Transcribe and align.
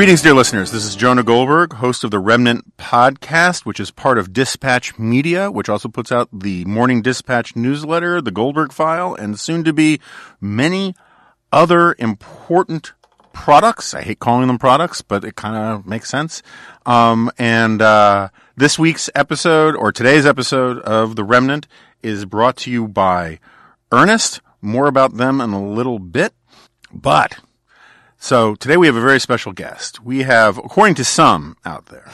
Greetings, 0.00 0.22
dear 0.22 0.32
listeners. 0.32 0.70
This 0.70 0.86
is 0.86 0.96
Jonah 0.96 1.22
Goldberg, 1.22 1.74
host 1.74 2.04
of 2.04 2.10
the 2.10 2.18
Remnant 2.18 2.74
podcast, 2.78 3.66
which 3.66 3.78
is 3.78 3.90
part 3.90 4.16
of 4.16 4.32
Dispatch 4.32 4.98
Media, 4.98 5.50
which 5.50 5.68
also 5.68 5.90
puts 5.90 6.10
out 6.10 6.30
the 6.32 6.64
Morning 6.64 7.02
Dispatch 7.02 7.54
newsletter, 7.54 8.22
the 8.22 8.30
Goldberg 8.30 8.72
File, 8.72 9.14
and 9.14 9.38
soon 9.38 9.62
to 9.64 9.74
be 9.74 10.00
many 10.40 10.94
other 11.52 11.94
important 11.98 12.94
products. 13.34 13.92
I 13.92 14.00
hate 14.00 14.20
calling 14.20 14.46
them 14.46 14.56
products, 14.56 15.02
but 15.02 15.22
it 15.22 15.36
kind 15.36 15.54
of 15.54 15.86
makes 15.86 16.08
sense. 16.08 16.42
Um, 16.86 17.30
and 17.36 17.82
uh, 17.82 18.30
this 18.56 18.78
week's 18.78 19.10
episode, 19.14 19.76
or 19.76 19.92
today's 19.92 20.24
episode 20.24 20.78
of 20.78 21.14
The 21.14 21.24
Remnant, 21.24 21.68
is 22.02 22.24
brought 22.24 22.56
to 22.56 22.70
you 22.70 22.88
by 22.88 23.38
Earnest. 23.92 24.40
More 24.62 24.86
about 24.86 25.18
them 25.18 25.42
in 25.42 25.50
a 25.50 25.62
little 25.62 25.98
bit. 25.98 26.32
But 26.90 27.38
so 28.20 28.54
today 28.54 28.76
we 28.76 28.86
have 28.86 28.96
a 28.96 29.00
very 29.00 29.18
special 29.18 29.52
guest. 29.52 30.04
We 30.04 30.22
have, 30.24 30.58
according 30.58 30.94
to 30.96 31.04
some 31.04 31.56
out 31.64 31.86
there, 31.86 32.12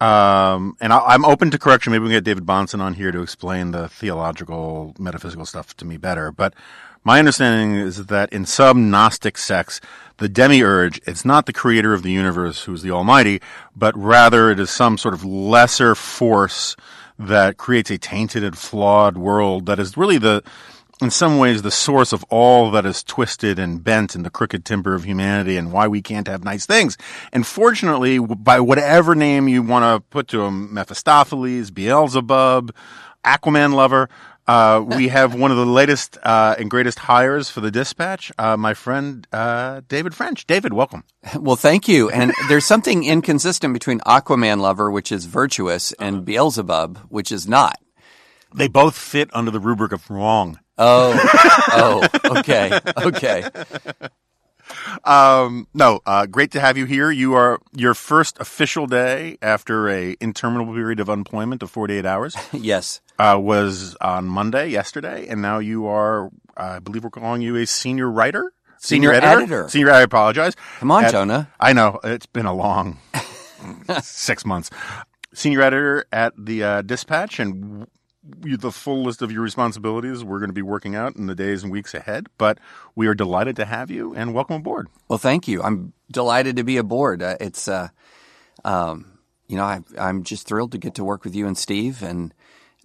um, 0.00 0.76
and 0.80 0.92
I, 0.92 1.14
am 1.14 1.24
open 1.24 1.50
to 1.50 1.58
correction. 1.58 1.92
Maybe 1.92 2.02
we 2.02 2.08
can 2.08 2.16
get 2.16 2.24
David 2.24 2.46
Bahnsen 2.46 2.80
on 2.80 2.94
here 2.94 3.12
to 3.12 3.20
explain 3.20 3.72
the 3.72 3.88
theological, 3.88 4.94
metaphysical 4.98 5.44
stuff 5.44 5.76
to 5.76 5.84
me 5.84 5.98
better. 5.98 6.32
But 6.32 6.54
my 7.04 7.18
understanding 7.18 7.76
is 7.76 8.06
that 8.06 8.32
in 8.32 8.46
some 8.46 8.90
Gnostic 8.90 9.36
sects, 9.36 9.82
the 10.16 10.28
demiurge, 10.28 11.00
it's 11.06 11.24
not 11.24 11.46
the 11.46 11.52
creator 11.52 11.92
of 11.92 12.02
the 12.02 12.10
universe 12.10 12.64
who's 12.64 12.82
the 12.82 12.90
Almighty, 12.90 13.40
but 13.76 13.96
rather 13.96 14.50
it 14.50 14.58
is 14.58 14.70
some 14.70 14.96
sort 14.96 15.14
of 15.14 15.24
lesser 15.24 15.94
force 15.94 16.74
that 17.18 17.58
creates 17.58 17.90
a 17.90 17.98
tainted 17.98 18.44
and 18.44 18.56
flawed 18.56 19.18
world 19.18 19.66
that 19.66 19.78
is 19.78 19.96
really 19.96 20.18
the, 20.18 20.42
in 21.00 21.10
some 21.10 21.38
ways 21.38 21.62
the 21.62 21.70
source 21.70 22.12
of 22.12 22.24
all 22.24 22.70
that 22.72 22.84
is 22.84 23.02
twisted 23.02 23.58
and 23.58 23.82
bent 23.82 24.14
in 24.14 24.22
the 24.22 24.30
crooked 24.30 24.64
timber 24.64 24.94
of 24.94 25.04
humanity 25.04 25.56
and 25.56 25.72
why 25.72 25.86
we 25.86 26.02
can't 26.02 26.26
have 26.28 26.44
nice 26.44 26.66
things. 26.66 26.96
And 27.32 27.46
fortunately, 27.46 28.18
by 28.18 28.60
whatever 28.60 29.14
name 29.14 29.48
you 29.48 29.62
want 29.62 29.84
to 29.84 30.06
put 30.10 30.28
to 30.28 30.42
him, 30.42 30.72
Mephistopheles, 30.74 31.70
Beelzebub, 31.70 32.74
Aquaman 33.24 33.74
lover, 33.74 34.08
uh, 34.46 34.82
we 34.84 35.08
have 35.18 35.34
one 35.34 35.50
of 35.50 35.56
the 35.56 35.66
latest 35.66 36.18
uh, 36.22 36.56
and 36.58 36.70
greatest 36.70 36.98
hires 36.98 37.50
for 37.50 37.60
the 37.60 37.70
dispatch, 37.70 38.32
uh, 38.38 38.56
my 38.56 38.74
friend 38.74 39.26
uh, 39.32 39.82
David 39.88 40.14
French. 40.14 40.46
David, 40.46 40.72
welcome. 40.72 41.04
Well, 41.38 41.56
thank 41.56 41.88
you. 41.88 42.08
And 42.10 42.32
there's 42.48 42.64
something 42.64 43.04
inconsistent 43.04 43.74
between 43.74 44.00
Aquaman 44.00 44.60
lover, 44.60 44.90
which 44.90 45.12
is 45.12 45.26
virtuous, 45.26 45.92
and 46.00 46.24
Beelzebub, 46.24 46.98
which 47.10 47.30
is 47.30 47.46
not. 47.46 47.78
They 48.54 48.66
both 48.66 48.96
fit 48.96 49.28
under 49.34 49.50
the 49.50 49.60
rubric 49.60 49.92
of 49.92 50.08
wrong. 50.08 50.58
Oh, 50.78 52.08
oh, 52.22 52.38
okay, 52.38 52.78
okay. 52.98 53.44
Um, 55.04 55.66
no, 55.74 56.00
uh, 56.06 56.26
great 56.26 56.50
to 56.52 56.60
have 56.60 56.76
you 56.76 56.84
here. 56.84 57.10
You 57.10 57.34
are 57.34 57.58
your 57.74 57.94
first 57.94 58.38
official 58.38 58.86
day 58.86 59.38
after 59.40 59.88
a 59.88 60.16
interminable 60.20 60.74
period 60.74 61.00
of 61.00 61.08
unemployment 61.08 61.62
of 61.62 61.70
48 61.70 62.04
hours. 62.04 62.36
yes. 62.52 63.00
Uh, 63.18 63.38
was 63.40 63.96
on 64.00 64.26
Monday, 64.26 64.68
yesterday, 64.68 65.26
and 65.26 65.42
now 65.42 65.58
you 65.58 65.86
are, 65.86 66.30
I 66.56 66.78
believe 66.78 67.02
we're 67.02 67.10
calling 67.10 67.42
you 67.42 67.56
a 67.56 67.66
senior 67.66 68.10
writer? 68.10 68.52
Senior, 68.78 69.12
editor? 69.12 69.40
editor. 69.40 69.68
Senior, 69.68 69.90
I 69.90 70.02
apologize. 70.02 70.54
Come 70.78 70.92
on, 70.92 71.04
At- 71.04 71.10
Jonah. 71.10 71.50
I 71.58 71.72
know, 71.72 71.98
it's 72.04 72.26
been 72.26 72.46
a 72.46 72.54
long 72.54 72.98
six 74.02 74.44
months. 74.46 74.70
Senior 75.34 75.62
editor 75.62 76.04
at 76.12 76.32
the 76.38 76.62
uh, 76.62 76.82
Dispatch, 76.82 77.40
and 77.40 77.88
the 78.40 78.72
full 78.72 79.02
list 79.02 79.22
of 79.22 79.32
your 79.32 79.42
responsibilities 79.42 80.22
we're 80.22 80.38
going 80.38 80.50
to 80.50 80.54
be 80.54 80.62
working 80.62 80.94
out 80.94 81.16
in 81.16 81.26
the 81.26 81.34
days 81.34 81.62
and 81.62 81.72
weeks 81.72 81.94
ahead. 81.94 82.28
But 82.38 82.58
we 82.94 83.06
are 83.06 83.14
delighted 83.14 83.56
to 83.56 83.64
have 83.64 83.90
you 83.90 84.14
and 84.14 84.34
welcome 84.34 84.56
aboard. 84.56 84.88
Well, 85.08 85.18
thank 85.18 85.48
you. 85.48 85.62
I'm 85.62 85.92
delighted 86.10 86.56
to 86.56 86.64
be 86.64 86.76
aboard. 86.76 87.22
Uh, 87.22 87.36
it's, 87.40 87.68
uh, 87.68 87.88
um, 88.64 89.18
you 89.46 89.56
know, 89.56 89.64
I, 89.64 89.80
I'm 89.98 90.22
just 90.24 90.46
thrilled 90.46 90.72
to 90.72 90.78
get 90.78 90.94
to 90.96 91.04
work 91.04 91.24
with 91.24 91.34
you 91.34 91.46
and 91.46 91.56
Steve 91.56 92.02
and 92.02 92.34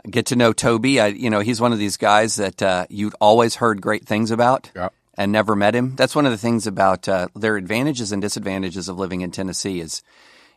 get 0.10 0.28
to 0.28 0.36
know 0.36 0.54
Toby. 0.54 1.00
I, 1.00 1.08
you 1.08 1.30
know, 1.30 1.42
he's 1.42 1.62
one 1.62 1.74
of 1.74 1.80
these 1.80 1.98
guys 1.98 2.36
that 2.36 2.62
uh, 2.62 2.86
you'd 2.90 3.16
always 3.20 3.56
heard 3.56 3.82
great 3.82 4.06
things 4.06 4.32
about. 4.32 4.72
Yeah. 4.76 4.90
And 5.16 5.32
never 5.32 5.56
met 5.56 5.76
him. 5.76 5.96
That's 5.96 6.16
one 6.16 6.26
of 6.26 6.32
the 6.32 6.40
things 6.40 6.66
about 6.66 7.08
uh, 7.08 7.28
their 7.36 7.56
advantages 7.56 8.12
and 8.12 8.20
disadvantages 8.20 8.90
of 8.90 8.98
living 8.98 9.22
in 9.22 9.30
Tennessee. 9.30 9.80
Is 9.80 10.02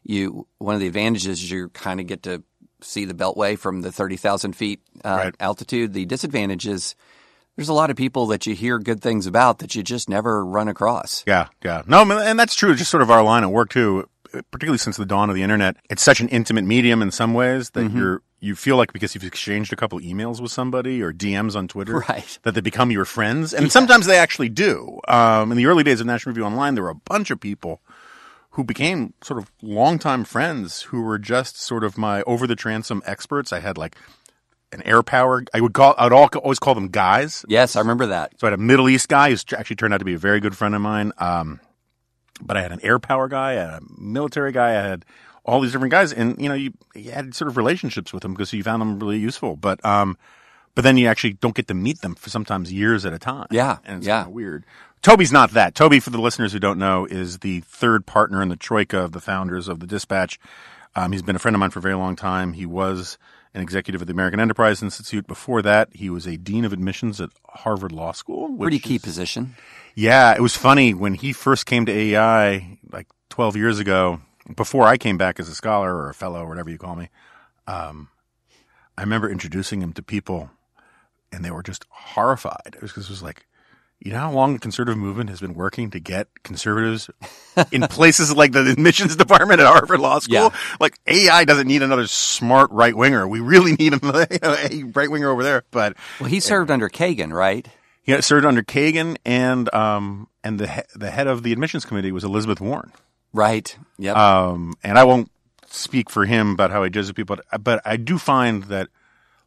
you 0.03 0.47
one 0.57 0.75
of 0.75 0.81
the 0.81 0.87
advantages 0.87 1.43
is 1.43 1.51
you 1.51 1.69
kind 1.69 2.01
of 2.01 2.07
get 2.07 2.23
to 2.23 2.43
see 2.81 3.05
the 3.05 3.15
Beltway 3.15 3.59
from 3.59 3.83
the 3.83 3.93
thirty 3.93 4.17
thousand 4.17 4.55
feet 4.55 4.81
uh, 5.05 5.09
Right. 5.25 5.35
altitude. 5.41 5.93
The 5.93 6.05
disadvantage 6.07 6.67
is 6.67 6.95
there's 7.57 7.69
a 7.71 7.75
lot 7.75 7.89
of 7.91 7.97
people 7.97 8.27
that 8.27 8.47
you 8.47 8.55
hear 8.55 8.79
good 8.79 9.01
things 9.01 9.27
about 9.27 9.59
that 9.61 9.75
you 9.75 9.83
just 9.83 10.09
never 10.09 10.45
run 10.45 10.69
across. 10.69 11.25
Yeah, 11.27 11.49
yeah. 11.65 11.83
No, 11.87 12.03
and 12.19 12.39
that's 12.39 12.55
true. 12.55 12.75
Just 12.75 12.91
sort 12.91 13.03
of 13.03 13.11
our 13.11 13.23
line 13.23 13.45
of 13.45 13.51
work 13.51 13.71
too, 13.71 14.09
particularly 14.51 14.77
since 14.79 14.97
the 14.99 15.07
dawn 15.07 15.31
of 15.31 15.35
the 15.37 15.43
internet. 15.43 15.77
It's 15.89 16.03
such 16.03 16.21
an 16.21 16.29
intimate 16.29 16.65
medium 16.65 17.01
in 17.01 17.11
some 17.11 17.33
ways 17.35 17.71
that 17.71 17.91
you're 17.93 18.21
you 18.39 18.55
feel 18.55 18.77
like 18.77 18.93
because 18.93 19.15
you've 19.15 19.25
exchanged 19.25 19.73
a 19.73 19.77
couple 19.77 19.99
emails 20.01 20.43
with 20.43 20.53
somebody 20.53 21.01
or 21.03 21.11
DMs 21.11 21.57
on 21.57 21.67
Twitter, 21.67 21.99
Right. 22.09 22.39
that 22.43 22.55
they 22.55 22.61
become 22.61 22.91
your 22.91 23.07
friends, 23.07 23.55
and 23.55 23.73
sometimes 23.73 24.05
they 24.05 24.19
actually 24.19 24.51
do. 24.51 25.01
Um, 25.09 25.51
in 25.51 25.57
the 25.57 25.65
early 25.65 25.83
days 25.83 26.01
of 26.03 26.07
National 26.07 26.33
Review 26.33 26.45
Online, 26.45 26.75
there 26.75 26.85
were 26.85 26.91
a 26.91 26.95
bunch 26.95 27.31
of 27.31 27.41
people 27.41 27.81
who 28.57 28.65
became 28.65 29.13
sort 29.23 29.39
of 29.39 29.53
longtime 29.61 30.25
friends 30.25 30.83
who 30.83 31.03
were 31.03 31.19
just 31.19 31.61
sort 31.61 31.85
of 31.85 31.99
my 31.99 32.23
over 32.23 32.47
the 32.47 32.57
transom 32.57 33.03
experts. 33.05 33.53
I 33.53 33.61
had 33.61 33.77
like 33.77 33.97
an 34.73 34.83
air 34.87 35.03
power. 35.03 35.45
I 35.53 35.61
would 35.61 35.75
call. 35.75 35.95
I'd 35.99 36.11
all, 36.11 36.31
always 36.43 36.59
call 36.59 36.75
them 36.75 36.89
guys. 36.89 37.45
Yes, 37.49 37.77
I 37.77 37.81
remember 37.81 38.07
that. 38.07 38.33
So 38.41 38.47
I 38.47 38.51
had 38.51 38.59
a 38.59 38.63
Middle 38.63 38.89
East 38.89 39.11
guy 39.11 39.31
who 39.31 39.37
actually 39.55 39.77
turned 39.77 39.93
out 39.93 39.99
to 39.99 40.07
be 40.07 40.15
a 40.15 40.19
very 40.19 40.41
good 40.41 40.57
friend 40.57 40.75
of 40.75 40.81
mine. 40.81 41.13
Um, 41.19 41.61
but 42.41 42.57
I 42.57 42.63
had 42.63 42.73
an 42.73 42.81
air 42.83 42.99
power 42.99 43.29
guy, 43.29 43.53
I 43.53 43.55
had 43.57 43.71
a 43.71 43.81
military 43.99 44.53
guy, 44.53 44.71
I 44.71 44.89
had 44.89 45.05
all 45.45 45.61
these 45.61 45.73
different 45.73 45.93
guys, 45.93 46.15
and 46.15 46.41
you 46.41 46.49
know, 46.49 46.55
you, 46.55 46.73
you 46.95 47.11
had 47.11 47.35
sort 47.35 47.49
of 47.49 47.59
relationships 47.59 48.11
with 48.15 48.23
them 48.23 48.33
because 48.33 48.55
you 48.55 48.63
found 48.63 48.81
them 48.81 48.99
really 48.99 49.19
useful. 49.19 49.57
But 49.57 49.85
um, 49.85 50.17
but 50.75 50.83
then 50.83 50.97
you 50.97 51.09
actually 51.09 51.35
don't 51.35 51.55
get 51.55 51.69
to 51.69 51.75
meet 51.75 52.01
them 52.01 52.15
for 52.15 52.31
sometimes 52.31 52.73
years 52.73 53.05
at 53.05 53.13
a 53.13 53.19
time. 53.19 53.49
Yeah, 53.51 53.79
and 53.85 53.99
it's 53.99 54.07
yeah. 54.07 54.27
weird. 54.27 54.65
Toby's 55.07 55.31
not 55.31 55.53
that. 55.53 55.77
Toby, 55.77 56.01
for 56.01 56.11
the 56.11 56.21
listeners 56.21 56.53
who 56.53 56.59
don't 56.59 56.81
know, 56.81 57.05
is 57.07 57.39
the 57.39 57.61
third 57.61 58.07
partner 58.07 58.43
in 58.43 58.49
the 58.49 58.57
troika 58.57 58.99
of 58.99 59.13
the 59.13 59.21
founders 59.21 59.69
of 59.69 59.79
the 59.79 59.87
Dispatch. 59.87 60.41
Um, 60.97 61.13
he's 61.13 61.23
been 61.23 61.37
a 61.37 61.39
friend 61.39 61.55
of 61.55 61.61
mine 61.61 61.71
for 61.71 61.79
a 61.79 61.83
very 61.83 61.95
long 61.95 62.17
time. 62.17 62.55
He 62.55 62.67
was 62.67 63.17
an 63.55 63.63
executive 63.63 64.01
at 64.03 64.09
the 64.09 64.13
American 64.13 64.41
Enterprise 64.41 64.83
Institute. 64.83 65.29
Before 65.29 65.63
that, 65.63 65.91
he 65.93 66.11
was 66.11 66.27
a 66.27 66.37
dean 66.37 66.65
of 66.65 66.73
admissions 66.73 67.21
at 67.21 67.31
Harvard 67.49 67.93
Law 67.93 68.11
School. 68.11 68.49
which 68.49 68.67
Pretty 68.67 68.79
key 68.81 68.97
is- 68.97 69.03
position. 69.03 69.55
yeah, 69.95 70.33
it 70.35 70.41
was 70.41 70.57
funny 70.57 70.93
when 70.93 71.15
he 71.15 71.33
first 71.33 71.67
came 71.67 71.87
to 71.87 71.93
AEI 71.93 72.79
like 72.91 73.07
12 73.31 73.55
years 73.57 73.79
ago, 73.79 74.21
before 74.57 74.89
I 74.89 74.97
came 74.97 75.17
back 75.17 75.39
as 75.39 75.49
a 75.49 75.55
scholar 75.55 75.95
or 75.95 76.11
a 76.11 76.15
fellow 76.15 76.41
or 76.43 76.49
whatever 76.49 76.71
you 76.71 76.79
call 76.79 76.97
me. 76.97 77.11
Um, 77.69 78.09
I 78.99 79.03
remember 79.03 79.31
introducing 79.31 79.81
him 79.83 79.93
to 79.93 80.03
people 80.03 80.51
and 81.31 81.45
they 81.45 81.53
were 81.53 81.63
just 81.63 81.85
horrified. 81.91 82.75
It 82.75 82.83
was, 82.83 82.91
'cause 82.93 83.05
it 83.05 83.11
was 83.11 83.23
like, 83.23 83.47
you 84.01 84.13
know 84.13 84.19
how 84.19 84.33
long 84.33 84.53
the 84.53 84.59
conservative 84.59 84.99
movement 84.99 85.31
has 85.31 85.41
been 85.41 85.55
working 85.55 85.91
to 85.91 86.01
get 86.01 86.29
conservatives 86.43 87.09
in 87.73 87.83
places 87.83 88.35
like 88.35 88.53
the 88.53 88.71
admissions 88.71 89.17
department 89.17 89.61
at 89.61 89.67
Harvard 89.67 90.01
Law 90.01 90.19
School? 90.19 90.35
Yeah. 90.35 90.51
Like 90.81 90.99
AEI 91.09 91.45
doesn't 91.45 91.67
need 91.67 91.83
another 91.83 92.07
smart 92.07 92.71
right 92.71 92.95
winger. 92.97 93.27
We 93.27 93.41
really 93.41 93.73
need 93.73 93.95
a, 93.95 93.99
a 94.73 94.83
right 94.85 95.11
winger 95.11 95.31
over 95.31 95.43
there. 95.43 95.65
But 95.71 95.97
Well, 96.21 96.29
he 96.29 96.41
served 96.41 96.71
under 96.71 96.89
Kagan, 96.89 97.33
right? 97.33 97.67
He 98.03 98.21
served 98.23 98.47
under 98.47 98.63
Kagan, 98.63 99.17
and 99.25 99.73
um, 99.75 100.29
and 100.45 100.61
the 100.61 100.69
he- 100.69 100.83
the 100.95 101.11
head 101.11 101.27
of 101.27 101.43
the 101.43 101.53
admissions 101.53 101.85
committee 101.85 102.13
was 102.13 102.23
Elizabeth 102.23 102.61
Warren. 102.61 102.93
Right. 103.33 103.77
Yep. 103.99 104.17
Um, 104.17 104.75
and 104.85 104.97
I 104.99 105.05
won't 105.05 105.31
speak 105.69 106.09
for 106.09 106.25
him 106.25 106.53
about 106.53 106.71
how 106.71 106.85
he 106.85 106.91
judges 106.91 107.13
people, 107.13 107.37
but, 107.51 107.65
but 107.65 107.83
I 107.85 107.97
do 107.97 108.17
find 108.19 108.63
that 108.65 108.89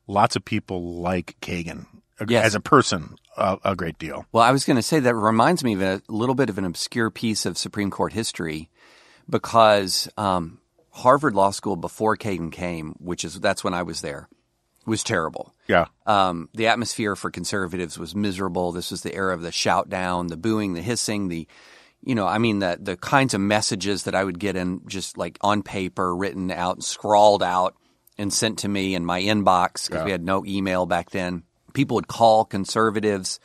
lots 0.07 0.36
of 0.36 0.44
people 0.44 0.96
like 1.01 1.36
Kagan 1.42 1.86
uh, 2.19 2.25
Yes. 2.27 2.45
as 2.45 2.56
a 2.56 2.60
person 2.60 3.16
a, 3.38 3.57
a 3.63 3.75
great 3.75 3.98
deal. 3.98 4.25
Well, 4.31 4.44
I 4.44 4.51
was 4.51 4.66
going 4.66 4.77
to 4.77 4.83
say 4.83 5.00
that 5.00 5.16
reminds 5.16 5.63
me 5.63 5.74
of 5.74 5.81
a 5.81 6.01
little 6.10 6.36
bit 6.36 6.50
of 6.50 6.57
an 6.57 6.66
obscure 6.66 7.10
piece 7.10 7.45
of 7.45 7.57
Supreme 7.57 7.89
Court 7.92 8.13
history 8.13 8.69
because 9.30 10.10
um, 10.18 10.60
Harvard 10.92 11.36
Law 11.36 11.51
School 11.51 11.75
before 11.75 12.18
Kagan 12.18 12.51
came, 12.51 12.95
which 13.00 13.24
is 13.24 13.39
that's 13.39 13.63
when 13.63 13.74
I 13.74 13.83
was 13.83 14.01
there, 14.01 14.27
was 14.86 15.04
terrible. 15.04 15.54
Yeah. 15.68 15.86
Um, 16.06 16.50
the 16.54 16.68
atmosphere 16.68 17.16
for 17.16 17.31
conservatives 17.31 17.98
was 17.98 18.16
miserable. 18.16 18.72
This 18.72 18.92
was 18.92 19.01
the 19.01 19.13
era 19.13 19.33
of 19.33 19.42
the 19.42 19.51
shout 19.51 19.89
down, 19.89 20.27
the 20.27 20.38
booing, 20.38 20.74
the 20.74 20.81
hissing, 20.81 21.27
the 21.30 21.48
you 22.01 22.15
know, 22.15 22.25
I 22.25 22.38
mean 22.38 22.60
the 22.60 22.77
the 22.81 22.95
kinds 22.98 23.33
of 23.33 23.42
messages 23.42 24.04
that 24.04 24.15
I 24.15 24.24
would 24.24 24.39
get 24.39 24.56
in 24.56 24.81
just 24.88 25.18
like 25.18 25.38
on 25.42 25.63
paper, 25.63 26.15
written 26.15 26.50
out, 26.50 26.81
scrawled 26.81 27.44
out, 27.44 27.75
and 28.18 28.33
sent 28.33 28.60
to 28.60 28.68
me 28.69 28.95
in 28.95 29.06
my 29.06 29.22
inbox 29.22 29.88
because 29.88 30.06
we 30.06 30.12
had 30.12 30.24
no 30.24 30.45
email 30.45 30.86
back 30.86 31.10
then. 31.10 31.44
People 31.74 31.95
would 31.95 32.07
call 32.07 32.45
conservatives, 32.45 33.39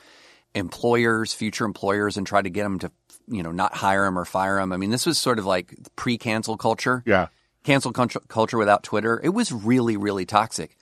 employers, 0.55 1.33
future 1.33 1.65
employers, 1.65 2.17
and 2.17 2.27
try 2.27 2.43
to 2.43 2.51
get 2.51 2.63
them 2.63 2.79
to 2.81 2.91
you 3.27 3.43
know 3.43 3.53
not 3.53 3.75
hire 3.75 4.05
them 4.05 4.19
or 4.19 4.25
fire 4.25 4.57
them. 4.57 4.73
I 4.73 4.77
mean, 4.77 4.91
this 4.91 5.07
was 5.07 5.19
sort 5.19 5.39
of 5.39 5.47
like 5.47 5.75
pre-cancel 5.97 6.57
culture 6.57 7.03
Yeah. 7.07 7.29
cancel 7.65 7.93
culture, 7.93 8.59
without 8.59 8.83
Twitter. 8.83 9.21
It 9.25 9.31
was 9.31 9.51
really, 9.51 9.97
really 9.97 10.27
toxic. 10.27 10.77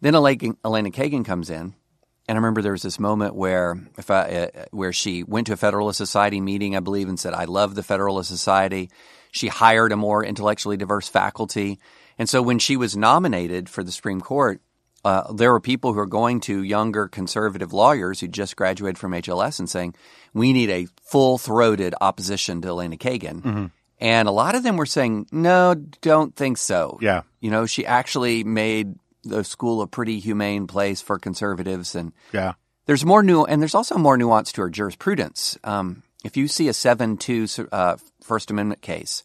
Then 0.00 0.14
Elena, 0.16 0.54
Elena 0.64 0.90
Kagan 0.90 1.24
comes 1.24 1.48
in, 1.48 1.74
and 2.26 2.30
I 2.30 2.34
remember 2.34 2.60
there 2.60 2.72
was 2.72 2.82
this 2.82 2.98
moment 2.98 3.36
where 3.36 3.78
if 3.96 4.10
I, 4.10 4.50
uh, 4.52 4.64
where 4.72 4.92
she 4.92 5.22
went 5.22 5.46
to 5.46 5.52
a 5.52 5.56
Federalist 5.56 5.96
Society 5.96 6.40
meeting, 6.40 6.76
I 6.76 6.80
believe, 6.80 7.08
and 7.08 7.18
said, 7.18 7.34
"I 7.34 7.44
love 7.44 7.74
the 7.74 7.82
Federalist 7.84 8.28
Society." 8.28 8.90
She 9.30 9.48
hired 9.48 9.92
a 9.92 9.96
more 9.96 10.24
intellectually 10.24 10.76
diverse 10.76 11.08
faculty, 11.08 11.78
and 12.18 12.28
so 12.28 12.42
when 12.42 12.58
she 12.58 12.76
was 12.76 12.96
nominated 12.96 13.68
for 13.68 13.84
the 13.84 13.92
Supreme 13.92 14.20
Court, 14.20 14.60
uh, 15.04 15.32
there 15.32 15.52
were 15.52 15.60
people 15.60 15.92
who 15.92 15.98
are 16.00 16.06
going 16.06 16.40
to 16.40 16.62
younger 16.62 17.08
conservative 17.08 17.72
lawyers 17.72 18.20
who 18.20 18.28
just 18.28 18.56
graduated 18.56 18.98
from 18.98 19.12
HLS 19.12 19.58
and 19.58 19.68
saying, 19.68 19.94
"We 20.32 20.52
need 20.52 20.70
a 20.70 20.86
full-throated 21.02 21.94
opposition 22.00 22.60
to 22.62 22.68
Elena 22.68 22.96
Kagan." 22.96 23.70
And 24.00 24.28
a 24.28 24.32
lot 24.32 24.54
of 24.54 24.62
them 24.62 24.76
were 24.76 24.86
saying, 24.86 25.26
"No, 25.32 25.74
don't 26.00 26.34
think 26.34 26.58
so." 26.58 26.98
Yeah. 27.00 27.22
You 27.40 27.50
know, 27.50 27.66
she 27.66 27.86
actually 27.86 28.44
made 28.44 28.94
the 29.22 29.44
school 29.44 29.80
a 29.82 29.86
pretty 29.86 30.18
humane 30.20 30.66
place 30.66 31.00
for 31.00 31.18
conservatives, 31.18 31.94
and 31.94 32.12
Yeah. 32.32 32.54
there's 32.86 33.04
more 33.04 33.22
new, 33.22 33.44
and 33.44 33.60
there's 33.62 33.74
also 33.74 33.96
more 33.96 34.18
nuance 34.18 34.52
to 34.52 34.60
her 34.62 34.68
jurisprudence. 34.70 35.56
Um, 35.64 36.02
if 36.24 36.36
you 36.36 36.48
see 36.48 36.68
a 36.68 36.72
seven-two 36.74 37.46
uh, 37.72 37.96
First 38.22 38.50
Amendment 38.50 38.82
case, 38.82 39.22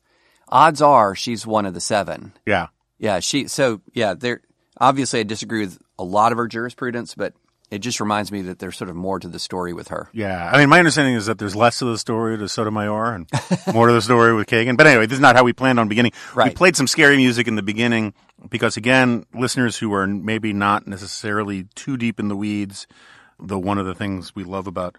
odds 0.47 0.81
are 0.81 1.15
she's 1.15 1.45
one 1.47 1.65
of 1.65 1.73
the 1.73 1.81
seven. 1.81 2.33
Yeah. 2.45 2.67
Yeah, 2.97 3.19
she. 3.19 3.47
So 3.47 3.81
yeah, 3.93 4.13
there. 4.13 4.41
Obviously, 4.79 5.19
I 5.19 5.23
disagree 5.23 5.61
with 5.61 5.79
a 5.97 6.03
lot 6.03 6.31
of 6.31 6.37
her 6.37 6.47
jurisprudence, 6.47 7.15
but 7.15 7.33
it 7.71 7.79
just 7.79 7.99
reminds 7.99 8.31
me 8.31 8.41
that 8.43 8.59
there's 8.59 8.77
sort 8.77 8.89
of 8.89 8.95
more 8.95 9.19
to 9.19 9.27
the 9.27 9.37
story 9.37 9.73
with 9.73 9.89
her. 9.89 10.09
Yeah. 10.11 10.49
I 10.51 10.57
mean, 10.57 10.69
my 10.69 10.79
understanding 10.79 11.15
is 11.15 11.27
that 11.27 11.37
there's 11.37 11.55
less 11.55 11.81
of 11.81 11.89
the 11.89 11.97
story 11.97 12.37
to 12.37 12.49
Sotomayor 12.49 13.13
and 13.13 13.29
more 13.73 13.87
to 13.87 13.93
the 13.93 14.01
story 14.01 14.33
with 14.33 14.47
Kagan. 14.47 14.75
But 14.75 14.87
anyway, 14.87 15.05
this 15.05 15.17
is 15.17 15.21
not 15.21 15.35
how 15.35 15.43
we 15.43 15.53
planned 15.53 15.79
on 15.79 15.87
beginning. 15.87 16.13
We 16.35 16.49
played 16.49 16.75
some 16.75 16.87
scary 16.87 17.17
music 17.17 17.47
in 17.47 17.55
the 17.55 17.61
beginning 17.61 18.13
because, 18.49 18.75
again, 18.77 19.25
listeners 19.33 19.77
who 19.77 19.93
are 19.93 20.07
maybe 20.07 20.51
not 20.53 20.87
necessarily 20.87 21.65
too 21.75 21.95
deep 21.97 22.19
in 22.19 22.27
the 22.27 22.35
weeds, 22.35 22.87
though 23.39 23.59
one 23.59 23.77
of 23.77 23.85
the 23.85 23.95
things 23.95 24.35
we 24.35 24.43
love 24.43 24.65
about 24.65 24.97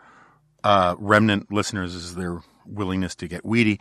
uh, 0.63 0.95
remnant 0.99 1.51
listeners 1.51 1.95
is 1.95 2.15
their 2.15 2.41
willingness 2.67 3.17
to 3.17 3.27
get 3.27 3.45
weedy. 3.45 3.81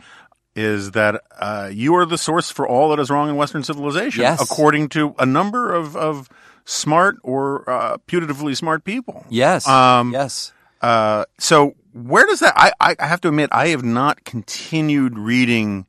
Is 0.56 0.90
that 0.92 1.22
uh, 1.38 1.70
you 1.72 1.94
are 1.94 2.04
the 2.04 2.18
source 2.18 2.50
for 2.50 2.66
all 2.66 2.90
that 2.90 2.98
is 2.98 3.08
wrong 3.08 3.28
in 3.28 3.36
Western 3.36 3.62
civilization, 3.62 4.22
Yes. 4.22 4.42
according 4.42 4.88
to 4.90 5.14
a 5.18 5.24
number 5.24 5.72
of, 5.72 5.96
of 5.96 6.28
smart 6.64 7.16
or 7.22 7.68
uh, 7.70 7.96
putatively 8.08 8.56
smart 8.56 8.82
people. 8.84 9.24
Yes. 9.30 9.66
Um, 9.68 10.12
yes. 10.12 10.52
Uh, 10.82 11.24
so 11.38 11.74
where 11.92 12.26
does 12.26 12.40
that? 12.40 12.54
I, 12.56 12.72
I 12.98 13.06
have 13.06 13.20
to 13.22 13.28
admit, 13.28 13.50
I 13.52 13.68
have 13.68 13.84
not 13.84 14.24
continued 14.24 15.16
reading. 15.18 15.86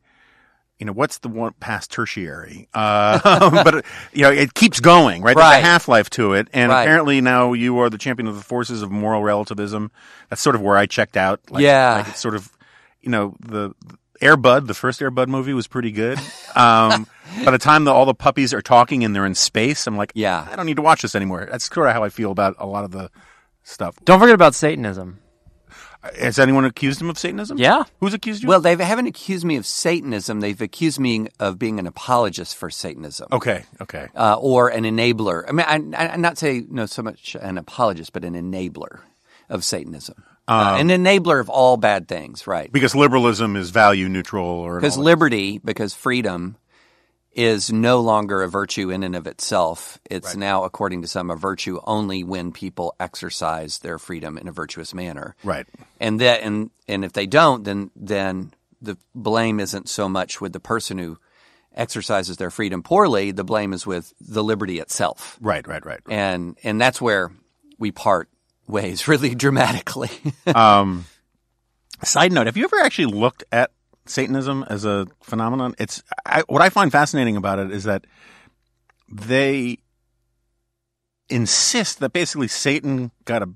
You 0.77 0.85
know, 0.85 0.93
what's 0.93 1.19
the 1.19 1.29
one 1.29 1.53
past 1.59 1.91
tertiary? 1.91 2.67
Uh, 2.73 3.63
but 3.63 3.83
you 4.13 4.21
know, 4.23 4.31
it 4.31 4.53
keeps 4.53 4.79
going, 4.79 5.21
right? 5.23 5.35
There's 5.35 5.43
Right. 5.43 5.57
a 5.59 5.61
half 5.65 5.87
life 5.87 6.09
to 6.11 6.33
it, 6.33 6.47
and 6.53 6.71
Right. 6.71 6.83
apparently 6.83 7.19
now 7.21 7.53
you 7.53 7.79
are 7.79 7.89
the 7.89 7.97
champion 7.99 8.27
of 8.27 8.35
the 8.35 8.43
forces 8.43 8.81
of 8.83 8.91
moral 8.91 9.23
relativism. 9.23 9.91
That's 10.29 10.41
sort 10.41 10.55
of 10.55 10.61
where 10.61 10.77
I 10.77 10.85
checked 10.87 11.17
out. 11.17 11.39
Like, 11.49 11.63
Yeah. 11.63 11.97
like 11.97 12.07
it's 12.09 12.19
sort 12.19 12.35
of, 12.35 12.51
you 13.01 13.09
know, 13.11 13.35
the, 13.39 13.73
the 14.21 14.25
Air 14.27 14.37
Bud, 14.37 14.67
the 14.67 14.73
first 14.73 15.01
Air 15.01 15.11
Bud 15.11 15.29
movie 15.29 15.53
was 15.53 15.67
pretty 15.67 15.91
good. 15.91 16.19
Um, 16.55 17.07
by 17.45 17.51
the 17.51 17.57
time 17.57 17.83
the, 17.85 17.91
all 17.91 18.05
the 18.05 18.13
puppies 18.13 18.53
are 18.53 18.61
talking 18.61 19.03
and 19.03 19.15
they're 19.15 19.25
in 19.25 19.35
space, 19.35 19.87
I'm 19.87 19.97
like, 19.97 20.11
Yeah. 20.15 20.47
I 20.51 20.55
don't 20.55 20.65
need 20.65 20.75
to 20.77 20.81
watch 20.81 21.01
this 21.01 21.15
anymore. 21.15 21.47
That's 21.49 21.65
sort 21.73 21.87
of 21.87 21.93
how 21.93 22.03
I 22.03 22.09
feel 22.09 22.31
about 22.31 22.55
a 22.59 22.65
lot 22.65 22.83
of 22.83 22.91
the 22.91 23.09
stuff. 23.63 23.97
Don't 24.05 24.19
forget 24.19 24.35
about 24.35 24.55
Satanism. 24.55 25.19
Has 26.19 26.39
anyone 26.39 26.65
accused 26.65 26.99
him 26.99 27.11
of 27.11 27.19
Satanism? 27.19 27.59
Yeah. 27.59 27.83
Who's 27.99 28.15
accused 28.15 28.41
you? 28.41 28.49
Well, 28.49 28.59
they 28.59 28.75
haven't 28.75 29.05
accused 29.05 29.45
me 29.45 29.55
of 29.57 29.67
Satanism. 29.67 30.39
They've 30.39 30.59
accused 30.59 30.99
me 30.99 31.27
of 31.39 31.59
being 31.59 31.77
an 31.77 31.85
apologist 31.85 32.55
for 32.55 32.71
Satanism. 32.71 33.27
okay, 33.31 33.65
okay. 33.79 34.07
uh, 34.15 34.35
or 34.39 34.69
an 34.69 34.83
enabler. 34.83 35.43
I 35.47 35.51
mean, 35.51 35.93
I, 35.95 36.07
I'm 36.07 36.21
not 36.21 36.39
saying 36.39 36.69
no 36.71 36.87
so 36.87 37.03
much 37.03 37.35
an 37.39 37.59
apologist, 37.59 38.13
but 38.13 38.25
an 38.25 38.33
enabler 38.33 39.01
of 39.47 39.63
Satanism, 39.63 40.23
uh, 40.47 40.77
an 40.79 40.89
enabler 40.89 41.39
of 41.39 41.49
all 41.49 41.77
bad 41.77 42.07
things, 42.07 42.47
right? 42.47 42.71
Because 42.71 42.95
liberalism 42.95 43.55
is 43.55 43.69
value 43.69 44.09
neutral, 44.09 44.45
or 44.45 44.79
Because 44.79 44.97
liberty, 44.97 45.59
because 45.63 45.93
freedom 45.93 46.57
is 47.33 47.71
no 47.71 48.01
longer 48.01 48.43
a 48.43 48.49
virtue 48.49 48.89
in 48.89 49.03
and 49.03 49.15
of 49.15 49.25
itself. 49.25 49.99
It's 50.09 50.35
now, 50.35 50.65
according 50.65 51.01
to 51.03 51.07
some, 51.07 51.31
a 51.31 51.35
virtue 51.35 51.79
only 51.85 52.23
when 52.23 52.51
people 52.51 52.93
exercise 52.99 53.79
their 53.79 53.97
freedom 53.97 54.37
in 54.37 54.47
a 54.47 54.51
virtuous 54.51 54.93
manner. 54.93 55.35
right, 55.43 55.65
And 55.99 56.19
that, 56.19 56.41
and 56.41 56.71
and 56.87 57.05
if 57.05 57.13
they 57.13 57.27
don't, 57.27 57.63
then 57.63 57.91
then 57.95 58.53
the 58.81 58.97
blame 59.15 59.59
isn't 59.59 59.87
so 59.87 60.09
much 60.09 60.41
with 60.41 60.51
the 60.51 60.59
person 60.59 60.97
who 60.97 61.19
exercises 61.73 62.35
their 62.37 62.51
freedom 62.51 62.83
poorly. 62.83 63.31
The 63.31 63.45
blame 63.45 63.71
is 63.71 63.87
with 63.87 64.13
the 64.19 64.43
liberty 64.43 64.79
itself. 64.79 65.37
right, 65.39 65.65
right, 65.65 65.85
right. 65.85 66.01
and 66.09 66.57
and 66.63 66.81
that's 66.81 66.99
where 66.99 67.31
we 67.77 67.91
part 67.91 68.29
ways 68.71 69.07
really 69.07 69.35
dramatically. 69.35 70.09
Um, 70.47 71.05
side 72.03 72.31
note: 72.31 72.47
Have 72.47 72.57
you 72.57 72.63
ever 72.63 72.79
actually 72.79 73.13
looked 73.13 73.43
at 73.51 73.71
Satanism 74.05 74.65
as 74.69 74.85
a 74.85 75.07
phenomenon? 75.21 75.75
It's 75.77 76.01
I, 76.25 76.43
what 76.47 76.61
I 76.61 76.69
find 76.69 76.91
fascinating 76.91 77.37
about 77.37 77.59
it 77.59 77.71
is 77.71 77.83
that 77.83 78.05
they 79.11 79.77
insist 81.29 81.99
that 81.99 82.13
basically 82.13 82.47
Satan 82.47 83.11
got 83.25 83.41
a 83.43 83.49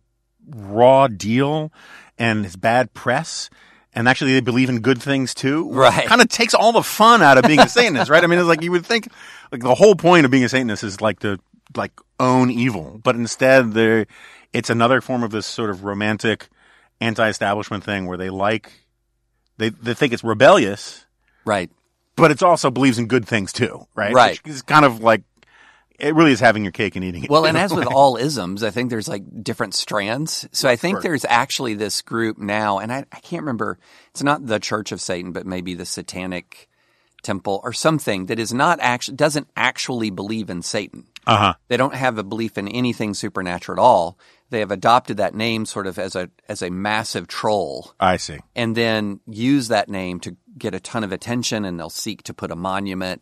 raw 0.48 1.08
deal 1.08 1.72
and 2.18 2.44
his 2.44 2.56
bad 2.56 2.94
press. 2.94 3.50
And 3.94 4.10
actually, 4.10 4.34
they 4.34 4.42
believe 4.42 4.70
in 4.70 4.82
good 4.82 5.02
things 5.02 5.34
too. 5.34 5.72
Right. 5.72 6.06
Kind 6.06 6.22
of 6.22 6.28
takes 6.28 6.54
all 6.54 6.74
the 6.74 6.84
fun 6.84 7.22
out 7.22 7.38
of 7.38 7.46
being 7.46 7.62
a 7.62 7.70
Satanist, 7.70 8.12
right? 8.12 8.24
I 8.24 8.28
mean, 8.28 8.40
it's 8.40 8.48
like 8.48 8.62
you 8.62 8.72
would 8.72 8.86
think, 8.86 9.08
like 9.54 9.62
the 9.62 9.74
whole 9.74 9.96
point 9.96 10.26
of 10.26 10.32
being 10.32 10.44
a 10.44 10.50
Satanist 10.50 10.84
is 10.84 11.00
like 11.00 11.20
to 11.20 11.40
like 11.78 11.94
own 12.20 12.52
evil, 12.52 13.00
but 13.04 13.16
instead, 13.16 13.72
there, 13.72 14.06
it's 14.56 14.70
another 14.70 15.02
form 15.02 15.24
of 15.24 15.32
this 15.32 15.46
sort 15.46 15.70
of 15.70 15.84
romantic 15.84 16.48
anti-establishment 17.02 17.84
thing 17.84 18.06
where 18.06 18.18
they 18.18 18.30
like, 18.30 18.72
they 19.58 19.70
they 19.70 19.94
think 19.94 20.14
it's 20.14 20.24
rebellious, 20.24 21.06
right. 21.46 21.70
but 22.16 22.32
it's 22.32 22.42
also 22.42 22.72
believes 22.72 22.98
in 22.98 23.08
good 23.08 23.28
things 23.28 23.52
too, 23.52 23.86
right? 23.96 24.14
Right. 24.14 24.42
Which 24.44 24.54
is 24.54 24.62
kind 24.62 24.86
of 24.86 25.02
like 25.02 25.24
it 26.00 26.14
really 26.16 26.32
is 26.32 26.40
having 26.40 26.64
your 26.64 26.72
cake 26.72 26.96
and 26.96 27.06
eating 27.06 27.24
it. 27.24 27.30
Well, 27.30 27.46
and 27.46 27.58
as 27.58 27.74
with 27.74 27.88
all 27.88 28.18
isms, 28.18 28.64
I 28.64 28.72
think 28.72 28.90
there's 28.90 29.08
like 29.08 29.24
different 29.44 29.74
strands. 29.74 30.48
So 30.52 30.68
I 30.68 30.76
think 30.76 30.96
Sure. 30.98 31.02
there's 31.04 31.26
actually 31.26 31.74
this 31.76 32.02
group 32.02 32.38
now, 32.38 32.80
and 32.80 32.92
I, 32.92 33.06
I 33.12 33.20
can't 33.20 33.42
remember. 33.44 33.78
It's 34.12 34.24
not 34.24 34.46
the 34.46 34.60
Church 34.60 34.92
of 34.92 35.00
Satan, 35.02 35.32
but 35.32 35.46
maybe 35.46 35.74
the 35.74 35.86
Satanic 35.86 36.70
Temple 37.24 37.62
or 37.64 37.74
something 37.74 38.28
that 38.28 38.40
is 38.40 38.54
not 38.54 38.80
actually 38.82 39.16
doesn't 39.18 39.48
actually 39.56 40.10
believe 40.12 40.50
in 40.50 40.62
Satan. 40.62 41.06
uh 41.26 41.38
huh, 41.38 41.54
They 41.70 41.78
don't 41.78 41.96
have 41.96 42.18
a 42.18 42.24
belief 42.24 42.58
in 42.58 42.68
anything 42.68 43.14
supernatural 43.14 43.80
at 43.80 43.82
all. 43.82 44.18
They 44.52 44.60
have 44.60 44.72
adopted 44.72 45.18
that 45.18 45.34
name 45.36 45.66
sort 45.66 45.88
of 45.88 45.98
as 46.00 46.16
a 46.16 46.30
as 46.48 46.62
a 46.62 46.70
massive 46.70 47.28
troll. 47.28 47.94
I 48.00 48.18
see. 48.18 48.40
and 48.56 48.76
then 48.76 49.20
use 49.28 49.70
that 49.70 49.90
name 49.90 50.20
to 50.22 50.36
get 50.58 50.74
a 50.76 50.80
ton 50.80 51.04
of 51.04 51.12
attention 51.12 51.66
and 51.66 51.80
they'll 51.80 51.90
seek 51.90 52.24
to 52.24 52.34
put 52.34 52.52
a 52.52 52.56
monument 52.56 53.22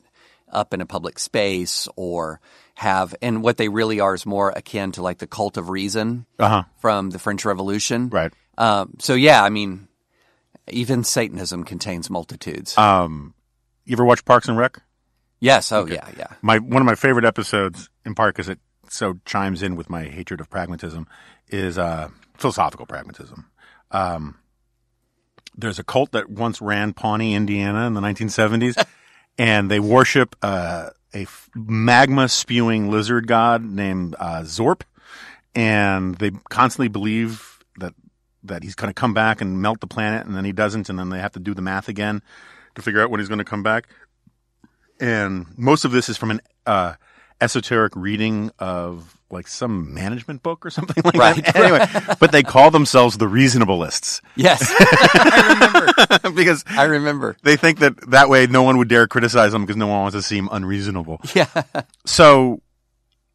up 0.51 0.73
in 0.73 0.81
a 0.81 0.85
public 0.85 1.17
space 1.17 1.87
or 1.95 2.39
have 2.75 3.15
and 3.21 3.41
what 3.41 3.57
they 3.57 3.69
really 3.69 3.99
are 3.99 4.13
is 4.13 4.25
more 4.25 4.51
akin 4.55 4.91
to 4.91 5.01
like 5.01 5.17
the 5.19 5.25
cult 5.27 5.57
of 5.57 5.69
reason 5.69 6.25
Uh 6.37 6.49
huh, 6.49 6.63
from 6.77 7.09
the 7.09 7.19
French 7.19 7.45
Revolution. 7.45 8.09
right. 8.09 8.31
Um, 8.57 8.95
so 8.99 9.13
yeah, 9.15 9.43
I 9.43 9.49
mean, 9.49 9.87
even 10.67 11.03
Satanism 11.03 11.63
contains 11.63 12.09
multitudes. 12.09 12.77
Um, 12.77 13.33
you 13.85 13.93
ever 13.93 14.05
watch 14.05 14.23
Parks 14.25 14.47
and 14.47 14.57
Rec? 14.57 14.77
yes. 15.39 15.71
Oh 15.71 15.85
yeah. 15.87 16.07
Yeah. 16.17 16.27
my 16.41 16.59
one 16.59 16.81
of 16.81 16.85
my 16.85 16.95
favorite 16.95 17.25
episodes, 17.25 17.89
in 18.05 18.13
part 18.15 18.37
is 18.39 18.47
it 18.49 18.59
so 18.93 19.19
chimes 19.25 19.63
in 19.63 19.75
with 19.75 19.89
my 19.89 20.03
hatred 20.03 20.39
of 20.39 20.49
pragmatism, 20.49 21.07
is 21.49 21.77
uh, 21.77 22.09
philosophical 22.35 22.85
pragmatism. 22.85 23.49
Um, 23.91 24.37
there's 25.55 25.79
a 25.79 25.83
cult 25.83 26.11
that 26.11 26.29
once 26.29 26.61
ran 26.61 26.93
Pawnee, 26.93 27.35
Indiana, 27.35 27.87
in 27.87 27.93
the 27.93 28.01
1970s, 28.01 28.83
and 29.37 29.69
they 29.69 29.79
worship 29.79 30.35
uh, 30.41 30.89
a 31.13 31.27
magma 31.55 32.29
spewing 32.29 32.89
lizard 32.89 33.27
god 33.27 33.63
named 33.63 34.15
uh, 34.19 34.41
Zorp, 34.41 34.81
and 35.55 36.15
they 36.15 36.31
constantly 36.49 36.87
believe 36.87 37.59
that 37.77 37.93
that 38.43 38.61
he's 38.61 38.75
going 38.75 38.89
to 38.89 38.93
come 38.93 39.13
back 39.13 39.41
and 39.41 39.61
melt 39.61 39.79
the 39.79 39.87
planet, 39.87 40.25
and 40.25 40.35
then 40.35 40.45
he 40.45 40.51
doesn't, 40.51 40.89
and 40.89 40.99
then 40.99 41.09
they 41.09 41.19
have 41.19 41.31
to 41.31 41.39
do 41.39 41.53
the 41.53 41.61
math 41.61 41.87
again 41.87 42.21
to 42.75 42.81
figure 42.81 43.01
out 43.01 43.09
when 43.09 43.19
he's 43.19 43.29
going 43.29 43.39
to 43.39 43.45
come 43.45 43.63
back. 43.63 43.87
And 44.99 45.47
most 45.57 45.85
of 45.85 45.91
this 45.91 46.09
is 46.09 46.17
from 46.17 46.31
an 46.31 46.41
uh, 46.65 46.93
esoteric 47.43 47.95
reading 47.95 48.51
of 48.59 49.17
like 49.29 49.47
some 49.47 49.93
management 49.93 50.43
book 50.43 50.65
or 50.65 50.69
something 50.69 51.01
like 51.03 51.15
Right, 51.15 51.43
that. 51.43 51.55
Anyway, 51.55 52.15
but 52.19 52.31
they 52.31 52.43
call 52.43 52.69
themselves 52.71 53.17
the 53.17 53.25
reasonableists 53.25 54.21
Yes, 54.35 54.61
I 54.79 56.13
remember. 56.19 56.29
because 56.35 56.63
I 56.69 56.83
remember. 56.83 57.35
they 57.43 57.55
think 57.55 57.79
that 57.79 58.11
that 58.11 58.29
way 58.29 58.45
no 58.47 58.63
one 58.63 58.77
would 58.77 58.89
dare 58.89 59.07
criticize 59.07 59.51
them 59.51 59.63
because 59.63 59.75
no 59.77 59.87
one 59.87 60.01
wants 60.01 60.15
to 60.15 60.21
seem 60.21 60.49
unreasonable. 60.51 61.19
Yeah. 61.35 61.47
So 62.05 62.61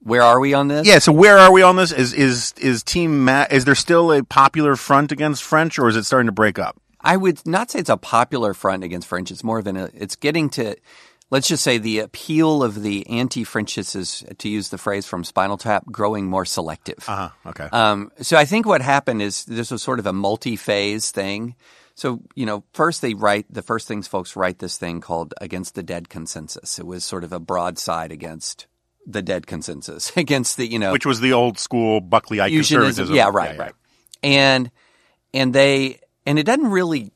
Where 0.01 0.23
are 0.23 0.39
we 0.41 0.55
on 0.55 0.69
this? 0.69 0.87
yeah, 0.87 0.99
so 1.01 1.13
where 1.13 1.37
are 1.39 1.53
we 1.53 1.63
on 1.63 1.77
this? 1.77 1.91
Is 1.93 2.13
is 2.13 2.55
is 2.59 2.83
Team 2.85 3.25
Matt? 3.25 3.53
Is 3.53 3.65
there 3.65 3.75
still 3.75 4.13
a 4.13 4.23
popular 4.23 4.77
front 4.77 5.11
against 5.13 5.43
French, 5.43 5.79
or 5.79 5.89
is 5.89 5.97
it 5.97 6.05
starting 6.05 6.27
to 6.27 6.33
break 6.33 6.59
up? 6.59 6.77
I 7.01 7.17
would 7.17 7.45
not 7.47 7.71
say 7.71 7.79
it's 7.81 7.91
a 7.91 7.97
popular 7.97 8.55
front 8.55 8.85
against 8.85 9.07
French. 9.09 9.31
It's 9.31 9.43
more 9.45 9.59
of 9.59 9.67
an, 9.67 9.77
it's 9.95 10.17
getting 10.17 10.51
to, 10.51 10.75
let's 11.31 11.49
just 11.49 11.63
say 11.63 11.79
the 11.79 12.01
appeal 12.01 12.63
of 12.63 12.83
the 12.83 13.07
anti-Frenchists 13.09 13.95
is, 13.95 14.25
to 14.39 14.49
use 14.49 14.71
the 14.71 14.79
phrase 14.79 15.07
from 15.07 15.25
Spinal 15.25 15.59
Tap, 15.59 15.85
growing 15.87 16.27
more 16.27 16.45
selective. 16.45 17.05
Uh 17.07 17.29
huh. 17.29 17.51
Okay. 17.51 17.69
Um, 17.73 18.11
so 18.21 18.37
I 18.37 18.45
think 18.45 18.67
what 18.67 18.83
happened 18.83 19.23
is 19.23 19.45
this 19.45 19.71
was 19.71 19.83
sort 19.83 19.99
of 19.99 20.07
a 20.07 20.13
multi-phase 20.13 21.11
thing. 21.11 21.55
So, 21.95 22.21
you 22.35 22.47
know, 22.47 22.63
first 22.73 23.03
they 23.03 23.15
write, 23.15 23.47
the 23.51 23.63
first 23.63 23.89
things 23.89 24.07
folks 24.07 24.37
write 24.37 24.61
this 24.61 24.77
thing 24.77 25.01
called 25.01 25.35
Against 25.41 25.75
the 25.75 25.83
Dead 25.83 26.09
Consensus. 26.09 26.79
It 26.79 26.87
was 26.87 27.05
sort 27.05 27.25
of 27.25 27.33
a 27.33 27.41
broadside 27.41 28.13
against 28.13 28.67
the 29.05 29.23
dead 29.23 29.47
consensus, 29.47 30.13
against 30.17 30.57
the, 30.59 30.67
you 30.67 30.79
know, 30.79 30.93
Which 30.93 31.07
was 31.07 31.21
the 31.21 31.33
old 31.33 31.59
school 31.59 32.01
Buckleyite 32.01 32.55
conservatism. 32.55 33.15
yeah, 33.15 33.31
right, 33.33 33.59
right. 33.59 33.73
And 34.23 34.71
and 35.35 35.55
they 35.55 36.01
and 36.27 36.39
it 36.39 36.45
doesn't 36.45 36.71
really 36.71 37.13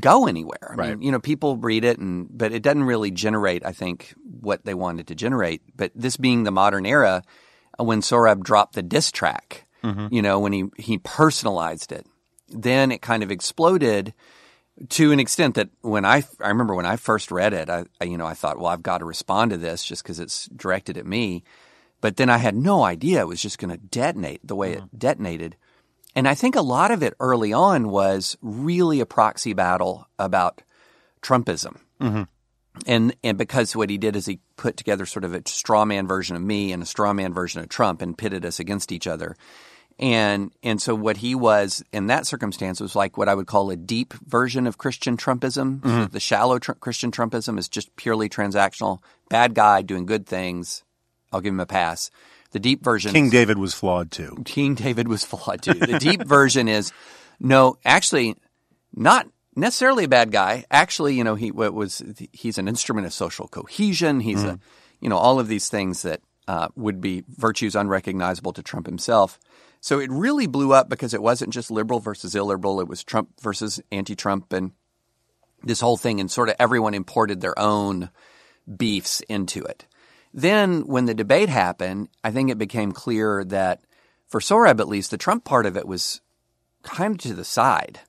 go 0.00 0.26
anywhere. 0.26 0.70
I 0.72 0.74
Right. 0.76 0.90
mean, 0.90 1.02
you 1.02 1.12
know, 1.12 1.20
people 1.20 1.56
read 1.56 1.84
it 1.84 1.98
and 1.98 2.26
but 2.30 2.52
it 2.52 2.62
doesn't 2.62 2.84
really 2.84 3.10
generate, 3.10 3.64
I 3.64 3.72
think, 3.72 4.14
what 4.40 4.64
they 4.64 4.74
wanted 4.74 5.06
to 5.08 5.14
generate. 5.14 5.62
But 5.76 5.92
this 5.94 6.16
being 6.16 6.44
the 6.44 6.50
modern 6.50 6.86
era, 6.86 7.22
uh, 7.78 7.84
when 7.84 8.00
Sohrab 8.00 8.42
dropped 8.42 8.74
the 8.74 8.82
diss 8.82 9.10
track, 9.12 9.66
Mm-hmm. 9.82 10.06
you 10.14 10.22
know, 10.22 10.38
when 10.40 10.52
he 10.52 10.64
he 10.78 10.96
personalized 10.98 11.92
it, 11.92 12.06
then 12.48 12.90
it 12.90 13.02
kind 13.02 13.22
of 13.22 13.30
exploded 13.30 14.14
to 14.88 15.12
an 15.12 15.20
extent 15.20 15.54
that 15.56 15.68
when 15.82 16.04
I 16.04 16.24
I 16.40 16.48
remember 16.48 16.74
when 16.74 16.86
I 16.86 16.96
first 16.96 17.30
read 17.30 17.52
it, 17.52 17.68
I, 17.68 17.84
I 18.00 18.04
you 18.04 18.16
know 18.16 18.26
I 18.26 18.34
thought, 18.34 18.58
well, 18.58 18.72
I've 18.72 18.82
got 18.82 18.98
to 18.98 19.04
respond 19.04 19.50
to 19.50 19.56
this 19.58 19.84
just 19.84 20.02
because 20.02 20.18
it's 20.20 20.46
directed 20.56 20.96
at 20.96 21.06
me. 21.06 21.44
But 22.00 22.16
then 22.16 22.28
I 22.28 22.38
had 22.38 22.54
no 22.56 22.82
idea 22.82 23.20
it 23.20 23.28
was 23.28 23.40
just 23.40 23.58
going 23.58 23.70
to 23.70 23.76
detonate 23.78 24.40
the 24.46 24.56
way 24.56 24.72
it 24.72 24.82
detonated. 24.98 25.56
And 26.14 26.28
I 26.28 26.34
think 26.34 26.54
a 26.54 26.62
lot 26.62 26.90
of 26.90 27.02
it 27.02 27.14
early 27.18 27.52
on 27.52 27.88
was 27.88 28.36
really 28.40 29.00
a 29.00 29.06
proxy 29.06 29.52
battle 29.52 30.06
about 30.18 30.62
Trumpism. 31.22 31.78
Mm-hmm. 32.00 32.22
And 32.86 33.16
and 33.22 33.38
because 33.38 33.76
what 33.76 33.90
he 33.90 33.98
did 33.98 34.16
is 34.16 34.26
he 34.26 34.40
put 34.56 34.76
together 34.76 35.06
sort 35.06 35.24
of 35.24 35.34
a 35.34 35.42
straw 35.46 35.84
man 35.84 36.06
version 36.06 36.34
of 36.36 36.42
me 36.42 36.72
and 36.72 36.82
a 36.82 36.86
straw 36.86 37.12
man 37.12 37.32
version 37.32 37.60
of 37.60 37.68
Trump 37.68 38.02
and 38.02 38.18
pitted 38.18 38.44
us 38.44 38.58
against 38.58 38.90
each 38.92 39.06
other. 39.06 39.36
And 39.98 40.52
and 40.62 40.82
so 40.82 40.94
what 40.94 41.18
he 41.18 41.36
was 41.36 41.84
in 41.92 42.08
that 42.08 42.26
circumstance 42.26 42.80
was 42.80 42.96
like 42.96 43.16
what 43.16 43.28
I 43.28 43.34
would 43.34 43.46
call 43.46 43.70
a 43.70 43.76
deep 43.76 44.12
version 44.26 44.66
of 44.66 44.78
Christian 44.78 45.16
Trumpism. 45.16 45.84
So 45.84 46.06
the 46.06 46.20
shallow 46.20 46.58
tr- 46.58 46.72
Christian 46.72 47.12
Trumpism 47.12 47.58
is 47.58 47.68
just 47.68 47.94
purely 47.94 48.28
transactional, 48.28 48.98
bad 49.30 49.54
guy 49.54 49.82
doing 49.82 50.04
good 50.04 50.26
things. 50.26 50.82
I'll 51.32 51.40
give 51.40 51.54
him 51.54 51.60
a 51.60 51.66
pass. 51.66 52.10
The 52.54 52.60
deep 52.60 52.84
version 52.84 53.10
King 53.10 53.30
David 53.30 53.58
was 53.58 53.74
flawed 53.74 54.12
too. 54.12 54.40
King 54.44 54.76
David 54.76 55.08
was 55.08 55.24
flawed 55.24 55.60
too. 55.60 55.74
The 55.74 55.98
deep 55.98 56.22
version 56.26 56.68
is 56.68 56.92
no, 57.40 57.78
actually, 57.84 58.36
not 58.94 59.26
necessarily 59.56 60.04
a 60.04 60.08
bad 60.08 60.30
guy. 60.30 60.64
Actually, 60.70 61.16
you 61.16 61.24
know, 61.24 61.34
he 61.34 61.50
what 61.50 61.74
was 61.74 62.00
he's 62.30 62.56
an 62.56 62.68
instrument 62.68 63.08
of 63.08 63.12
social 63.12 63.48
cohesion. 63.48 64.20
He's 64.20 64.44
a, 64.44 64.60
you 65.00 65.08
know, 65.08 65.16
all 65.16 65.40
of 65.40 65.48
these 65.48 65.68
things 65.68 66.02
that 66.02 66.20
uh, 66.46 66.68
would 66.76 67.00
be 67.00 67.24
virtues 67.26 67.74
unrecognizable 67.74 68.52
to 68.52 68.62
Trump 68.62 68.86
himself. 68.86 69.40
So 69.80 69.98
it 69.98 70.12
really 70.12 70.46
blew 70.46 70.72
up 70.72 70.88
because 70.88 71.12
it 71.12 71.20
wasn't 71.20 71.52
just 71.52 71.72
liberal 71.72 71.98
versus 71.98 72.36
illiberal. 72.36 72.80
It 72.80 72.86
was 72.86 73.02
Trump 73.02 73.30
versus 73.40 73.80
anti-Trump 73.90 74.52
and 74.52 74.70
this 75.64 75.80
whole 75.80 75.96
thing, 75.96 76.20
and 76.20 76.30
sort 76.30 76.50
of 76.50 76.54
everyone 76.60 76.94
imported 76.94 77.40
their 77.40 77.58
own 77.58 78.10
beefs 78.76 79.22
into 79.22 79.64
it. 79.64 79.86
Then, 80.36 80.88
when 80.88 81.06
the 81.06 81.14
debate 81.14 81.48
happened, 81.48 82.08
I 82.24 82.32
think 82.32 82.50
it 82.50 82.58
became 82.58 82.90
clear 82.90 83.44
that 83.44 83.84
for 84.26 84.40
Sohrab 84.40 84.80
at 84.80 84.88
least, 84.88 85.12
the 85.12 85.16
Trump 85.16 85.44
part 85.44 85.64
of 85.64 85.76
it 85.76 85.86
was 85.86 86.20
kind 86.82 87.12
of 87.12 87.18
to 87.18 87.34
the 87.34 87.44
side. 87.44 88.00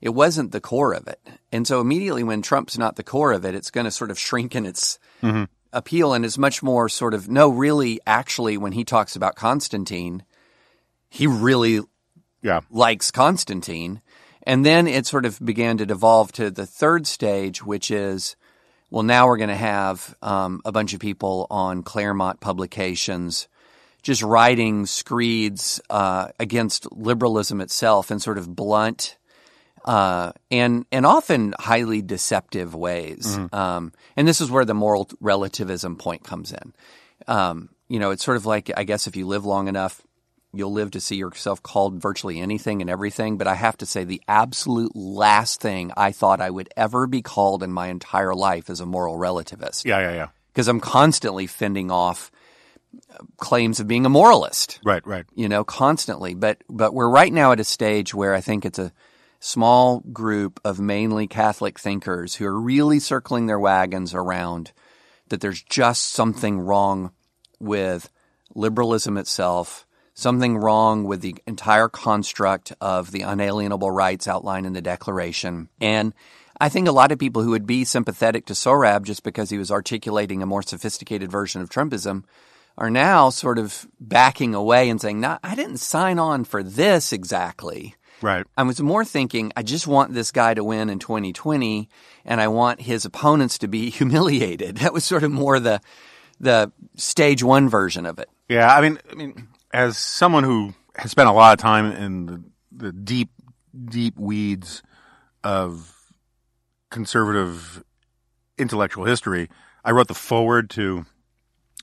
It 0.00 0.08
wasn't 0.14 0.52
the 0.52 0.62
core 0.62 0.94
of 0.94 1.06
it. 1.08 1.20
And 1.52 1.66
so 1.66 1.82
immediately 1.82 2.22
when 2.24 2.40
Trump's 2.40 2.78
not 2.78 2.96
the 2.96 3.02
core 3.02 3.32
of 3.32 3.44
it, 3.44 3.54
it's 3.54 3.70
going 3.70 3.84
to 3.84 3.90
sort 3.90 4.10
of 4.10 4.18
shrink 4.18 4.54
in 4.56 4.64
its 4.64 4.98
mm-hmm. 5.22 5.44
appeal 5.74 6.14
and 6.14 6.24
is 6.24 6.38
much 6.38 6.62
more 6.62 6.88
sort 6.88 7.12
of, 7.12 7.28
no, 7.28 7.50
really, 7.50 8.00
actually, 8.06 8.56
when 8.56 8.72
he 8.72 8.84
talks 8.84 9.14
about 9.14 9.36
Constantine, 9.36 10.24
he 11.10 11.26
really 11.26 11.80
Yeah. 12.40 12.60
likes 12.70 13.10
Constantine. 13.10 14.00
And 14.42 14.64
then 14.64 14.86
it 14.86 15.06
sort 15.06 15.26
of 15.26 15.38
began 15.44 15.76
to 15.76 15.86
devolve 15.86 16.32
to 16.32 16.50
the 16.50 16.66
third 16.66 17.06
stage, 17.06 17.62
which 17.62 17.90
is, 17.90 18.36
well, 18.90 19.02
now 19.02 19.26
we're 19.26 19.38
going 19.38 19.48
to 19.48 19.56
have 19.56 20.14
um, 20.22 20.60
a 20.64 20.72
bunch 20.72 20.94
of 20.94 21.00
people 21.00 21.46
on 21.50 21.82
Claremont 21.82 22.40
publications 22.40 23.48
just 24.02 24.22
writing 24.22 24.86
screeds 24.86 25.80
uh, 25.90 26.28
against 26.38 26.90
liberalism 26.92 27.60
itself 27.60 28.10
in 28.10 28.20
sort 28.20 28.38
of 28.38 28.54
blunt 28.54 29.16
uh, 29.84 30.32
and 30.50 30.86
and 30.92 31.04
often 31.04 31.54
highly 31.58 32.02
deceptive 32.02 32.74
ways. 32.74 33.36
Um, 33.52 33.92
and 34.16 34.26
this 34.28 34.40
is 34.40 34.50
where 34.50 34.64
the 34.64 34.74
moral 34.74 35.08
relativism 35.20 35.96
point 35.96 36.24
comes 36.24 36.52
in. 36.52 36.74
Um, 37.26 37.70
you 37.88 37.98
know, 37.98 38.10
it's 38.10 38.24
sort 38.24 38.36
of 38.36 38.46
like 38.46 38.70
I 38.76 38.84
guess 38.84 39.06
if 39.06 39.16
you 39.16 39.26
live 39.26 39.44
long 39.44 39.68
enough, 39.68 40.00
you'll 40.54 40.72
live 40.72 40.92
to 40.92 41.00
see 41.00 41.16
yourself 41.16 41.62
called 41.62 42.00
virtually 42.00 42.40
anything 42.40 42.80
and 42.80 42.88
everything. 42.90 43.36
But 43.38 43.46
I 43.46 43.54
have 43.54 43.76
to 43.78 43.86
say, 43.86 44.04
the 44.04 44.22
absolute 44.28 44.94
last 44.94 45.60
thing 45.60 45.92
I 45.96 46.12
thought 46.12 46.40
I 46.40 46.50
would 46.50 46.68
ever 46.76 47.06
be 47.06 47.22
called 47.22 47.62
in 47.62 47.72
my 47.72 47.88
entire 47.88 48.34
life 48.34 48.70
is 48.70 48.80
a 48.80 48.86
moral 48.86 49.16
relativist 49.18 49.84
Yeah. 49.84 50.00
Yeah. 50.00 50.12
Yeah. 50.14 50.28
because 50.52 50.68
I'm 50.68 50.80
constantly 50.80 51.46
fending 51.46 51.90
off 51.90 52.30
uh, 53.12 53.18
claims 53.38 53.80
of 53.80 53.88
being 53.88 54.06
a 54.06 54.08
moralist 54.08 54.78
Right. 54.84 55.04
Right. 55.06 55.26
you 55.34 55.48
know, 55.48 55.64
constantly. 55.64 56.34
But 56.34 56.62
but 56.68 56.94
we're 56.94 57.08
right 57.10 57.32
now 57.32 57.52
at 57.52 57.60
a 57.60 57.64
stage 57.64 58.14
where 58.14 58.34
I 58.34 58.40
think 58.40 58.64
it's 58.64 58.78
a 58.78 58.92
small 59.40 60.00
group 60.12 60.58
of 60.64 60.78
mainly 60.80 61.26
Catholic 61.26 61.78
thinkers 61.78 62.36
who 62.36 62.46
are 62.46 62.60
really 62.60 62.98
circling 63.00 63.46
their 63.46 63.58
wagons 63.60 64.14
around 64.14 64.72
that 65.28 65.40
there's 65.40 65.62
just 65.62 66.10
something 66.10 66.60
wrong 66.60 67.10
with 67.60 68.10
liberalism 68.54 69.16
itself, 69.18 69.86
something 70.14 70.56
wrong 70.56 71.04
with 71.04 71.20
the 71.20 71.36
entire 71.46 71.88
construct 71.88 72.72
of 72.80 73.10
the 73.10 73.22
unalienable 73.22 73.90
rights 73.90 74.28
outlined 74.28 74.64
in 74.64 74.72
the 74.72 74.80
Declaration. 74.80 75.68
And 75.80 76.14
I 76.60 76.68
think 76.68 76.86
a 76.86 76.92
lot 76.92 77.12
of 77.12 77.18
people 77.18 77.42
who 77.42 77.50
would 77.50 77.66
be 77.66 77.84
sympathetic 77.84 78.46
to 78.46 78.52
Sohrab 78.52 79.02
just 79.02 79.24
because 79.24 79.50
he 79.50 79.58
was 79.58 79.72
articulating 79.72 80.42
a 80.42 80.46
more 80.46 80.62
sophisticated 80.62 81.30
version 81.30 81.60
of 81.60 81.68
Trumpism 81.68 82.24
are 82.78 82.90
now 82.90 83.30
sort 83.30 83.58
of 83.58 83.86
backing 84.00 84.54
away 84.54 84.88
and 84.88 85.00
saying, 85.00 85.20
"No, 85.20 85.38
I 85.42 85.54
didn't 85.54 85.78
sign 85.78 86.18
on 86.18 86.44
for 86.44 86.62
this 86.62 87.12
exactly." 87.12 87.94
Right. 88.22 88.46
I 88.56 88.62
was 88.62 88.80
more 88.80 89.04
thinking, 89.04 89.52
I 89.56 89.62
just 89.62 89.86
want 89.86 90.14
this 90.14 90.30
guy 90.30 90.54
to 90.54 90.64
win 90.64 90.88
in 90.88 90.98
2020, 90.98 91.88
and 92.24 92.40
I 92.40 92.48
want 92.48 92.80
his 92.80 93.04
opponents 93.04 93.58
to 93.58 93.68
be 93.68 93.90
humiliated. 93.98 94.76
That 94.76 94.92
was 94.92 95.04
sort 95.04 95.24
of 95.24 95.32
more 95.32 95.58
the 95.58 95.80
the 96.40 96.72
stage 96.96 97.42
one 97.42 97.68
version 97.68 98.06
of 98.06 98.18
it. 98.18 98.28
Yeah, 98.48 98.74
I 98.74 98.80
mean, 98.80 98.98
I 99.10 99.14
mean, 99.14 99.48
as 99.74 99.98
someone 99.98 100.44
who 100.44 100.72
has 100.96 101.10
spent 101.10 101.28
a 101.28 101.32
lot 101.32 101.52
of 101.52 101.58
time 101.58 101.90
in 101.92 102.26
the, 102.26 102.42
the 102.70 102.92
deep, 102.92 103.30
deep 103.84 104.16
weeds 104.16 104.82
of 105.42 105.92
conservative 106.90 107.82
intellectual 108.56 109.04
history, 109.04 109.50
I 109.84 109.90
wrote 109.90 110.06
the 110.08 110.14
foreword 110.14 110.70
to 110.70 111.04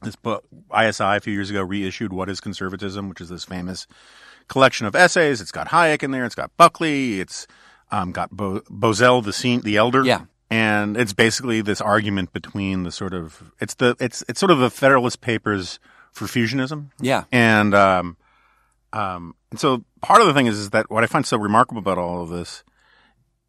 this 0.02 0.16
book. 0.16 0.46
ISI 0.76 1.04
a 1.04 1.20
few 1.20 1.34
years 1.34 1.50
ago 1.50 1.62
reissued 1.62 2.14
"What 2.14 2.30
Is 2.30 2.40
Conservatism," 2.40 3.10
which 3.10 3.20
is 3.22 3.28
this 3.30 3.44
famous 3.44 3.86
collection 4.48 4.88
of 4.88 4.96
essays. 4.96 5.42
It's 5.42 5.52
got 5.52 5.68
Hayek 5.68 6.02
in 6.02 6.12
there. 6.12 6.26
It's 6.26 6.34
got 6.34 6.56
Buckley. 6.56 7.20
It's 7.20 7.46
um, 7.92 8.14
got 8.14 8.32
Bo- 8.32 8.62
Bozell, 8.62 9.22
the 9.24 9.34
scene, 9.34 9.62
the 9.62 9.76
elder. 9.76 10.04
Yeah. 10.06 10.22
and 10.50 10.96
it's 10.96 11.14
basically 11.14 11.62
this 11.62 11.82
argument 11.82 12.32
between 12.32 12.84
the 12.84 12.92
sort 12.92 13.14
of 13.14 13.52
it's 13.60 13.76
the 13.76 13.98
it's 14.00 14.24
it's 14.30 14.40
sort 14.40 14.50
of 14.52 14.60
the 14.60 14.70
Federalist 14.70 15.20
Papers 15.20 15.78
for 16.12 16.26
fusionism. 16.26 16.92
Yeah. 17.00 17.24
And 17.32 17.74
um, 17.74 18.18
um, 18.94 19.36
and 19.52 19.60
so 19.60 19.84
part 20.02 20.22
of 20.22 20.28
the 20.28 20.34
thing 20.34 20.48
is, 20.48 20.58
is 20.58 20.70
that 20.72 20.90
what 20.90 21.04
I 21.04 21.08
find 21.08 21.26
so 21.26 21.38
remarkable 21.38 21.80
about 21.80 21.98
all 21.98 22.24
of 22.24 22.30
this 22.30 22.64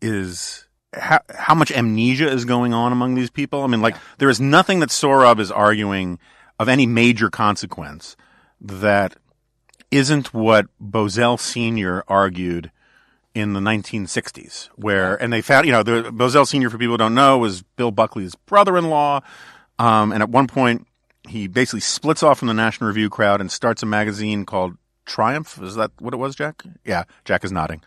is 0.01 0.67
how, 0.95 1.21
how 1.35 1.55
much 1.55 1.73
amnesia 1.73 2.29
is 2.29 2.45
going 2.45 2.75
on 2.75 2.93
among 2.93 3.15
these 3.15 3.31
people. 3.31 3.63
I 3.63 3.67
mean, 3.67 3.81
like, 3.81 3.97
there 4.19 4.29
is 4.29 4.41
nothing 4.41 4.81
that 4.81 4.91
Sohrab 4.91 5.39
is 5.39 5.51
arguing 5.51 6.19
of 6.59 6.69
any 6.69 6.87
major 6.87 7.31
consequence 7.31 8.17
that 8.61 9.17
isn't 9.91 10.33
what 10.33 10.67
Bozell 10.81 11.39
Sr. 11.39 12.05
argued 12.09 12.71
in 13.35 13.55
the 13.55 13.61
1960s, 13.61 14.67
where, 14.77 15.21
and 15.21 15.33
they 15.33 15.41
found, 15.41 15.67
you 15.67 15.73
know, 15.73 15.83
the 15.83 16.11
Bozell 16.11 16.47
Sr., 16.47 16.69
for 16.69 16.79
people 16.79 16.95
who 16.95 16.99
don't 16.99 17.15
know, 17.15 17.39
was 17.39 17.63
Bill 17.63 17.91
Buckley's 17.91 18.35
brother-in-law. 18.35 19.21
Um, 19.79 20.13
and 20.13 20.23
at 20.23 20.29
one 20.29 20.47
point, 20.47 20.87
he 21.29 21.47
basically 21.47 21.81
splits 21.81 22.23
off 22.23 22.39
from 22.39 22.49
the 22.49 22.55
National 22.55 22.89
Review 22.89 23.09
crowd 23.09 23.41
and 23.41 23.51
starts 23.51 23.83
a 23.83 23.87
magazine 23.87 24.45
called 24.45 24.77
Triumph. 25.07 25.61
Is 25.63 25.75
that 25.77 25.91
what 25.99 26.15
it 26.15 26.19
was, 26.19 26.35
Jack? 26.35 26.63
Yeah, 26.85 27.05
Jack 27.25 27.45
is 27.45 27.53
nodding. 27.53 27.83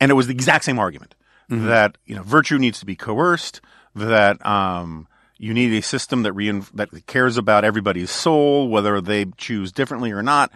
And 0.00 0.10
it 0.10 0.14
was 0.14 0.26
the 0.26 0.34
exact 0.34 0.64
same 0.64 0.78
argument 0.78 1.14
that, 1.48 1.98
you 2.04 2.14
know, 2.14 2.22
virtue 2.22 2.58
needs 2.58 2.78
to 2.80 2.86
be 2.86 2.94
coerced, 2.94 3.60
that, 3.94 4.44
um, 4.44 5.08
you 5.38 5.54
need 5.54 5.72
a 5.72 5.82
system 5.82 6.22
that 6.24 6.32
rein- 6.32 6.66
that 6.74 7.06
cares 7.06 7.36
about 7.36 7.64
everybody's 7.64 8.10
soul, 8.10 8.68
whether 8.68 9.00
they 9.00 9.26
choose 9.36 9.72
differently 9.72 10.12
or 10.12 10.22
not. 10.22 10.50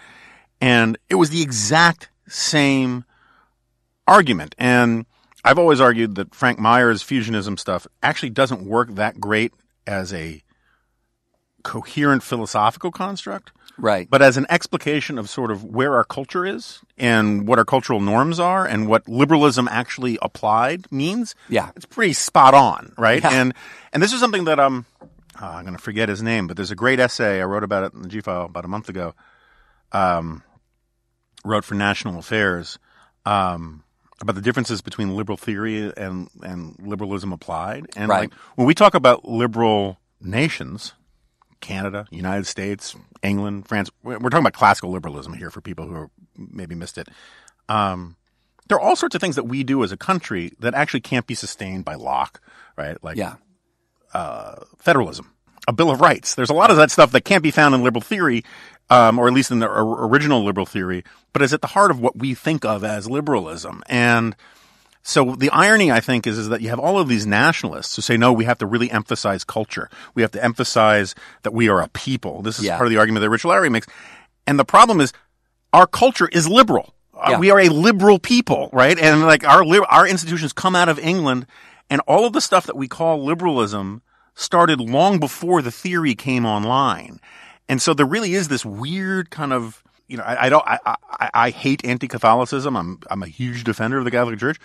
And 0.61 0.99
it 1.09 1.15
was 1.15 1.31
the 1.31 1.41
exact 1.41 2.11
same 2.29 3.05
argument. 4.07 4.55
And 4.59 5.07
I've 5.45 5.59
always 5.59 5.81
argued 5.81 6.17
that 6.17 6.35
Frank 6.35 6.59
Meyer's 6.59 7.03
fusionism 7.03 7.59
stuff 7.59 7.87
actually 8.03 8.31
doesn't 8.31 8.65
work 8.65 8.95
that 8.95 9.21
great 9.21 9.53
as 9.87 10.13
a 10.13 10.43
coherent 11.63 12.23
philosophical 12.23 12.91
construct. 12.91 13.53
Right. 13.79 14.09
But 14.11 14.21
as 14.23 14.37
an 14.37 14.47
explication 14.51 15.19
of 15.19 15.31
sort 15.31 15.51
of 15.51 15.65
where 15.65 15.95
our 15.97 16.05
culture 16.05 16.45
is 16.45 16.81
and 16.99 17.47
what 17.49 17.59
our 17.59 17.65
cultural 17.65 18.01
norms 18.01 18.39
are 18.39 18.67
and 18.67 18.87
what 18.87 19.09
liberalism 19.09 19.67
actually 19.69 20.19
applied 20.21 20.91
means, 20.93 21.35
Yeah. 21.49 21.71
it's 21.75 21.87
pretty 21.87 22.13
spot 22.13 22.53
on, 22.55 22.93
right? 22.99 23.23
Yeah. 23.23 23.31
And 23.31 23.55
and 23.93 24.03
this 24.03 24.13
is 24.13 24.21
something 24.21 24.45
that 24.45 24.61
um 24.61 24.85
uh, 25.41 25.47
I'm 25.47 25.65
going 25.65 25.75
to 25.77 25.83
forget 25.83 26.09
his 26.11 26.23
name, 26.23 26.47
but 26.47 26.57
there's 26.57 26.71
a 26.71 26.77
great 26.77 27.01
essay 27.01 27.41
I 27.41 27.45
wrote 27.45 27.65
about 27.65 27.85
it 27.85 27.95
in 27.95 28.03
the 28.03 28.09
G 28.09 28.21
file 28.21 28.45
about 28.45 28.65
a 28.67 28.69
month 28.69 28.89
ago. 28.91 29.15
Um, 29.91 30.43
wrote 31.45 31.65
for 31.65 31.75
National 31.75 32.19
Affairs 32.19 32.79
um, 33.27 33.83
about 34.21 34.35
the 34.37 34.43
differences 34.43 34.81
between 34.83 35.17
liberal 35.17 35.37
theory 35.39 35.93
and 35.97 36.29
and 36.43 36.77
liberalism 36.79 37.33
applied. 37.33 37.87
And 37.97 38.09
Right. 38.11 38.31
like 38.31 38.35
when 38.57 38.67
we 38.67 38.75
talk 38.75 38.95
about 38.95 39.25
liberal 39.25 39.99
nations, 40.21 40.93
Canada, 41.63 42.07
United 42.11 42.47
States, 42.47 42.95
England, 43.23 43.67
France. 43.69 43.91
We're 44.03 44.19
talking 44.19 44.41
about 44.41 44.53
classical 44.53 44.91
liberalism 44.91 45.33
here 45.33 45.51
for 45.51 45.63
people 45.63 45.87
who 45.87 46.11
maybe 46.37 46.75
missed 46.75 46.99
it. 46.99 47.09
Um, 47.71 48.17
there 48.69 48.77
are 48.77 48.81
all 48.81 48.97
sorts 48.97 49.15
of 49.15 49.21
things 49.21 49.37
that 49.37 49.45
we 49.45 49.65
do 49.65 49.83
as 49.83 49.93
a 49.93 49.97
country 49.97 50.53
that 50.61 50.75
actually 50.75 51.01
can't 51.01 51.27
be 51.27 51.35
sustained 51.35 51.85
by 51.87 51.95
Locke, 51.95 52.41
right? 52.77 53.03
Like 53.03 53.17
Yeah. 53.17 53.37
federalism, 54.79 55.31
a 55.69 55.73
Bill 55.73 55.91
of 55.91 56.01
Rights. 56.01 56.35
There's 56.35 56.51
a 56.51 56.55
lot 56.55 56.71
of 56.71 56.77
that 56.77 56.91
stuff 56.91 57.13
that 57.13 57.23
can't 57.25 57.43
be 57.43 57.51
found 57.51 57.75
in 57.75 57.83
liberal 57.83 58.01
theory, 58.03 58.45
um, 58.91 59.19
or 59.19 59.27
at 59.29 59.33
least 59.33 59.51
in 59.51 59.61
the 59.61 59.67
or- 59.69 60.07
original 60.07 60.45
liberal 60.45 60.67
theory, 60.67 61.05
but 61.33 61.43
is 61.43 61.53
at 61.53 61.61
the 61.61 61.69
heart 61.69 61.91
of 61.91 62.01
what 62.01 62.17
we 62.19 62.35
think 62.35 62.65
of 62.65 62.85
as 62.85 63.09
liberalism. 63.09 63.83
And 63.87 64.37
so 65.03 65.35
the 65.35 65.51
irony, 65.51 65.91
I 65.91 66.01
think, 66.01 66.27
is, 66.27 66.39
is 66.39 66.49
that 66.51 66.61
you 66.61 66.69
have 66.69 66.79
all 66.79 66.99
of 66.99 67.09
these 67.09 67.27
nationalists 67.27 67.97
who 67.97 68.03
say, 68.03 68.17
no, 68.17 68.33
we 68.33 68.45
have 68.45 68.59
to 68.59 68.67
really 68.67 68.91
emphasize 68.91 69.43
culture. 69.45 69.91
We 70.15 70.23
have 70.23 70.31
to 70.33 70.43
emphasize 70.45 71.15
that 71.43 71.53
we 71.53 71.69
are 71.69 71.81
a 71.83 71.89
people. 71.89 72.43
This 72.43 72.59
is 72.59 72.65
Yeah. 72.67 72.77
part 72.77 72.87
of 72.87 72.91
the 72.93 72.99
argument 72.99 73.23
that 73.23 73.31
Rich 73.31 73.45
Lowry 73.45 73.69
makes. 73.69 73.89
And 74.47 74.59
the 74.59 74.65
problem 74.65 75.01
is 75.01 75.13
our 75.73 75.87
culture 75.87 76.29
is 76.29 76.49
liberal. 76.49 76.95
Uh, 77.15 77.31
Yeah. 77.31 77.39
We 77.39 77.51
are 77.51 77.61
a 77.61 77.69
liberal 77.69 78.19
people, 78.19 78.71
right? 78.73 78.99
And 78.99 79.23
like 79.23 79.45
our, 79.47 79.65
our 79.89 80.07
institutions 80.07 80.53
come 80.53 80.77
out 80.77 80.89
of 80.89 80.99
England 80.99 81.47
and 81.91 82.01
all 82.07 82.25
of 82.25 82.33
the 82.33 82.41
stuff 82.41 82.67
that 82.67 82.77
we 82.77 82.87
call 82.89 83.25
liberalism 83.25 84.03
started 84.35 84.81
long 84.81 85.19
before 85.19 85.63
the 85.63 85.71
theory 85.71 86.15
came 86.15 86.47
online. 86.47 87.21
And 87.69 87.83
so 87.83 87.93
there 87.93 88.07
really 88.07 88.35
is 88.35 88.49
this 88.49 88.65
weird 88.65 89.31
kind 89.31 89.53
of, 89.53 89.83
you 90.09 90.17
know, 90.17 90.25
I, 90.25 90.47
I 90.47 90.49
don't, 90.49 90.65
I, 90.67 90.79
I, 90.87 91.31
I 91.35 91.51
hate 91.51 91.85
anti-Catholicism. 91.85 92.77
I'm, 92.77 93.01
I'm 93.11 93.23
a 93.23 93.27
huge 93.29 93.65
defender 93.65 93.99
of 93.99 94.05
the 94.05 94.11
Catholic 94.11 94.39
Church. 94.39 94.59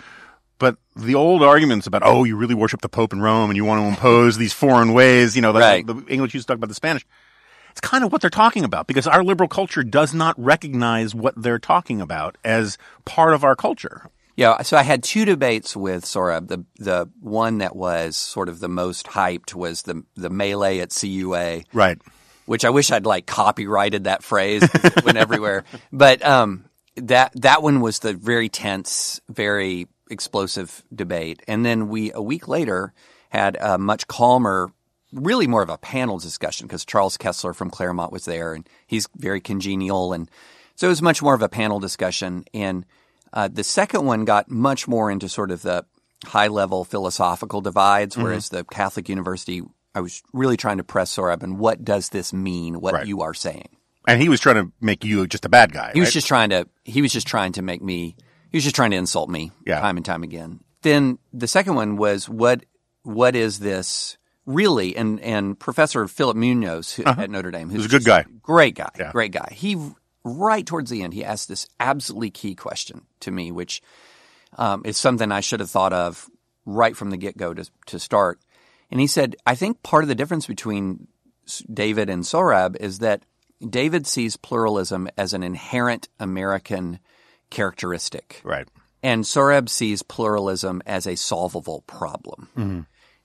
But 0.58 0.76
the 0.96 1.14
old 1.14 1.42
arguments 1.42 1.86
about, 1.86 2.02
oh, 2.04 2.24
you 2.24 2.36
really 2.36 2.54
worship 2.54 2.80
the 2.80 2.88
Pope 2.88 3.12
in 3.12 3.20
Rome 3.20 3.50
and 3.50 3.56
you 3.56 3.64
want 3.64 3.80
to 3.82 3.86
impose 3.88 4.36
these 4.38 4.52
foreign 4.52 4.92
ways, 4.92 5.36
you 5.36 5.42
know, 5.42 5.52
the, 5.52 5.60
Right. 5.60 5.86
the 5.86 6.04
English 6.08 6.34
used 6.34 6.46
to 6.48 6.52
talk 6.52 6.58
about 6.58 6.68
the 6.68 6.74
Spanish. 6.74 7.06
It's 7.70 7.80
kind 7.80 8.02
of 8.02 8.10
what 8.10 8.20
they're 8.20 8.30
talking 8.30 8.64
about 8.64 8.88
because 8.88 9.06
our 9.06 9.22
liberal 9.22 9.48
culture 9.48 9.84
does 9.84 10.12
not 10.12 10.34
recognize 10.36 11.14
what 11.14 11.34
they're 11.40 11.60
talking 11.60 12.00
about 12.00 12.36
as 12.44 12.76
part 13.04 13.34
of 13.34 13.44
our 13.44 13.54
culture. 13.54 14.10
Yeah, 14.36 14.62
so 14.62 14.76
I 14.76 14.82
had 14.82 15.02
two 15.04 15.24
debates 15.24 15.76
with 15.76 16.04
Sohrab. 16.04 16.46
The 16.48 16.64
the 16.78 17.08
one 17.20 17.58
that 17.58 17.74
was 17.76 18.16
sort 18.16 18.48
of 18.48 18.60
the 18.60 18.68
most 18.68 19.06
hyped 19.06 19.54
was 19.54 19.82
the 19.82 20.02
the 20.16 20.30
melee 20.30 20.78
at 20.80 20.90
CUA, 20.90 21.62
Right. 21.72 21.98
which 22.46 22.64
I 22.64 22.70
wish 22.70 22.90
I'd 22.92 23.04
like 23.06 23.26
copyrighted 23.26 24.04
that 24.04 24.22
phrase 24.24 24.62
it 24.62 25.04
went 25.04 25.18
everywhere. 25.18 25.64
But 25.92 26.24
um, 26.24 26.64
that 26.96 27.32
that 27.42 27.62
one 27.64 27.80
was 27.80 27.98
the 28.00 28.12
very 28.14 28.48
tense, 28.48 29.20
very 29.28 29.86
explosive 30.10 30.82
debate, 30.94 31.42
and 31.48 31.64
then 31.64 31.88
we 31.88 32.12
a 32.12 32.22
week 32.22 32.48
later 32.48 32.92
had 33.30 33.56
a 33.60 33.78
much 33.78 34.06
calmer. 34.06 34.70
Really, 35.10 35.46
more 35.46 35.62
of 35.62 35.70
a 35.70 35.78
panel 35.78 36.18
discussion 36.18 36.66
because 36.66 36.84
Charles 36.84 37.16
Kesler 37.16 37.54
from 37.56 37.70
Claremont 37.70 38.12
was 38.12 38.26
there, 38.26 38.52
and 38.52 38.68
he's 38.86 39.08
very 39.16 39.40
congenial, 39.40 40.12
and 40.12 40.30
so 40.74 40.86
it 40.86 40.90
was 40.90 41.00
much 41.00 41.22
more 41.22 41.32
of 41.34 41.40
a 41.40 41.48
panel 41.48 41.80
discussion. 41.80 42.44
And 42.52 42.84
uh, 43.32 43.48
the 43.48 43.64
second 43.64 44.04
one 44.04 44.26
got 44.26 44.50
much 44.50 44.86
more 44.86 45.10
into 45.10 45.28
sort 45.30 45.50
of 45.50 45.62
the 45.62 45.86
high 46.26 46.48
level 46.48 46.84
philosophical 46.84 47.62
divides, 47.62 48.16
Mm-hmm. 48.16 48.24
whereas 48.24 48.48
the 48.50 48.64
Catholic 48.64 49.08
University, 49.08 49.62
I 49.94 50.00
was 50.00 50.22
really 50.34 50.58
trying 50.58 50.76
to 50.76 50.84
press 50.84 51.16
Sohrab 51.16 51.42
and 51.42 51.58
what 51.58 51.84
does 51.84 52.10
this 52.10 52.32
mean, 52.34 52.78
what 52.80 52.92
Right. 52.92 53.06
you 53.06 53.22
are 53.22 53.32
saying. 53.34 53.68
And 54.06 54.20
he 54.20 54.28
was 54.28 54.40
trying 54.40 54.56
to 54.56 54.72
make 54.80 55.04
you 55.04 55.26
just 55.26 55.44
a 55.46 55.48
bad 55.48 55.72
guy. 55.72 55.92
He 55.94 56.00
was 56.00 56.12
just 56.12 56.26
trying 56.26 56.50
to, 56.50 56.66
he 56.84 57.00
was 57.02 57.12
just 57.12 57.26
trying 57.26 57.52
to 57.52 57.62
make 57.62 57.80
me, 57.82 58.16
he 58.50 58.56
was 58.56 58.64
just 58.64 58.76
trying 58.76 58.90
to 58.92 58.96
insult 58.96 59.28
me 59.28 59.52
Yeah. 59.66 59.80
time 59.80 59.96
and 59.96 60.04
time 60.06 60.22
again. 60.22 60.60
Then 60.82 61.18
the 61.32 61.46
second 61.48 61.74
one 61.74 61.96
was 61.96 62.28
what, 62.28 62.64
what 63.02 63.34
is 63.36 63.58
this 63.58 64.16
really? 64.46 64.96
And, 64.96 65.20
and 65.20 65.58
Professor 65.58 66.06
Philip 66.08 66.36
Munoz 66.36 66.92
who, 66.92 67.04
at 67.04 67.30
Notre 67.30 67.50
Dame, 67.50 67.68
who's 67.68 67.80
Uh-huh. 67.86 67.96
a 67.96 67.98
good 67.98 68.04
guy. 68.06 68.24
Great 68.42 68.74
guy. 68.74 68.90
Yeah. 68.98 69.12
Great 69.12 69.32
guy. 69.32 69.52
He, 69.54 69.76
right 70.24 70.64
towards 70.64 70.90
the 70.90 71.02
end, 71.02 71.14
he 71.14 71.24
asked 71.24 71.48
this 71.48 71.66
absolutely 71.80 72.30
key 72.30 72.54
question 72.54 73.02
to 73.20 73.30
me, 73.30 73.50
which 73.52 73.82
um, 74.56 74.82
is 74.84 74.96
something 74.96 75.30
I 75.30 75.40
should 75.40 75.60
have 75.60 75.70
thought 75.70 75.92
of 75.92 76.28
right 76.64 76.96
from 76.96 77.10
the 77.10 77.16
get 77.16 77.36
go 77.36 77.52
to, 77.54 77.68
to 77.86 77.98
start. 77.98 78.40
And 78.90 79.00
he 79.00 79.06
said, 79.06 79.36
I 79.46 79.54
think 79.54 79.82
part 79.82 80.04
of 80.04 80.08
the 80.08 80.14
difference 80.14 80.46
between 80.46 81.08
David 81.72 82.08
and 82.08 82.22
Sohrab 82.24 82.76
is 82.80 83.00
that 83.00 83.22
David 83.68 84.06
sees 84.06 84.36
pluralism 84.36 85.08
as 85.18 85.34
an 85.34 85.42
inherent 85.42 86.08
American 86.20 86.98
characteristic. 87.50 88.40
Right. 88.44 88.68
And 89.02 89.24
Sohrab 89.24 89.68
sees 89.68 90.02
pluralism 90.02 90.82
as 90.86 91.06
a 91.06 91.16
solvable 91.16 91.82
problem. 91.86 92.48
Mm-hmm. 92.56 92.80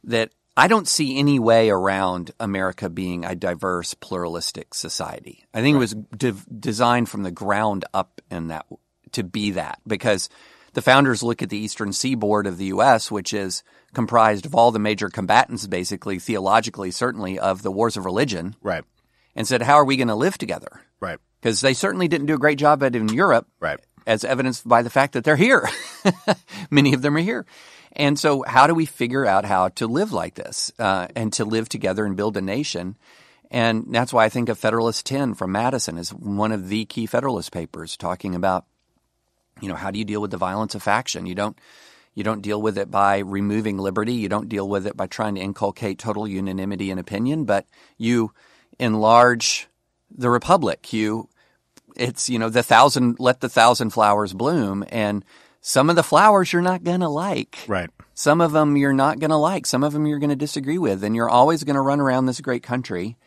That 0.06 0.32
I 0.56 0.68
don't 0.68 0.88
see 0.88 1.18
any 1.18 1.40
way 1.40 1.70
around 1.70 2.32
America 2.40 2.90
being 2.90 3.26
a 3.26 3.34
diverse, 3.36 3.94
pluralistic 3.96 4.74
society. 4.76 5.46
I 5.54 5.62
think 5.62 5.76
it 5.76 5.80
was 5.80 5.96
de- 6.16 6.32
designed 6.60 7.10
from 7.10 7.24
the 7.24 7.32
ground 7.32 7.86
up 7.94 8.22
in 8.30 8.48
that 8.50 8.66
to 9.14 9.24
be 9.24 9.52
that 9.52 9.80
because 9.88 10.30
the 10.74 10.82
founders 10.82 11.24
look 11.24 11.42
at 11.42 11.50
the 11.50 11.58
eastern 11.58 11.94
seaboard 11.94 12.46
of 12.48 12.58
the 12.58 12.66
U.S., 12.66 13.10
which 13.10 13.34
is 13.34 13.64
comprised 13.94 14.46
of 14.46 14.54
all 14.56 14.72
the 14.72 14.80
major 14.80 15.10
combatants, 15.10 15.66
basically 15.68 16.20
theologically, 16.20 16.92
certainly 16.92 17.38
of 17.40 17.62
the 17.64 17.72
wars 17.72 17.96
of 17.98 18.06
religion, 18.06 18.56
Right. 18.62 18.84
and 19.36 19.48
said, 19.48 19.62
"How 19.64 19.76
are 19.76 19.86
we 19.86 19.98
going 19.98 20.08
to 20.08 20.16
live 20.16 20.38
together?" 20.38 20.82
Right. 21.00 21.20
Because 21.42 21.62
they 21.62 21.74
certainly 21.74 22.08
didn't 22.08 22.28
do 22.28 22.34
a 22.36 22.40
great 22.40 22.58
job 22.58 22.82
at 22.84 22.96
it 22.96 23.02
in 23.02 23.10
Europe 23.10 23.48
Right. 23.60 23.80
As 24.06 24.24
evidenced 24.24 24.68
by 24.68 24.82
the 24.82 24.90
fact 24.90 25.14
that 25.14 25.24
they're 25.24 25.36
here. 25.36 25.68
Many 26.70 26.94
of 26.94 27.02
them 27.02 27.16
are 27.16 27.22
here. 27.22 27.46
And 27.94 28.18
so, 28.18 28.44
how 28.46 28.68
do 28.68 28.74
we 28.74 28.86
figure 28.86 29.26
out 29.26 29.46
how 29.46 29.70
to 29.70 29.88
live 29.88 30.12
like 30.12 30.36
this 30.36 30.72
uh, 30.80 31.08
and 31.16 31.32
to 31.34 31.46
live 31.46 31.70
together 31.70 32.06
and 32.06 32.18
build 32.18 32.38
a 32.38 32.42
nation? 32.42 32.98
And 33.52 33.86
that's 33.90 34.12
why 34.12 34.26
I 34.26 34.30
think 34.30 34.50
of 34.50 34.58
Federalist 34.58 35.06
10 35.06 35.36
from 35.36 35.52
Madison 35.52 36.00
is 36.00 36.12
one 36.12 36.52
of 36.52 36.70
the 36.70 36.86
key 36.86 37.06
Federalist 37.06 37.52
papers 37.52 37.96
talking 37.96 38.34
about, 38.34 38.66
you 39.62 39.68
know, 39.68 39.76
how 39.76 39.92
do 39.92 40.00
you 40.00 40.06
deal 40.06 40.22
with 40.22 40.32
the 40.32 40.38
violence 40.38 40.74
of 40.74 40.82
faction? 40.82 41.28
You 41.28 41.36
don't, 41.36 41.56
you 42.16 42.24
don't 42.24 42.42
deal 42.42 42.60
with 42.60 42.80
it 42.80 42.90
by 42.90 43.20
removing 43.20 43.78
liberty. 43.78 44.14
You 44.14 44.28
don't 44.28 44.50
deal 44.50 44.68
with 44.68 44.88
it 44.88 44.98
by 44.98 45.06
trying 45.06 45.36
to 45.36 45.42
inculcate 45.42 46.00
total 46.00 46.28
unanimity 46.28 46.90
in 46.90 46.98
opinion, 46.98 47.46
but 47.46 47.68
you 47.96 48.32
enlarge 48.80 49.68
the 50.10 50.32
republic. 50.32 50.92
You 50.92 51.30
it's 51.96 52.30
you 52.30 52.40
know 52.40 52.50
the 52.50 52.64
thousand 52.64 53.20
let 53.20 53.40
the 53.42 53.50
thousand 53.50 53.92
flowers 53.92 54.34
bloom 54.34 54.84
and 54.90 55.24
some 55.62 55.90
of 55.90 55.96
the 55.96 56.04
flowers 56.04 56.52
you're 56.52 56.62
not 56.62 56.84
going 56.84 57.00
to 57.00 57.08
like 57.10 57.58
Right. 57.68 57.90
some 58.14 58.42
of 58.42 58.52
them 58.52 58.76
you're 58.78 58.94
not 58.94 59.20
going 59.20 59.30
to 59.32 59.38
like 59.38 59.66
some 59.66 59.84
of 59.84 59.94
them 59.94 60.06
you're 60.06 60.20
going 60.20 60.30
to 60.30 60.36
disagree 60.36 60.78
with 60.78 61.04
and 61.04 61.16
you're 61.16 61.30
always 61.30 61.64
going 61.64 61.76
to 61.76 61.82
run 61.82 62.00
around 62.00 62.26
this 62.26 62.42
great 62.42 62.64
country 62.64 63.18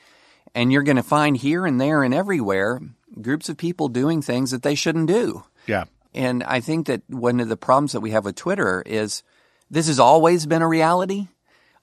and 0.54 0.72
you're 0.72 0.82
going 0.82 0.96
to 0.96 1.02
find 1.02 1.36
here 1.36 1.64
and 1.66 1.80
there 1.80 2.02
and 2.02 2.12
everywhere 2.14 2.80
groups 3.20 3.48
of 3.48 3.56
people 3.56 3.88
doing 3.88 4.20
things 4.22 4.50
that 4.50 4.62
they 4.62 4.74
shouldn't 4.74 5.06
do 5.08 5.44
Yeah. 5.66 5.84
and 6.14 6.42
I 6.44 6.60
think 6.60 6.86
that 6.88 7.02
one 7.08 7.40
of 7.40 7.48
the 7.48 7.56
problems 7.56 7.92
that 7.92 8.00
we 8.00 8.10
have 8.10 8.24
with 8.24 8.36
Twitter 8.36 8.82
is 8.84 9.22
this 9.70 9.86
has 9.88 9.98
always 9.98 10.46
been 10.46 10.62
a 10.62 10.68
reality, 10.68 11.26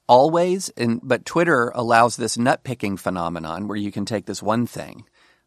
always. 0.07 0.69
And 0.77 0.99
but 1.03 1.25
Twitter 1.25 1.71
allows 1.75 2.15
this 2.15 2.37
nut 2.37 2.63
picking 2.63 2.97
phenomenon 2.97 3.67
where 3.67 3.77
you 3.77 3.91
can 3.91 4.05
take 4.05 4.25
this 4.25 4.41
one 4.41 4.65
thing, 4.65 5.03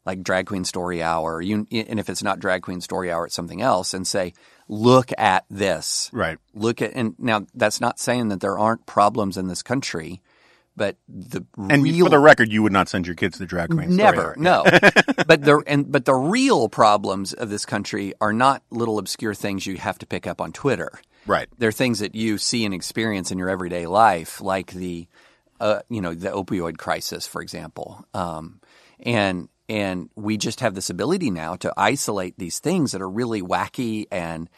like 0.06 0.22
Drag 0.22 0.46
Queen 0.46 0.64
Story 0.64 1.02
Hour, 1.02 1.42
you, 1.42 1.66
and 1.70 1.98
if 2.00 2.08
it's 2.08 2.22
not 2.22 2.38
Drag 2.38 2.62
Queen 2.62 2.80
Story 2.80 3.10
Hour, 3.10 3.26
it's 3.26 3.34
something 3.34 3.60
else, 3.60 3.92
and 3.92 4.06
say, 4.06 4.32
look 4.68 5.10
at 5.18 5.44
this, 5.50 6.08
Right. 6.12 6.38
look 6.54 6.80
at. 6.80 6.92
And 6.94 7.14
now 7.18 7.44
that's 7.54 7.80
not 7.80 7.98
saying 7.98 8.28
that 8.28 8.40
there 8.40 8.56
aren't 8.58 8.86
problems 8.86 9.36
in 9.36 9.48
this 9.48 9.62
country, 9.62 10.22
but 10.76 10.96
the 11.08 11.44
And 11.56 11.82
real 11.82 12.06
for 12.06 12.10
the 12.10 12.18
record, 12.18 12.52
you 12.52 12.62
would 12.62 12.72
not 12.72 12.88
send 12.88 13.06
your 13.06 13.16
kids 13.16 13.38
to 13.38 13.46
drag 13.46 13.70
queen. 13.70 13.92
Story 13.92 13.96
Never, 13.96 14.34
no. 14.38 14.62
but 15.26 15.42
the 15.42 15.62
and 15.66 15.90
but 15.90 16.04
the 16.04 16.14
real 16.14 16.68
problems 16.68 17.32
of 17.32 17.48
this 17.48 17.64
country 17.64 18.12
are 18.20 18.32
not 18.32 18.62
little 18.70 18.98
obscure 18.98 19.34
things 19.34 19.66
you 19.66 19.76
have 19.78 19.98
to 19.98 20.06
pick 20.06 20.26
up 20.26 20.40
on 20.40 20.52
Twitter. 20.52 20.90
Right. 21.26 21.48
They're 21.58 21.72
things 21.72 21.98
that 22.00 22.14
you 22.14 22.38
see 22.38 22.64
and 22.64 22.74
experience 22.74 23.32
in 23.32 23.38
your 23.38 23.48
everyday 23.48 23.86
life, 23.86 24.40
like 24.40 24.70
the, 24.72 25.08
uh, 25.60 25.80
you 25.88 26.00
know, 26.00 26.14
the 26.14 26.28
opioid 26.30 26.76
crisis, 26.78 27.26
for 27.26 27.40
example. 27.42 28.06
Um, 28.14 28.60
and 29.00 29.48
and 29.68 30.08
we 30.14 30.36
just 30.36 30.60
have 30.60 30.74
this 30.74 30.90
ability 30.90 31.30
now 31.30 31.56
to 31.56 31.72
isolate 31.76 32.38
these 32.38 32.58
things 32.58 32.92
that 32.92 33.00
are 33.02 33.08
really 33.10 33.42
wacky 33.42 34.06
and 34.10 34.48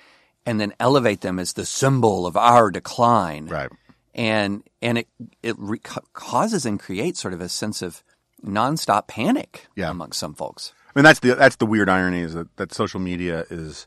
and 0.47 0.61
then 0.61 0.73
elevate 0.81 1.21
them 1.21 1.39
as 1.39 1.53
the 1.55 1.67
symbol 1.67 2.27
of 2.27 2.37
our 2.37 2.71
decline 2.71 3.47
Right. 3.47 3.71
and 4.15 4.63
and 4.83 4.99
it 4.99 5.09
it 5.43 5.57
re- 5.59 5.81
causes 6.13 6.65
and 6.67 6.79
creates 6.81 7.21
sort 7.21 7.35
of 7.35 7.41
a 7.41 7.49
sense 7.49 7.83
of 7.83 8.03
nonstop 8.45 9.09
panic 9.09 9.67
Yeah. 9.77 9.91
among 9.91 10.13
some 10.13 10.35
folks. 10.35 10.73
I 10.95 10.99
mean, 10.99 11.05
that's 11.05 11.21
the 11.21 11.35
that's 11.35 11.57
the 11.57 11.67
weird 11.67 11.89
irony 11.89 12.21
is 12.21 12.35
that, 12.35 12.55
that 12.57 12.73
social 12.75 13.01
media 13.01 13.45
is 13.51 13.87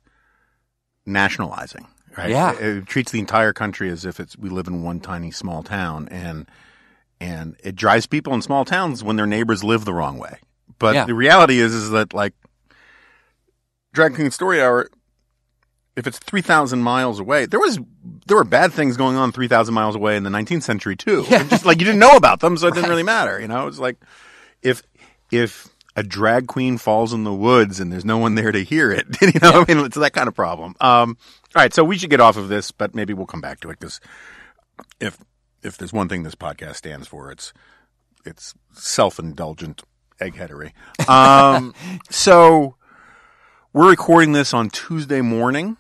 nationalizing. 1.06 1.88
Right? 2.18 2.30
Yeah. 2.30 2.54
It, 2.54 2.78
it 2.78 2.86
treats 2.88 3.12
the 3.12 3.20
entire 3.20 3.54
country 3.54 3.90
as 3.90 4.06
if 4.06 4.20
it's 4.20 4.38
we 4.38 4.50
live 4.50 4.68
in 4.68 4.84
one 4.84 5.00
tiny 5.00 5.32
small 5.32 5.64
town, 5.64 6.08
and 6.10 6.46
and 7.20 7.56
it 7.64 7.76
drives 7.76 8.06
people 8.08 8.34
in 8.34 8.42
small 8.42 8.66
towns 8.66 9.04
when 9.04 9.16
their 9.16 9.26
neighbors 9.28 9.64
live 9.64 9.86
the 9.86 9.94
wrong 9.94 10.18
way. 10.18 10.38
But 10.82 10.96
Yeah. 10.96 11.06
the 11.06 11.13
reality 11.13 11.60
is 11.60 11.74
is 11.74 11.91
that 11.91 12.13
like 12.13 12.34
Drag 13.94 14.15
Queen 14.15 14.32
Story 14.32 14.62
Hour, 14.62 14.89
if 15.96 16.08
it's 16.08 16.17
three 16.17 16.41
thousand 16.41 16.82
miles 16.82 17.20
away, 17.20 17.46
there 17.46 17.60
was 17.60 17.80
there 18.26 18.36
were 18.38 18.44
bad 18.44 18.74
things 18.74 18.98
going 18.98 19.15
on 19.15 19.32
three 19.32 19.48
thousand 19.48 19.74
miles 19.76 19.96
away 19.96 20.17
in 20.17 20.24
the 20.24 20.30
nineteenth 20.30 20.63
century 20.63 20.96
too. 20.96 21.26
Yeah. 21.30 21.44
Just 21.44 21.65
like 21.65 21.80
you 21.80 21.86
didn't 21.86 22.00
know 22.00 22.15
about 22.17 22.39
them, 22.39 22.58
so 22.58 22.67
it 22.67 22.74
didn't 22.74 22.89
really 22.89 23.04
matter. 23.04 23.39
You 23.39 23.48
know, 23.48 23.67
it's 23.67 23.80
like 23.80 23.98
if 24.63 24.82
if 25.32 25.70
a 25.96 26.02
drag 26.04 26.48
queen 26.48 26.78
falls 26.78 27.13
in 27.13 27.26
the 27.26 27.34
woods 27.34 27.80
and 27.80 27.91
there's 27.91 28.06
no 28.06 28.17
one 28.17 28.34
there 28.36 28.52
to 28.52 28.63
hear 28.63 28.91
it, 28.91 29.06
you 29.22 29.39
know, 29.41 29.62
I 29.62 29.65
mean, 29.74 29.86
it's 29.86 29.98
that 29.98 30.13
kind 30.13 30.28
of 30.30 30.34
problem. 30.34 30.74
Um, 30.80 31.17
all 31.56 31.62
right, 31.62 31.74
so 31.74 31.84
we 31.84 31.98
should 31.98 32.10
get 32.10 32.22
off 32.22 32.38
of 32.38 32.48
this, 32.48 32.72
but 32.72 32.96
maybe 32.96 33.13
we'll 33.13 33.26
come 33.28 33.41
back 33.41 33.60
to 33.60 33.70
it 33.70 33.78
because 33.80 34.00
if 35.00 35.17
if 35.62 35.78
there's 35.78 35.94
one 35.94 36.08
thing 36.10 36.24
this 36.24 36.34
podcast 36.34 36.78
stands 36.78 37.08
for, 37.08 37.30
it's 37.32 37.54
it's 38.26 38.56
self 38.74 39.20
indulgent 39.20 39.84
eggheadery. 40.22 40.72
Um, 41.10 41.74
so 42.10 42.76
we're 43.74 43.90
recording 43.90 44.32
this 44.32 44.54
on 44.54 44.70
Tuesday 44.70 45.22
morning, 45.22 45.78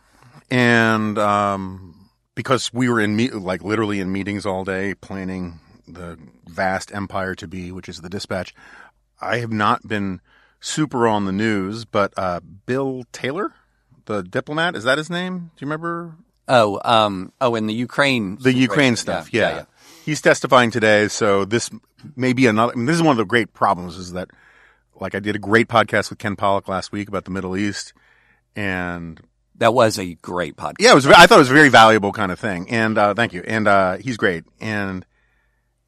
and 0.49 1.17
um, 1.17 2.09
because 2.35 2.73
we 2.73 2.89
were 2.89 2.99
in 2.99 3.15
me- 3.15 3.29
like 3.29 3.63
literally 3.63 3.99
in 3.99 4.11
meetings 4.11 4.45
all 4.45 4.63
day 4.63 4.95
planning 4.95 5.59
the 5.87 6.17
vast 6.47 6.93
empire 6.93 7.35
to 7.35 7.47
be, 7.47 7.71
which 7.71 7.87
is 7.87 8.01
the 8.01 8.09
dispatch. 8.09 8.53
I 9.21 9.37
have 9.37 9.51
not 9.51 9.87
been 9.87 10.19
super 10.59 11.07
on 11.07 11.25
the 11.25 11.31
news, 11.31 11.85
but 11.85 12.13
uh, 12.17 12.39
Bill 12.65 13.03
Taylor, 13.11 13.53
the 14.05 14.23
diplomat, 14.23 14.75
is 14.75 14.83
that 14.83 14.97
his 14.97 15.09
name? 15.09 15.37
Do 15.55 15.65
you 15.65 15.67
remember 15.67 16.15
Oh, 16.47 16.81
um, 16.83 17.31
oh, 17.39 17.55
in 17.55 17.67
the 17.67 17.73
Ukraine, 17.73 18.37
the. 18.41 18.53
Ukraine 18.53 18.95
stuff? 18.97 19.33
Yeah, 19.33 19.65
he's 20.11 20.21
testifying 20.21 20.71
today, 20.71 21.07
so 21.07 21.45
this 21.45 21.69
may 22.15 22.33
be 22.33 22.45
another. 22.47 22.73
I 22.73 22.75
mean, 22.75 22.85
this 22.85 22.95
is 22.97 23.01
one 23.01 23.11
of 23.13 23.17
the 23.17 23.25
great 23.25 23.53
problems 23.53 23.95
is 23.97 24.11
that, 24.11 24.29
like, 24.99 25.15
I 25.15 25.19
did 25.19 25.35
a 25.35 25.39
great 25.39 25.67
podcast 25.69 26.09
with 26.09 26.19
Ken 26.19 26.35
Pollack 26.35 26.67
last 26.67 26.91
week 26.91 27.07
about 27.07 27.23
the 27.25 27.31
Middle 27.31 27.55
East, 27.55 27.93
and 28.55 29.19
that 29.55 29.73
was 29.73 29.97
a 29.97 30.15
great 30.15 30.55
podcast. 30.57 30.75
yeah, 30.79 30.91
it 30.91 30.95
was. 30.95 31.07
I 31.07 31.25
thought 31.27 31.35
it 31.35 31.39
was 31.39 31.51
a 31.51 31.53
very 31.53 31.69
valuable 31.69 32.11
kind 32.11 32.31
of 32.31 32.39
thing, 32.39 32.69
and 32.69 32.97
uh, 32.97 33.13
thank 33.13 33.33
you. 33.33 33.43
And 33.47 33.67
uh, 33.67 33.97
he's 33.97 34.17
great. 34.17 34.43
And 34.59 35.05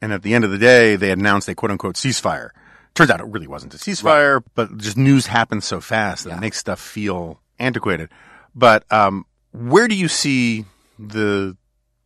and 0.00 0.12
at 0.12 0.22
the 0.22 0.34
end 0.34 0.44
of 0.44 0.50
the 0.50 0.58
day, 0.58 0.96
they 0.96 1.10
announced 1.10 1.48
a 1.48 1.54
quote 1.54 1.70
unquote 1.70 1.96
ceasefire. 1.96 2.50
Turns 2.94 3.10
out 3.10 3.20
it 3.20 3.26
really 3.26 3.48
wasn't 3.48 3.74
a 3.74 3.76
ceasefire, 3.78 4.42
but 4.54 4.78
just 4.78 4.96
news 4.96 5.26
happens 5.26 5.64
so 5.64 5.80
fast 5.80 6.24
that 6.24 6.30
Yeah. 6.30 6.36
it 6.38 6.40
makes 6.40 6.58
stuff 6.58 6.80
feel 6.80 7.40
antiquated. 7.58 8.08
But 8.54 8.90
um, 8.92 9.26
where 9.52 9.88
do 9.88 9.94
you 9.96 10.08
see 10.08 10.64
the 10.98 11.56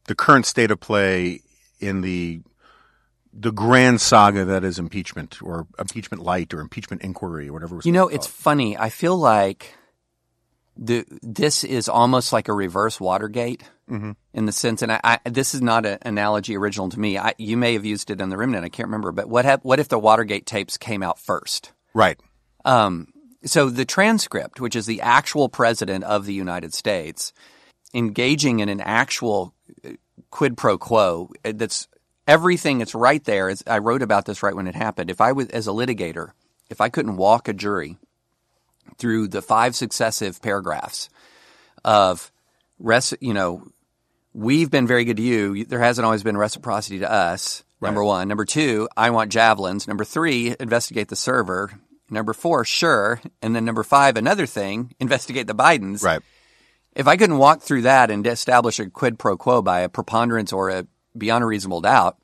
the 0.06 0.14
current 0.14 0.46
state 0.46 0.70
of 0.70 0.80
play 0.80 1.42
in 1.80 2.00
the 2.02 2.40
the 3.32 3.52
grand 3.52 4.00
saga 4.00 4.44
that 4.46 4.64
is 4.64 4.78
impeachment 4.78 5.40
or 5.42 5.66
impeachment 5.78 6.22
light 6.22 6.52
or 6.54 6.60
impeachment 6.60 7.02
inquiry 7.02 7.48
or 7.48 7.52
whatever? 7.52 7.80
You 7.84 7.92
know, 7.92 8.08
it's 8.08 8.26
call 8.26 8.32
funny. 8.52 8.76
I 8.76 8.88
feel 8.90 9.16
like 9.16 9.74
the 10.76 11.04
this 11.22 11.64
is 11.64 11.88
almost 11.88 12.32
like 12.32 12.48
a 12.48 12.52
reverse 12.52 13.00
Watergate 13.00 13.62
Mhm. 13.90 14.16
in 14.34 14.46
the 14.46 14.52
sense, 14.52 14.82
and 14.82 14.92
I, 14.92 15.00
I 15.02 15.18
this 15.24 15.54
is 15.54 15.62
not 15.62 15.86
an 15.86 15.98
analogy 16.02 16.56
original 16.56 16.88
to 16.90 17.00
me. 17.00 17.18
I, 17.18 17.34
you 17.38 17.56
may 17.56 17.72
have 17.72 17.84
used 17.84 18.10
it 18.10 18.20
in 18.20 18.28
the 18.28 18.36
Remnant. 18.36 18.64
I 18.64 18.68
can't 18.68 18.86
remember, 18.88 19.12
but 19.12 19.28
what 19.28 19.44
hap- 19.44 19.64
what 19.64 19.80
if 19.80 19.88
the 19.88 19.98
Watergate 19.98 20.46
tapes 20.46 20.76
came 20.76 21.02
out 21.02 21.18
first? 21.18 21.72
right. 21.94 22.18
Um, 22.64 23.08
so 23.44 23.70
the 23.70 23.84
transcript, 23.84 24.60
which 24.60 24.76
is 24.76 24.84
the 24.86 25.00
actual 25.00 25.48
president 25.48 26.04
of 26.04 26.26
the 26.26 26.34
United 26.34 26.74
States, 26.74 27.32
engaging 27.94 28.60
in 28.60 28.68
an 28.68 28.80
actual 28.80 29.54
quid 30.30 30.56
pro 30.56 30.78
quo, 30.78 31.30
uh, 31.44 31.52
that's 31.54 31.88
everything 32.26 32.78
that's 32.78 32.94
right 32.94 33.22
there. 33.24 33.48
Is, 33.48 33.62
I 33.66 33.78
wrote 33.78 34.02
about 34.02 34.26
this 34.26 34.42
right 34.42 34.54
when 34.54 34.66
it 34.66 34.74
happened. 34.74 35.10
If 35.10 35.20
I 35.20 35.32
was, 35.32 35.48
as 35.48 35.66
a 35.66 35.72
litigator, 35.72 36.32
if 36.70 36.80
I 36.80 36.88
couldn't 36.88 37.16
walk 37.16 37.48
a 37.48 37.52
jury 37.52 37.96
through 38.98 39.28
the 39.28 39.42
five 39.42 39.76
successive 39.76 40.40
paragraphs 40.42 41.08
of, 41.84 42.30
res, 42.78 43.14
you 43.20 43.34
know, 43.34 43.66
we've 44.32 44.70
been 44.70 44.86
very 44.86 45.04
good 45.04 45.16
to 45.16 45.22
you. 45.22 45.64
There 45.64 45.78
hasn't 45.78 46.04
always 46.04 46.22
been 46.22 46.36
reciprocity 46.36 47.00
to 47.00 47.10
us. 47.10 47.64
Number 47.80 48.02
one. 48.02 48.26
Number 48.26 48.44
two, 48.44 48.88
I 48.96 49.10
want 49.10 49.30
javelins. 49.30 49.86
Number 49.86 50.04
three, 50.04 50.54
investigate 50.58 51.08
the 51.08 51.16
server. 51.16 51.70
Number 52.10 52.32
four, 52.32 52.64
sure. 52.64 53.20
And 53.40 53.54
then 53.54 53.64
number 53.64 53.84
five, 53.84 54.16
another 54.16 54.46
thing, 54.46 54.94
investigate 54.98 55.46
the 55.46 55.54
Bidens. 55.54 56.02
Right. 56.02 56.20
If 56.98 57.06
I 57.06 57.16
couldn't 57.16 57.38
walk 57.38 57.62
through 57.62 57.82
that 57.82 58.10
and 58.10 58.26
establish 58.26 58.80
a 58.80 58.90
quid 58.90 59.18
pro 59.18 59.36
quo 59.36 59.62
by 59.62 59.80
a 59.80 59.88
preponderance 59.88 60.52
or 60.52 60.68
a 60.68 60.86
beyond 61.16 61.44
a 61.44 61.46
reasonable 61.46 61.80
doubt, 61.80 62.18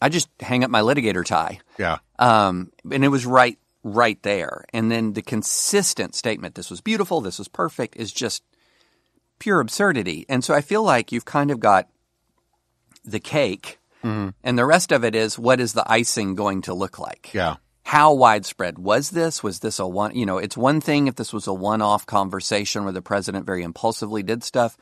I 0.00 0.08
just 0.08 0.28
hang 0.40 0.64
up 0.64 0.70
my 0.70 0.80
litigator 0.80 1.24
tie. 1.24 1.58
Yeah. 1.76 1.98
Um, 2.18 2.70
and 2.90 3.04
it 3.04 3.08
was 3.08 3.26
right, 3.26 3.58
right 3.82 4.22
there. 4.22 4.64
And 4.72 4.90
then 4.90 5.12
the 5.14 5.22
consistent 5.22 6.14
statement, 6.14 6.54
this 6.54 6.70
was 6.70 6.80
beautiful, 6.80 7.20
this 7.20 7.38
was 7.38 7.48
perfect, 7.48 7.96
is 7.96 8.12
just 8.12 8.44
pure 9.40 9.58
absurdity. 9.58 10.24
And 10.28 10.44
so 10.44 10.54
I 10.54 10.60
feel 10.60 10.84
like 10.84 11.10
you've 11.10 11.24
kind 11.24 11.50
of 11.50 11.58
got 11.58 11.88
the 13.04 13.20
cake, 13.20 13.80
and 14.04 14.58
the 14.58 14.66
rest 14.66 14.92
of 14.92 15.04
it 15.04 15.14
is 15.14 15.38
what 15.38 15.60
is 15.60 15.72
the 15.72 15.84
icing 15.86 16.36
going 16.36 16.62
to 16.62 16.74
look 16.74 16.98
like? 16.98 17.30
Yeah. 17.34 17.56
How 17.84 18.14
widespread 18.14 18.78
was 18.78 19.10
this? 19.10 19.42
Was 19.42 19.58
this 19.58 19.78
a 19.78 19.86
one, 19.86 20.14
you 20.14 20.24
know, 20.24 20.38
it's 20.38 20.56
one 20.56 20.80
thing 20.80 21.08
if 21.08 21.16
this 21.16 21.32
was 21.32 21.46
a 21.46 21.52
one 21.52 21.82
off 21.82 22.06
conversation 22.06 22.84
where 22.84 22.92
the 22.92 23.02
president 23.02 23.44
very 23.44 23.62
impulsively 23.62 24.22
did 24.22 24.42
stuff. 24.42 24.76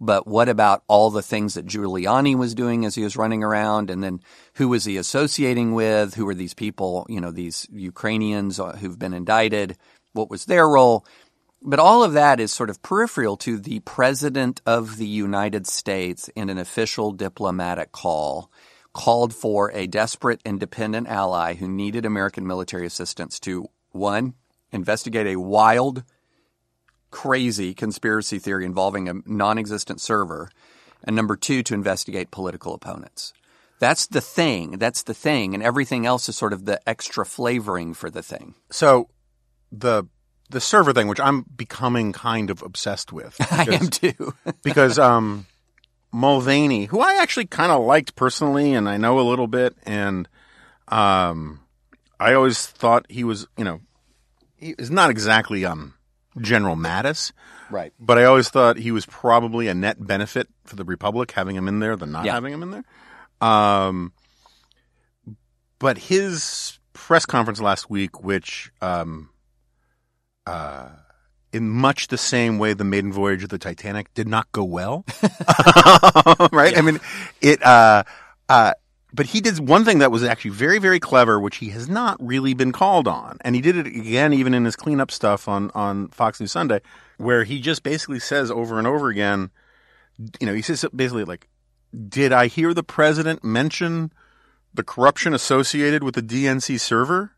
But 0.00 0.26
what 0.26 0.48
about 0.48 0.84
all 0.86 1.10
the 1.10 1.22
things 1.22 1.54
that 1.54 1.66
Giuliani 1.66 2.36
was 2.36 2.54
doing 2.54 2.84
as 2.84 2.94
he 2.94 3.02
was 3.02 3.16
running 3.16 3.42
around? 3.42 3.90
And 3.90 4.02
then 4.02 4.20
who 4.54 4.68
was 4.68 4.84
he 4.84 4.96
associating 4.96 5.74
with? 5.74 6.14
Who 6.14 6.24
were 6.24 6.34
these 6.34 6.54
people, 6.54 7.04
you 7.08 7.20
know, 7.20 7.32
these 7.32 7.66
Ukrainians 7.72 8.60
uh, 8.60 8.76
who've 8.76 8.98
been 8.98 9.14
indicted? 9.14 9.76
What 10.12 10.30
was 10.30 10.44
their 10.44 10.68
role? 10.68 11.04
But 11.60 11.80
all 11.80 12.04
of 12.04 12.12
that 12.12 12.38
is 12.38 12.52
sort 12.52 12.70
of 12.70 12.82
peripheral 12.82 13.36
to 13.38 13.58
the 13.58 13.80
president 13.80 14.60
of 14.64 14.96
the 14.96 15.06
United 15.06 15.66
States 15.66 16.28
in 16.36 16.48
an 16.48 16.58
official 16.58 17.10
diplomatic 17.10 17.90
call 17.90 18.50
called 18.98 19.32
for 19.32 19.70
a 19.74 19.86
desperate 19.86 20.40
independent 20.44 21.06
ally 21.06 21.54
who 21.54 21.68
needed 21.68 22.04
American 22.04 22.44
military 22.44 22.84
assistance 22.84 23.38
to 23.38 23.68
one, 23.92 24.34
investigate 24.72 25.28
a 25.28 25.36
wild, 25.38 26.02
crazy 27.12 27.74
conspiracy 27.74 28.40
theory 28.40 28.64
involving 28.64 29.08
a 29.08 29.14
non 29.24 29.56
existent 29.56 30.00
server, 30.00 30.50
and 31.04 31.14
number 31.14 31.36
two, 31.36 31.62
to 31.62 31.74
investigate 31.74 32.32
political 32.32 32.74
opponents. 32.74 33.32
That's 33.78 34.08
the 34.08 34.20
thing. 34.20 34.72
That's 34.78 35.04
the 35.04 35.14
thing. 35.14 35.54
And 35.54 35.62
everything 35.62 36.04
else 36.04 36.28
is 36.28 36.36
sort 36.36 36.52
of 36.52 36.64
the 36.64 36.80
extra 36.88 37.24
flavoring 37.24 37.94
for 37.94 38.10
the 38.10 38.22
thing. 38.22 38.56
So 38.72 39.10
the 39.70 40.08
the 40.50 40.60
server 40.60 40.92
thing, 40.92 41.06
which 41.06 41.20
I'm 41.20 41.42
becoming 41.56 42.12
kind 42.12 42.50
of 42.50 42.62
obsessed 42.62 43.12
with, 43.12 43.36
I 43.52 43.64
because- 43.64 43.80
am 43.80 43.88
too. 43.90 44.34
because 44.64 44.98
um, 44.98 45.46
Mulvaney, 46.12 46.86
who 46.86 47.00
I 47.00 47.18
actually 47.20 47.46
kind 47.46 47.70
of 47.70 47.84
liked 47.84 48.16
personally, 48.16 48.74
and 48.74 48.88
I 48.88 48.96
know 48.96 49.20
a 49.20 49.28
little 49.28 49.46
bit, 49.46 49.76
and 49.84 50.28
um, 50.88 51.60
I 52.18 52.34
always 52.34 52.66
thought 52.66 53.06
he 53.10 53.24
was, 53.24 53.46
you 53.56 53.64
know, 53.64 53.80
he 54.56 54.74
is 54.78 54.90
not 54.90 55.10
exactly 55.10 55.64
um 55.64 55.94
General 56.40 56.76
Mattis. 56.76 57.32
Right. 57.70 57.92
But 58.00 58.16
I 58.18 58.24
always 58.24 58.48
thought 58.48 58.78
he 58.78 58.90
was 58.92 59.04
probably 59.04 59.68
a 59.68 59.74
net 59.74 60.04
benefit 60.04 60.48
for 60.64 60.76
the 60.76 60.84
Republic 60.84 61.32
having 61.32 61.54
him 61.56 61.68
in 61.68 61.80
there 61.80 61.96
than 61.96 62.12
not 62.12 62.24
Yeah. 62.24 62.32
having 62.32 62.52
him 62.54 62.62
in 62.62 62.70
there. 62.70 62.84
Um, 63.46 64.12
but 65.78 65.98
his 65.98 66.78
press 66.94 67.26
conference 67.26 67.60
last 67.60 67.90
week, 67.90 68.22
which, 68.22 68.72
um, 68.80 69.28
uh, 70.46 70.88
in 71.52 71.68
much 71.68 72.08
the 72.08 72.18
same 72.18 72.58
way 72.58 72.72
the 72.74 72.84
maiden 72.84 73.12
voyage 73.12 73.42
of 73.42 73.48
the 73.48 73.58
Titanic 73.58 74.12
did 74.14 74.28
not 74.28 74.50
go 74.52 74.64
well, 74.64 75.04
right? 76.52 76.76
I 76.76 76.82
mean, 76.82 77.00
it, 77.40 77.62
uh, 77.62 78.04
uh, 78.48 78.74
but 79.12 79.26
he 79.26 79.40
did 79.40 79.58
one 79.58 79.84
thing 79.84 80.00
that 80.00 80.10
was 80.10 80.22
actually 80.22 80.50
very, 80.50 80.78
very 80.78 81.00
clever, 81.00 81.40
which 81.40 81.56
he 81.56 81.70
has 81.70 81.88
not 81.88 82.16
really 82.20 82.52
been 82.52 82.72
called 82.72 83.08
on. 83.08 83.38
And 83.40 83.54
he 83.54 83.62
did 83.62 83.76
it 83.76 83.86
again, 83.86 84.34
even 84.34 84.52
in 84.52 84.64
his 84.64 84.76
cleanup 84.76 85.10
stuff 85.10 85.48
on, 85.48 85.70
on 85.74 86.08
Fox 86.08 86.40
News 86.40 86.52
Sunday, 86.52 86.80
where 87.16 87.44
he 87.44 87.60
just 87.60 87.82
basically 87.82 88.18
says 88.18 88.50
over 88.50 88.78
and 88.78 88.86
over 88.86 89.08
again, 89.08 89.50
you 90.40 90.46
know, 90.46 90.54
he 90.54 90.62
says 90.62 90.84
basically 90.94 91.24
like, 91.24 91.48
did 92.08 92.32
I 92.32 92.48
hear 92.48 92.74
the 92.74 92.82
president 92.82 93.42
mention 93.42 94.12
the 94.74 94.84
corruption 94.84 95.32
associated 95.32 96.02
with 96.02 96.14
the 96.14 96.22
DNC 96.22 96.78
server? 96.78 97.32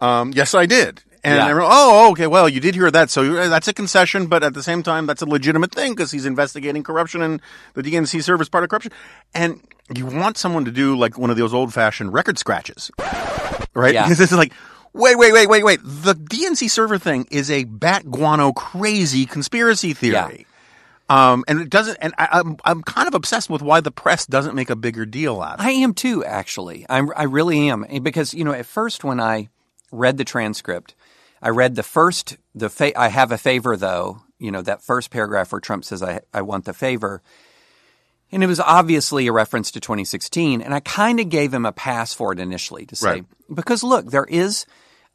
Um, 0.00 0.32
yes, 0.34 0.54
I 0.54 0.66
did. 0.66 1.02
And 1.28 1.36
Yeah. 1.36 1.48
everyone, 1.48 1.70
oh, 1.74 2.10
okay, 2.12 2.26
well, 2.26 2.48
you 2.48 2.60
did 2.60 2.74
hear 2.74 2.90
that, 2.90 3.10
so 3.10 3.48
that's 3.48 3.68
a 3.68 3.72
concession, 3.74 4.26
but 4.26 4.42
at 4.42 4.54
the 4.54 4.62
same 4.62 4.82
time, 4.82 5.06
that's 5.06 5.22
a 5.22 5.26
legitimate 5.26 5.72
thing 5.72 5.92
because 5.92 6.10
he's 6.10 6.26
investigating 6.26 6.82
corruption 6.82 7.22
and 7.22 7.40
the 7.74 7.82
DNC 7.82 8.22
server 8.22 8.42
is 8.42 8.48
part 8.48 8.64
of 8.64 8.70
corruption. 8.70 8.92
And 9.34 9.60
you 9.94 10.06
want 10.06 10.38
someone 10.38 10.64
to 10.64 10.70
do 10.70 10.96
like 10.96 11.18
one 11.18 11.30
of 11.30 11.36
those 11.36 11.52
old 11.52 11.74
fashioned 11.74 12.12
record 12.12 12.38
scratches, 12.38 12.90
right? 13.74 13.94
Yeah. 13.94 14.04
Because 14.04 14.18
this 14.18 14.32
is 14.32 14.38
like, 14.38 14.52
wait, 14.92 15.16
wait, 15.18 15.32
wait, 15.32 15.48
wait, 15.48 15.64
wait. 15.64 15.80
The 15.82 16.14
DNC 16.14 16.70
server 16.70 16.98
thing 16.98 17.26
is 17.30 17.50
a 17.50 17.64
bat 17.64 18.10
guano 18.10 18.52
crazy 18.52 19.26
conspiracy 19.26 19.92
theory. 19.94 20.46
Um, 21.10 21.42
and 21.48 21.60
it 21.60 21.70
doesn't, 21.70 21.96
and 22.02 22.12
I, 22.18 22.28
I'm, 22.32 22.56
I'm 22.64 22.82
kind 22.82 23.08
of 23.08 23.14
obsessed 23.14 23.48
with 23.48 23.62
why 23.62 23.80
the 23.80 23.90
press 23.90 24.26
doesn't 24.26 24.54
make 24.54 24.68
a 24.68 24.76
bigger 24.76 25.06
deal 25.06 25.40
out 25.40 25.54
of 25.58 25.60
it. 25.60 25.68
I 25.68 25.70
am 25.70 25.94
too, 25.94 26.22
actually. 26.24 26.84
I'm, 26.88 27.10
I 27.16 27.22
really 27.22 27.70
am. 27.70 27.86
Because, 28.02 28.34
you 28.34 28.44
know, 28.44 28.52
at 28.52 28.66
first 28.66 29.04
when 29.04 29.18
I 29.18 29.48
read 29.90 30.18
the 30.18 30.24
transcript, 30.24 30.94
I 31.42 31.50
read 31.50 31.74
the 31.76 31.82
first, 31.82 32.36
the 32.54 32.68
fa- 32.68 32.98
I 32.98 33.08
have 33.08 33.32
a 33.32 33.38
favor 33.38 33.76
though, 33.76 34.22
you 34.38 34.50
know, 34.50 34.62
that 34.62 34.82
first 34.82 35.10
paragraph 35.10 35.52
where 35.52 35.60
Trump 35.60 35.84
says, 35.84 36.02
I, 36.02 36.20
I 36.32 36.42
want 36.42 36.64
the 36.64 36.72
favor. 36.72 37.22
And 38.30 38.42
it 38.42 38.46
was 38.46 38.60
obviously 38.60 39.26
a 39.26 39.32
reference 39.32 39.70
to 39.72 39.80
2016. 39.80 40.60
And 40.60 40.74
I 40.74 40.80
kind 40.80 41.18
of 41.20 41.28
gave 41.30 41.52
him 41.54 41.64
a 41.64 41.72
pass 41.72 42.12
for 42.12 42.32
it 42.32 42.38
initially 42.38 42.84
to 42.86 42.96
say, 42.96 43.08
Right. 43.10 43.24
because 43.52 43.82
look, 43.82 44.10
there 44.10 44.26
is 44.26 44.66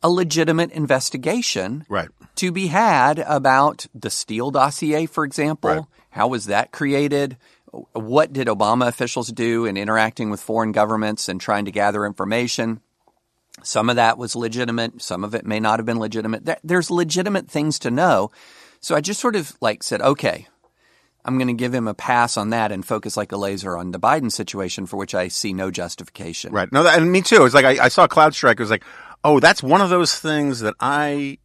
a 0.02 0.10
legitimate 0.10 0.72
investigation 0.72 1.86
Right. 1.90 2.10
to 2.38 2.52
be 2.52 2.68
had 2.68 3.20
about 3.20 3.86
the 3.94 4.10
Steele 4.10 4.52
dossier, 4.52 5.06
for 5.06 5.24
example. 5.26 5.70
Right. 5.70 5.84
How 6.10 6.28
was 6.28 6.46
that 6.46 6.72
created? 6.72 7.38
What 7.94 8.34
did 8.34 8.48
Obama 8.48 8.88
officials 8.88 9.30
do 9.30 9.66
in 9.66 9.78
interacting 9.78 10.30
with 10.30 10.42
foreign 10.42 10.72
governments 10.72 11.28
and 11.30 11.40
trying 11.40 11.66
to 11.66 11.72
gather 11.72 12.06
information? 12.06 12.82
Some 13.64 13.90
of 13.90 13.96
that 13.96 14.18
was 14.18 14.36
legitimate. 14.36 15.02
Some 15.02 15.24
of 15.24 15.34
it 15.34 15.46
may 15.46 15.60
not 15.60 15.80
have 15.80 15.86
been 15.86 16.00
legitimate. 16.00 16.46
There- 16.46 16.60
There's 16.64 16.92
legitimate 16.92 17.50
things 17.50 17.80
to 17.80 17.92
know. 17.92 18.32
So 18.80 18.96
I 18.96 19.02
just 19.02 19.20
sort 19.20 19.36
of 19.36 19.56
like 19.62 19.82
said, 19.84 20.02
okay, 20.02 20.48
I'm 21.26 21.38
going 21.38 21.48
to 21.48 21.54
give 21.54 21.74
him 21.74 21.88
a 21.88 21.94
pass 21.94 22.36
on 22.36 22.50
that 22.50 22.72
and 22.74 22.86
focus 22.86 23.16
like 23.16 23.32
a 23.32 23.38
laser 23.38 23.78
on 23.78 23.92
the 23.92 24.00
Biden 24.00 24.30
situation 24.32 24.86
for 24.86 24.98
which 24.98 25.16
I 25.16 25.30
see 25.30 25.54
no 25.54 25.72
justification. 25.72 26.52
Right. 26.52 26.70
No, 26.72 26.84
that, 26.84 27.00
and 27.00 27.10
me 27.12 27.22
too. 27.22 27.46
It's 27.46 27.56
like 27.56 27.64
I, 27.64 27.86
I 27.86 27.88
saw 27.88 28.08
CrowdStrike. 28.08 28.54
It 28.54 28.60
was 28.60 28.70
like, 28.70 28.84
oh, 29.24 29.40
that's 29.40 29.64
one 29.64 29.80
of 29.80 29.90
those 29.90 30.20
things 30.20 30.60
that 30.60 30.74
I 30.82 31.38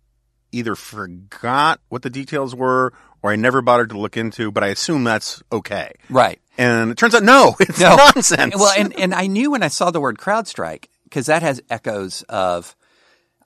either 0.50 0.74
forgot 0.74 1.81
what 1.90 2.02
the 2.02 2.11
details 2.11 2.54
were 2.57 2.92
or 3.22 3.31
I 3.33 3.37
never 3.37 3.62
bothered 3.62 3.90
to 3.90 3.98
look 3.98 4.16
into, 4.16 4.50
but 4.50 4.64
I 4.64 4.68
assume 4.68 5.04
that's 5.04 5.42
okay. 5.52 5.92
Right. 6.11 6.40
And 6.57 6.90
it 6.90 6.96
turns 6.98 7.14
out, 7.14 7.22
no, 7.22 7.54
it's 7.61 7.78
No. 7.81 7.94
nonsense. 7.96 8.54
Well, 8.57 8.72
and, 8.76 8.98
and 8.98 9.14
I 9.14 9.26
knew 9.28 9.52
when 9.52 9.62
I 9.62 9.68
saw 9.68 9.90
the 9.92 10.00
word 10.00 10.18
CrowdStrike 10.18 10.87
because 11.09 11.27
that 11.27 11.42
has 11.42 11.61
echoes 11.71 12.23
of, 12.29 12.77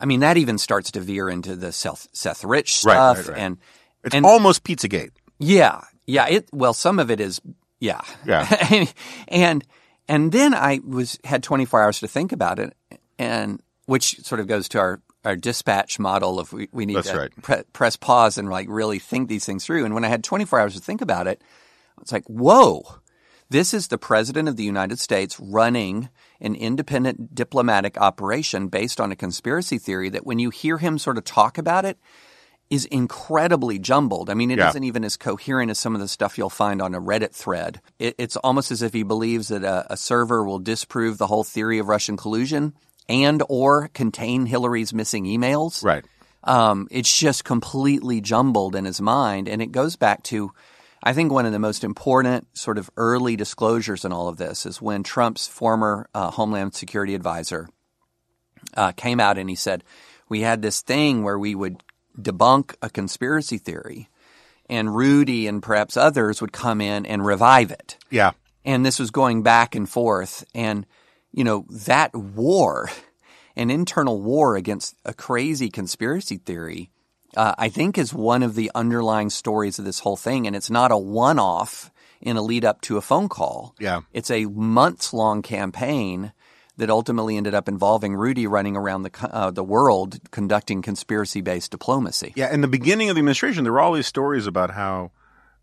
I 0.01 0.07
mean, 0.07 0.20
that 0.20 0.37
even 0.37 0.59
starts 0.59 0.90
to 0.92 1.01
veer 1.01 1.29
into 1.29 1.57
the 1.57 1.72
Seth, 1.72 2.09
Seth 2.12 2.44
Rich 2.44 2.83
Right, 2.85 2.94
stuff, 2.94 3.18
right, 3.18 3.29
right. 3.29 3.38
and 3.38 3.59
it's 4.05 4.14
and- 4.14 4.27
almost 4.27 4.64
Pizzagate. 4.64 5.11
yeah, 5.38 5.83
yeah. 6.07 6.27
It 6.29 6.48
well, 6.53 6.75
some 6.75 6.98
of 6.98 7.11
it 7.11 7.20
is, 7.20 7.40
yeah, 7.81 8.01
Yeah. 8.27 8.87
and 9.29 9.64
and 10.09 10.33
then 10.33 10.55
I 10.55 10.81
was 10.87 11.18
had 11.25 11.42
24 11.42 11.83
hours 11.83 12.01
to 12.01 12.09
think 12.09 12.33
about 12.33 12.59
it, 12.59 12.75
and 13.18 13.62
which 13.87 14.20
sort 14.22 14.40
of 14.40 14.46
goes 14.46 14.68
to 14.70 14.79
our 14.81 15.01
our 15.25 15.37
dispatch 15.37 16.01
model 16.01 16.40
of 16.40 16.53
we, 16.53 16.68
we 16.72 16.85
need 16.85 16.96
That's 16.96 17.11
to 17.11 17.16
right. 17.18 17.42
pre- 17.42 17.62
press 17.72 17.94
pause 17.96 18.38
and 18.38 18.51
like 18.51 18.66
really 18.68 18.98
think 18.98 19.29
these 19.29 19.44
things 19.44 19.64
through. 19.64 19.85
And 19.85 19.94
when 19.94 20.05
I 20.05 20.09
had 20.09 20.25
24 20.25 20.59
hours 20.59 20.75
to 20.75 20.81
think 20.81 21.01
about 21.01 21.29
it, 21.29 21.40
it's 22.01 22.11
like, 22.11 22.25
whoa, 22.27 22.83
this 23.52 23.74
is 23.74 23.88
the 23.88 23.98
president 23.98 24.48
of 24.48 24.56
the 24.56 24.64
United 24.64 24.98
States 24.98 25.38
running 25.38 26.08
an 26.40 26.54
independent 26.54 27.34
diplomatic 27.34 27.96
operation 28.00 28.68
based 28.68 29.00
on 29.00 29.12
a 29.12 29.16
conspiracy 29.16 29.78
theory 29.78 30.08
that 30.08 30.26
when 30.26 30.38
you 30.38 30.50
hear 30.50 30.78
him 30.78 30.98
sort 30.98 31.18
of 31.18 31.24
talk 31.24 31.58
about 31.58 31.84
it 31.84 31.98
is 32.70 32.86
incredibly 32.86 33.78
jumbled. 33.78 34.30
I 34.30 34.34
mean, 34.34 34.50
it 34.50 34.58
Yeah. 34.58 34.72
not 34.72 34.82
even 34.82 35.04
as 35.04 35.18
coherent 35.18 35.70
as 35.70 35.78
some 35.78 35.94
of 35.94 36.00
the 36.00 36.08
stuff 36.08 36.38
you'll 36.38 36.48
find 36.48 36.80
on 36.80 36.94
a 36.94 37.00
Reddit 37.00 37.32
thread. 37.32 37.82
It, 37.98 38.14
it's 38.16 38.36
almost 38.36 38.70
as 38.70 38.80
if 38.80 38.94
he 38.94 39.02
believes 39.02 39.48
that 39.48 39.62
a, 39.62 39.92
a 39.92 39.96
server 39.98 40.42
will 40.42 40.58
disprove 40.58 41.18
the 41.18 41.26
whole 41.26 41.44
theory 41.44 41.78
of 41.78 41.88
Russian 41.88 42.16
collusion 42.16 42.72
and 43.10 43.42
or 43.50 43.88
contain 43.88 44.46
Hillary's 44.46 44.94
missing 44.94 45.26
emails. 45.26 45.84
Right. 45.84 46.04
Um, 46.44 46.88
it's 46.90 47.14
just 47.14 47.44
completely 47.44 48.22
jumbled 48.22 48.74
in 48.74 48.86
his 48.86 49.00
mind. 49.02 49.48
And 49.48 49.60
it 49.60 49.70
goes 49.70 49.96
back 49.96 50.22
to, 50.24 50.52
I 51.02 51.12
think, 51.12 51.32
one 51.32 51.46
of 51.46 51.52
the 51.52 51.58
most 51.58 51.82
important 51.84 52.56
sort 52.56 52.78
of 52.78 52.88
early 52.96 53.34
disclosures 53.36 54.04
in 54.04 54.12
all 54.12 54.28
of 54.28 54.36
this 54.36 54.64
is 54.66 54.80
when 54.80 55.02
Trump's 55.02 55.48
former 55.48 56.08
uh, 56.14 56.30
Homeland 56.30 56.74
Security 56.74 57.14
advisor 57.14 57.68
uh, 58.76 58.92
came 58.92 59.18
out 59.18 59.38
and 59.38 59.50
he 59.50 59.56
said, 59.56 59.82
We 60.28 60.42
had 60.42 60.62
this 60.62 60.80
thing 60.80 61.24
where 61.24 61.38
we 61.38 61.54
would 61.54 61.82
debunk 62.20 62.74
a 62.82 62.88
conspiracy 62.90 63.58
theory, 63.58 64.08
and 64.68 64.94
Rudy 64.94 65.46
and 65.48 65.62
perhaps 65.62 65.96
others 65.96 66.40
would 66.40 66.52
come 66.52 66.80
in 66.80 67.04
and 67.06 67.24
revive 67.26 67.70
it 67.72 67.98
Yeah. 68.10 68.32
and 68.64 68.86
this 68.86 68.98
was 69.00 69.10
going 69.10 69.42
back 69.42 69.74
and 69.74 69.88
forth 69.88 70.44
and 70.54 70.86
you 71.32 71.42
know 71.42 71.66
that 71.68 72.14
war 72.14 72.88
an 73.56 73.70
internal 73.70 74.22
war 74.22 74.54
against 74.56 74.94
a 75.04 75.12
crazy 75.12 75.68
conspiracy 75.68 76.36
theory 76.36 76.91
uh, 77.37 77.55
i 77.59 77.68
think 77.68 77.99
is 77.99 78.12
one 78.14 78.42
of 78.42 78.55
the 78.55 78.71
underlying 78.75 79.31
stories 79.31 79.79
of 79.79 79.85
this 79.85 80.01
whole 80.01 80.16
thing 80.16 80.47
and 80.47 80.55
it's 80.57 80.71
not 80.71 80.90
a 80.92 80.97
one-off 80.99 81.90
in 82.21 82.37
a 82.37 82.42
lead 82.42 82.64
up 82.64 82.81
to 82.81 82.97
a 82.97 83.01
phone 83.01 83.29
call 83.29 83.75
Yeah. 83.81 84.01
it's 84.12 84.31
a 84.31 84.47
months 84.47 85.12
long 85.12 85.42
campaign 85.42 86.33
that 86.79 86.88
ultimately 86.88 87.37
ended 87.37 87.55
up 87.55 87.68
involving 87.68 88.14
Rudy 88.14 88.47
running 88.47 88.77
around 88.77 89.03
the 89.03 89.11
uh, 89.31 89.51
the 89.51 89.62
world 89.62 90.18
conducting 90.31 90.81
conspiracy 90.81 91.42
based 91.42 91.71
diplomacy. 91.71 92.33
Yeah. 92.35 92.53
In 92.53 92.62
the 92.62 92.66
beginning 92.66 93.11
of 93.11 93.14
the 93.14 93.21
administration, 93.21 93.62
there 93.64 93.75
were 93.75 93.81
all 93.81 93.92
these 93.92 94.07
stories 94.07 94.47
about 94.47 94.71
how 94.71 95.11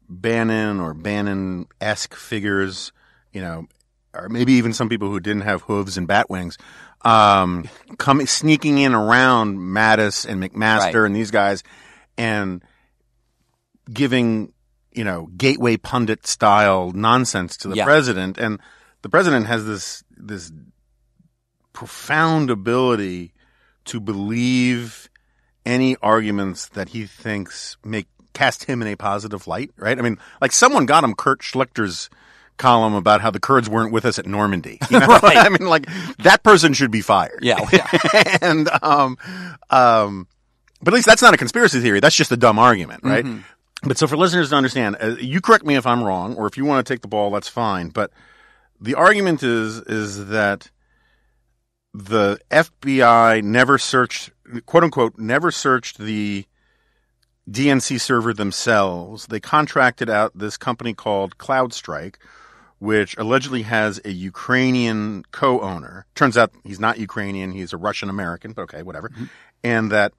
Bannon 0.08 0.80
or 0.80 0.94
Bannon 0.94 1.66
esque 1.82 2.14
figures, 2.16 2.92
you 3.34 3.42
know, 3.42 3.68
or 4.14 4.30
maybe 4.30 4.54
even 4.54 4.72
some 4.72 4.88
people 4.88 5.10
who 5.10 5.20
didn't 5.20 5.42
have 5.42 5.64
hooves 5.64 5.98
and 5.98 6.08
bat 6.08 6.30
wings, 6.30 6.58
um, 7.04 7.68
coming 7.98 8.28
sneaking 8.28 8.78
in 8.78 8.94
around 8.94 9.58
Mattis 9.58 10.26
and 10.26 10.42
McMaster 10.44 10.94
Right. 11.02 11.06
and 11.06 11.16
these 11.16 11.32
guys, 11.32 11.64
and 12.18 12.64
giving 13.92 14.54
you 14.92 15.04
know 15.04 15.28
gateway 15.38 15.78
pundit 15.78 16.28
style 16.28 16.92
nonsense 16.92 17.58
to 17.58 17.68
the 17.68 17.76
Yeah. 17.76 17.86
president. 17.86 18.38
And 18.38 18.60
the 19.02 19.10
president 19.10 19.48
has 19.48 19.66
this 19.66 20.04
this 20.18 20.52
profound 21.74 22.50
ability 22.50 23.34
to 23.86 24.00
believe 24.00 25.10
any 25.66 25.96
arguments 26.02 26.68
that 26.70 26.90
he 26.90 27.06
thinks 27.06 27.78
make 27.84 28.08
cast 28.34 28.66
him 28.66 28.82
in 28.82 28.88
a 28.88 28.96
positive 28.96 29.48
light, 29.48 29.72
right? 29.78 29.98
I 29.98 30.02
mean, 30.02 30.18
like 30.42 30.52
someone 30.52 30.86
got 30.86 31.04
him 31.04 31.14
Kurt 31.16 31.40
Schlichter's 31.42 32.10
column 32.60 32.94
about 32.94 33.22
how 33.22 33.32
the 33.32 33.40
Kurds 33.40 33.68
weren't 33.68 33.92
with 33.92 34.06
us 34.06 34.20
at 34.20 34.28
Normandy. 34.28 34.78
You 34.90 35.00
know? 35.00 35.08
Right. 35.24 35.38
I 35.38 35.50
mean, 35.50 35.68
like 35.68 35.88
that 36.20 36.44
person 36.44 36.74
should 36.74 36.92
be 36.92 37.02
fired. 37.02 37.40
Yeah, 37.42 37.68
yeah. 37.74 38.38
and 38.42 38.70
um, 38.82 39.18
um, 39.70 40.28
but 40.82 40.94
at 40.94 40.96
least 40.96 41.08
that's 41.08 41.22
not 41.22 41.34
a 41.34 41.38
conspiracy 41.38 41.82
theory. 41.82 42.00
That's 42.00 42.16
just 42.16 42.32
a 42.32 42.38
dumb 42.38 42.58
argument, 42.58 43.04
right? 43.04 43.26
But 43.84 43.98
so 43.98 44.08
for 44.08 44.18
listeners 44.18 44.50
to 44.50 44.56
understand, 44.56 44.98
uh, 45.02 45.16
you 45.20 45.42
correct 45.42 45.66
me 45.66 45.76
if 45.76 45.86
I'm 45.86 46.04
wrong, 46.04 46.36
or 46.36 46.48
if 46.48 46.58
you 46.58 46.66
want 46.66 46.86
to 46.86 46.94
take 46.94 47.02
the 47.02 47.08
ball, 47.08 47.32
that's 47.32 47.50
fine. 47.50 47.90
But 47.90 48.12
the 48.80 48.96
argument 48.96 49.44
is 49.44 49.82
is 49.82 50.28
that 50.28 50.70
the 51.94 52.40
FBI 52.52 53.44
never 53.44 53.78
searched, 53.78 54.32
quote 54.66 54.84
unquote, 54.84 55.18
never 55.18 55.52
searched 55.52 55.98
the 55.98 56.46
DNC 57.50 58.00
server 58.00 58.34
themselves. 58.34 59.28
They 59.28 59.40
contracted 59.40 60.10
out 60.10 60.38
this 60.38 60.58
company 60.58 60.94
called 60.94 61.38
CrowdStrike, 61.38 62.16
which 62.80 63.18
allegedly 63.18 63.62
has 63.64 64.02
a 64.04 64.12
Ukrainian 64.12 65.24
co-owner. 65.32 66.06
Turns 66.16 66.38
out 66.38 66.52
he's 66.64 66.80
not 66.80 66.98
Ukrainian; 66.98 67.52
he's 67.52 67.74
a 67.74 67.78
Russian 67.78 68.10
American. 68.10 68.54
But 68.54 68.64
okay, 68.64 68.84
whatever. 68.84 69.10
Mm-hmm. 69.10 69.26
And 69.64 69.92
that 69.92 70.14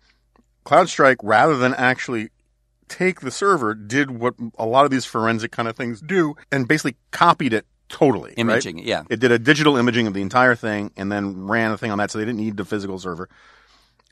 CrowdStrike, 0.64 1.16
rather 1.22 1.56
than 1.56 1.74
actually 1.74 2.28
take 2.88 3.20
the 3.20 3.30
server, 3.30 3.74
did 3.74 4.10
what 4.10 4.34
a 4.58 4.66
lot 4.66 4.84
of 4.84 4.90
these 4.90 5.04
forensic 5.04 5.50
kind 5.52 5.68
of 5.68 5.76
things 5.76 6.00
do, 6.00 6.34
and 6.52 6.68
basically 6.68 6.96
copied 7.10 7.52
it 7.52 7.66
totally. 7.88 8.30
right? 8.30 8.38
Imaging, 8.38 8.78
yeah. 8.78 9.04
It 9.10 9.20
did 9.20 9.32
a 9.32 9.38
digital 9.38 9.76
imaging 9.76 10.06
of 10.06 10.14
the 10.14 10.22
entire 10.22 10.54
thing 10.54 10.92
and 10.96 11.10
then 11.10 11.46
ran 11.46 11.72
a 11.72 11.78
thing 11.78 11.90
on 11.90 11.98
that, 11.98 12.10
so 12.10 12.18
they 12.18 12.24
didn't 12.24 12.40
need 12.40 12.56
the 12.56 12.64
physical 12.64 12.98
server. 12.98 13.28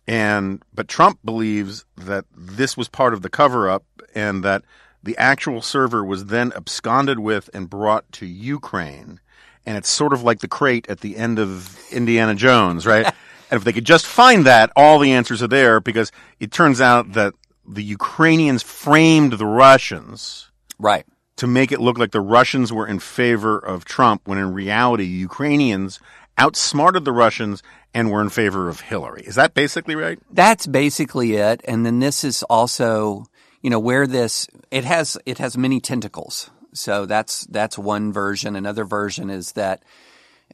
And 0.07 0.63
but 0.73 0.89
Trump 0.89 1.19
believes 1.25 1.85
that 1.99 2.25
this 2.35 2.77
was 2.77 2.89
part 2.89 3.13
of 3.13 3.21
the 3.21 3.29
cover 3.29 3.69
up 3.69 3.85
and 4.15 4.43
that 4.43 4.63
the 5.03 5.17
actual 5.17 5.63
server 5.63 6.05
was 6.05 6.27
then 6.27 6.53
absconded 6.55 7.19
with 7.19 7.49
and 7.55 7.71
brought 7.71 8.11
to 8.13 8.27
Ukraine. 8.27 9.21
And 9.67 9.77
it's 9.77 9.89
sort 9.89 10.13
of 10.13 10.23
like 10.23 10.41
the 10.41 10.49
crate 10.49 10.87
at 10.89 11.01
the 11.01 11.17
end 11.17 11.39
of 11.39 11.79
Indiana 11.93 12.35
Jones, 12.35 12.87
right? 12.87 13.07
and 13.51 13.59
if 13.59 13.65
they 13.65 13.73
could 13.73 13.85
just 13.85 14.07
find 14.07 14.47
that, 14.47 14.73
all 14.75 14.99
the 14.99 15.13
answers 15.13 15.43
are 15.43 15.49
there 15.49 15.81
because 15.81 16.11
it 16.41 16.51
turns 16.51 16.81
out 16.81 17.13
that 17.13 17.35
the 17.67 17.83
Ukrainians 17.85 18.63
framed 18.63 19.35
the 19.35 19.47
Russians 19.47 20.51
Right. 20.79 21.05
to 21.37 21.47
make 21.47 21.71
it 21.73 21.81
look 21.81 21.99
like 21.99 22.13
the 22.13 22.21
Russians 22.21 22.73
were 22.73 22.87
in 22.87 22.99
favor 22.99 23.59
of 23.59 23.85
Trump 23.85 24.23
when 24.27 24.39
in 24.39 24.53
reality 24.55 25.05
Ukrainians 25.05 26.01
outsmarted 26.39 27.05
the 27.05 27.13
Russians 27.13 27.63
and 27.93 28.11
were 28.11 28.23
in 28.23 28.31
favor 28.31 28.69
of 28.69 28.81
Hillary. 28.81 29.23
Is 29.27 29.35
that 29.35 29.55
basically 29.55 29.97
right? 29.97 30.19
That's 30.31 30.67
basically 30.67 31.35
it. 31.35 31.61
And 31.67 31.85
then 31.85 31.99
this 31.99 32.23
is 32.25 32.43
also, 32.45 33.27
you 33.63 33.71
know, 33.71 33.79
where 33.79 34.07
this 34.07 34.47
it 34.71 34.85
has 34.85 35.17
it 35.27 35.39
has 35.39 35.57
many 35.57 35.81
tentacles. 35.81 36.51
So 36.75 37.07
that's 37.07 37.47
that's 37.47 37.79
one 37.79 38.13
version. 38.13 38.57
Another 38.57 38.85
version 38.85 39.31
is 39.31 39.53
that 39.53 39.83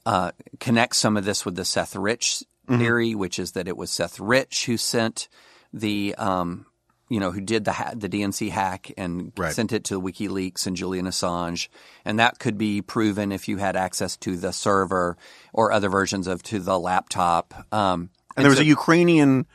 uh, 0.06 0.32
connects 0.60 0.98
some 0.98 1.16
of 1.16 1.24
this 1.24 1.44
with 1.44 1.56
the 1.56 1.64
Seth 1.64 1.96
Rich 1.96 2.44
theory, 2.68 3.14
which 3.14 3.38
is 3.38 3.52
that 3.52 3.68
it 3.68 3.76
was 3.76 3.90
Seth 3.90 4.18
Rich 4.20 4.66
who 4.66 4.76
sent 4.76 5.28
the 5.72 6.14
um, 6.16 6.66
you 7.10 7.20
know, 7.20 7.30
who 7.30 7.40
did 7.42 7.64
the 7.66 7.72
ha- 7.72 7.92
the 7.94 8.08
DNC 8.08 8.48
hack 8.50 8.90
and 8.96 9.32
Right. 9.36 9.52
sent 9.52 9.72
it 9.72 9.84
to 9.84 10.00
WikiLeaks 10.00 10.66
and 10.66 10.74
Julian 10.74 11.06
Assange, 11.06 11.68
and 12.04 12.18
that 12.18 12.38
could 12.38 12.56
be 12.56 12.80
proven 12.80 13.30
if 13.32 13.46
you 13.48 13.58
had 13.58 13.76
access 13.76 14.16
to 14.18 14.36
the 14.36 14.52
server 14.52 15.18
or 15.52 15.70
other 15.72 15.90
versions 15.90 16.26
of 16.26 16.42
to 16.44 16.58
the 16.60 16.78
laptop. 16.78 17.52
Um, 17.72 18.08
And 18.36 18.44
there 18.44 18.50
was 18.50 18.58
so- 18.58 18.62
a 18.64 18.66
Ukrainian 18.66 19.46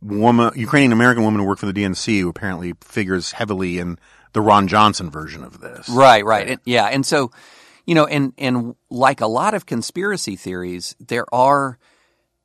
woman, 0.00 0.52
Ukrainian 0.54 0.92
American 0.92 1.24
woman 1.24 1.40
who 1.40 1.46
worked 1.46 1.60
for 1.60 1.66
the 1.66 1.72
DNC 1.72 2.20
who 2.20 2.28
apparently 2.28 2.74
figures 2.80 3.32
heavily 3.32 3.78
in 3.78 3.98
the 4.32 4.40
Ron 4.40 4.68
Johnson 4.68 5.10
version 5.10 5.42
of 5.42 5.60
this. 5.60 5.88
Right, 5.88 6.24
right. 6.24 6.48
And, 6.50 6.60
yeah. 6.64 6.86
And 6.86 7.04
so, 7.04 7.30
you 7.86 7.94
know, 7.94 8.06
and, 8.06 8.32
and 8.38 8.74
like 8.90 9.20
a 9.20 9.26
lot 9.26 9.54
of 9.54 9.66
conspiracy 9.66 10.36
theories, 10.36 10.94
there 11.00 11.26
are, 11.34 11.78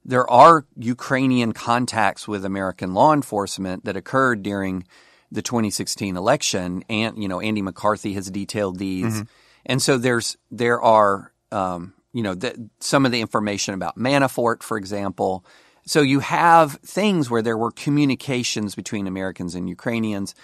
there 0.05 0.29
are 0.29 0.65
Ukrainian 0.77 1.53
contacts 1.53 2.27
with 2.27 2.45
American 2.45 2.93
law 2.93 3.13
enforcement 3.13 3.85
that 3.85 3.97
occurred 3.97 4.43
during 4.43 4.85
the 5.31 5.41
2016 5.41 6.15
election. 6.15 6.83
And, 6.89 7.21
you 7.21 7.27
know, 7.27 7.39
Andy 7.39 7.61
McCarthy 7.61 8.13
has 8.13 8.29
detailed 8.29 8.79
these. 8.79 9.23
And 9.65 9.81
so 9.81 9.97
there's, 9.97 10.37
there 10.51 10.81
are, 10.81 11.31
um, 11.51 11.93
you 12.13 12.23
know, 12.23 12.35
the, 12.35 12.69
some 12.79 13.05
of 13.05 13.11
the 13.11 13.21
information 13.21 13.73
about 13.73 13.97
Manafort, 13.97 14.61
for 14.63 14.77
example. 14.77 15.45
So 15.85 16.01
you 16.01 16.19
have 16.19 16.73
things 16.85 17.29
where 17.29 17.41
there 17.41 17.57
were 17.57 17.71
communications 17.71 18.75
between 18.75 19.07
Americans 19.07 19.55
and 19.55 19.67
Ukrainians 19.67 20.35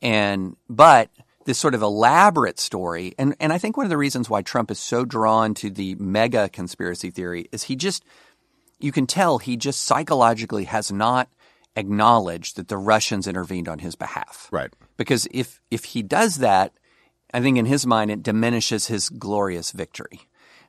and 0.00 0.56
but 0.68 1.10
this 1.44 1.58
sort 1.58 1.74
of 1.74 1.82
elaborate 1.82 2.58
story 2.58 3.14
and 3.18 3.34
and 3.40 3.52
I 3.52 3.58
think 3.58 3.76
one 3.76 3.86
of 3.86 3.90
the 3.90 3.96
reasons 3.96 4.30
why 4.30 4.42
Trump 4.42 4.70
is 4.70 4.78
so 4.78 5.04
drawn 5.04 5.54
to 5.54 5.70
the 5.70 5.94
mega 5.96 6.48
conspiracy 6.48 7.10
theory 7.10 7.48
is 7.52 7.64
he 7.64 7.76
just 7.76 8.04
you 8.78 8.92
can 8.92 9.06
tell 9.06 9.38
he 9.38 9.56
just 9.56 9.82
psychologically 9.82 10.64
has 10.64 10.92
not 10.92 11.28
acknowledged 11.76 12.56
that 12.56 12.68
the 12.68 12.76
Russians 12.76 13.26
intervened 13.26 13.68
on 13.68 13.78
his 13.78 13.94
behalf. 13.94 14.48
Right. 14.50 14.72
Because 14.96 15.28
if 15.30 15.60
if 15.70 15.84
he 15.84 16.02
does 16.02 16.38
that, 16.38 16.72
I 17.32 17.40
think 17.40 17.56
in 17.56 17.66
his 17.66 17.86
mind 17.86 18.10
it 18.10 18.22
diminishes 18.22 18.86
his 18.86 19.08
glorious 19.08 19.70
victory. 19.70 20.22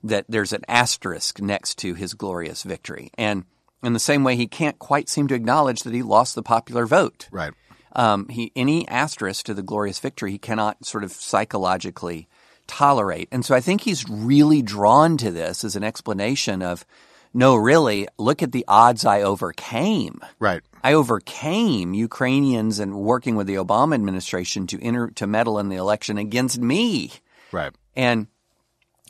That 0.04 0.26
there's 0.30 0.54
an 0.54 0.64
asterisk 0.68 1.42
next 1.42 1.78
to 1.80 1.94
his 1.94 2.14
glorious 2.14 2.64
victory. 2.64 3.10
And 3.18 3.44
in 3.84 3.94
the 3.94 4.00
same 4.00 4.24
way 4.24 4.36
he 4.36 4.48
can't 4.48 4.80
quite 4.80 5.10
seem 5.10 5.28
to 5.28 5.36
acknowledge 5.36 5.84
that 5.84 5.94
he 5.94 6.02
lost 6.04 6.36
the 6.36 6.44
popular 6.44 6.86
vote 6.86 7.28
Right. 7.32 7.54
um, 7.96 8.28
he 8.30 8.52
any 8.56 8.88
asterisk 8.88 9.46
to 9.46 9.54
the 9.54 9.63
glorious 9.63 10.00
victory 10.00 10.32
he 10.32 10.38
cannot 10.38 10.86
sort 10.86 11.04
of 11.04 11.12
psychologically 11.12 12.28
tolerate, 12.68 13.28
and 13.32 13.44
so 13.44 13.56
I 13.56 13.62
think 13.62 13.82
he's 13.82 14.08
really 14.08 14.62
drawn 14.62 15.18
to 15.18 15.32
this 15.32 15.63
as 15.63 15.76
an 15.76 15.84
explanation 15.84 16.62
of, 16.62 16.86
no, 17.34 17.56
really, 17.56 18.08
look 18.20 18.44
at 18.44 18.52
the 18.52 18.63
odds 18.68 19.06
I 19.06 19.24
overcame. 19.24 20.20
Right. 20.39 20.62
I 20.84 20.94
overcame 20.94 21.94
Ukrainians 21.96 22.78
and 22.80 22.96
working 22.96 23.36
with 23.36 23.48
the 23.48 23.56
Obama 23.56 23.96
administration 23.96 24.68
to 24.68 24.82
enter 24.84 25.10
to 25.12 25.26
meddle 25.26 25.58
in 25.58 25.70
the 25.70 25.78
election 25.78 26.18
against 26.20 26.60
me, 26.60 27.12
Right. 27.52 27.74
and 27.96 28.28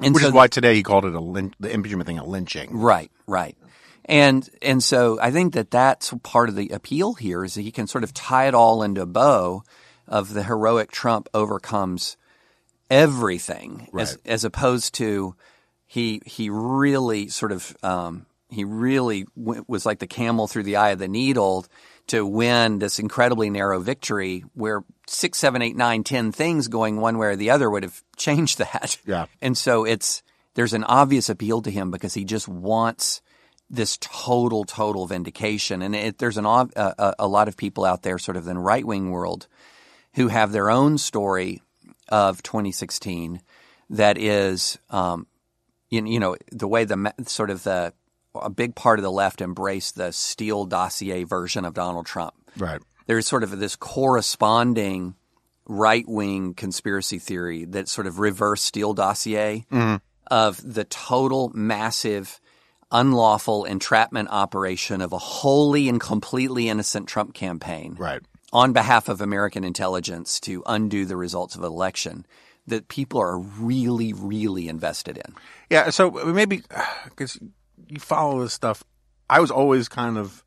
and 0.02 0.14
Which 0.16 0.24
so 0.24 0.30
is 0.30 0.34
why 0.34 0.48
today 0.48 0.76
he 0.76 0.84
called 0.84 1.04
it 1.04 1.14
a 1.14 1.20
lyn- 1.20 1.54
the 1.60 1.70
impeachment 1.70 2.08
thing 2.08 2.18
a 2.18 2.26
lynching. 2.26 2.70
Right, 2.78 3.12
right. 3.28 3.58
And 4.10 4.50
and 4.64 4.84
so 4.84 5.20
I 5.22 5.30
think 5.30 5.54
that 5.54 5.70
that's 5.70 6.12
part 6.24 6.50
of 6.50 6.56
the 6.56 6.70
appeal 6.70 7.14
here 7.14 7.46
is 7.46 7.54
that 7.54 7.62
he 7.62 7.72
can 7.72 7.86
sort 7.86 8.04
of 8.04 8.12
tie 8.12 8.48
it 8.48 8.56
all 8.56 8.82
into 8.82 9.04
a 9.04 9.06
bow 9.06 9.64
of 10.08 10.34
the 10.34 10.42
heroic 10.42 10.92
Trump 10.92 11.30
overcomes 11.32 12.18
everything 12.90 13.88
as 13.96 14.18
as 14.26 14.44
opposed 14.44 14.96
to 14.96 15.36
he 15.86 16.24
he 16.26 16.50
really 16.50 17.28
sort 17.28 17.52
of 17.52 17.78
um, 17.84 18.26
he 18.50 18.64
really 18.64 19.28
w- 19.38 19.64
was 19.68 19.86
like 19.86 20.00
the 20.00 20.08
camel 20.08 20.48
through 20.48 20.64
the 20.64 20.78
eye 20.78 20.90
of 20.90 21.00
the 21.00 21.08
needle 21.08 21.68
to 22.08 22.26
win 22.26 22.80
this 22.80 22.98
incredibly 22.98 23.52
narrow 23.52 23.80
victory 23.80 24.44
where 24.56 24.84
six, 25.06 25.38
seven, 25.38 25.62
eight, 25.62 25.76
nine, 25.76 26.04
ten 26.04 26.32
things 26.32 26.68
going 26.68 27.00
one 27.00 27.20
way 27.20 27.28
or 27.28 27.36
the 27.36 27.52
other 27.52 27.70
would 27.70 27.84
have 27.84 28.02
changed 28.18 28.58
that. 28.58 28.98
Yeah. 29.06 29.28
And 29.40 29.56
so 29.56 29.86
it's 29.86 30.24
there's 30.56 30.74
an 30.74 30.84
obvious 30.84 31.30
appeal 31.30 31.62
to 31.62 31.70
him 31.70 31.92
because 31.92 32.16
he 32.16 32.26
just 32.26 32.48
wants 32.48 33.22
this 33.70 33.98
total, 34.02 34.64
total 34.66 35.06
vindication. 35.06 35.82
And 35.82 35.96
it, 35.96 36.18
there's 36.18 36.38
an 36.38 36.46
a, 36.46 37.16
a- 37.20 37.28
lot 37.28 37.48
of 37.48 37.56
people 37.58 37.86
out 37.86 38.02
there, 38.04 38.18
sort 38.18 38.38
of 38.38 38.48
in 38.48 38.56
the 38.56 38.60
right 38.62 38.86
wing 38.86 39.12
world, 39.12 39.48
who 40.16 40.28
have 40.30 40.52
their 40.52 40.70
own 40.70 40.98
story 40.98 41.62
of 42.10 42.42
2016 42.42 43.42
that 43.92 44.18
is, 44.18 44.78
um, 44.90 45.28
you, 45.90 46.06
you 46.06 46.20
know, 46.20 46.36
the 46.52 46.68
way 46.68 46.84
the 46.86 47.14
sort 47.28 47.50
of 47.50 47.64
the 47.64 47.94
a 48.36 48.50
big 48.50 48.76
part 48.76 49.00
of 49.00 49.04
the 49.04 49.12
left 49.12 49.42
embraced 49.42 49.96
the 49.96 50.12
Steele 50.12 50.66
dossier 50.66 51.24
version 51.24 51.66
of 51.66 51.74
Donald 51.74 52.06
Trump 52.06 52.36
Right. 52.58 52.80
there's 53.08 53.28
sort 53.28 53.42
of 53.44 53.58
this 53.60 53.76
corresponding 53.76 55.16
right 55.68 56.08
wing 56.08 56.54
conspiracy 56.54 57.18
theory 57.20 57.66
that 57.66 57.88
sort 57.90 58.06
of 58.08 58.20
reverse 58.20 58.62
Steele 58.62 58.94
dossier 58.94 59.66
of 60.30 60.74
the 60.74 60.84
total 60.86 61.52
massive 61.56 62.40
unlawful 62.92 63.66
entrapment 63.66 64.30
operation 64.32 65.02
of 65.02 65.14
a 65.14 65.18
wholly 65.18 65.88
and 65.90 66.00
completely 66.02 66.70
innocent 66.70 67.08
Trump 67.08 67.34
campaign 67.34 67.96
Right. 67.98 68.22
on 68.52 68.74
behalf 68.74 69.10
of 69.10 69.22
American 69.22 69.64
intelligence 69.64 70.40
to 70.42 70.64
undo 70.66 71.06
the 71.06 71.16
results 71.16 71.56
of 71.56 71.62
an 71.64 71.72
election 71.72 72.26
that 72.68 72.88
people 72.88 73.20
are 73.20 73.38
really, 73.38 74.14
really 74.14 74.68
invested 74.68 75.18
in. 75.18 75.36
Yeah, 75.70 75.90
so 75.92 76.12
maybe 76.12 76.64
because 77.06 77.40
you 77.88 78.00
follow 78.00 78.42
this 78.42 78.54
stuff, 78.54 78.84
I 79.30 79.40
was 79.40 79.52
always 79.52 79.88
kind 79.88 80.18
of 80.18 80.44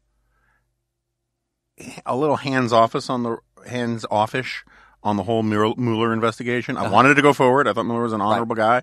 a 2.07 2.16
little 2.16 2.37
hands 2.37 2.72
office 2.72 3.09
on 3.11 3.22
the 3.22 3.38
hands 3.66 4.05
offish 4.11 4.64
on 5.02 5.16
the 5.16 5.22
whole 5.24 5.42
Mueller 5.42 6.12
investigation. 6.12 6.76
I 6.76 6.88
wanted 6.88 7.11
it 7.11 7.14
to 7.14 7.22
go 7.22 7.33
forward. 7.33 7.66
I 7.66 7.72
thought 7.72 7.87
Mueller 7.87 8.02
was 8.02 8.12
an 8.12 8.20
honorable 8.20 8.55
guy. 8.55 8.83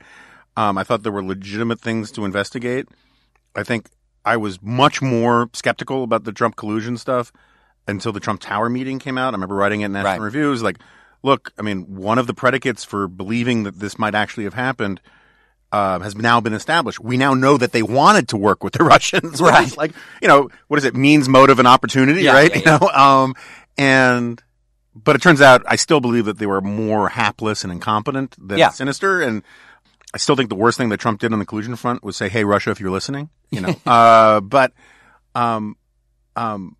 Um, 0.57 0.77
I 0.77 0.83
thought 0.83 1.03
there 1.03 1.11
were 1.11 1.23
legitimate 1.23 1.79
things 1.79 2.11
to 2.13 2.25
investigate. 2.25 2.87
I 3.55 3.63
think 3.63 3.89
I 4.25 4.37
was 4.37 4.61
much 4.61 5.01
more 5.01 5.49
skeptical 5.53 6.03
about 6.03 6.23
the 6.23 6.31
Trump 6.31 6.55
collusion 6.55 6.97
stuff 6.97 7.31
until 7.87 8.11
the 8.11 8.19
Trump 8.19 8.41
Tower 8.41 8.69
meeting 8.69 8.99
came 8.99 9.17
out. 9.17 9.33
I 9.33 9.37
remember 9.37 9.55
writing 9.55 9.81
it 9.81 9.85
in 9.85 9.93
National 9.93 10.19
Right. 10.19 10.21
Review. 10.25 10.51
It 10.53 10.61
like, 10.61 10.77
look, 11.23 11.51
I 11.57 11.61
mean, 11.63 11.95
one 11.95 12.19
of 12.19 12.27
the 12.27 12.33
predicates 12.33 12.83
for 12.83 13.07
believing 13.07 13.63
that 13.63 13.79
this 13.79 13.97
might 13.97 14.13
actually 14.15 14.43
have 14.43 14.53
happened 14.53 15.01
uh, 15.71 15.99
has 15.99 16.15
now 16.15 16.39
been 16.41 16.53
established. 16.53 16.99
We 16.99 17.17
now 17.17 17.33
know 17.33 17.55
that 17.57 17.71
they 17.71 17.83
wanted 17.83 18.27
to 18.29 18.37
work 18.37 18.63
with 18.63 18.73
the 18.73 18.83
Russians, 18.93 19.41
which 19.41 19.51
Right. 19.51 19.77
Like, 19.77 19.91
you 20.21 20.27
know, 20.27 20.49
what 20.67 20.77
is 20.77 20.83
it? 20.85 20.95
Means, 20.95 21.27
motive, 21.29 21.59
and 21.59 21.67
opportunity, 21.67 22.23
Yeah, 22.23 22.33
right? 22.33 22.51
yeah, 22.51 22.57
You 22.57 22.65
know, 22.79 22.89
um, 22.93 23.35
and 23.77 24.41
but 24.95 25.15
it 25.15 25.21
turns 25.21 25.41
out 25.41 25.63
I 25.67 25.75
still 25.77 26.01
believe 26.01 26.25
that 26.25 26.39
they 26.39 26.45
were 26.47 26.61
more 26.61 27.09
hapless 27.09 27.63
and 27.63 27.71
incompetent 27.71 28.35
than 28.45 28.57
Yeah. 28.57 28.69
sinister, 28.69 29.21
and 29.21 29.43
I 30.13 30.17
still 30.17 30.35
think 30.35 30.49
the 30.49 30.55
worst 30.55 30.77
thing 30.77 30.89
that 30.89 30.99
Trump 30.99 31.19
did 31.19 31.33
on 31.33 31.39
the 31.39 31.45
collusion 31.45 31.75
front 31.75 32.03
was 32.03 32.17
say, 32.17 32.29
"Hey, 32.29 32.43
Russia, 32.43 32.71
if 32.71 32.79
you're 32.79 32.91
listening," 32.91 33.29
you 33.51 33.61
know. 33.61 33.75
uh, 33.85 34.41
but, 34.41 34.73
um, 35.35 35.75
um, 36.35 36.75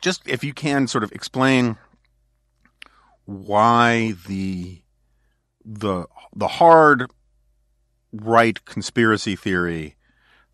just 0.00 0.22
if 0.26 0.44
you 0.44 0.52
can 0.52 0.86
sort 0.86 1.04
of 1.04 1.12
explain 1.12 1.76
why 3.24 4.14
the 4.26 4.82
the 5.64 6.06
the 6.34 6.48
hard 6.48 7.10
right 8.12 8.64
conspiracy 8.64 9.36
theory 9.36 9.96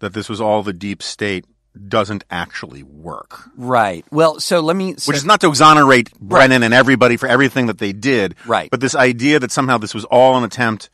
that 0.01 0.12
this 0.12 0.28
was 0.28 0.41
all 0.41 0.62
the 0.62 0.72
deep 0.72 1.03
state 1.03 1.47
doesn't 1.89 2.24
actually 2.30 2.82
work. 2.82 3.51
Right. 3.57 4.05
Well, 4.11 4.41
so 4.41 4.61
let 4.61 4.76
me. 4.76 4.95
So, 4.97 5.11
Which 5.11 5.16
is 5.16 5.24
not 5.24 5.41
to 5.41 5.49
exonerate 5.49 6.12
Brennan 6.20 6.62
and 6.62 6.72
everybody 6.72 7.16
for 7.16 7.28
everything 7.28 7.66
that 7.66 7.78
they 7.78 7.93
did. 7.93 8.37
Right. 8.47 8.70
But 8.70 8.80
this 8.80 8.95
idea 8.95 9.39
that 9.39 9.51
somehow 9.51 9.78
this 9.78 9.95
was 9.95 10.05
all 10.05 10.37
an 10.37 10.45
attempt 10.45 10.91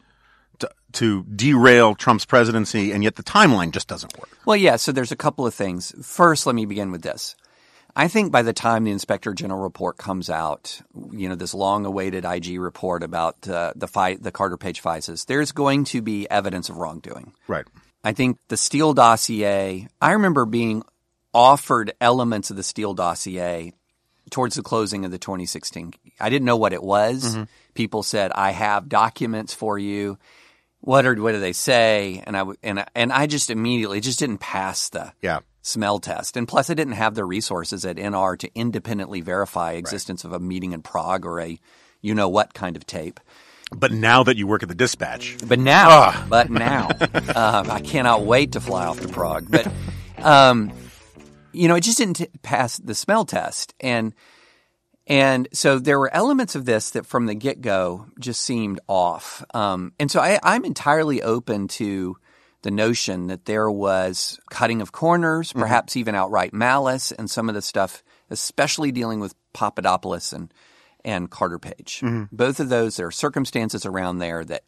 to, 0.94 1.24
derail 1.24 1.94
Trump's 1.94 2.24
presidency, 2.24 2.92
and 2.92 3.02
yet 3.04 3.16
the 3.16 3.22
timeline 3.22 3.70
just 3.72 3.88
doesn't 3.88 4.16
work. 4.18 4.28
well, 4.46 4.56
yeah. 4.56 4.76
So 4.76 4.92
there's 4.92 5.12
a 5.12 5.16
couple 5.16 5.46
of 5.46 5.54
things. 5.54 5.92
First, 6.02 6.46
let 6.46 6.54
me 6.54 6.66
begin 6.66 6.90
with 6.90 7.02
this. 7.02 7.36
I 7.96 8.08
think 8.08 8.30
by 8.30 8.42
the 8.42 8.52
time 8.52 8.84
the 8.84 8.92
Inspector 8.92 9.32
General 9.34 9.60
report 9.60 9.96
comes 9.96 10.30
out, 10.30 10.80
you 11.10 11.28
know, 11.28 11.34
this 11.34 11.54
long-awaited 11.54 12.24
IG 12.24 12.60
report 12.60 13.02
about 13.02 13.48
uh, 13.48 13.72
the 13.74 13.88
fight, 13.88 14.22
the 14.22 14.30
Carter 14.30 14.56
Page 14.56 14.82
FISAs, 14.82 15.26
there's 15.26 15.52
going 15.52 15.84
to 15.84 16.00
be 16.00 16.30
evidence 16.30 16.68
of 16.68 16.76
wrongdoing. 16.76 17.32
Right. 17.48 17.66
I 18.04 18.12
think 18.12 18.38
the 18.48 18.56
Steele 18.56 18.94
dossier, 18.94 19.88
I 20.00 20.12
remember 20.12 20.46
being 20.46 20.84
offered 21.34 21.92
elements 22.00 22.50
of 22.50 22.56
the 22.56 22.62
Steele 22.62 22.94
dossier 22.94 23.72
towards 24.30 24.54
the 24.54 24.62
closing 24.62 25.04
of 25.04 25.10
the 25.10 25.18
2016. 25.18 25.92
I 26.20 26.30
didn't 26.30 26.46
know 26.46 26.56
what 26.56 26.72
it 26.72 26.82
was. 26.82 27.36
People 27.74 28.02
said, 28.02 28.32
I 28.32 28.52
have 28.52 28.88
documents 28.88 29.52
for 29.52 29.78
you. 29.78 30.18
What 30.80 31.04
are, 31.06 31.14
what 31.14 31.32
do 31.32 31.40
they 31.40 31.52
say? 31.52 32.22
And 32.26 32.36
I, 32.36 32.40
w- 32.40 32.56
and 32.62 32.80
I, 32.80 32.86
and 32.94 33.12
I 33.12 33.26
just 33.26 33.50
immediately 33.50 34.00
just 34.00 34.18
didn't 34.18 34.38
pass 34.38 34.88
the 34.88 35.12
Yeah. 35.20 35.40
smell 35.62 35.98
test. 35.98 36.36
And 36.36 36.48
plus 36.48 36.70
I 36.70 36.74
didn't 36.74 36.94
have 36.94 37.14
the 37.14 37.24
resources 37.24 37.84
at 37.84 37.96
NR 37.96 38.38
to 38.38 38.50
independently 38.54 39.20
verify 39.20 39.72
existence 39.72 40.24
of 40.24 40.32
a 40.32 40.40
meeting 40.40 40.72
in 40.72 40.80
Prague 40.82 41.26
or 41.26 41.40
a, 41.40 41.58
you 42.00 42.14
know 42.14 42.28
what 42.30 42.54
kind 42.54 42.76
of 42.76 42.86
tape. 42.86 43.20
But 43.72 43.92
now 43.92 44.22
that 44.24 44.36
you 44.36 44.46
work 44.46 44.62
at 44.64 44.68
the 44.68 44.74
dispatch, 44.74 45.36
But 45.46 45.58
now, 45.60 46.26
but 46.28 46.50
now, 46.50 46.88
uh, 47.12 47.64
I 47.68 47.80
cannot 47.80 48.24
wait 48.24 48.52
to 48.52 48.60
fly 48.60 48.86
off 48.86 49.00
to 49.00 49.08
Prague. 49.08 49.46
But, 49.50 49.70
um, 50.18 50.72
you 51.52 51.68
know, 51.68 51.74
it 51.76 51.82
just 51.82 51.98
didn't 51.98 52.14
t- 52.16 52.26
pass 52.42 52.78
the 52.78 52.94
smell 52.96 53.24
test, 53.24 53.74
and 53.80 54.12
and 55.10 55.48
so 55.52 55.80
there 55.80 55.98
were 55.98 56.14
elements 56.14 56.54
of 56.54 56.64
this 56.64 56.90
that 56.90 57.04
from 57.04 57.26
the 57.26 57.34
get 57.34 57.60
go 57.60 58.06
just 58.20 58.42
seemed 58.42 58.78
off. 58.86 59.44
Um, 59.52 59.92
and 59.98 60.08
so 60.08 60.20
I, 60.20 60.38
I'm 60.40 60.64
entirely 60.64 61.20
open 61.20 61.66
to 61.68 62.16
the 62.62 62.70
notion 62.70 63.26
that 63.26 63.44
there 63.44 63.68
was 63.68 64.38
cutting 64.50 64.80
of 64.80 64.92
corners, 64.92 65.52
perhaps 65.52 65.96
even 65.96 66.14
outright 66.14 66.52
malice, 66.52 67.10
and 67.10 67.28
some 67.28 67.48
of 67.48 67.56
the 67.56 67.62
stuff, 67.62 68.04
especially 68.30 68.92
dealing 68.92 69.18
with 69.18 69.34
Papadopoulos 69.52 70.32
and 70.32 70.54
and 71.04 71.28
Carter 71.28 71.58
Page. 71.58 72.00
Both 72.30 72.60
of 72.60 72.68
those, 72.68 72.96
there 72.96 73.08
are 73.08 73.12
circumstances 73.12 73.84
around 73.84 74.18
there 74.18 74.44
that 74.44 74.62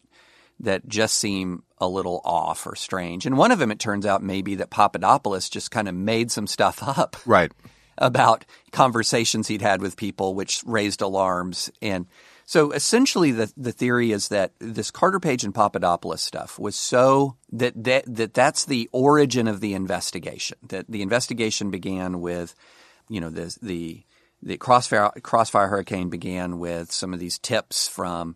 that 0.59 0.87
just 0.89 1.17
seem 1.17 1.63
a 1.77 1.87
little 1.87 2.21
off 2.25 2.67
or 2.67 2.75
strange. 2.75 3.25
And 3.25 3.37
one 3.37 3.51
of 3.51 3.59
them, 3.59 3.71
it 3.71 3.79
turns 3.79 4.05
out, 4.05 4.21
may 4.21 4.41
be 4.41 4.55
that 4.55 4.71
Papadopoulos 4.71 5.49
just 5.49 5.71
kind 5.71 5.87
of 5.87 5.95
made 5.95 6.31
some 6.31 6.47
stuff 6.47 6.83
up 6.97 7.15
right. 7.25 7.51
About 7.97 8.45
conversations 8.71 9.47
he'd 9.47 9.61
had 9.61 9.81
with 9.81 9.97
people, 9.97 10.35
which 10.35 10.63
raised 10.65 11.01
alarms. 11.01 11.71
And 11.81 12.07
so 12.45 12.71
essentially, 12.71 13.31
the, 13.31 13.51
the 13.55 13.71
theory 13.71 14.11
is 14.11 14.27
that 14.27 14.51
this 14.59 14.91
Carter 14.91 15.19
Page 15.19 15.43
and 15.43 15.55
Papadopoulos 15.55 16.21
stuff 16.21 16.59
was 16.59 16.75
so 16.75 17.37
that, 17.51 17.81
that, 17.83 18.03
that 18.07 18.33
that's 18.33 18.65
the 18.65 18.89
origin 18.91 19.47
of 19.47 19.61
the 19.61 19.73
investigation. 19.73 20.57
That 20.67 20.85
the 20.89 21.01
investigation 21.01 21.71
began 21.71 22.19
with, 22.19 22.53
you 23.09 23.21
know, 23.21 23.29
the, 23.29 23.57
the, 23.61 24.03
the 24.41 24.57
crossfire, 24.57 25.11
crossfire 25.21 25.67
hurricane 25.67 26.09
began 26.09 26.59
with 26.59 26.91
some 26.91 27.13
of 27.13 27.19
these 27.19 27.39
tips 27.39 27.87
from 27.87 28.35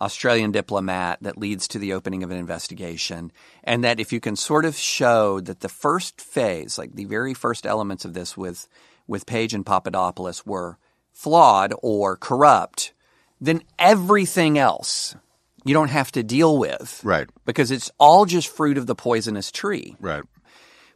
Australian 0.00 0.52
diplomat 0.52 1.18
that 1.22 1.38
leads 1.38 1.66
to 1.68 1.78
the 1.78 1.92
opening 1.92 2.22
of 2.22 2.30
an 2.30 2.38
investigation. 2.38 3.32
And 3.64 3.82
that 3.82 3.98
if 3.98 4.12
you 4.12 4.20
can 4.20 4.36
sort 4.36 4.64
of 4.64 4.76
show 4.76 5.40
that 5.40 5.60
the 5.60 5.68
first 5.68 6.20
phase, 6.20 6.78
like 6.78 6.94
the 6.94 7.06
very 7.06 7.34
first 7.34 7.66
elements 7.66 8.04
of 8.04 8.14
this 8.14 8.36
with, 8.36 8.68
with 9.08 9.26
Page 9.26 9.54
and 9.54 9.66
Papadopoulos 9.66 10.46
were 10.46 10.78
flawed 11.12 11.74
or 11.82 12.16
corrupt, 12.16 12.92
then 13.40 13.62
everything 13.78 14.58
else 14.58 15.16
you 15.64 15.74
don't 15.74 15.90
have 15.90 16.12
to 16.12 16.22
deal 16.22 16.56
with. 16.56 17.00
Right. 17.02 17.28
Because 17.44 17.70
it's 17.70 17.90
all 17.98 18.24
just 18.24 18.48
fruit 18.48 18.78
of 18.78 18.86
the 18.86 18.94
poisonous 18.94 19.50
tree. 19.50 19.96
Right. 19.98 20.22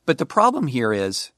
But 0.06 0.18
the 0.18 0.26
problem 0.26 0.68
here 0.68 0.92
is 0.92 1.32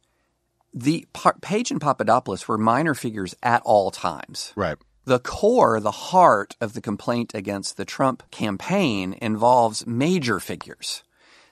the 0.73 1.07
Pa- 1.13 1.33
Page 1.41 1.71
and 1.71 1.81
Papadopoulos 1.81 2.47
were 2.47 2.59
minor 2.59 2.95
figures 2.95 3.35
at 3.43 3.63
all 3.63 3.91
times. 3.91 4.53
Right. 4.57 4.77
The 5.05 5.19
core, 5.19 5.81
the 5.81 5.91
heart 5.91 6.57
of 6.61 6.73
the 6.73 6.81
complaint 6.81 7.33
against 7.35 7.77
the 7.77 7.85
Trump 7.85 8.23
campaign 8.31 9.17
involves 9.21 9.87
major 9.87 10.41
figures 10.41 11.03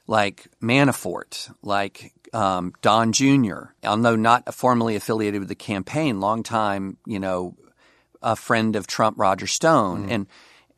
like 0.06 0.48
Manafort, 0.60 1.52
like 1.62 2.12
um, 2.32 2.72
Don 2.82 3.12
Jr., 3.12 3.64
although 3.84 4.16
not 4.16 4.54
formally 4.54 4.96
affiliated 4.96 5.40
with 5.40 5.48
the 5.48 5.54
campaign, 5.54 6.20
longtime, 6.20 6.96
you 7.06 7.20
know, 7.20 7.56
a 8.22 8.36
friend 8.36 8.76
of 8.76 8.86
Trump, 8.86 9.18
Roger 9.18 9.46
Stone, 9.46 10.08
and 10.10 10.26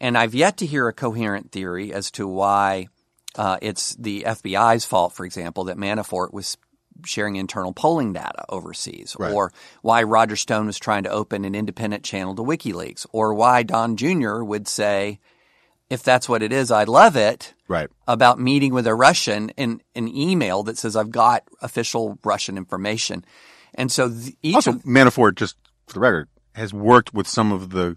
and 0.00 0.18
I've 0.18 0.34
yet 0.34 0.56
to 0.58 0.66
hear 0.66 0.88
a 0.88 0.92
coherent 0.92 1.52
theory 1.52 1.92
as 1.92 2.10
to 2.12 2.26
why 2.26 2.88
uh, 3.36 3.58
it's 3.62 3.94
the 3.96 4.24
FBI's 4.26 4.84
fault, 4.84 5.12
for 5.12 5.24
example, 5.24 5.64
that 5.64 5.76
Manafort 5.76 6.32
was 6.32 6.56
sharing 7.04 7.36
internal 7.36 7.72
polling 7.72 8.12
data 8.12 8.44
overseas, 8.48 9.16
Right. 9.18 9.32
or 9.32 9.52
why 9.82 10.02
Roger 10.04 10.36
Stone 10.36 10.66
was 10.66 10.78
trying 10.78 11.02
to 11.04 11.10
open 11.10 11.44
an 11.44 11.54
independent 11.54 12.04
channel 12.04 12.34
to 12.36 12.42
WikiLeaks, 12.42 13.06
or 13.12 13.34
why 13.34 13.62
Don 13.62 13.96
Jr. 13.96 14.42
would 14.42 14.66
say, 14.68 15.18
if 15.90 16.02
that's 16.02 16.28
what 16.28 16.42
it 16.42 16.52
is, 16.52 16.70
I'd 16.70 16.88
love 16.88 17.16
it 17.16 17.54
Right. 17.68 17.88
about 18.08 18.40
meeting 18.40 18.72
with 18.74 18.86
a 18.86 18.94
Russian 18.94 19.50
in 19.50 19.80
an 19.94 20.08
email 20.08 20.62
that 20.64 20.78
says 20.78 20.96
I've 20.96 21.10
got 21.10 21.44
official 21.62 22.18
Russian 22.24 22.56
information. 22.56 23.24
And 23.74 23.90
so 23.92 24.08
th- 24.08 24.34
each 24.42 24.54
Also, 24.54 24.72
of 24.72 24.82
Manafort, 24.84 25.36
just 25.36 25.56
for 25.86 25.94
the 25.94 26.00
record, 26.00 26.28
has 26.54 26.72
worked 26.72 27.12
with 27.12 27.26
some 27.28 27.52
of 27.52 27.70
the 27.70 27.96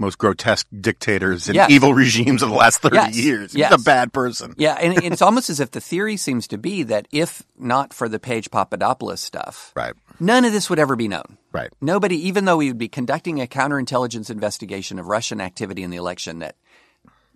most 0.00 0.16
grotesque 0.16 0.66
dictators 0.80 1.48
and 1.48 1.56
Yes. 1.56 1.70
evil 1.70 1.92
regimes 1.94 2.40
of 2.42 2.50
the 2.50 2.54
last 2.54 2.78
30 2.80 2.94
Yes. 2.96 3.16
years. 3.16 3.52
He's 3.52 3.58
Yes. 3.58 3.72
a 3.72 3.78
bad 3.78 4.12
person. 4.12 4.54
Yeah, 4.56 4.74
and 4.74 5.02
it's 5.04 5.20
almost 5.20 5.50
as 5.50 5.58
if 5.58 5.72
the 5.72 5.80
theory 5.80 6.16
seems 6.16 6.46
to 6.48 6.56
be 6.58 6.84
that 6.84 7.08
if 7.10 7.42
not 7.58 7.92
for 7.92 8.08
the 8.08 8.20
Page 8.20 8.48
Papadopoulos 8.52 9.20
stuff, 9.20 9.72
Right. 9.74 9.94
none 10.20 10.44
of 10.44 10.52
this 10.52 10.70
would 10.70 10.78
ever 10.78 10.94
be 10.94 11.08
known. 11.08 11.36
Right. 11.52 11.70
Nobody, 11.80 12.16
even 12.28 12.44
though 12.44 12.58
we 12.58 12.68
would 12.68 12.78
be 12.78 12.88
conducting 12.88 13.40
a 13.40 13.46
counterintelligence 13.48 14.30
investigation 14.30 14.98
of 15.00 15.06
Russian 15.06 15.40
activity 15.40 15.82
in 15.82 15.90
the 15.90 15.96
election, 15.96 16.38
that 16.38 16.54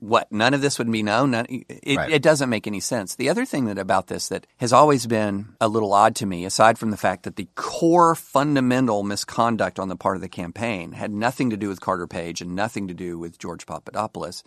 what 0.03 0.31
none 0.33 0.53
of 0.53 0.61
this 0.61 0.79
would 0.79 0.91
be 0.91 1.03
known. 1.03 1.31
None, 1.31 1.47
it, 1.49 1.97
Right. 1.97 2.11
it 2.11 2.23
doesn't 2.23 2.51
make 2.51 2.67
any 2.67 2.81
sense. 2.81 3.15
The 3.15 3.29
other 3.31 3.45
thing 3.45 3.67
that 3.67 3.79
about 3.79 4.09
this 4.09 4.27
that 4.29 4.49
has 4.57 4.73
always 4.73 5.07
been 5.07 5.55
a 5.61 5.69
little 5.69 5.93
odd 5.93 6.17
to 6.17 6.27
me, 6.27 6.45
aside 6.45 6.77
from 6.77 6.91
the 6.91 6.97
fact 6.97 7.23
that 7.23 7.37
the 7.37 7.49
core 7.55 8.17
fundamental 8.17 9.05
misconduct 9.05 9.79
on 9.79 9.89
the 9.89 9.95
part 9.97 10.17
of 10.17 10.21
the 10.23 10.29
campaign 10.29 10.91
had 10.93 11.13
nothing 11.13 11.51
to 11.51 11.57
do 11.57 11.69
with 11.69 11.81
Carter 11.81 12.09
Page 12.09 12.41
and 12.41 12.57
nothing 12.57 12.89
to 12.89 12.95
do 12.95 13.17
with 13.17 13.39
George 13.39 13.65
Papadopoulos. 13.65 14.43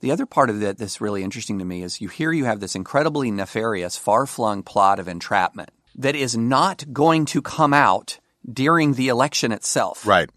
The 0.00 0.10
other 0.10 0.24
part 0.26 0.48
of 0.48 0.62
it 0.62 0.78
that's 0.78 1.00
really 1.02 1.22
interesting 1.22 1.58
to 1.58 1.64
me 1.66 1.82
is 1.82 2.00
you 2.00 2.08
hear 2.08 2.32
you 2.32 2.46
have 2.46 2.60
this 2.60 2.74
incredibly 2.74 3.30
nefarious, 3.30 3.98
far 3.98 4.24
flung 4.26 4.62
plot 4.62 4.98
of 5.00 5.06
entrapment 5.08 5.70
that 5.96 6.14
is 6.16 6.34
not 6.36 6.84
going 6.92 7.26
to 7.26 7.42
come 7.42 7.74
out 7.74 8.20
during 8.50 8.94
the 8.94 9.08
election 9.08 9.52
itself 9.52 10.06
Right. 10.06 10.30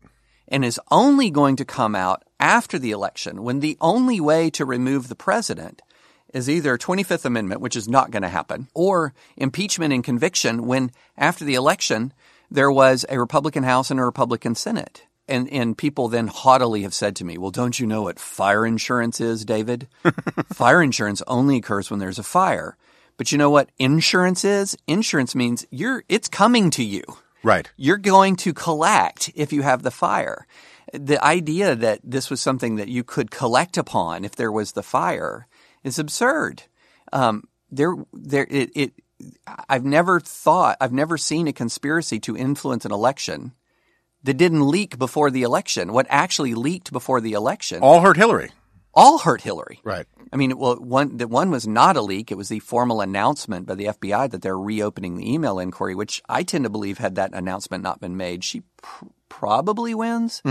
And 0.52 0.66
is 0.66 0.80
only 0.92 1.32
going 1.32 1.56
to 1.56 1.66
come 1.66 1.96
out 1.96 2.24
after 2.40 2.78
the 2.78 2.92
election 2.92 3.42
when 3.44 3.62
the 3.62 3.78
only 3.80 4.20
way 4.20 4.50
to 4.52 4.66
remove 4.66 5.08
the 5.08 5.16
president 5.16 5.82
is 6.34 6.50
either 6.50 6.78
25th 6.78 7.26
Amendment, 7.26 7.62
which 7.62 7.76
is 7.76 7.88
not 7.88 8.12
going 8.12 8.22
to 8.22 8.30
happen, 8.30 8.68
or 8.74 9.14
impeachment 9.38 9.94
and 9.94 10.04
conviction 10.04 10.68
when 10.68 10.92
after 11.18 11.44
the 11.46 11.56
election 11.56 12.14
there 12.50 12.72
was 12.72 13.06
a 13.10 13.20
Republican 13.20 13.64
House 13.64 13.90
and 13.90 14.00
a 14.00 14.06
Republican 14.06 14.56
Senate. 14.56 15.04
And, 15.28 15.50
and 15.50 15.78
people 15.78 16.10
then 16.10 16.28
haughtily 16.28 16.82
have 16.82 16.94
said 16.94 17.16
to 17.18 17.26
me, 17.26 17.38
well, 17.38 17.52
don't 17.52 17.80
you 17.80 17.88
know 17.88 18.04
what 18.04 18.20
fire 18.20 18.66
insurance 18.66 19.22
is, 19.22 19.46
David? 19.46 19.88
fire 20.54 20.82
insurance 20.82 21.22
only 21.28 21.58
occurs 21.58 21.90
when 21.90 22.00
there's 22.00 22.20
a 22.20 22.24
fire. 22.24 22.76
But 23.16 23.32
you 23.32 23.38
know 23.38 23.50
what 23.50 23.70
insurance 23.78 24.44
is? 24.44 24.78
Insurance 24.88 25.34
means 25.34 25.66
you're, 25.70 26.04
it's 26.10 26.28
coming 26.28 26.70
to 26.72 26.84
you 26.84 27.04
Right. 27.44 27.70
you're 27.76 27.98
going 27.98 28.36
to 28.38 28.54
collect 28.54 29.32
if 29.36 29.52
you 29.52 29.62
have 29.62 29.84
the 29.84 29.92
fire. 29.92 30.46
The 30.94 31.24
idea 31.24 31.76
that 31.76 32.00
this 32.04 32.30
was 32.30 32.42
something 32.42 32.76
that 32.76 32.90
you 32.90 33.04
could 33.04 33.32
collect 33.32 33.78
upon 33.78 34.26
if 34.26 34.36
there 34.36 34.52
was 34.52 34.74
the 34.74 34.84
fire 34.84 35.48
is 35.84 35.98
absurd. 35.98 36.64
Um, 37.14 37.46
there, 37.72 37.96
there, 38.14 38.48
it, 38.50 38.72
it, 38.76 38.94
I've 39.70 39.86
never 39.86 40.20
thought, 40.20 40.78
I've 40.82 40.92
never 40.92 41.18
seen 41.18 41.48
a 41.48 41.54
conspiracy 41.54 42.20
to 42.22 42.38
influence 42.38 42.86
an 42.86 42.92
election 42.92 43.54
that 44.24 44.36
didn't 44.36 44.68
leak 44.68 44.98
before 44.98 45.32
the 45.32 45.44
election. 45.44 45.94
What 45.94 46.08
actually 46.10 46.54
leaked 46.54 46.92
before 46.92 47.22
the 47.22 47.34
election 47.34 47.80
All 47.82 48.02
hurt 48.02 48.18
Hillary. 48.18 48.52
All 48.94 49.20
hurt 49.20 49.42
Hillary. 49.42 49.80
Right. 49.84 50.06
I 50.34 50.38
mean, 50.38 50.58
well, 50.58 50.76
one 50.76 51.18
the 51.18 51.28
one 51.28 51.52
was 51.52 51.68
not 51.68 51.98
a 51.98 52.02
leak. 52.02 52.32
It 52.32 52.38
was 52.38 52.50
the 52.50 52.60
formal 52.60 53.02
announcement 53.02 53.68
by 53.68 53.76
the 53.76 53.86
FBI 53.86 54.32
that 54.32 54.42
they're 54.42 54.58
reopening 54.58 55.18
the 55.18 55.32
email 55.32 55.60
inquiry, 55.60 55.96
which 55.96 56.22
I 56.28 56.44
tend 56.44 56.64
to 56.64 56.70
believe 56.70 56.98
had 56.98 57.16
that 57.16 57.34
announcement 57.34 57.84
not 57.84 58.00
been 58.00 58.18
made, 58.18 58.44
she 58.44 58.64
pr- 58.82 59.06
probably 59.30 59.94
wins. 59.94 60.42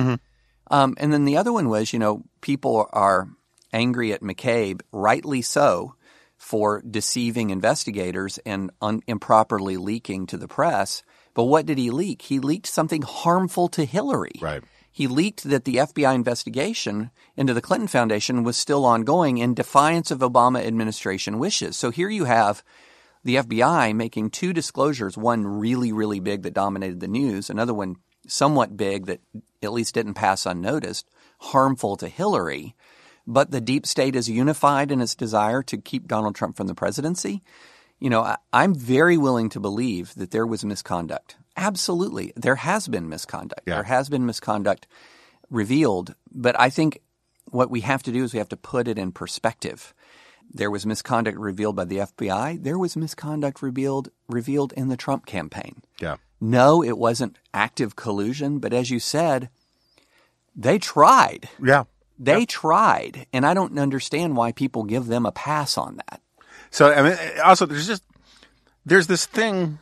Um, 0.70 0.94
and 0.98 1.12
then 1.12 1.24
the 1.24 1.36
other 1.36 1.52
one 1.52 1.68
was, 1.68 1.92
you 1.92 1.98
know, 1.98 2.24
people 2.40 2.86
are 2.92 3.28
angry 3.72 4.12
at 4.12 4.20
McCabe, 4.22 4.82
rightly 4.92 5.42
so, 5.42 5.94
for 6.36 6.82
deceiving 6.88 7.50
investigators 7.50 8.38
and 8.46 8.70
un- 8.80 9.02
improperly 9.06 9.76
leaking 9.76 10.26
to 10.28 10.36
the 10.36 10.48
press. 10.48 11.02
But 11.34 11.44
what 11.44 11.66
did 11.66 11.78
he 11.78 11.90
leak? 11.90 12.22
He 12.22 12.38
leaked 12.38 12.66
something 12.66 13.02
harmful 13.02 13.68
to 13.70 13.84
Hillary. 13.84 14.32
Right. 14.40 14.62
He 14.92 15.06
leaked 15.06 15.44
that 15.44 15.64
the 15.64 15.76
FBI 15.76 16.14
investigation 16.14 17.10
into 17.36 17.54
the 17.54 17.60
Clinton 17.60 17.88
Foundation 17.88 18.42
was 18.42 18.56
still 18.56 18.84
ongoing 18.84 19.38
in 19.38 19.54
defiance 19.54 20.10
of 20.10 20.18
Obama 20.18 20.64
administration 20.64 21.38
wishes. 21.38 21.76
So 21.76 21.90
here 21.90 22.10
you 22.10 22.24
have 22.24 22.64
the 23.22 23.36
FBI 23.36 23.94
making 23.94 24.30
two 24.30 24.52
disclosures, 24.52 25.16
one 25.16 25.46
really, 25.46 25.92
really 25.92 26.20
big 26.20 26.42
that 26.42 26.54
dominated 26.54 27.00
the 27.00 27.08
news, 27.08 27.50
another 27.50 27.74
one 27.74 27.96
somewhat 28.26 28.76
big 28.76 29.06
that 29.06 29.20
at 29.62 29.72
least 29.72 29.94
didn't 29.94 30.14
pass 30.14 30.46
unnoticed, 30.46 31.08
harmful 31.38 31.96
to 31.96 32.08
Hillary. 32.08 32.74
But 33.26 33.50
the 33.50 33.60
deep 33.60 33.86
state 33.86 34.16
is 34.16 34.28
unified 34.28 34.90
in 34.90 35.00
its 35.00 35.14
desire 35.14 35.62
to 35.64 35.76
keep 35.76 36.08
Donald 36.08 36.34
Trump 36.34 36.56
from 36.56 36.66
the 36.66 36.74
presidency. 36.74 37.42
You 37.98 38.10
know, 38.10 38.22
I, 38.22 38.36
I'm 38.52 38.74
very 38.74 39.18
willing 39.18 39.50
to 39.50 39.60
believe 39.60 40.14
that 40.14 40.30
there 40.30 40.46
was 40.46 40.64
misconduct. 40.64 41.36
Absolutely. 41.56 42.32
There 42.36 42.56
has 42.56 42.88
been 42.88 43.08
misconduct. 43.08 43.62
Yeah. 43.66 43.74
There 43.74 43.84
has 43.84 44.08
been 44.08 44.26
misconduct 44.26 44.86
revealed. 45.50 46.14
But 46.32 46.58
I 46.58 46.70
think 46.70 47.00
what 47.50 47.70
we 47.70 47.80
have 47.80 48.02
to 48.04 48.12
do 48.12 48.24
is 48.24 48.32
we 48.32 48.38
have 48.38 48.48
to 48.50 48.56
put 48.56 48.88
it 48.88 48.98
in 48.98 49.12
perspective. 49.12 49.94
There 50.52 50.70
was 50.70 50.86
misconduct 50.86 51.38
revealed 51.38 51.76
by 51.76 51.84
the 51.84 51.98
FBI. 51.98 52.62
There 52.62 52.78
was 52.78 52.96
misconduct 52.96 53.62
revealed 53.62 54.10
revealed 54.28 54.72
in 54.72 54.88
the 54.88 54.96
Trump 54.96 55.26
campaign. 55.26 55.82
Yeah. 56.00 56.16
No, 56.40 56.82
it 56.82 56.96
wasn't 56.98 57.38
active 57.52 57.96
collusion, 57.96 58.58
but 58.58 58.72
as 58.72 58.90
you 58.90 58.98
said, 58.98 59.50
they 60.56 60.78
tried. 60.78 61.48
Yeah. 61.62 61.84
They 62.18 62.44
tried, 62.44 63.26
and 63.32 63.46
I 63.46 63.54
don't 63.54 63.78
understand 63.78 64.36
why 64.36 64.52
people 64.52 64.84
give 64.84 65.06
them 65.06 65.24
a 65.24 65.32
pass 65.32 65.78
on 65.78 65.96
that. 65.96 66.20
So 66.70 66.92
I 66.92 67.02
mean, 67.02 67.16
also 67.42 67.64
there's 67.66 67.86
just 67.86 68.02
there's 68.84 69.06
this 69.06 69.26
thing. 69.26 69.78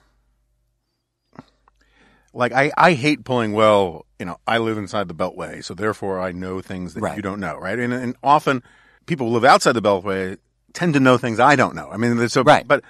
Like 2.34 2.52
I, 2.52 2.70
I 2.76 2.92
hate 2.92 3.24
pulling. 3.24 3.52
Well, 3.52 4.06
you 4.18 4.26
know, 4.26 4.38
I 4.46 4.58
live 4.58 4.78
inside 4.78 5.08
the 5.08 5.14
Beltway, 5.14 5.64
so 5.64 5.74
therefore 5.74 6.20
I 6.20 6.32
know 6.32 6.60
things 6.60 6.94
that 6.94 7.00
Right. 7.00 7.16
you 7.16 7.22
don't 7.22 7.40
know, 7.40 7.56
right? 7.56 7.78
And, 7.78 7.92
and 7.92 8.16
often 8.22 8.62
people 9.06 9.28
who 9.28 9.34
live 9.34 9.44
outside 9.44 9.72
the 9.72 9.82
Beltway 9.82 10.38
tend 10.74 10.94
to 10.94 11.00
know 11.00 11.16
things 11.18 11.40
I 11.40 11.56
don't 11.56 11.74
know. 11.74 11.88
I 11.90 11.96
mean, 11.96 12.28
so 12.28 12.42
Right. 12.42 12.66
but 12.66 12.84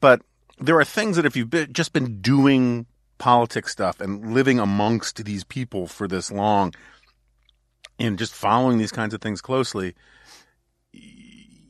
but 0.00 0.22
there 0.58 0.78
are 0.78 0.84
things 0.84 1.16
that 1.16 1.26
if 1.26 1.36
you've 1.36 1.50
been, 1.50 1.72
just 1.72 1.92
been 1.92 2.20
doing 2.20 2.86
politics 3.18 3.72
stuff 3.72 4.00
and 4.00 4.32
living 4.34 4.58
amongst 4.60 5.24
these 5.24 5.44
people 5.44 5.86
for 5.86 6.06
this 6.06 6.30
long, 6.30 6.72
and 7.98 8.18
just 8.18 8.34
following 8.34 8.78
these 8.78 8.92
kinds 8.92 9.14
of 9.14 9.20
things 9.20 9.40
closely, 9.40 9.94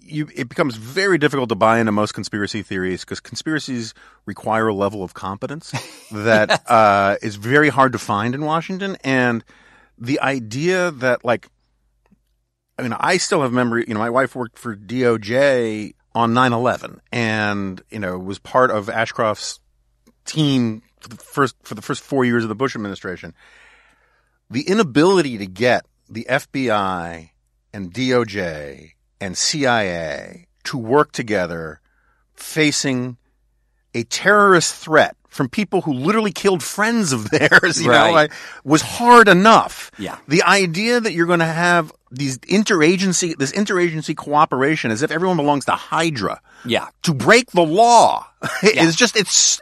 you 0.06 0.28
it 0.34 0.48
becomes 0.48 0.76
very 0.76 1.18
difficult 1.18 1.48
to 1.48 1.54
buy 1.54 1.78
into 1.78 1.92
most 1.92 2.12
conspiracy 2.12 2.62
theories 2.62 3.00
because 3.00 3.20
conspiracies 3.20 3.94
require 4.26 4.68
a 4.68 4.74
level 4.74 5.02
of 5.02 5.14
competence 5.14 5.72
that 6.12 6.62
uh, 6.68 7.16
is 7.22 7.36
very 7.36 7.68
hard 7.68 7.92
to 7.92 7.98
find 7.98 8.34
in 8.34 8.44
Washington, 8.44 8.96
and 9.04 9.44
the 9.98 10.20
idea 10.20 10.90
that 10.90 11.24
like, 11.24 11.48
I 12.78 12.82
mean, 12.82 12.94
I 12.98 13.16
still 13.16 13.42
have 13.42 13.52
memory. 13.52 13.84
You 13.88 13.94
know, 13.94 14.00
my 14.00 14.10
wife 14.10 14.34
worked 14.34 14.58
for 14.58 14.76
DOJ 14.76 15.94
on 16.14 16.32
9/11, 16.34 17.00
and 17.12 17.82
you 17.90 17.98
know 17.98 18.18
was 18.18 18.38
part 18.38 18.70
of 18.70 18.88
Ashcroft's 18.88 19.60
team 20.24 20.82
for 21.00 21.08
the 21.08 21.16
first 21.16 21.56
for 21.62 21.74
the 21.74 21.82
first 21.82 22.02
four 22.02 22.24
years 22.24 22.42
of 22.42 22.48
the 22.48 22.54
Bush 22.54 22.74
administration. 22.74 23.34
The 24.50 24.62
inability 24.62 25.38
to 25.38 25.46
get 25.46 25.86
the 26.08 26.26
FBI 26.28 27.30
and 27.72 27.92
DOJ 27.92 28.92
and 29.20 29.36
CIA 29.36 30.46
to 30.64 30.78
work 30.78 31.12
together 31.12 31.80
facing 32.34 33.16
a 33.94 34.02
terrorist 34.04 34.74
threat 34.74 35.16
from 35.28 35.48
people 35.48 35.80
who 35.82 35.92
literally 35.92 36.32
killed 36.32 36.62
friends 36.62 37.12
of 37.12 37.30
theirs, 37.30 37.80
you 37.80 37.88
know, 37.88 37.92
Right. 37.94 38.12
like, 38.14 38.32
was 38.64 38.82
hard 38.82 39.28
enough. 39.28 39.90
Yeah. 39.98 40.18
The 40.28 40.42
idea 40.44 41.00
that 41.00 41.12
you're 41.12 41.26
going 41.26 41.40
to 41.40 41.44
have 41.44 41.92
these 42.10 42.38
interagency, 42.38 43.36
this 43.36 43.50
interagency 43.52 44.16
cooperation 44.16 44.90
as 44.92 45.02
if 45.02 45.10
everyone 45.10 45.36
belongs 45.36 45.64
to 45.64 45.72
Hydra 45.72 46.40
Yeah. 46.64 46.86
to 47.02 47.12
break 47.14 47.50
the 47.50 47.62
law 47.64 48.26
is 48.62 48.94
just 48.94 49.16
it's 49.16 49.60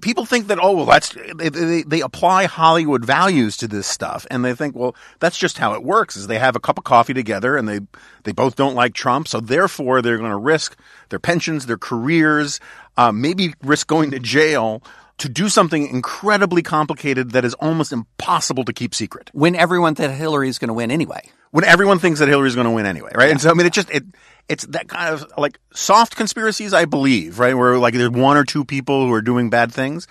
people 0.00 0.26
think 0.26 0.48
that 0.48 0.58
oh 0.60 0.72
well 0.72 0.86
that's 0.86 1.16
they, 1.36 1.48
they, 1.48 1.82
they 1.82 2.00
apply 2.00 2.44
hollywood 2.44 3.04
values 3.04 3.56
to 3.56 3.66
this 3.66 3.86
stuff 3.86 4.26
and 4.30 4.44
they 4.44 4.54
think 4.54 4.74
well 4.74 4.94
that's 5.18 5.38
just 5.38 5.58
how 5.58 5.74
it 5.74 5.82
works 5.82 6.16
is 6.16 6.26
they 6.26 6.38
have 6.38 6.56
a 6.56 6.60
cup 6.60 6.78
of 6.78 6.84
coffee 6.84 7.14
together 7.14 7.56
and 7.56 7.68
they 7.68 7.80
they 8.24 8.32
both 8.32 8.56
don't 8.56 8.74
like 8.74 8.94
trump 8.94 9.26
so 9.28 9.40
therefore 9.40 10.02
they're 10.02 10.18
going 10.18 10.30
to 10.30 10.36
risk 10.36 10.76
their 11.08 11.18
pensions 11.18 11.66
their 11.66 11.78
careers 11.78 12.60
uh, 12.96 13.12
maybe 13.12 13.54
risk 13.62 13.86
going 13.86 14.10
to 14.10 14.18
jail 14.18 14.82
to 15.18 15.28
do 15.28 15.48
something 15.48 15.88
incredibly 15.88 16.62
complicated 16.62 17.32
that 17.32 17.44
is 17.44 17.54
almost 17.54 17.92
impossible 17.92 18.64
to 18.64 18.72
keep 18.72 18.94
secret 18.94 19.30
When 19.32 19.54
everyone 19.54 19.94
thought 19.94 20.10
Hillary 20.10 20.48
is 20.48 20.58
going 20.58 20.68
to 20.68 20.74
win 20.74 20.90
anyway. 20.90 21.30
when 21.50 21.64
everyone 21.64 21.98
thinks 21.98 22.20
that 22.20 22.28
Hillary's 22.28 22.54
going 22.54 22.66
to 22.66 22.70
win 22.70 22.86
anyway, 22.86 23.10
right? 23.14 23.30
And 23.30 23.40
so 23.40 23.50
I 23.50 23.54
mean, 23.54 23.66
it 23.66 23.72
just 23.72 23.90
it 23.90 24.04
it's 24.48 24.66
that 24.66 24.88
kind 24.88 25.14
of 25.14 25.30
like 25.36 25.58
soft 25.72 26.16
conspiracies, 26.16 26.72
I 26.72 26.84
believe, 26.86 27.38
right? 27.38 27.54
Where 27.54 27.78
like 27.78 27.94
there's 27.94 28.10
one 28.10 28.36
or 28.36 28.44
two 28.44 28.64
people 28.64 29.06
who 29.06 29.12
are 29.12 29.22
doing 29.22 29.50
bad 29.50 29.72
things, 29.72 30.06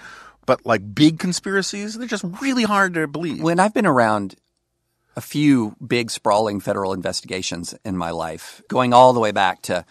but 0.45 0.65
like 0.65 0.93
big 0.93 1.19
conspiracies, 1.19 1.97
they're 1.97 2.07
just 2.07 2.25
really 2.41 2.63
hard 2.63 2.93
to 2.93 3.07
believe. 3.07 3.41
When 3.41 3.59
I've 3.59 3.73
been 3.73 3.85
around 3.85 4.35
a 5.15 5.21
few 5.21 5.75
big 5.85 6.11
sprawling 6.11 6.59
federal 6.59 6.93
investigations 6.93 7.73
in 7.83 7.97
my 7.97 8.11
life, 8.11 8.61
going 8.69 8.93
all 8.93 9.13
the 9.13 9.19
way 9.19 9.31
back 9.31 9.63
to, 9.63 9.83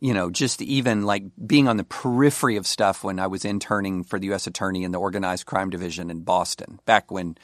you 0.00 0.14
know, 0.14 0.30
just 0.30 0.62
even 0.62 1.02
like 1.02 1.24
being 1.46 1.68
on 1.68 1.76
the 1.76 1.84
periphery 1.84 2.56
of 2.56 2.66
stuff 2.66 3.04
when 3.04 3.18
I 3.18 3.26
was 3.26 3.44
interning 3.44 4.02
for 4.02 4.18
the 4.18 4.28
U.S. 4.28 4.46
Attorney 4.46 4.82
in 4.82 4.92
the 4.92 4.98
Organized 4.98 5.44
Crime 5.44 5.68
Division 5.68 6.10
in 6.10 6.20
Boston, 6.22 6.80
back 6.86 7.10
when 7.10 7.36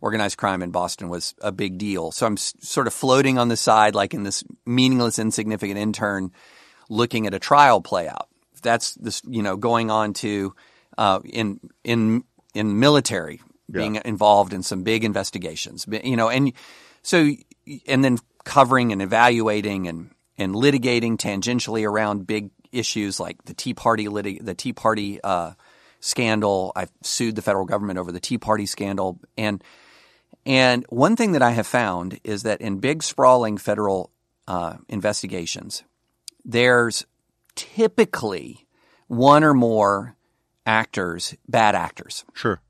organized 0.00 0.38
crime 0.38 0.62
in 0.62 0.70
Boston 0.70 1.08
was 1.08 1.34
a 1.40 1.52
big 1.52 1.78
deal. 1.78 2.10
So 2.10 2.26
I'm 2.26 2.34
s- 2.34 2.54
sort 2.60 2.86
of 2.86 2.94
floating 2.94 3.38
on 3.38 3.48
the 3.48 3.56
side, 3.56 3.94
like 3.94 4.14
in 4.14 4.22
this 4.22 4.44
meaningless, 4.66 5.18
insignificant 5.18 5.78
intern, 5.78 6.32
looking 6.88 7.26
at 7.26 7.34
a 7.34 7.38
trial 7.38 7.80
play 7.80 8.08
out. 8.08 8.28
That's 8.62 8.94
this, 8.94 9.22
you 9.26 9.42
know, 9.42 9.56
going 9.56 9.90
on 9.90 10.12
to 10.14 10.54
uh, 10.98 11.20
in 11.24 11.60
in 11.84 12.24
in 12.54 12.78
military, 12.78 13.40
being 13.70 13.96
involved 14.04 14.52
in 14.52 14.62
some 14.62 14.82
big 14.82 15.04
investigations, 15.04 15.86
you 16.04 16.16
know, 16.16 16.28
and 16.28 16.52
so 17.02 17.30
and 17.86 18.04
then 18.04 18.18
covering 18.44 18.92
and 18.92 19.00
evaluating 19.00 19.86
and 19.88 20.10
and 20.36 20.54
litigating 20.54 21.16
tangentially 21.16 21.86
around 21.86 22.26
big 22.26 22.50
issues 22.72 23.18
like 23.20 23.42
the 23.44 23.54
Tea 23.54 23.74
Party 23.74 24.06
litig- 24.06 24.44
the 24.44 24.54
Tea 24.54 24.72
Party 24.72 25.20
uh, 25.22 25.52
scandal. 26.00 26.72
I've 26.76 26.90
sued 27.02 27.36
the 27.36 27.42
federal 27.42 27.64
government 27.66 27.98
over 27.98 28.12
the 28.12 28.20
Tea 28.20 28.38
Party 28.38 28.66
scandal, 28.66 29.20
and 29.38 29.62
and 30.50 30.84
one 30.88 31.14
thing 31.14 31.30
that 31.32 31.42
I 31.42 31.52
have 31.52 31.66
found 31.68 32.18
is 32.24 32.42
that 32.42 32.60
in 32.60 32.80
big 32.80 33.04
sprawling 33.04 33.56
federal 33.56 34.10
uh, 34.48 34.78
investigations, 34.88 35.84
there's 36.44 37.06
typically 37.54 38.66
one 39.06 39.44
or 39.44 39.54
more 39.54 40.16
actors, 40.66 41.36
bad 41.48 41.76
actors. 41.76 42.24
sure. 42.34 42.60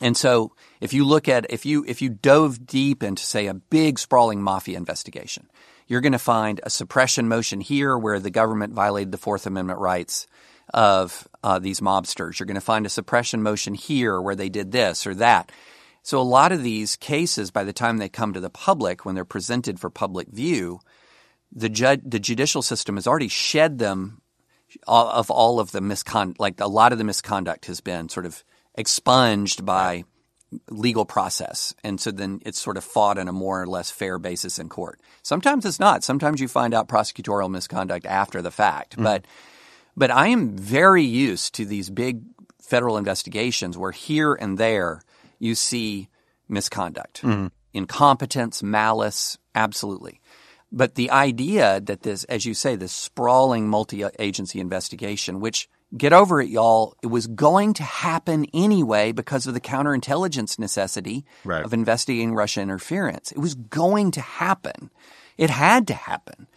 And 0.00 0.16
so 0.16 0.52
if 0.80 0.92
you 0.92 1.04
look 1.04 1.28
at 1.28 1.50
if 1.50 1.66
you 1.66 1.84
if 1.88 2.02
you 2.02 2.08
dove 2.08 2.64
deep 2.66 3.02
into 3.02 3.24
say 3.24 3.48
a 3.48 3.54
big 3.54 3.98
sprawling 3.98 4.40
mafia 4.40 4.76
investigation, 4.76 5.50
you're 5.88 6.02
going 6.02 6.12
to 6.12 6.20
find 6.20 6.60
a 6.62 6.70
suppression 6.70 7.26
motion 7.26 7.60
here 7.60 7.98
where 7.98 8.20
the 8.20 8.30
government 8.30 8.74
violated 8.74 9.10
the 9.10 9.18
Fourth 9.18 9.44
Amendment 9.44 9.80
rights 9.80 10.28
of 10.72 11.26
uh, 11.42 11.58
these 11.58 11.80
mobsters. 11.80 12.38
You're 12.38 12.46
going 12.46 12.54
to 12.54 12.60
find 12.60 12.86
a 12.86 12.90
suppression 12.90 13.42
motion 13.42 13.74
here 13.74 14.20
where 14.20 14.36
they 14.36 14.48
did 14.48 14.70
this 14.70 15.04
or 15.04 15.14
that. 15.16 15.50
So 16.04 16.20
a 16.20 16.22
lot 16.22 16.52
of 16.52 16.62
these 16.62 16.96
cases, 16.96 17.50
by 17.50 17.64
the 17.64 17.72
time 17.72 17.96
they 17.96 18.10
come 18.10 18.34
to 18.34 18.40
the 18.40 18.50
public, 18.50 19.04
when 19.04 19.14
they're 19.14 19.24
presented 19.24 19.80
for 19.80 19.88
public 19.88 20.28
view, 20.28 20.80
the 21.50 21.70
judge, 21.70 22.02
the 22.04 22.20
judicial 22.20 22.60
system 22.60 22.96
has 22.96 23.06
already 23.06 23.28
shed 23.28 23.78
them 23.78 24.20
uh, 24.86 25.12
of 25.12 25.30
all 25.30 25.58
of 25.58 25.72
the 25.72 25.80
misconduct. 25.80 26.38
Like 26.38 26.60
a 26.60 26.66
lot 26.66 26.92
of 26.92 26.98
the 26.98 27.04
misconduct 27.04 27.64
has 27.66 27.80
been 27.80 28.10
sort 28.10 28.26
of 28.26 28.44
expunged 28.74 29.64
by 29.64 30.04
legal 30.68 31.06
process, 31.06 31.74
and 31.82 31.98
so 31.98 32.10
then 32.10 32.38
it's 32.44 32.60
sort 32.60 32.76
of 32.76 32.84
fought 32.84 33.16
on 33.16 33.26
a 33.26 33.32
more 33.32 33.62
or 33.62 33.66
less 33.66 33.90
fair 33.90 34.18
basis 34.18 34.58
in 34.58 34.68
court. 34.68 35.00
Sometimes 35.22 35.64
it's 35.64 35.80
not. 35.80 36.04
Sometimes 36.04 36.38
you 36.38 36.48
find 36.48 36.74
out 36.74 36.86
prosecutorial 36.86 37.50
misconduct 37.50 38.04
after 38.04 38.42
the 38.42 38.50
fact, 38.50 38.92
mm-hmm. 38.92 39.04
but 39.04 39.26
but 39.96 40.10
I 40.10 40.28
am 40.28 40.54
very 40.54 41.02
used 41.04 41.54
to 41.54 41.64
these 41.64 41.88
big 41.88 42.24
federal 42.60 42.98
investigations 42.98 43.78
where 43.78 43.90
here 43.92 44.34
and 44.34 44.58
there 44.58 45.00
you 45.44 45.54
see 45.54 46.08
misconduct, 46.48 47.22
mm-hmm. 47.22 47.48
incompetence, 47.72 48.62
malice, 48.62 49.38
absolutely. 49.54 50.20
But 50.72 50.96
the 50.96 51.10
idea 51.10 51.80
that 51.80 52.02
this, 52.02 52.24
as 52.24 52.44
you 52.46 52.54
say, 52.54 52.76
this 52.76 52.92
sprawling 52.92 53.68
multi 53.68 54.04
agency 54.18 54.58
investigation, 54.58 55.40
which 55.40 55.68
get 55.96 56.12
over 56.12 56.40
it, 56.40 56.48
y'all, 56.48 56.96
it 57.02 57.06
was 57.06 57.28
going 57.28 57.74
to 57.74 57.84
happen 57.84 58.46
anyway 58.52 59.12
because 59.12 59.46
of 59.46 59.54
the 59.54 59.60
counterintelligence 59.60 60.58
necessity 60.58 61.24
Right. 61.44 61.64
of 61.64 61.72
investigating 61.72 62.34
Russia 62.34 62.60
interference. 62.60 63.30
It 63.30 63.38
was 63.38 63.54
going 63.54 64.10
to 64.12 64.20
happen. 64.20 64.90
It 65.38 65.50
had 65.50 65.86
to 65.88 65.94
happen. 65.94 66.48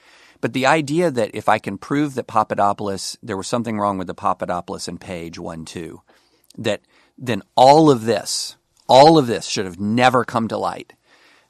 But 0.41 0.53
the 0.53 0.65
idea 0.65 1.11
that 1.11 1.31
if 1.33 1.49
I 1.49 1.59
can 1.59 1.77
prove 1.77 2.15
that 2.15 2.27
Papadopoulos, 2.27 3.17
there 3.21 3.37
was 3.37 3.47
something 3.47 3.79
wrong 3.79 3.97
with 3.97 4.07
the 4.07 4.13
Papadopoulos 4.13 4.87
and 4.87 4.99
Page 4.99 5.37
one, 5.37 5.65
two, 5.65 6.01
that 6.57 6.81
then 7.17 7.41
all 7.55 7.89
of 7.89 8.05
this, 8.05 8.55
all 8.87 9.17
of 9.17 9.27
this 9.27 9.47
should 9.47 9.65
have 9.65 9.79
never 9.79 10.23
come 10.23 10.47
to 10.47 10.57
light. 10.57 10.93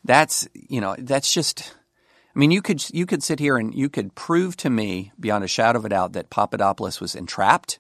That's, 0.04 0.48
you 0.54 0.82
know, 0.82 0.96
that's 0.98 1.34
just, 1.34 1.76
I 2.36 2.40
mean, 2.40 2.52
you 2.52 2.62
could, 2.62 2.84
you 2.94 3.06
could 3.06 3.24
sit 3.24 3.40
here 3.40 3.58
and 3.58 3.74
you 3.74 3.90
could 3.90 4.16
prove 4.16 4.56
to 4.58 4.70
me 4.70 5.12
beyond 5.20 5.44
a 5.44 5.48
shadow 5.48 5.80
of 5.80 5.86
a 5.86 5.90
doubt 5.90 6.14
that 6.14 6.30
Papadopoulos 6.30 7.02
was 7.02 7.16
entrapped 7.16 7.80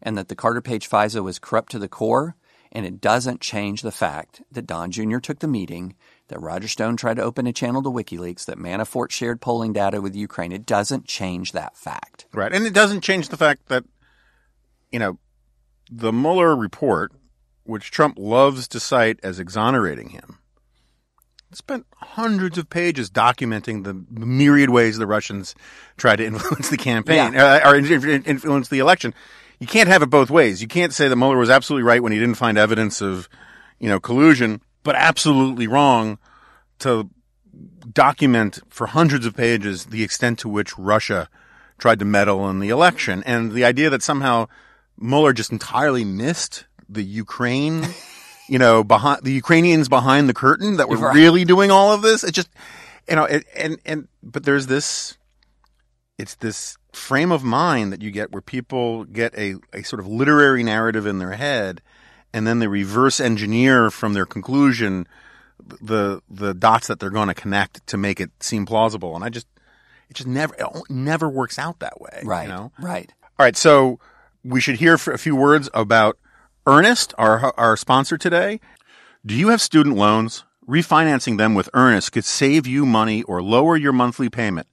and 0.00 0.16
that 0.16 0.28
the 0.28 0.36
Carter 0.36 0.60
Page 0.60 0.88
FISA 0.88 1.22
was 1.22 1.38
corrupt 1.38 1.72
to 1.72 1.78
the 1.78 1.88
core. 1.88 2.36
And 2.70 2.84
it 2.84 3.00
doesn't 3.00 3.40
change 3.40 3.80
the 3.80 3.90
fact 3.90 4.42
that 4.52 4.66
Don 4.66 4.90
Jr. 4.90 5.20
took 5.20 5.38
the 5.38 5.48
meeting, 5.48 5.94
that 6.28 6.40
Roger 6.40 6.68
Stone 6.68 6.98
tried 6.98 7.16
to 7.16 7.22
open 7.22 7.46
a 7.46 7.52
channel 7.52 7.82
to 7.82 7.88
WikiLeaks, 7.88 8.44
that 8.44 8.58
Manafort 8.58 9.10
shared 9.10 9.40
polling 9.40 9.72
data 9.72 10.02
with 10.02 10.14
Ukraine. 10.14 10.52
It 10.52 10.66
doesn't 10.66 11.06
change 11.06 11.52
that 11.52 11.78
fact. 11.78 12.26
Right. 12.34 12.52
And 12.52 12.66
it 12.66 12.74
doesn't 12.74 13.00
change 13.00 13.30
the 13.30 13.38
fact 13.38 13.68
that, 13.68 13.84
you 14.92 14.98
know, 14.98 15.18
the 15.90 16.12
Mueller 16.12 16.54
report, 16.54 17.12
which 17.68 17.90
Trump 17.90 18.16
loves 18.18 18.66
to 18.68 18.80
cite 18.80 19.20
as 19.22 19.38
exonerating 19.38 20.08
him, 20.08 20.38
spent 21.52 21.86
hundreds 21.96 22.56
of 22.56 22.70
pages 22.70 23.10
documenting 23.10 23.84
the 23.84 23.94
myriad 24.10 24.70
ways 24.70 24.96
the 24.96 25.06
Russians 25.06 25.54
tried 25.98 26.16
to 26.16 26.24
influence 26.24 26.70
the 26.70 26.78
campaign 26.78 27.36
uh, 27.36 27.60
or 27.64 27.76
influence 27.76 28.68
the 28.68 28.78
election. 28.78 29.12
You 29.60 29.66
can't 29.66 29.88
have 29.88 30.02
it 30.02 30.08
both 30.08 30.30
ways. 30.30 30.62
You 30.62 30.68
can't 30.68 30.94
say 30.94 31.08
that 31.08 31.16
Mueller 31.16 31.36
was 31.36 31.50
absolutely 31.50 31.82
right 31.82 32.02
when 32.02 32.12
he 32.12 32.18
didn't 32.18 32.36
find 32.36 32.56
evidence 32.56 33.02
of, 33.02 33.28
you 33.78 33.88
know, 33.88 34.00
collusion, 34.00 34.62
but 34.82 34.94
absolutely 34.96 35.66
wrong 35.66 36.18
to 36.78 37.10
document 37.92 38.60
for 38.68 38.86
hundreds 38.86 39.26
of 39.26 39.36
pages 39.36 39.86
the 39.86 40.02
extent 40.02 40.38
to 40.38 40.48
which 40.48 40.78
Russia 40.78 41.28
tried 41.76 41.98
to 41.98 42.04
meddle 42.06 42.48
in 42.48 42.60
the 42.60 42.70
election. 42.70 43.22
And 43.26 43.52
the 43.52 43.64
idea 43.64 43.90
that 43.90 44.02
somehow 44.02 44.46
Mueller 44.96 45.34
just 45.34 45.52
entirely 45.52 46.04
missed 46.04 46.64
the 46.88 47.02
Ukraine, 47.02 47.86
you 48.48 48.58
know, 48.58 48.82
behind 48.84 49.22
the 49.22 49.32
Ukrainians 49.32 49.88
behind 49.88 50.28
the 50.28 50.34
curtain 50.34 50.76
that 50.78 50.88
were 50.88 50.96
Right. 50.96 51.14
really 51.14 51.44
doing 51.44 51.70
all 51.70 51.92
of 51.92 52.02
this. 52.02 52.24
It 52.24 52.32
just, 52.32 52.48
you 53.08 53.16
know, 53.16 53.24
it, 53.24 53.44
and, 53.56 53.78
and, 53.84 54.08
but 54.22 54.44
there's 54.44 54.66
this, 54.66 55.16
it's 56.18 56.34
this 56.36 56.76
frame 56.92 57.30
of 57.30 57.44
mind 57.44 57.92
that 57.92 58.02
you 58.02 58.10
get 58.10 58.32
where 58.32 58.42
people 58.42 59.04
get 59.04 59.34
a, 59.36 59.56
a 59.72 59.82
sort 59.82 60.00
of 60.00 60.06
literary 60.06 60.62
narrative 60.62 61.06
in 61.06 61.18
their 61.18 61.32
head 61.32 61.80
and 62.32 62.46
then 62.46 62.58
they 62.58 62.66
reverse 62.66 63.20
engineer 63.20 63.90
from 63.90 64.14
their 64.14 64.26
conclusion 64.26 65.06
the 65.80 66.20
the 66.30 66.54
dots 66.54 66.86
that 66.86 66.98
they're 66.98 67.10
going 67.10 67.28
to 67.28 67.34
connect 67.34 67.86
to 67.86 67.96
make 67.96 68.20
it 68.20 68.30
seem 68.40 68.64
plausible 68.64 69.14
and 69.14 69.22
i 69.24 69.28
just 69.28 69.46
it 70.08 70.14
just 70.14 70.26
never 70.26 70.54
it 70.54 70.66
never 70.88 71.28
works 71.28 71.58
out 71.58 71.78
that 71.80 72.00
way 72.00 72.22
Right. 72.24 72.44
you 72.44 72.48
know 72.48 72.72
Right. 72.80 73.12
all 73.38 73.44
right 73.44 73.56
so 73.56 74.00
we 74.42 74.60
should 74.60 74.76
hear 74.76 74.94
a 74.94 75.18
few 75.18 75.36
words 75.36 75.68
about 75.74 76.16
earnest 76.68 77.14
our 77.18 77.52
our 77.58 77.76
sponsor 77.76 78.16
today 78.16 78.60
do 79.24 79.34
you 79.34 79.48
have 79.48 79.60
student 79.60 79.96
loans 79.96 80.44
refinancing 80.68 81.38
them 81.38 81.54
with 81.54 81.68
earnest 81.74 82.12
could 82.12 82.24
save 82.24 82.66
you 82.66 82.86
money 82.86 83.22
or 83.24 83.42
lower 83.42 83.76
your 83.76 83.92
monthly 83.92 84.28
payment 84.28 84.68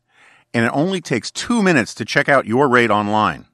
and 0.56 0.64
it 0.64 0.72
only 0.74 1.02
takes 1.02 1.32
two 1.32 1.62
minutes 1.62 1.93
to 1.93 2.06
check 2.06 2.30
out 2.30 2.48
your 2.48 2.70
rate 2.70 2.89
online. 2.89 3.46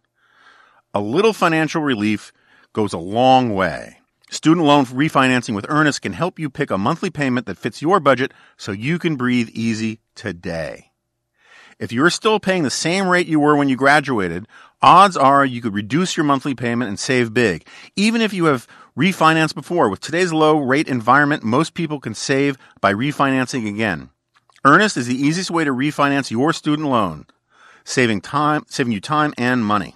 A 0.94 1.02
little 1.02 1.34
financial 1.34 1.82
relief 1.82 2.32
goes 2.74 2.94
a 2.94 3.00
long 3.00 3.56
way. 3.56 3.98
Student 4.30 4.68
loan 4.68 4.86
refinancing 4.86 5.56
with 5.56 5.66
Earnest 5.68 6.04
can 6.04 6.14
help 6.14 6.38
you 6.38 6.48
pick 6.48 6.70
a 6.70 6.78
monthly 6.78 7.10
payment 7.10 7.48
that 7.48 7.58
fits 7.58 7.82
your 7.82 8.00
budget 8.00 8.32
so 8.56 8.72
you 8.72 9.00
can 9.00 9.16
breathe 9.16 9.50
easy 9.52 10.00
today. 10.14 10.92
If 11.80 11.92
you're 11.92 12.12
still 12.12 12.40
paying 12.40 12.62
the 12.62 12.70
same 12.70 13.08
rate 13.08 13.26
you 13.26 13.40
were 13.40 13.56
when 13.56 13.68
you 13.68 13.76
graduated, 13.76 14.48
odds 14.82 15.16
are 15.18 15.46
you 15.46 15.62
could 15.62 15.74
reduce 15.74 16.18
your 16.18 16.24
monthly 16.24 16.56
payment 16.56 16.90
and 16.90 17.00
save 17.00 17.34
big. 17.34 17.66
Even 17.96 18.22
if 18.22 18.34
you 18.34 18.46
have 18.46 18.68
refinanced 18.98 19.56
before, 19.56 19.90
with 19.90 20.02
today's 20.02 20.34
low 20.34 20.58
rate 20.58 20.88
environment, 20.88 21.44
most 21.44 21.74
people 21.74 22.00
can 22.00 22.14
save 22.14 22.58
by 22.80 22.94
refinancing 22.94 23.68
again. 23.68 24.10
Earnest 24.64 24.98
is 24.98 25.08
the 25.08 25.16
easiest 25.16 25.50
way 25.50 25.64
to 25.64 25.72
refinance 25.72 26.30
your 26.30 26.54
student 26.54 26.90
loan, 26.90 27.26
saving 27.84 28.22
time, 28.22 28.64
saving 28.68 28.94
you 28.94 29.02
time 29.02 29.34
and 29.38 29.66
money. 29.66 29.96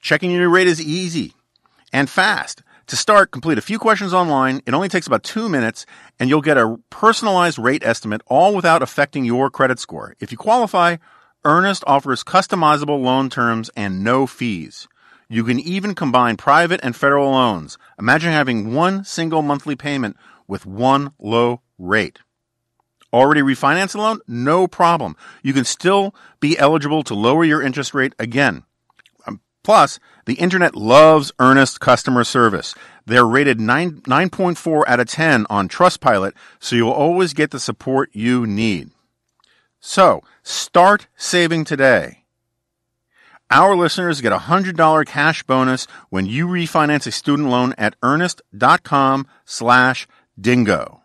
Checking 0.00 0.30
your 0.30 0.40
new 0.40 0.50
rate 0.50 0.66
is 0.66 0.82
easy 0.82 1.32
and 1.92 2.10
fast. 2.10 2.62
To 2.88 2.96
start, 2.96 3.30
complete 3.30 3.56
a 3.56 3.62
few 3.62 3.78
questions 3.78 4.12
online. 4.12 4.60
It 4.66 4.74
only 4.74 4.90
takes 4.90 5.06
about 5.06 5.22
two 5.22 5.48
minutes 5.48 5.86
and 6.20 6.28
you'll 6.28 6.42
get 6.42 6.58
a 6.58 6.76
personalized 6.90 7.58
rate 7.58 7.82
estimate 7.82 8.20
all 8.26 8.54
without 8.54 8.82
affecting 8.82 9.24
your 9.24 9.48
credit 9.48 9.78
score. 9.78 10.14
If 10.20 10.30
you 10.30 10.36
qualify, 10.36 10.98
Earnest 11.46 11.84
offers 11.86 12.24
customizable 12.24 13.02
loan 13.02 13.28
terms 13.28 13.70
and 13.76 14.02
no 14.02 14.26
fees. 14.26 14.88
You 15.28 15.44
can 15.44 15.60
even 15.60 15.94
combine 15.94 16.38
private 16.38 16.80
and 16.82 16.96
federal 16.96 17.32
loans. 17.32 17.76
Imagine 17.98 18.32
having 18.32 18.72
one 18.72 19.04
single 19.04 19.42
monthly 19.42 19.76
payment 19.76 20.16
with 20.48 20.64
one 20.64 21.12
low 21.18 21.60
rate. 21.78 22.20
Already 23.12 23.42
refinanced 23.42 23.94
a 23.94 23.98
loan? 23.98 24.20
No 24.26 24.66
problem. 24.66 25.16
You 25.42 25.52
can 25.52 25.66
still 25.66 26.14
be 26.40 26.58
eligible 26.58 27.02
to 27.04 27.14
lower 27.14 27.44
your 27.44 27.60
interest 27.60 27.92
rate 27.92 28.14
again. 28.18 28.62
Um, 29.26 29.42
Plus, 29.62 30.00
the 30.24 30.34
internet 30.34 30.74
loves 30.74 31.30
earnest 31.38 31.78
customer 31.78 32.24
service. 32.24 32.74
They're 33.04 33.26
rated 33.26 33.60
9, 33.60 34.00
9.4 34.00 34.84
out 34.86 35.00
of 35.00 35.08
10 35.08 35.44
on 35.50 35.68
Trustpilot, 35.68 36.32
so 36.58 36.74
you'll 36.74 36.90
always 36.90 37.34
get 37.34 37.50
the 37.50 37.60
support 37.60 38.08
you 38.14 38.46
need. 38.46 38.93
So, 39.86 40.24
start 40.42 41.08
saving 41.14 41.66
today. 41.66 42.24
Our 43.50 43.76
listeners 43.76 44.22
get 44.22 44.32
a 44.32 44.48
$100 44.48 45.04
cash 45.04 45.42
bonus 45.42 45.86
when 46.08 46.24
you 46.24 46.46
refinance 46.46 47.06
a 47.06 47.12
student 47.12 47.50
loan 47.50 47.74
at 47.76 47.94
earnest.com 48.02 49.26
slash 49.44 50.08
dingo. 50.40 51.02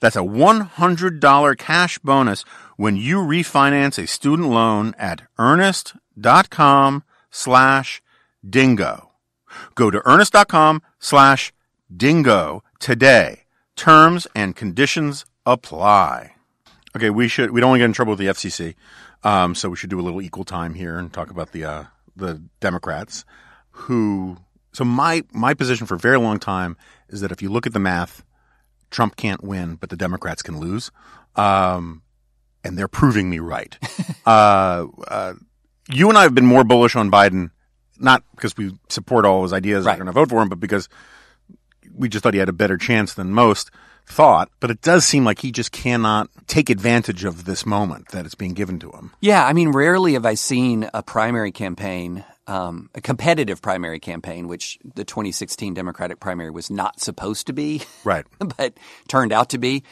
That's 0.00 0.14
a 0.14 0.20
$100 0.20 1.56
cash 1.56 1.98
bonus 2.00 2.44
when 2.76 2.96
you 2.96 3.16
refinance 3.16 3.98
a 3.98 4.06
student 4.06 4.50
loan 4.50 4.94
at 4.98 5.22
earnest.com 5.38 7.02
slash 7.30 8.02
dingo. 8.46 9.10
Go 9.74 9.90
to 9.90 10.02
earnest.com 10.04 10.82
slash 10.98 11.50
dingo 11.96 12.62
today. 12.78 13.44
Terms 13.74 14.26
and 14.34 14.54
conditions 14.54 15.24
apply. 15.46 16.35
Okay, 16.96 17.10
we 17.10 17.28
should, 17.28 17.50
we 17.50 17.60
don't 17.60 17.68
want 17.68 17.78
to 17.78 17.82
get 17.82 17.84
in 17.86 17.92
trouble 17.92 18.12
with 18.12 18.18
the 18.20 18.26
FCC. 18.28 18.74
Um, 19.22 19.54
so 19.54 19.68
we 19.68 19.76
should 19.76 19.90
do 19.90 20.00
a 20.00 20.02
little 20.02 20.22
equal 20.22 20.44
time 20.44 20.72
here 20.72 20.96
and 20.98 21.12
talk 21.12 21.30
about 21.30 21.52
the, 21.52 21.64
uh, 21.64 21.84
the 22.16 22.42
Democrats 22.60 23.26
who, 23.70 24.38
so 24.72 24.82
my, 24.82 25.22
my 25.30 25.52
position 25.52 25.86
for 25.86 25.96
a 25.96 25.98
very 25.98 26.18
long 26.18 26.38
time 26.38 26.74
is 27.10 27.20
that 27.20 27.30
if 27.32 27.42
you 27.42 27.50
look 27.50 27.66
at 27.66 27.74
the 27.74 27.78
math, 27.78 28.24
Trump 28.90 29.16
can't 29.16 29.44
win, 29.44 29.74
but 29.74 29.90
the 29.90 29.96
Democrats 29.96 30.40
can 30.40 30.58
lose. 30.58 30.90
Um, 31.34 32.00
and 32.64 32.78
they're 32.78 32.88
proving 32.88 33.28
me 33.28 33.40
right. 33.40 33.76
uh, 34.26 34.86
uh, 35.06 35.34
you 35.90 36.08
and 36.08 36.16
I 36.16 36.22
have 36.22 36.34
been 36.34 36.46
more 36.46 36.64
bullish 36.64 36.96
on 36.96 37.10
Biden, 37.10 37.50
not 37.98 38.22
because 38.34 38.56
we 38.56 38.72
support 38.88 39.26
all 39.26 39.42
his 39.42 39.52
ideas 39.52 39.80
and 39.80 39.86
Right. 39.86 39.94
are 39.94 39.96
going 39.98 40.06
to 40.06 40.12
vote 40.12 40.30
for 40.30 40.40
him, 40.40 40.48
but 40.48 40.60
because 40.60 40.88
we 41.94 42.08
just 42.08 42.22
thought 42.22 42.32
he 42.32 42.40
had 42.40 42.48
a 42.48 42.54
better 42.54 42.78
chance 42.78 43.12
than 43.12 43.32
most 43.32 43.70
thought. 44.06 44.50
But 44.60 44.70
it 44.70 44.80
does 44.80 45.04
seem 45.04 45.24
like 45.24 45.40
he 45.40 45.52
just 45.52 45.72
cannot 45.72 46.28
take 46.46 46.70
advantage 46.70 47.24
of 47.24 47.44
this 47.44 47.66
moment 47.66 48.08
that 48.08 48.24
it's 48.24 48.34
being 48.34 48.54
given 48.54 48.78
to 48.80 48.90
him. 48.90 49.12
Yeah, 49.20 49.44
I 49.44 49.52
mean, 49.52 49.70
rarely 49.70 50.14
have 50.14 50.26
I 50.26 50.34
seen 50.34 50.88
a 50.94 51.02
primary 51.02 51.52
campaign, 51.52 52.24
um, 52.46 52.88
a 52.94 53.00
competitive 53.00 53.60
primary 53.60 53.98
campaign, 54.00 54.48
which 54.48 54.78
the 54.94 55.04
2016 55.04 55.74
Democratic 55.74 56.20
primary 56.20 56.50
was 56.50 56.70
not 56.70 57.00
supposed 57.00 57.48
to 57.48 57.52
be, 57.52 57.82
Right. 58.04 58.24
but 58.56 58.78
turned 59.08 59.32
out 59.32 59.50
to 59.50 59.58
be. 59.58 59.82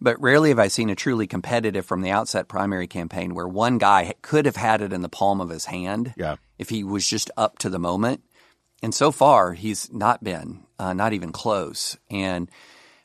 But 0.00 0.20
rarely 0.22 0.50
have 0.50 0.60
I 0.60 0.68
seen 0.68 0.90
a 0.90 0.94
truly 0.94 1.26
competitive 1.26 1.84
from 1.84 2.02
the 2.02 2.10
outset 2.10 2.46
primary 2.46 2.86
campaign 2.86 3.34
where 3.34 3.48
one 3.48 3.78
guy 3.78 4.14
could 4.22 4.46
have 4.46 4.54
had 4.56 4.80
it 4.80 4.92
in 4.92 5.02
the 5.02 5.08
palm 5.08 5.40
of 5.40 5.50
his 5.50 5.64
hand 5.64 6.14
Yeah. 6.16 6.36
if 6.56 6.68
he 6.68 6.84
was 6.84 7.06
just 7.06 7.30
up 7.36 7.58
to 7.58 7.68
the 7.68 7.80
moment. 7.80 8.22
And 8.80 8.94
so 8.94 9.10
far, 9.10 9.54
he's 9.54 9.92
not 9.92 10.22
been, 10.22 10.62
uh, 10.78 10.94
not 10.94 11.12
even 11.14 11.32
close. 11.32 11.96
And 12.08 12.48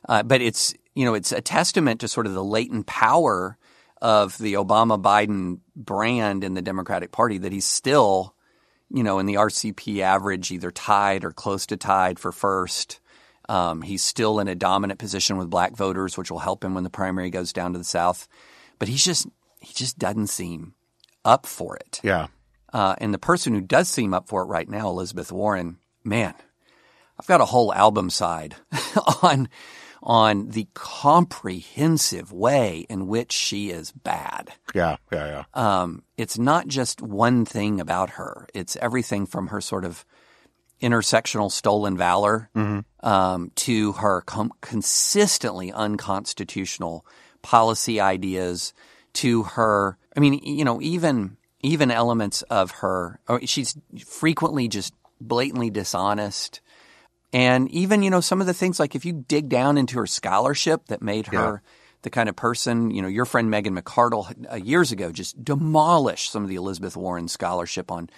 uh, 0.08 0.24
but 0.24 0.42
it's 0.42 0.74
you 0.96 1.06
know 1.06 1.14
it's 1.14 1.32
a 1.32 1.42
testament 1.42 2.02
to 2.02 2.08
sort 2.08 2.26
of 2.26 2.34
the 2.34 2.44
latent 2.44 2.86
power 2.86 3.58
of 4.02 4.38
the 4.38 4.54
Obama 4.54 5.02
Biden 5.02 5.60
brand 5.76 6.44
in 6.44 6.54
the 6.54 6.62
Democratic 6.62 7.12
Party 7.12 7.38
that 7.40 7.52
he's 7.52 7.66
still 7.66 8.36
you 8.90 9.04
know 9.04 9.20
in 9.20 9.26
the 9.26 9.36
RCP 9.36 10.00
average 10.00 10.52
either 10.52 10.72
tied 10.72 11.24
or 11.24 11.32
close 11.32 11.66
to 11.68 11.78
tied 11.78 12.20
for 12.20 12.32
first. 12.32 13.00
Um, 13.50 13.82
he's 13.82 14.04
still 14.04 14.40
in 14.40 14.48
a 14.48 14.56
dominant 14.56 15.00
position 15.00 15.38
with 15.38 15.50
black 15.50 15.76
voters, 15.76 16.18
which 16.18 16.32
will 16.32 16.40
help 16.40 16.64
him 16.64 16.76
when 16.76 16.86
the 16.86 16.90
primary 16.90 17.30
goes 17.30 17.52
down 17.52 17.74
to 17.74 17.78
the 17.78 17.84
South. 17.84 18.28
But 18.80 18.88
he's 18.88 19.04
just 19.04 19.28
he 19.60 19.74
just 19.74 19.98
doesn't 19.98 20.28
seem 20.28 20.76
up 21.26 21.46
for 21.46 21.76
it. 21.76 22.00
Yeah. 22.04 22.28
Uh, 22.72 22.96
and 22.98 23.14
the 23.14 23.20
person 23.20 23.54
who 23.54 23.62
does 23.62 23.88
seem 23.88 24.14
up 24.14 24.28
for 24.28 24.42
it 24.42 24.48
right 24.48 24.68
now, 24.68 24.90
Elizabeth 24.90 25.32
Warren, 25.32 25.78
man, 26.04 26.34
I've 27.20 27.28
got 27.28 27.42
a 27.42 27.46
whole 27.46 27.74
album 27.74 28.10
side 28.10 28.56
on 29.22 29.48
on 30.06 30.50
the 30.50 30.68
comprehensive 30.74 32.32
way 32.32 32.86
in 32.90 33.08
which 33.08 33.32
she 33.32 33.70
is 33.72 33.92
bad. 33.92 34.52
Yeah, 34.76 34.98
yeah, 35.12 35.26
yeah. 35.26 35.44
Um, 35.82 36.04
it's 36.18 36.38
not 36.38 36.68
just 36.68 37.02
one 37.02 37.46
thing 37.46 37.80
about 37.80 38.12
her. 38.12 38.48
It's 38.54 38.76
everything 38.78 39.26
from 39.26 39.48
her 39.48 39.62
sort 39.62 39.86
of 39.86 40.06
intersectional 40.82 41.50
stolen 41.50 41.96
valor 41.98 42.50
um, 43.02 43.52
to 43.56 43.94
her 43.94 44.22
com- 44.22 44.52
consistently 44.60 45.72
unconstitutional 45.72 47.06
policy 47.42 48.02
ideas 48.02 48.74
to 49.14 49.44
her. 49.44 49.98
I 50.16 50.20
mean, 50.20 50.34
you 50.44 50.66
know, 50.66 50.82
even 50.82 51.38
even 51.62 51.92
elements 51.92 52.42
of 52.44 52.72
her. 52.72 53.20
oh, 53.30 53.40
She's 53.46 53.78
frequently 54.06 54.68
just 54.68 54.94
blatantly 55.22 55.70
dishonest. 55.70 56.60
And 57.34 57.70
even, 57.72 58.04
you 58.04 58.12
know, 58.12 58.22
some 58.22 58.42
of 58.42 58.48
the 58.48 58.54
things 58.54 58.80
like 58.80 58.94
if 58.96 59.06
you 59.06 59.26
dig 59.28 59.50
down 59.50 59.78
into 59.78 59.98
her 59.98 60.06
scholarship 60.06 60.86
that 60.88 61.02
made 61.02 61.28
her 61.28 61.64
the 62.04 62.10
kind 62.12 62.30
of 62.30 62.36
person, 62.36 62.92
you 62.92 63.02
know, 63.02 63.08
your 63.08 63.26
friend 63.26 63.50
Megan 63.50 63.76
McArdle 63.76 64.52
uh, 64.52 64.56
years 64.56 64.92
ago 64.92 65.12
just 65.12 65.44
demolished 65.44 66.32
some 66.32 66.44
of 66.44 66.50
the 66.50 66.56
Elizabeth 66.56 66.96
Warren 66.96 67.28
scholarship 67.28 67.92
on 67.92 68.10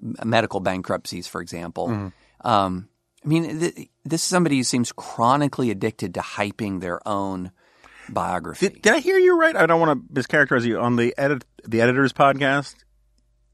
medical 0.00 0.60
bankruptcies, 0.60 1.26
for 1.26 1.42
example. 1.42 2.12
Um, 2.40 2.88
I 3.24 3.28
mean, 3.28 3.60
th- 3.60 3.88
this 4.04 4.22
is 4.22 4.28
somebody 4.28 4.56
who 4.56 4.64
seems 4.64 4.92
chronically 4.92 5.70
addicted 5.70 6.14
to 6.14 6.20
hyping 6.20 6.80
their 6.80 7.06
own 7.06 7.50
biography. 8.08 8.68
Did, 8.68 8.82
did 8.82 8.92
I 8.94 8.98
hear 9.00 9.18
you 9.18 9.38
right? 9.38 9.56
I 9.56 9.66
don't 9.66 9.80
want 9.80 10.08
to 10.08 10.22
mischaracterize 10.22 10.64
you. 10.64 10.78
On 10.78 10.96
the 10.96 11.14
edit, 11.18 11.44
the 11.64 11.80
editor's 11.80 12.12
podcast, 12.12 12.76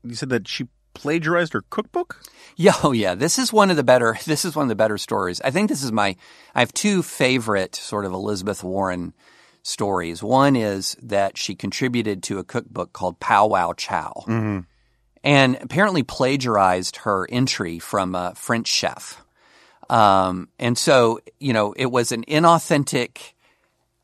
you 0.03 0.15
said 0.15 0.31
that 0.31 0.49
she 0.49 0.69
plagiarized 0.95 1.53
her 1.53 1.63
cookbook. 1.71 2.23
Yeah, 2.57 2.75
oh 2.83 2.93
yeah. 2.93 3.15
This 3.15 3.39
is 3.39 3.53
one 3.53 3.71
of 3.71 3.77
the 3.77 3.85
better. 3.85 4.19
This 4.27 4.45
is 4.45 4.55
one 4.55 4.65
of 4.65 4.69
the 4.69 4.77
better 4.77 4.99
stories. 4.99 5.41
I 5.41 5.51
think 5.51 5.69
this 5.69 5.83
is 5.83 5.93
my. 5.93 6.17
I 6.55 6.61
have 6.61 6.73
two 6.73 7.03
favorite 7.03 7.75
sort 7.75 8.05
of 8.05 8.13
Elizabeth 8.13 8.63
Warren 8.63 9.15
stories. 9.63 10.23
One 10.23 10.57
is 10.57 10.97
that 11.03 11.37
she 11.37 11.55
contributed 11.55 12.23
to 12.25 12.39
a 12.39 12.45
cookbook 12.45 12.93
called 12.93 13.21
Pow 13.21 13.47
Wow 13.47 13.73
Chow, 13.73 14.25
and 15.25 15.59
apparently 15.61 16.03
plagiarized 16.03 16.97
her 16.97 17.27
entry 17.31 17.79
from 17.79 18.15
a 18.15 18.35
French 18.35 18.69
chef. 18.69 19.23
Um, 19.89 20.49
and 20.59 20.79
so 20.79 21.21
you 21.39 21.53
know, 21.53 21.73
it 21.73 21.87
was 21.87 22.13
an 22.13 22.25
inauthentic 22.25 23.33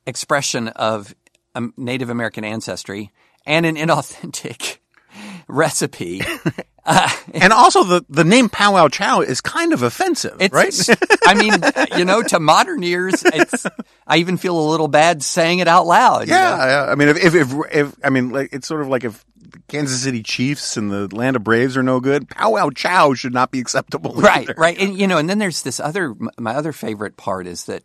expression 0.06 0.68
of 0.68 1.14
um, 1.54 1.72
Native 1.76 2.10
American 2.10 2.44
ancestry 2.44 3.10
and 3.44 3.64
an 3.66 3.76
inauthentic 3.76 4.78
recipe. 5.48 6.22
And 7.34 7.52
also, 7.52 7.84
the, 7.84 8.04
the 8.08 8.24
name 8.24 8.48
Pow 8.48 8.74
Wow 8.74 8.88
Chow 8.88 9.20
is 9.20 9.40
kind 9.40 9.74
of 9.74 9.82
offensive, 9.82 10.38
right? 10.52 10.74
I 11.26 11.34
mean, 11.34 11.52
you 11.98 12.04
know, 12.04 12.22
to 12.22 12.40
modern 12.40 12.82
ears, 12.82 13.22
it's, 13.24 13.66
I 14.06 14.18
even 14.18 14.38
feel 14.38 14.58
a 14.58 14.66
little 14.70 14.88
bad 14.88 15.22
saying 15.22 15.58
it 15.58 15.68
out 15.68 15.86
loud. 15.86 16.28
you 16.28 16.32
know? 16.32 16.38
Yeah, 16.38 16.66
yeah. 16.66 16.90
I 16.90 16.94
mean, 16.94 17.08
if, 17.08 17.22
if, 17.22 17.34
if, 17.34 17.52
if 17.72 17.96
I 18.02 18.10
mean, 18.10 18.30
like, 18.30 18.50
it's 18.52 18.66
sort 18.66 18.80
of 18.80 18.88
like 18.88 19.04
if 19.04 19.22
Kansas 19.68 20.02
City 20.02 20.22
Chiefs 20.22 20.76
and 20.76 20.90
the 20.90 21.14
Land 21.14 21.36
of 21.36 21.44
Braves 21.44 21.76
are 21.76 21.82
no 21.82 22.00
good, 22.00 22.28
Pow 22.28 22.52
Wow 22.52 22.70
Chow 22.70 23.12
should 23.14 23.34
not 23.34 23.50
be 23.50 23.60
acceptable. 23.60 24.14
Right, 24.14 24.48
either. 24.48 24.54
right. 24.56 24.78
And, 24.78 24.98
you 24.98 25.06
know, 25.06 25.18
and 25.18 25.28
then 25.28 25.38
there's 25.38 25.62
this 25.62 25.80
other, 25.80 26.14
my 26.38 26.54
other 26.54 26.72
favorite 26.72 27.16
part 27.16 27.46
is 27.46 27.64
that 27.64 27.82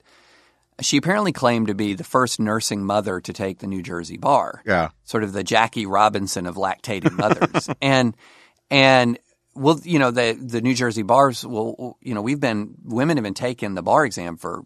she 0.80 0.98
apparently 0.98 1.32
claimed 1.32 1.68
to 1.68 1.76
be 1.76 1.94
the 1.94 2.04
first 2.04 2.40
nursing 2.40 2.86
mother 2.86 3.20
to 3.20 3.34
take 3.34 3.60
the 3.60 3.68
New 3.68 3.84
Jersey 3.84 4.18
bar. 4.18 4.62
Yeah. 4.66 4.90
Sort 5.04 5.24
of 5.24 5.34
the 5.34 5.44
Jackie 5.44 5.86
Robinson 5.86 6.46
of 6.46 6.56
lactating 6.56 7.12
mothers. 7.18 7.70
and, 7.82 8.16
and, 8.72 9.20
well, 9.54 9.80
you 9.84 10.00
know, 10.00 10.10
the, 10.10 10.34
the 10.42 10.62
New 10.62 10.74
Jersey 10.74 11.04
bars, 11.04 11.46
well, 11.46 11.98
you 12.02 12.16
know, 12.16 12.22
we've 12.22 12.40
been, 12.40 12.76
women 12.84 13.18
have 13.18 13.24
been 13.24 13.34
taking 13.36 13.76
the 13.76 13.84
bar 13.84 14.06
exam 14.06 14.38
for 14.38 14.64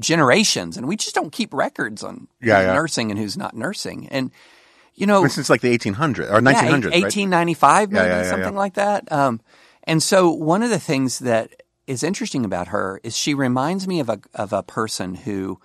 generations 0.00 0.76
and 0.76 0.86
we 0.88 0.96
just 0.96 1.14
don't 1.14 1.32
keep 1.32 1.52
records 1.52 2.02
on 2.02 2.28
Yeah, 2.40 2.62
yeah. 2.62 2.72
nursing 2.74 3.10
and 3.10 3.18
who's 3.18 3.36
not 3.36 3.54
nursing. 3.54 4.08
And, 4.08 4.30
you 4.94 5.06
know, 5.06 5.26
Since 5.26 5.50
like 5.50 5.60
the 5.60 5.76
1800s 5.76 6.30
or 6.30 6.40
1900s, 6.40 6.54
yeah, 6.54 6.70
right? 6.70 6.92
1895, 6.94 7.90
maybe 7.90 8.04
Yeah, 8.06 8.22
something 8.30 8.54
like 8.54 8.74
that. 8.74 9.10
Um, 9.12 9.40
and 9.84 10.02
so 10.02 10.30
one 10.30 10.62
of 10.62 10.70
the 10.70 10.78
things 10.78 11.18
that 11.20 11.62
is 11.86 12.02
interesting 12.02 12.44
about 12.44 12.68
her 12.68 13.00
is 13.02 13.16
she 13.16 13.34
reminds 13.34 13.88
me 13.88 13.98
of 13.98 14.08
a 14.08 14.20
of 14.34 14.52
a 14.52 14.62
person 14.62 15.14
who, 15.14 15.58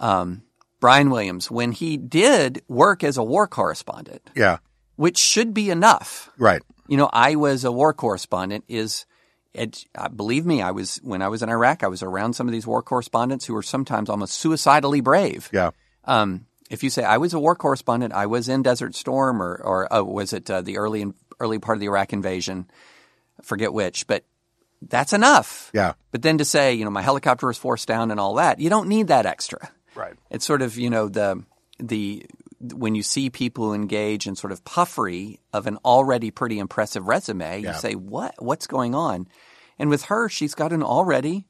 um, 0.00 0.42
Brian 0.80 1.08
Williams, 1.10 1.50
when 1.50 1.72
he 1.72 1.96
did 1.96 2.62
work 2.68 3.02
as 3.02 3.16
a 3.16 3.22
war 3.22 3.46
correspondent, 3.46 4.28
Yeah, 4.34 4.58
which 4.96 5.16
should 5.16 5.54
be 5.54 5.70
enough. 5.70 6.30
right. 6.36 6.60
You 6.88 6.96
know, 6.96 7.10
I 7.12 7.36
was 7.36 7.64
a 7.64 7.72
war 7.72 7.92
correspondent. 7.92 8.64
Is 8.68 9.06
it, 9.54 9.84
uh, 9.94 10.08
believe 10.08 10.44
me, 10.44 10.62
I 10.62 10.70
was 10.70 10.96
when 11.02 11.22
I 11.22 11.28
was 11.28 11.42
in 11.42 11.48
Iraq. 11.48 11.82
I 11.82 11.88
was 11.88 12.02
around 12.02 12.34
some 12.34 12.46
of 12.46 12.52
these 12.52 12.66
war 12.66 12.82
correspondents 12.82 13.46
who 13.46 13.54
were 13.54 13.62
sometimes 13.62 14.10
almost 14.10 14.34
suicidally 14.34 15.00
brave. 15.00 15.48
Yeah. 15.52 15.70
Um, 16.04 16.46
if 16.70 16.82
you 16.82 16.90
say 16.90 17.04
I 17.04 17.16
was 17.16 17.32
a 17.32 17.38
war 17.38 17.54
correspondent, 17.54 18.12
I 18.12 18.26
was 18.26 18.48
in 18.48 18.62
Desert 18.62 18.94
Storm, 18.94 19.40
or 19.40 19.54
or 19.56 19.88
oh, 19.90 20.04
was 20.04 20.32
it 20.32 20.50
uh, 20.50 20.60
the 20.60 20.78
early 20.78 21.06
early 21.40 21.58
part 21.58 21.76
of 21.76 21.80
the 21.80 21.86
Iraq 21.86 22.12
invasion? 22.12 22.70
I 23.40 23.42
forget 23.42 23.72
which, 23.72 24.06
but 24.06 24.24
that's 24.82 25.12
enough. 25.12 25.70
Yeah. 25.72 25.94
But 26.10 26.22
then 26.22 26.38
to 26.38 26.44
say, 26.44 26.74
you 26.74 26.84
know, 26.84 26.90
my 26.90 27.02
helicopter 27.02 27.46
was 27.46 27.58
forced 27.58 27.88
down 27.88 28.10
and 28.10 28.20
all 28.20 28.34
that, 28.34 28.60
you 28.60 28.70
don't 28.70 28.88
need 28.88 29.08
that 29.08 29.26
extra. 29.26 29.70
Right. 29.94 30.14
It's 30.30 30.44
sort 30.44 30.62
of, 30.62 30.76
you 30.76 30.90
know, 30.90 31.08
the 31.08 31.42
the 31.78 32.26
when 32.60 32.94
you 32.94 33.02
see 33.02 33.28
people 33.30 33.74
engage 33.74 34.26
in 34.26 34.34
sort 34.36 34.52
of 34.52 34.64
puffery 34.64 35.40
of 35.52 35.66
an 35.66 35.78
already 35.84 36.30
pretty 36.30 36.58
impressive 36.58 37.06
resume, 37.06 37.60
Yeah. 37.62 37.74
you 37.74 37.78
say, 37.78 37.94
"What? 37.94 38.34
What's 38.38 38.66
going 38.66 38.94
on?" 38.94 39.28
And 39.78 39.90
with 39.90 40.04
her, 40.04 40.28
she's 40.28 40.54
got 40.54 40.72
an 40.72 40.82
already 40.82 41.46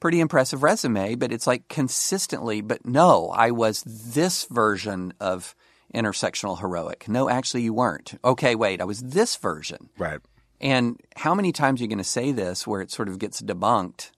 pretty 0.00 0.20
impressive 0.20 0.62
resume, 0.62 1.14
but 1.14 1.32
it's 1.32 1.46
like 1.46 1.66
consistently, 1.68 2.60
but 2.60 2.84
no, 2.84 3.30
I 3.30 3.50
was 3.52 3.82
this 3.86 4.44
version 4.50 5.14
of 5.18 5.54
intersectional 5.94 6.60
heroic. 6.60 7.08
No, 7.08 7.30
actually, 7.30 7.62
you 7.62 7.72
weren't. 7.72 8.18
Okay, 8.22 8.54
wait, 8.54 8.82
I 8.82 8.84
was 8.84 9.00
this 9.00 9.36
version. 9.36 9.88
Right. 9.96 10.20
And 10.60 11.00
how 11.16 11.34
many 11.34 11.52
times 11.52 11.80
are 11.80 11.84
you 11.84 11.88
going 11.88 11.98
to 11.98 12.04
say 12.04 12.32
this 12.32 12.66
where 12.66 12.82
it 12.82 12.90
sort 12.90 13.08
of 13.08 13.18
gets 13.18 13.40
debunked 13.40 14.10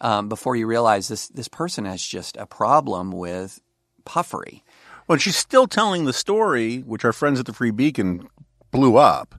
um, 0.00 0.28
before 0.28 0.54
you 0.56 0.66
realize 0.66 1.08
this 1.08 1.26
this 1.28 1.48
person 1.48 1.86
has 1.86 2.02
just 2.02 2.36
a 2.36 2.46
problem 2.46 3.10
with 3.10 3.60
puffery? 4.04 4.62
Well, 5.08 5.18
she's 5.18 5.36
still 5.36 5.66
telling 5.66 6.04
the 6.04 6.12
story, 6.12 6.78
which 6.78 7.04
our 7.04 7.12
friends 7.12 7.38
at 7.38 7.46
the 7.46 7.52
Free 7.52 7.70
Beacon 7.70 8.28
blew 8.70 8.96
up, 8.96 9.34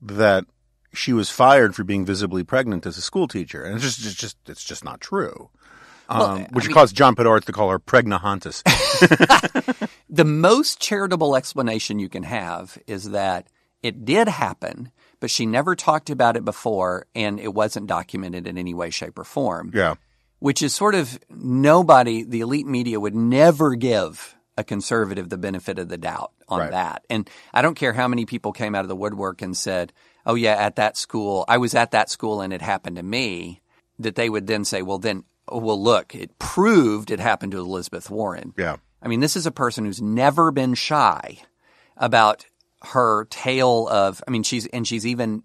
that 0.00 0.44
she 0.92 1.12
was 1.12 1.30
fired 1.30 1.74
for 1.74 1.84
being 1.84 2.04
visibly 2.04 2.44
pregnant 2.44 2.86
as 2.86 2.96
a 2.96 3.02
school 3.02 3.28
teacher, 3.28 3.64
and 3.64 3.76
it's 3.76 3.84
just, 3.84 4.06
it's 4.06 4.14
just, 4.14 4.36
it's 4.46 4.64
just 4.64 4.84
not 4.84 5.00
true. 5.00 5.50
Um, 6.08 6.46
which 6.50 6.68
caused 6.70 6.96
John 6.96 7.14
Podhoretz 7.14 7.44
to 7.44 7.52
call 7.52 7.70
her 7.70 7.78
pregnahontus. 7.78 8.62
The 10.12 10.24
most 10.24 10.80
charitable 10.80 11.36
explanation 11.36 12.00
you 12.00 12.08
can 12.08 12.24
have 12.24 12.76
is 12.88 13.10
that 13.10 13.46
it 13.80 14.04
did 14.04 14.26
happen, 14.26 14.90
but 15.20 15.30
she 15.30 15.46
never 15.46 15.76
talked 15.76 16.10
about 16.10 16.36
it 16.36 16.44
before, 16.44 17.06
and 17.14 17.38
it 17.38 17.54
wasn't 17.54 17.86
documented 17.86 18.48
in 18.48 18.58
any 18.58 18.74
way, 18.74 18.90
shape, 18.90 19.20
or 19.20 19.24
form. 19.24 19.70
yeah. 19.72 19.94
which 20.40 20.62
is 20.62 20.74
sort 20.74 20.96
of 20.96 21.20
nobody, 21.30 22.24
the 22.24 22.40
elite 22.40 22.66
media 22.66 22.98
would 22.98 23.14
never 23.14 23.76
give 23.76 24.34
a 24.60 24.64
conservative 24.64 25.28
the 25.28 25.38
benefit 25.38 25.78
of 25.78 25.88
the 25.88 25.98
doubt 25.98 26.32
on 26.48 26.60
Right. 26.60 26.70
that. 26.70 27.04
And 27.10 27.28
I 27.52 27.62
don't 27.62 27.74
care 27.74 27.92
how 27.92 28.06
many 28.06 28.26
people 28.26 28.52
came 28.52 28.74
out 28.74 28.84
of 28.84 28.88
the 28.88 28.96
woodwork 28.96 29.42
and 29.42 29.56
said, 29.56 29.92
oh, 30.24 30.34
yeah, 30.36 30.54
at 30.54 30.76
that 30.76 30.96
school, 30.96 31.44
I 31.48 31.58
was 31.58 31.74
at 31.74 31.90
that 31.90 32.10
school 32.10 32.40
and 32.40 32.52
it 32.52 32.62
happened 32.62 32.96
to 32.96 33.02
me, 33.02 33.60
that 33.98 34.14
they 34.14 34.30
would 34.30 34.46
then 34.46 34.64
say, 34.64 34.82
well, 34.82 34.98
then, 34.98 35.24
oh, 35.48 35.58
well, 35.58 35.82
look, 35.82 36.14
it 36.14 36.38
proved 36.38 37.10
it 37.10 37.20
happened 37.20 37.52
to 37.52 37.58
Elizabeth 37.58 38.08
Warren. 38.10 38.54
Yeah. 38.56 38.76
I 39.02 39.08
mean, 39.08 39.20
this 39.20 39.36
is 39.36 39.46
a 39.46 39.50
person 39.50 39.84
who's 39.84 40.00
never 40.02 40.50
been 40.50 40.74
shy 40.74 41.38
about 41.96 42.46
her 42.82 43.26
tale 43.26 43.88
of, 43.88 44.22
I 44.26 44.30
mean, 44.30 44.42
she's, 44.42 44.66
and 44.66 44.86
she's 44.86 45.06
even 45.06 45.42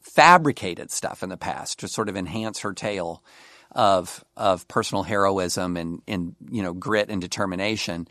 fabricated 0.00 0.90
stuff 0.90 1.22
in 1.22 1.28
the 1.28 1.36
past 1.36 1.80
to 1.80 1.88
sort 1.88 2.08
of 2.08 2.16
enhance 2.16 2.60
her 2.60 2.72
tale 2.72 3.22
of, 3.70 4.24
of 4.36 4.66
personal 4.68 5.02
heroism 5.04 5.76
and, 5.76 6.02
and, 6.06 6.34
you 6.50 6.62
know, 6.62 6.72
grit 6.72 7.08
and 7.08 7.20
determination. 7.20 8.08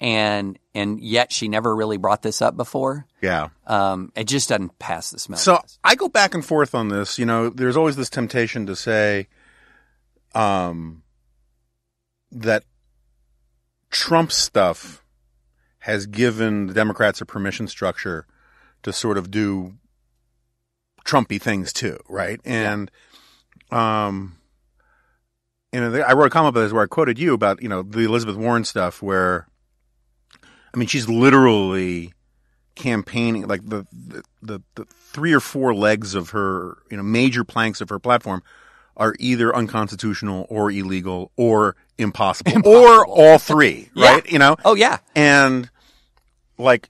And, 0.00 0.58
and 0.74 1.00
yet 1.00 1.32
she 1.32 1.48
never 1.48 1.74
really 1.74 1.96
brought 1.96 2.22
this 2.22 2.42
up 2.42 2.56
before. 2.56 3.06
Yeah. 3.22 3.48
Um, 3.66 4.12
it 4.14 4.24
just 4.24 4.48
doesn't 4.48 4.78
pass 4.78 5.10
the 5.10 5.18
smell 5.18 5.38
So 5.38 5.56
test. 5.58 5.78
I 5.82 5.94
go 5.94 6.08
back 6.08 6.34
and 6.34 6.44
forth 6.44 6.74
on 6.74 6.88
this. 6.88 7.18
You 7.18 7.26
know, 7.26 7.48
there's 7.48 7.76
always 7.76 7.96
this 7.96 8.10
temptation 8.10 8.66
to 8.66 8.76
say, 8.76 9.28
um, 10.34 11.02
that 12.32 12.64
Trump 13.90 14.32
stuff 14.32 15.04
has 15.78 16.06
given 16.06 16.66
the 16.66 16.74
Democrats 16.74 17.20
a 17.20 17.26
permission 17.26 17.68
structure 17.68 18.26
to 18.82 18.92
sort 18.92 19.16
of 19.16 19.30
do 19.30 19.74
Trumpy 21.04 21.40
things 21.40 21.72
too, 21.72 21.98
right? 22.08 22.40
And, 22.44 22.90
um, 23.70 24.36
you 25.72 25.80
know, 25.80 26.00
I 26.00 26.14
wrote 26.14 26.26
a 26.26 26.30
comment 26.30 26.54
about 26.54 26.62
this 26.62 26.72
where 26.72 26.82
I 26.82 26.86
quoted 26.86 27.18
you 27.18 27.34
about, 27.34 27.62
you 27.62 27.68
know, 27.68 27.82
the 27.82 28.00
Elizabeth 28.00 28.36
Warren 28.36 28.64
stuff 28.64 29.02
where, 29.02 29.46
I 30.74 30.76
mean, 30.76 30.88
she's 30.88 31.08
literally 31.08 32.12
campaigning 32.74 33.46
like 33.46 33.62
the, 33.68 33.86
the 33.92 34.22
the 34.42 34.60
the 34.74 34.84
three 35.12 35.32
or 35.32 35.38
four 35.40 35.72
legs 35.74 36.14
of 36.16 36.30
her 36.30 36.76
you 36.90 36.96
know 36.96 37.04
major 37.04 37.44
planks 37.44 37.80
of 37.80 37.88
her 37.88 38.00
platform 38.00 38.42
are 38.96 39.14
either 39.20 39.54
unconstitutional 39.54 40.46
or 40.48 40.70
illegal 40.72 41.30
or 41.36 41.76
impossible, 41.98 42.52
or 42.68 43.06
all 43.06 43.38
three, 43.38 43.88
Yeah. 43.94 44.12
right? 44.14 44.30
You 44.30 44.38
know, 44.40 44.56
Oh 44.64 44.74
yeah. 44.74 44.98
and 45.14 45.70
like 46.58 46.88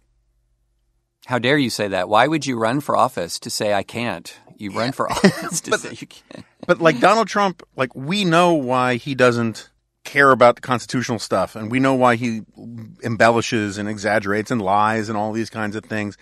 How 1.27 1.39
dare 1.39 1.59
you 1.59 1.71
say 1.71 1.89
that? 1.89 2.09
Why 2.09 2.27
would 2.27 2.47
you 2.47 2.59
run 2.59 2.81
for 2.81 2.97
office 2.97 3.39
to 3.41 3.51
say 3.51 3.73
I 3.75 3.83
can't? 3.83 4.35
You 4.57 4.71
run 4.73 4.93
for 4.93 5.11
office 5.13 5.61
to 5.63 5.79
say 5.79 5.91
you 6.01 6.07
can't. 6.07 6.45
But 6.67 6.81
like 6.81 7.01
Donald 7.01 7.29
Trump, 7.29 7.63
like 7.77 7.95
we 7.95 8.25
know 8.25 8.55
why 8.55 8.97
he 8.97 9.15
doesn't 9.15 9.69
care 10.05 10.31
about 10.31 10.57
the 10.57 10.61
constitutional 10.61 11.19
stuff, 11.19 11.57
and 11.57 11.71
we 11.71 11.81
know 11.81 11.95
why 11.95 12.17
he 12.17 12.43
embellishes 13.03 13.79
and 13.79 13.89
exaggerates 13.89 14.51
and 14.51 14.63
lies 14.63 15.09
and 15.09 15.19
all 15.19 15.33
these 15.33 15.51
kinds 15.51 15.75
of 15.75 15.85
things. 15.85 16.17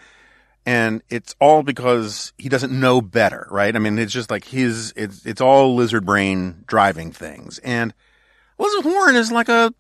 And 0.65 1.03
it's 1.09 1.35
all 1.41 1.65
because 1.65 2.33
he 2.39 2.49
doesn't 2.49 2.73
know 2.73 3.01
better, 3.01 3.49
right? 3.51 3.75
I 3.75 3.79
mean, 3.81 3.99
it's 3.99 4.13
just 4.13 4.31
like 4.31 4.45
his, 4.45 4.93
it's, 4.95 5.27
it's 5.27 5.41
all 5.41 5.75
lizard 5.75 6.07
brain 6.07 6.63
driving 6.67 7.11
things. 7.11 7.59
And 7.59 7.93
Elizabeth 8.61 8.87
Warren 8.87 9.17
is 9.17 9.33
like 9.33 9.49
a, 9.49 9.75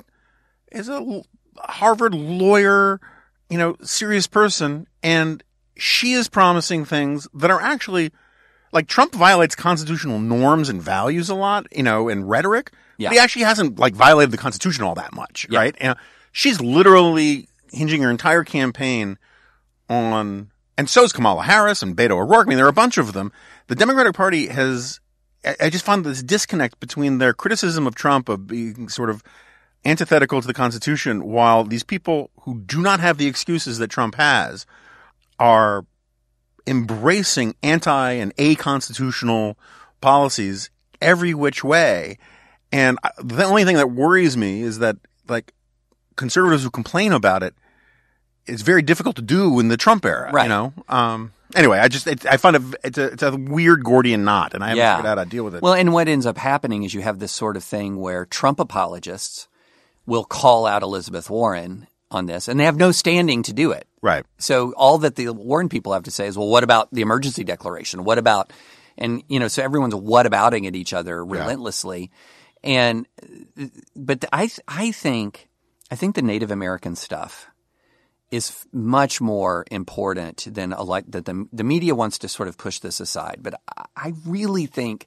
is 0.72 0.88
a 0.88 1.22
Harvard 1.57 2.14
lawyer, 2.14 3.00
you 3.48 3.59
know, 3.59 3.76
serious 3.82 4.26
person. 4.26 4.88
And 5.05 5.44
she 5.76 6.14
is 6.14 6.28
promising 6.28 6.84
things 6.84 7.28
that 7.34 7.53
are 7.53 7.61
actually, 7.61 8.11
like 8.72 8.88
Trump 8.88 9.14
violates 9.14 9.55
constitutional 9.55 10.18
norms 10.18 10.68
and 10.68 10.82
values 10.82 11.30
a 11.30 11.36
lot, 11.36 11.66
you 11.70 11.84
know, 11.84 12.09
and 12.09 12.28
rhetoric. 12.28 12.72
Yeah. 13.03 13.09
But 13.11 13.14
he 13.14 13.20
actually 13.20 13.42
hasn't 13.44 13.78
like 13.78 13.94
violated 13.94 14.30
the 14.32 14.38
Constitution 14.38 14.84
all 14.84 14.94
that 14.94 15.12
much, 15.12 15.46
Yeah. 15.50 15.59
right? 15.59 15.74
And 15.80 15.96
she's 16.32 16.61
literally 16.61 17.48
hinging 17.72 18.03
her 18.03 18.11
entire 18.11 18.44
campaign 18.44 19.18
on, 19.88 20.50
and 20.78 20.88
so 20.88 21.05
is 21.05 21.12
Kamala 21.12 21.42
Harris 21.42 21.82
and 21.82 21.96
Beto 21.96 22.12
O'Rourke. 22.12 22.46
I 22.46 22.48
mean, 22.48 22.57
there 22.57 22.66
are 22.66 22.70
a 22.70 22.72
bunch 22.72 22.98
of 22.98 23.12
them. 23.12 23.32
The 23.68 23.74
Democratic 23.74 24.14
Party 24.14 24.48
has, 24.48 25.00
I 25.61 25.70
just 25.70 25.84
found 25.84 26.05
this 26.05 26.22
disconnect 26.22 26.80
between 26.80 27.18
their 27.18 27.32
criticism 27.34 27.86
of 27.86 27.94
Trump 27.94 28.28
of 28.28 28.46
being 28.46 28.88
sort 28.88 29.11
of 29.11 29.22
antithetical 29.84 30.40
to 30.40 30.46
the 30.46 30.55
Constitution, 30.55 31.24
while 31.24 31.64
these 31.64 31.82
people 31.82 32.30
who 32.42 32.61
do 32.61 32.80
not 32.80 33.00
have 33.00 33.18
the 33.18 33.26
excuses 33.26 33.78
that 33.78 33.88
Trump 33.88 34.14
has 34.14 34.64
are 35.38 35.84
embracing 36.66 37.55
anti 37.62 38.12
and 38.12 38.32
a 38.38 38.55
constitutional 38.55 39.59
policies 40.00 40.70
every 41.00 41.34
which 41.34 41.64
way. 41.64 42.18
And 42.72 42.98
the 43.22 43.44
only 43.44 43.64
thing 43.64 43.76
that 43.76 43.90
worries 43.90 44.36
me 44.36 44.62
is 44.62 44.78
that 44.78 44.96
like 45.28 45.52
conservatives 46.16 46.62
who 46.64 46.70
complain 46.70 47.12
about 47.12 47.42
it, 47.42 47.54
it's 48.46 48.62
very 48.62 48.82
difficult 48.82 49.16
to 49.16 49.22
do 49.22 49.60
in 49.60 49.68
the 49.68 49.76
Trump 49.76 50.04
era. 50.04 50.30
Right. 50.32 50.44
You 50.44 50.48
know. 50.48 50.72
Um. 50.88 51.32
Anyway, 51.54 51.78
I 51.78 51.88
just 51.88 52.06
it, 52.06 52.24
I 52.24 52.38
find 52.38 52.56
it 52.56 52.62
it's 52.82 52.96
a 52.98 53.04
it's 53.12 53.22
a 53.22 53.36
weird 53.36 53.84
Gordian 53.84 54.24
knot, 54.24 54.54
and 54.54 54.64
I 54.64 54.68
haven't 54.68 54.78
Yeah. 54.78 54.96
figured 54.96 55.10
out 55.10 55.18
how 55.18 55.24
to 55.24 55.30
deal 55.30 55.44
with 55.44 55.54
it. 55.56 55.62
Well, 55.62 55.74
and 55.74 55.92
what 55.92 56.08
ends 56.08 56.24
up 56.24 56.38
happening 56.38 56.82
is 56.82 56.94
you 56.94 57.02
have 57.02 57.18
this 57.18 57.30
sort 57.32 57.58
of 57.58 57.62
thing 57.64 57.98
where 57.98 58.24
Trump 58.24 58.58
apologists 58.58 59.48
will 60.06 60.24
call 60.24 60.64
out 60.66 60.82
Elizabeth 60.82 61.28
Warren 61.28 61.86
on 62.10 62.24
this, 62.24 62.48
and 62.48 62.58
they 62.58 62.64
have 62.64 62.76
no 62.78 62.90
standing 62.90 63.42
to 63.42 63.52
do 63.52 63.70
it. 63.70 63.86
right. 64.00 64.24
So 64.38 64.72
all 64.78 64.96
that 64.98 65.16
the 65.16 65.28
Warren 65.30 65.68
people 65.68 65.92
have 65.92 66.02
to 66.04 66.10
say 66.10 66.26
is, 66.26 66.36
well, 66.38 66.48
what 66.48 66.64
about 66.64 66.88
the 66.90 67.02
emergency 67.02 67.44
declaration? 67.44 68.02
What 68.04 68.16
about, 68.18 68.50
and 68.98 69.22
you 69.28 69.38
know, 69.38 69.48
so 69.48 69.62
everyone's 69.62 69.94
what 69.94 70.24
abouting 70.26 70.66
at 70.66 70.74
each 70.74 70.92
other 70.94 71.22
relentlessly. 71.24 72.10
And, 72.64 73.06
but 73.96 74.24
I, 74.32 74.50
I 74.68 74.92
think, 74.92 75.48
I 75.90 75.96
think 75.96 76.14
the 76.14 76.22
Native 76.22 76.50
American 76.50 76.96
stuff 76.96 77.48
is 78.30 78.66
much 78.72 79.20
more 79.20 79.64
important 79.70 80.46
than 80.54 80.72
a 80.72 80.82
like 80.82 81.04
that 81.10 81.26
the, 81.26 81.46
the 81.52 81.64
media 81.64 81.94
wants 81.94 82.18
to 82.18 82.28
sort 82.28 82.48
of 82.48 82.56
push 82.56 82.78
this 82.78 82.98
aside. 83.00 83.40
But 83.42 83.60
I- 83.96 84.14
really 84.24 84.66
think 84.66 85.06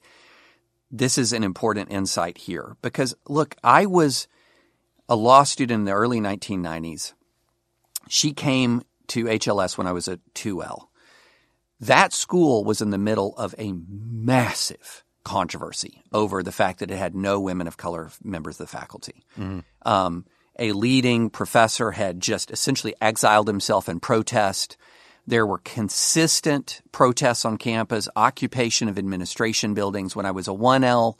this 0.91 1.17
is 1.17 1.33
an 1.33 1.43
important 1.43 1.91
insight 1.91 2.37
here 2.37 2.77
because 2.81 3.15
look, 3.27 3.55
I 3.63 3.87
was 3.87 4.27
a 5.09 5.15
law 5.15 5.43
student 5.43 5.79
in 5.79 5.85
the 5.85 5.91
early 5.91 6.19
1990s 6.19 7.13
she 8.07 8.33
came 8.33 8.83
to 9.07 9.25
HLS 9.25 9.77
when 9.77 9.87
I 9.87 9.91
was 9.91 10.07
at 10.07 10.19
2L. 10.33 10.87
That 11.79 12.13
school 12.13 12.63
was 12.63 12.81
in 12.81 12.89
the 12.89 12.97
middle 12.97 13.35
of 13.37 13.53
a 13.57 13.73
massive 13.73 15.03
controversy 15.25 16.03
over 16.13 16.41
the 16.41 16.53
fact 16.53 16.79
that 16.79 16.89
it 16.91 16.97
had 16.97 17.15
no 17.15 17.41
women 17.41 17.67
of 17.67 17.75
color 17.75 18.11
members 18.23 18.59
of 18.59 18.69
the 18.69 18.77
faculty. 18.77 19.25
Um, 19.81 20.25
a 20.57 20.71
leading 20.71 21.29
professor 21.29 21.91
had 21.91 22.21
just 22.21 22.49
essentially 22.51 22.95
exiled 23.01 23.47
himself 23.47 23.89
in 23.89 23.99
protest. 23.99 24.77
There 25.27 25.45
were 25.45 25.57
consistent 25.57 26.81
protests 26.93 27.43
on 27.43 27.57
campus, 27.57 28.07
occupation 28.15 28.87
of 28.87 28.97
administration 28.97 29.73
buildings. 29.73 30.15
When 30.15 30.25
I 30.25 30.31
was 30.31 30.47
a 30.47 30.51
1L, 30.51 31.15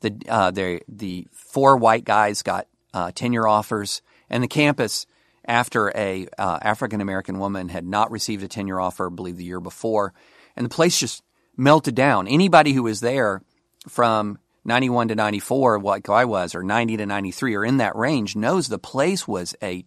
the 0.00 0.14
uh, 0.28 0.50
the 0.50 0.82
the 0.88 1.26
four 1.32 1.76
white 1.76 2.04
guys 2.04 2.42
got 2.42 2.68
uh, 2.92 3.10
tenure 3.14 3.48
offers, 3.48 4.02
and 4.28 4.42
the 4.42 4.48
campus, 4.48 5.06
after 5.46 5.90
a 5.96 6.28
uh, 6.38 6.58
African 6.60 7.00
American 7.00 7.38
woman 7.38 7.70
had 7.70 7.86
not 7.86 8.10
received 8.10 8.44
a 8.44 8.48
tenure 8.48 8.80
offer, 8.80 9.06
I 9.06 9.14
believe 9.14 9.38
the 9.38 9.44
year 9.44 9.60
before, 9.60 10.12
and 10.54 10.66
the 10.66 10.70
place 10.70 11.00
just 11.00 11.22
melted 11.56 11.94
down. 11.94 12.28
Anybody 12.28 12.72
who 12.72 12.82
was 12.82 13.00
there 13.00 13.42
from 13.88 14.38
91 14.64 15.08
to 15.08 15.14
94, 15.14 15.80
like 15.80 16.08
I 16.08 16.24
was, 16.24 16.54
or 16.54 16.62
90 16.62 16.98
to 16.98 17.06
93, 17.06 17.54
or 17.54 17.64
in 17.64 17.76
that 17.78 17.96
range, 17.96 18.36
knows 18.36 18.68
the 18.68 18.78
place 18.78 19.26
was 19.26 19.54
a 19.62 19.84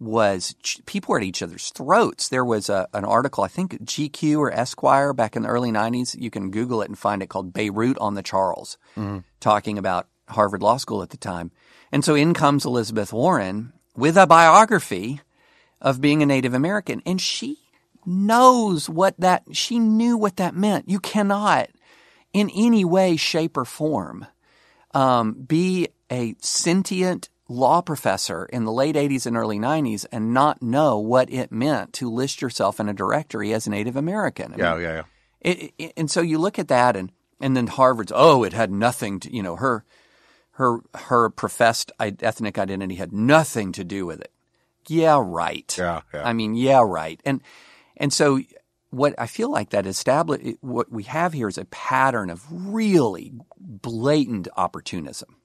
was 0.00 0.54
people 0.86 1.12
were 1.12 1.18
at 1.18 1.24
each 1.24 1.42
other's 1.42 1.70
throats. 1.70 2.28
There 2.28 2.44
was 2.44 2.68
a, 2.68 2.88
an 2.94 3.04
article, 3.04 3.42
I 3.42 3.48
think 3.48 3.82
GQ 3.84 4.38
or 4.38 4.52
Esquire 4.52 5.12
back 5.12 5.34
in 5.34 5.42
the 5.42 5.48
early 5.48 5.72
90s. 5.72 6.16
You 6.18 6.30
can 6.30 6.50
Google 6.50 6.82
it 6.82 6.88
and 6.88 6.96
find 6.96 7.20
it 7.22 7.28
called 7.28 7.52
Beirut 7.52 7.98
on 7.98 8.14
the 8.14 8.22
Charles, 8.22 8.78
mm-hmm. 8.96 9.18
talking 9.40 9.76
about 9.76 10.06
Harvard 10.28 10.62
Law 10.62 10.76
School 10.76 11.02
at 11.02 11.10
the 11.10 11.16
time. 11.16 11.50
And 11.90 12.04
so 12.04 12.14
in 12.14 12.32
comes 12.34 12.64
Elizabeth 12.64 13.12
Warren 13.12 13.72
with 13.96 14.16
a 14.16 14.26
biography 14.26 15.20
of 15.80 16.00
being 16.00 16.22
a 16.22 16.26
Native 16.26 16.54
American. 16.54 17.02
And 17.04 17.20
she 17.20 17.58
knows 18.08 18.88
what 18.88 19.14
that, 19.20 19.44
she 19.52 19.78
knew 19.78 20.16
what 20.16 20.36
that 20.36 20.54
meant. 20.56 20.88
You 20.88 20.98
cannot 20.98 21.68
in 22.32 22.50
any 22.50 22.84
way, 22.84 23.16
shape, 23.16 23.56
or 23.56 23.64
form 23.64 24.26
um, 24.94 25.34
be 25.34 25.88
a 26.10 26.34
sentient 26.40 27.28
law 27.48 27.80
professor 27.80 28.44
in 28.46 28.64
the 28.64 28.72
late 28.72 28.94
80s 28.96 29.26
and 29.26 29.36
early 29.36 29.58
90s 29.58 30.04
and 30.12 30.34
not 30.34 30.62
know 30.62 30.98
what 30.98 31.30
it 31.32 31.50
meant 31.52 31.92
to 31.94 32.10
list 32.10 32.42
yourself 32.42 32.78
in 32.80 32.88
a 32.88 32.94
directory 32.94 33.52
as 33.54 33.66
a 33.66 33.70
Native 33.70 33.96
American. 33.96 34.52
I 34.54 34.56
Yeah, 34.56 34.74
mean, 34.74 34.82
yeah, 34.82 34.94
yeah. 34.94 35.02
it, 35.40 35.72
it, 35.78 35.92
and 35.96 36.10
so 36.10 36.20
you 36.20 36.38
look 36.38 36.58
at 36.58 36.68
that 36.68 36.96
and 36.96 37.12
and 37.40 37.56
then 37.56 37.68
Harvard's 37.68 38.12
oh 38.14 38.42
it 38.44 38.52
had 38.52 38.70
nothing 38.70 39.20
to 39.20 39.34
you 39.34 39.42
know 39.42 39.56
her 39.56 39.84
her 40.52 40.80
her 40.94 41.30
professed 41.30 41.92
ethnic 42.00 42.58
identity 42.58 42.96
had 42.96 43.12
nothing 43.12 43.72
to 43.72 43.84
do 43.84 44.04
with 44.06 44.20
it. 44.20 44.32
Yeah, 44.88 45.22
right. 45.22 45.74
Yeah, 45.78 46.00
yeah. 46.12 46.26
I 46.26 46.32
mean, 46.32 46.54
yeah, 46.54 46.82
right. 46.84 47.20
And 47.24 47.42
and 47.98 48.12
so 48.12 48.40
what 48.90 49.14
I 49.18 49.26
feel 49.26 49.50
like 49.50 49.70
that 49.70 49.86
establish 49.86 50.54
what 50.60 50.90
we 50.90 51.02
have 51.04 51.34
here 51.34 51.48
is 51.48 51.58
a 51.58 51.66
pattern 51.66 52.30
of 52.30 52.42
really 52.50 53.32
blatant 53.60 54.48
opportunism. 54.56 55.36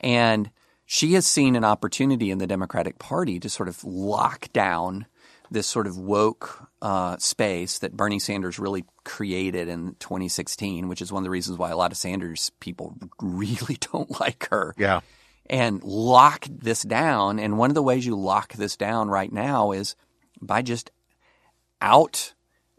And 0.00 0.50
she 0.86 1.12
has 1.14 1.26
seen 1.26 1.54
an 1.54 1.64
opportunity 1.64 2.30
in 2.30 2.38
the 2.38 2.46
Democratic 2.46 2.98
Party 2.98 3.38
to 3.40 3.48
sort 3.50 3.68
of 3.68 3.84
lock 3.84 4.50
down 4.52 5.06
this 5.50 5.66
sort 5.66 5.86
of 5.86 5.98
woke 5.98 6.66
uh, 6.80 7.18
space 7.18 7.78
that 7.80 7.94
Bernie 7.94 8.18
Sanders 8.18 8.58
really 8.58 8.84
created 9.04 9.68
in 9.68 9.94
2016, 9.98 10.88
which 10.88 11.02
is 11.02 11.12
one 11.12 11.20
of 11.20 11.24
the 11.24 11.30
reasons 11.30 11.58
why 11.58 11.70
a 11.70 11.76
lot 11.76 11.92
of 11.92 11.98
Sanders 11.98 12.50
people 12.58 12.96
really 13.20 13.76
don't 13.92 14.18
like 14.18 14.48
her 14.50 14.74
Yeah. 14.78 15.00
and 15.50 15.82
lock 15.84 16.46
this 16.48 16.82
down. 16.82 17.38
And 17.38 17.58
one 17.58 17.70
of 17.70 17.74
the 17.74 17.82
ways 17.82 18.06
you 18.06 18.16
lock 18.16 18.54
this 18.54 18.78
down 18.78 19.08
right 19.08 19.30
now 19.30 19.72
is 19.72 19.94
by 20.40 20.62
just 20.62 20.90
out, 21.82 22.32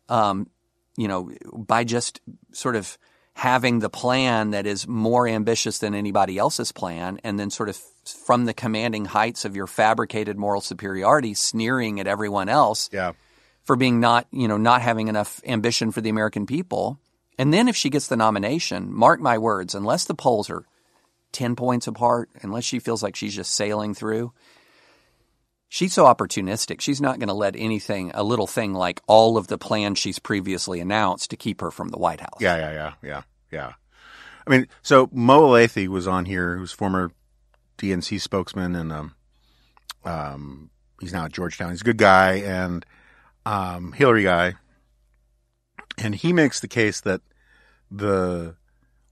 um, 0.10 0.50
you 0.98 1.08
know, 1.08 1.32
by 1.54 1.84
just 1.84 2.22
sort 2.54 2.76
of 2.76 2.98
having 3.36 3.80
the 3.80 3.90
plan 3.90 4.52
that 4.52 4.66
is 4.66 4.88
more 4.88 5.28
ambitious 5.28 5.80
than 5.80 5.94
anybody 5.96 6.38
else's 6.38 6.72
plan, 6.72 7.20
and 7.24 7.40
then 7.40 7.50
sort 7.50 7.68
of 7.70 7.76
from 8.26 8.46
the 8.46 8.54
commanding 8.54 9.06
heights 9.06 9.44
of 9.46 9.56
your 9.56 9.66
fabricated 9.68 10.38
moral 10.38 10.62
superiority, 10.62 11.34
sneering 11.34 12.00
at 12.00 12.08
everyone 12.08 12.48
else 12.50 12.90
Yeah. 12.94 13.14
for 13.64 13.76
being 13.76 14.00
not, 14.00 14.28
you 14.32 14.48
know, 14.48 14.58
not 14.58 14.82
having 14.82 15.08
enough 15.08 15.42
ambition 15.46 15.92
for 15.92 16.02
the 16.02 16.10
American 16.10 16.46
people. 16.46 17.00
And 17.40 17.52
then 17.52 17.68
if 17.68 17.76
she 17.76 17.90
gets 17.90 18.08
the 18.08 18.16
nomination, 18.18 18.94
mark 18.94 19.20
my 19.20 19.38
words, 19.40 19.74
unless 19.74 20.06
the 20.06 20.14
polls 20.14 20.50
are 20.52 20.64
10 21.32 21.56
points 21.56 21.88
apart, 21.88 22.30
unless 22.44 22.64
she 22.66 22.78
feels 22.78 23.02
like 23.02 23.16
she's 23.16 23.34
just 23.36 23.56
sailing 23.56 23.96
through, 23.96 24.32
she's 25.74 25.92
so 25.92 26.06
opportunistic. 26.06 26.82
She's 26.82 27.02
not 27.02 27.18
going 27.18 27.30
to 27.30 27.34
let 27.34 27.56
anything, 27.56 28.12
a 28.14 28.22
little 28.22 28.46
thing 28.46 28.76
like 28.76 29.02
all 29.08 29.38
of 29.38 29.48
the 29.48 29.58
plans 29.58 29.98
she's 29.98 30.20
previously 30.20 30.80
announced 30.80 31.32
to 31.32 31.36
keep 31.36 31.62
her 31.62 31.72
from 31.72 31.90
the 31.90 31.98
White 31.98 32.20
House. 32.20 32.40
Yeah, 32.40 32.58
yeah, 32.58 32.72
yeah, 32.72 32.94
yeah, 33.02 33.22
yeah. 33.52 33.74
I 34.46 34.50
mean, 34.52 34.68
so 34.84 35.10
Mo 35.12 35.48
Elleithee 35.48 35.88
was 35.88 36.08
on 36.08 36.26
here, 36.26 36.58
who's 36.58 36.72
former 36.72 37.12
DNC 37.80 38.22
spokesman, 38.22 38.76
and 38.76 38.92
um, 38.92 39.16
um, 40.06 40.70
he's 41.00 41.12
now 41.12 41.26
at 41.26 41.32
Georgetown. 41.32 41.72
He's 41.72 41.82
a 41.82 41.86
good 41.86 41.98
guy 41.98 42.34
and 42.36 42.86
um, 43.44 43.94
Hillary 43.94 44.24
guy, 44.24 44.54
and 45.98 46.14
he 46.14 46.34
makes 46.34 46.60
the 46.60 46.68
case 46.68 47.02
that 47.02 47.22
the 47.90 48.56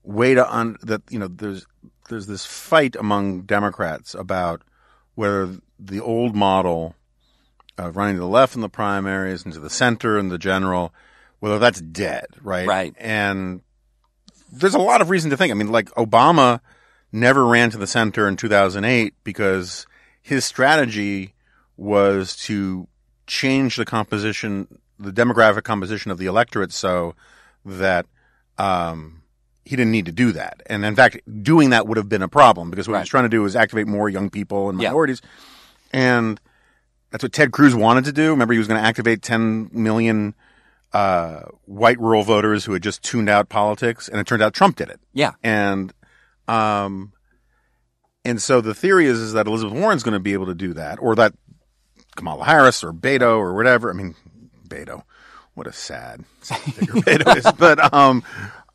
way 0.04 0.36
to 0.36 0.56
un 0.56 0.78
that 0.84 1.02
you 1.10 1.18
know 1.18 1.28
there's 1.28 1.66
there's 2.10 2.28
this 2.28 2.46
fight 2.46 2.96
among 2.96 3.42
Democrats 3.42 4.14
about 4.14 4.62
whether 5.16 5.58
the 5.84 6.00
old 6.00 6.36
model 6.36 6.96
of 7.78 7.98
running 7.98 8.16
to 8.16 8.22
the 8.22 8.28
left 8.28 8.56
in 8.56 8.62
the 8.62 8.70
primaries 8.70 9.44
and 9.44 9.54
to 9.54 9.60
the 9.60 9.70
center 9.70 10.18
in 10.18 10.30
the 10.30 10.38
general, 10.38 10.94
whether 11.40 11.58
that's 11.58 11.82
dead, 11.82 12.26
right? 12.42 12.68
Right. 12.68 12.94
And 13.00 13.62
there's 14.52 14.76
a 14.76 14.80
lot 14.80 15.02
of 15.02 15.10
reason 15.10 15.32
to 15.32 15.38
think. 15.38 15.52
I 15.52 15.56
mean, 15.56 15.72
like 15.72 15.90
Obama 15.92 16.60
never 17.12 17.46
ran 17.46 17.70
to 17.72 17.78
the 17.78 17.88
center 17.88 18.28
in 18.28 18.38
2008 18.38 19.14
because 19.24 19.88
his 20.22 20.46
strategy 20.46 21.34
was 21.78 22.36
to 22.36 22.88
change 23.26 23.76
the 23.76 23.86
composition, 23.86 24.68
the 25.00 25.12
demographic 25.12 25.64
composition 25.64 26.12
of 26.12 26.18
the 26.18 26.26
electorate 26.28 26.72
so 26.72 27.16
that 27.66 28.06
um, 28.58 29.24
he 29.66 29.76
didn't 29.76 29.92
need 29.92 30.06
to 30.06 30.12
do 30.12 30.32
that. 30.34 30.62
And 30.68 30.86
in 30.86 30.96
fact, 30.96 31.20
doing 31.44 31.72
that 31.72 31.88
would 31.88 31.98
have 31.98 32.10
been 32.10 32.22
a 32.22 32.28
problem 32.28 32.70
because 32.70 32.88
what 32.88 32.96
he 32.98 33.00
was 33.02 33.10
trying 33.10 33.24
to 33.24 33.30
do 33.30 33.42
was 33.42 33.56
activate 33.56 33.88
more 33.88 34.10
young 34.10 34.30
people 34.30 34.70
and 34.70 34.82
Yeah. 34.82 34.92
And 35.92 36.40
that's 37.12 37.24
what 37.24 37.34
Ted 37.34 37.52
Cruz 37.52 37.76
wanted 37.76 38.06
to 38.06 38.12
do. 38.12 38.32
Remember, 38.32 38.54
he 38.54 38.58
was 38.58 38.68
going 38.68 38.82
to 38.82 38.88
activate 38.88 39.22
10 39.22 39.70
million 39.74 40.34
uh, 40.94 41.42
white 41.66 42.00
rural 42.00 42.24
voters 42.24 42.66
who 42.66 42.74
had 42.74 42.84
just 42.84 43.04
tuned 43.04 43.30
out 43.30 43.50
politics, 43.50 44.08
and 44.08 44.20
it 44.20 44.28
turned 44.28 44.42
out 44.42 44.54
Trump 44.54 44.78
did 44.78 44.90
it. 44.90 45.00
Yeah. 45.14 45.32
And 45.44 45.94
um, 46.48 47.14
and 48.26 48.42
so 48.42 48.62
the 48.62 48.74
theory 48.74 49.06
is 49.06 49.20
is 49.20 49.34
that 49.34 49.48
Elizabeth 49.48 49.74
Warren's 49.74 50.04
going 50.04 50.14
to 50.14 50.20
be 50.20 50.34
able 50.34 50.48
to 50.48 50.56
do 50.56 50.74
that, 50.74 51.00
or 51.02 51.16
that 51.16 51.34
Kamala 52.16 52.46
Harris 52.46 52.84
or 52.84 52.94
Beto 52.94 53.38
or 53.38 53.54
whatever. 53.54 53.90
I 53.90 53.94
mean, 53.94 54.16
Beto, 54.68 55.04
what 55.54 55.68
a 55.68 55.74
sad 55.74 56.26
figure 56.42 56.94
Beto 57.02 57.38
is. 57.38 57.52
But 57.58 57.94
um, 57.94 58.24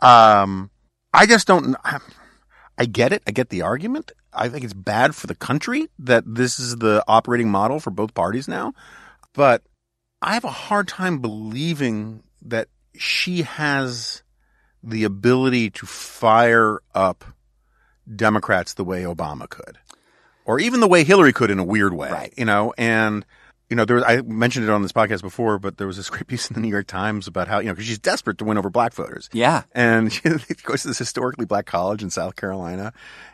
um, 0.01 0.71
I 1.13 1.27
just 1.27 1.47
don't. 1.47 1.77
I, 1.85 1.99
I 2.79 2.85
get 2.87 3.13
it. 3.13 3.23
I 3.27 3.31
get 3.31 3.49
the 3.51 3.63
argument. 3.63 4.13
I 4.37 4.49
think 4.49 4.65
it's 4.65 4.75
bad 4.75 5.15
for 5.15 5.27
the 5.27 5.35
country 5.35 5.89
that 5.99 6.25
this 6.27 6.59
is 6.59 6.77
the 6.77 7.03
operating 7.09 7.51
model 7.51 7.81
for 7.81 7.91
both 7.91 8.15
parties 8.15 8.47
now. 8.47 8.75
But 9.33 9.63
I 10.23 10.35
have 10.35 10.45
a 10.45 10.51
hard 10.51 10.89
time 10.89 11.19
believing 11.19 12.23
that 12.43 12.69
she 12.97 13.43
has 13.43 14.23
the 14.83 15.05
ability 15.05 15.71
to 15.71 15.87
fire 15.87 16.81
up 16.95 17.25
Democrats 18.15 18.75
the 18.75 18.85
way 18.85 19.03
Obama 19.03 19.49
could, 19.49 19.79
or 20.45 20.61
even 20.61 20.81
the 20.81 20.87
way 20.89 21.03
Hillary 21.03 21.33
could 21.33 21.51
in 21.51 21.59
a 21.59 21.65
weird 21.65 21.93
way, 21.93 22.11
Right. 22.11 22.35
you 22.37 22.45
know, 22.45 22.73
and 22.79 23.25
you 23.69 23.75
know, 23.77 23.85
there 23.85 23.97
was, 23.97 24.05
I 24.07 24.23
mentioned 24.23 24.65
it 24.65 24.71
on 24.71 24.83
this 24.83 24.93
podcast 24.93 25.23
before, 25.23 25.59
but 25.59 25.77
there 25.77 25.87
was 25.87 25.97
this 25.97 26.09
great 26.09 26.27
piece 26.29 26.49
in 26.49 26.55
the 26.55 26.61
New 26.61 26.69
York 26.69 26.87
Times 26.87 27.27
about 27.27 27.49
how, 27.49 27.59
you 27.59 27.67
know, 27.67 27.73
because 27.73 27.87
she's 27.87 27.99
desperate 27.99 28.39
to 28.39 28.45
win 28.45 28.59
over 28.59 28.71
black 28.71 28.93
voters. 28.95 29.29
Yeah. 29.33 29.65
And 29.73 30.13
she 30.13 30.21
goes 30.63 30.83
to 30.83 30.89
this 30.89 30.99
historically 30.99 31.47
black 31.47 31.67
college 31.67 32.03
in 32.03 32.11
South 32.11 32.37
Carolina, 32.37 32.93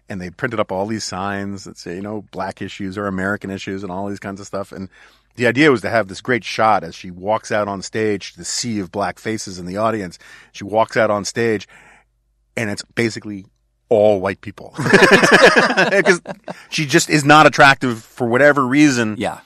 and 0.09 0.21
they 0.21 0.31
printed 0.31 0.59
up 0.61 0.73
all 0.73 0.87
these 0.87 1.05
signs 1.05 1.65
that 1.65 1.77
say, 1.77 1.97
you 1.97 2.03
know, 2.03 2.25
black 2.31 2.63
issues 2.63 2.97
or 2.97 3.07
American 3.07 3.51
issues 3.51 3.83
and 3.83 3.93
all 3.93 4.09
these 4.09 4.21
kinds 4.21 4.41
of 4.41 4.47
stuff. 4.47 4.73
And 4.73 4.89
the 5.37 5.47
idea 5.47 5.71
was 5.71 5.81
to 5.83 5.91
have 5.91 6.09
this 6.09 6.21
great 6.21 6.45
shot 6.45 6.85
as 6.85 6.95
she 6.95 7.11
walks 7.11 7.53
out 7.53 7.69
on 7.69 7.83
stage, 7.83 8.33
to 8.33 8.39
the 8.39 8.45
sea 8.45 8.79
of 8.81 8.91
black 8.91 9.19
faces 9.19 9.59
in 9.59 9.67
the 9.67 9.77
audience. 9.77 10.19
She 10.53 10.65
walks 10.65 10.97
out 10.97 11.11
on 11.11 11.25
stage, 11.25 11.69
and 12.57 12.71
it's 12.71 12.83
basically 12.95 13.45
all 13.89 14.21
white 14.21 14.41
people. 14.41 14.75
Because 15.91 16.21
she 16.71 16.87
just 16.87 17.11
is 17.11 17.25
not 17.25 17.47
attractive 17.47 18.03
for 18.03 18.27
whatever 18.27 18.67
reason 18.67 19.17
Yeah. 19.19 19.41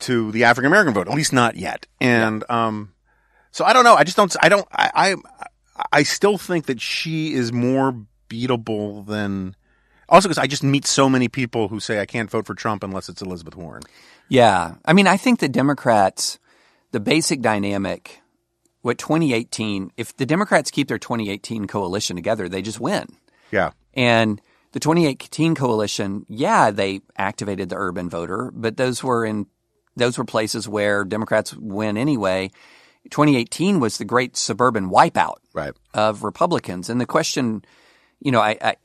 To 0.00 0.32
the 0.32 0.44
African 0.44 0.66
American 0.66 0.94
vote, 0.94 1.08
at 1.08 1.14
least 1.14 1.32
not 1.32 1.56
yet. 1.56 1.86
And 2.00 2.44
um, 2.50 2.92
so 3.50 3.64
I 3.64 3.72
don't 3.72 3.84
know. 3.84 3.94
I 3.94 4.04
just 4.04 4.16
don't. 4.16 4.34
I 4.40 4.48
don't. 4.48 4.66
I, 4.72 5.16
I 5.36 5.46
I 5.92 6.02
still 6.02 6.38
think 6.38 6.66
that 6.66 6.80
she 6.80 7.32
is 7.34 7.52
more 7.52 7.96
beatable 8.28 9.06
than. 9.06 9.56
Also, 10.08 10.28
because 10.28 10.38
I 10.38 10.46
just 10.46 10.62
meet 10.62 10.86
so 10.86 11.08
many 11.08 11.28
people 11.28 11.68
who 11.68 11.80
say 11.80 11.98
I 11.98 12.06
can't 12.06 12.30
vote 12.30 12.46
for 12.46 12.54
Trump 12.54 12.84
unless 12.84 13.08
it's 13.08 13.22
Elizabeth 13.22 13.56
Warren. 13.56 13.82
Yeah. 14.28 14.74
I 14.84 14.92
mean, 14.92 15.06
I 15.06 15.16
think 15.16 15.40
the 15.40 15.48
Democrats, 15.48 16.38
the 16.92 17.00
basic 17.00 17.40
dynamic, 17.40 18.20
what 18.82 18.98
2018, 18.98 19.92
if 19.96 20.14
the 20.16 20.26
Democrats 20.26 20.70
keep 20.70 20.88
their 20.88 20.98
2018 20.98 21.66
coalition 21.66 22.16
together, 22.16 22.48
they 22.50 22.60
just 22.60 22.80
win. 22.80 23.06
Yeah, 23.50 23.70
And 23.94 24.40
the 24.72 24.80
2018 24.80 25.54
coalition, 25.54 26.26
yeah, 26.28 26.70
they 26.70 27.00
activated 27.16 27.68
the 27.68 27.76
urban 27.76 28.10
voter, 28.10 28.50
but 28.52 28.76
those 28.76 29.02
were 29.02 29.24
in 29.24 29.46
those 29.96 30.18
were 30.18 30.24
places 30.24 30.68
where 30.68 31.04
Democrats 31.04 31.54
win 31.54 31.96
anyway. 31.96 32.50
2018 33.10 33.80
was 33.80 33.98
the 33.98 34.04
great 34.04 34.36
suburban 34.36 34.90
wipeout 34.90 35.36
right. 35.52 35.74
of 35.92 36.24
Republicans. 36.24 36.88
And 36.88 37.00
the 37.00 37.06
question, 37.06 37.64
you 38.20 38.32
know, 38.32 38.40
I, 38.40 38.56
I 38.60 38.76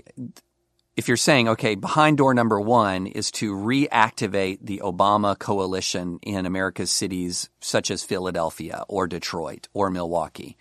if 0.99 1.07
you're 1.07 1.15
saying, 1.15 1.47
okay, 1.47 1.75
behind 1.75 2.17
door 2.17 2.33
number 2.33 2.59
one 2.59 3.07
is 3.07 3.31
to 3.31 3.53
reactivate 3.53 4.57
the 4.61 4.81
Obama 4.83 5.39
coalition 5.39 6.19
in 6.21 6.45
America's 6.45 6.91
cities 6.91 7.49
such 7.61 7.89
as 7.89 8.03
Philadelphia 8.03 8.83
or 8.89 9.07
Detroit 9.07 9.69
or 9.73 9.89
Milwaukee. 9.89 10.57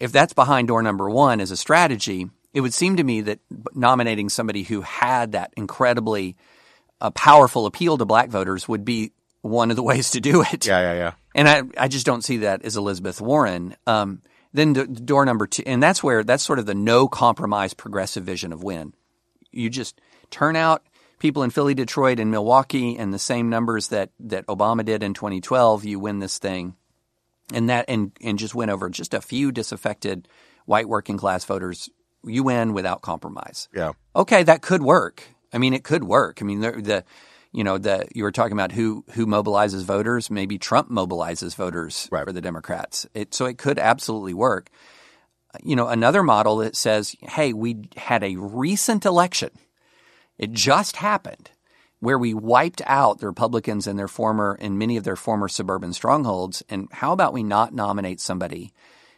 If 0.00 0.10
that's 0.10 0.32
behind 0.32 0.66
door 0.66 0.82
number 0.82 1.08
one 1.08 1.40
as 1.40 1.52
a 1.52 1.56
strategy, 1.56 2.28
it 2.52 2.62
would 2.62 2.74
seem 2.74 2.96
to 2.96 3.04
me 3.04 3.20
that 3.20 3.38
nominating 3.74 4.28
somebody 4.28 4.64
who 4.64 4.80
had 4.80 5.32
that 5.32 5.52
incredibly 5.56 6.36
uh, 7.00 7.10
powerful 7.10 7.66
appeal 7.66 7.96
to 7.98 8.04
black 8.04 8.30
voters 8.30 8.66
would 8.66 8.84
be 8.84 9.12
one 9.44 9.70
of 9.70 9.76
the 9.76 9.82
ways 9.90 10.10
to 10.12 10.20
do 10.20 10.42
it. 10.42 10.66
Yeah, 10.66 10.80
yeah, 10.80 10.94
yeah. 10.94 11.12
And 11.34 11.48
I, 11.48 11.62
I 11.84 11.88
just 11.88 12.06
don't 12.06 12.24
see 12.24 12.38
that 12.38 12.64
as 12.64 12.76
Elizabeth 12.76 13.20
Warren. 13.20 13.76
Um, 13.86 14.22
then 14.52 14.72
d- 14.72 14.84
door 14.84 15.24
number 15.26 15.46
two, 15.46 15.62
and 15.66 15.82
that's 15.82 16.02
where 16.02 16.24
that's 16.24 16.42
sort 16.44 16.58
of 16.58 16.66
the 16.66 16.74
no 16.74 17.08
compromise 17.08 17.74
progressive 17.74 18.24
vision 18.24 18.52
of 18.52 18.62
win. 18.62 18.94
You 19.50 19.68
just 19.68 20.00
turn 20.30 20.56
out 20.56 20.82
people 21.18 21.42
in 21.42 21.50
Philly, 21.50 21.74
Detroit, 21.74 22.20
and 22.20 22.30
Milwaukee, 22.30 22.96
and 22.96 23.12
the 23.12 23.18
same 23.18 23.50
numbers 23.50 23.88
that 23.88 24.10
that 24.20 24.46
Obama 24.46 24.84
did 24.84 25.02
in 25.02 25.12
2012. 25.12 25.84
You 25.84 25.98
win 25.98 26.20
this 26.20 26.38
thing, 26.38 26.76
and 27.52 27.68
that 27.68 27.84
and 27.88 28.12
and 28.22 28.38
just 28.38 28.54
win 28.54 28.70
over 28.70 28.88
just 28.88 29.12
a 29.12 29.20
few 29.20 29.50
disaffected 29.52 30.28
white 30.66 30.88
working 30.88 31.18
class 31.18 31.44
voters. 31.44 31.90
You 32.24 32.44
win 32.44 32.72
without 32.72 33.02
compromise 33.02 33.68
Yeah. 33.74 33.92
okay, 34.16 34.44
that 34.44 34.62
could 34.62 34.82
work. 34.82 35.22
I 35.52 35.58
mean, 35.58 35.74
it 35.74 35.84
could 35.84 36.04
work. 36.04 36.38
I 36.40 36.44
mean, 36.46 36.60
the, 36.60 36.72
the 36.72 37.04
you 37.54 37.62
know, 37.62 37.78
the 37.78 38.06
you 38.12 38.24
were 38.24 38.32
talking 38.32 38.52
about 38.52 38.72
who 38.72 39.04
who 39.12 39.26
mobilizes 39.26 39.84
voters. 39.84 40.28
Maybe 40.28 40.58
Trump 40.58 40.90
mobilizes 40.90 41.54
voters 41.54 42.08
Right. 42.10 42.24
for 42.26 42.32
the 42.32 42.40
Democrats. 42.40 43.06
It, 43.14 43.32
so 43.32 43.46
it 43.46 43.58
could 43.58 43.78
absolutely 43.78 44.34
work. 44.34 44.70
You 45.62 45.76
know, 45.76 45.86
another 45.86 46.24
model 46.24 46.56
that 46.56 46.74
says, 46.74 47.14
"Hey, 47.20 47.52
we 47.52 47.88
had 47.96 48.24
a 48.24 48.34
recent 48.36 49.06
election. 49.06 49.50
It 50.36 50.50
just 50.50 50.96
happened." 50.96 51.50
Where 52.00 52.18
we 52.18 52.34
wiped 52.34 52.82
out 52.84 53.20
the 53.20 53.28
Republicans 53.28 53.86
and 53.86 53.98
their 53.98 54.08
former 54.08 54.58
and 54.60 54.78
many 54.78 54.98
of 54.98 55.04
their 55.04 55.16
former 55.16 55.48
suburban 55.48 55.94
strongholds, 55.94 56.62
and 56.68 56.88
how 56.92 57.12
about 57.12 57.32
we 57.32 57.42
not 57.42 57.72
nominate 57.72 58.20
somebody 58.20 58.72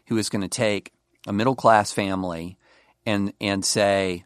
who 0.06 0.16
is 0.18 0.28
going 0.28 0.42
to 0.42 0.48
take 0.48 0.92
a 1.26 1.32
middle 1.32 1.56
class 1.56 1.90
family 1.90 2.58
and 3.04 3.32
and 3.40 3.64
say, 3.64 4.24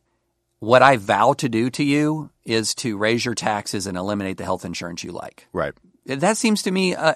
what 0.60 0.82
I 0.82 0.96
vow 0.96 1.32
to 1.34 1.48
do 1.48 1.70
to 1.70 1.82
you 1.82 2.30
is 2.44 2.74
to 2.76 2.96
raise 2.96 3.24
your 3.24 3.34
taxes 3.34 3.86
and 3.86 3.96
eliminate 3.96 4.36
the 4.36 4.44
health 4.44 4.64
insurance 4.64 5.02
you 5.02 5.10
like. 5.10 5.48
Right. 5.52 5.72
That 6.06 6.36
seems 6.36 6.62
to 6.62 6.70
me 6.70 6.94
uh, 6.94 7.14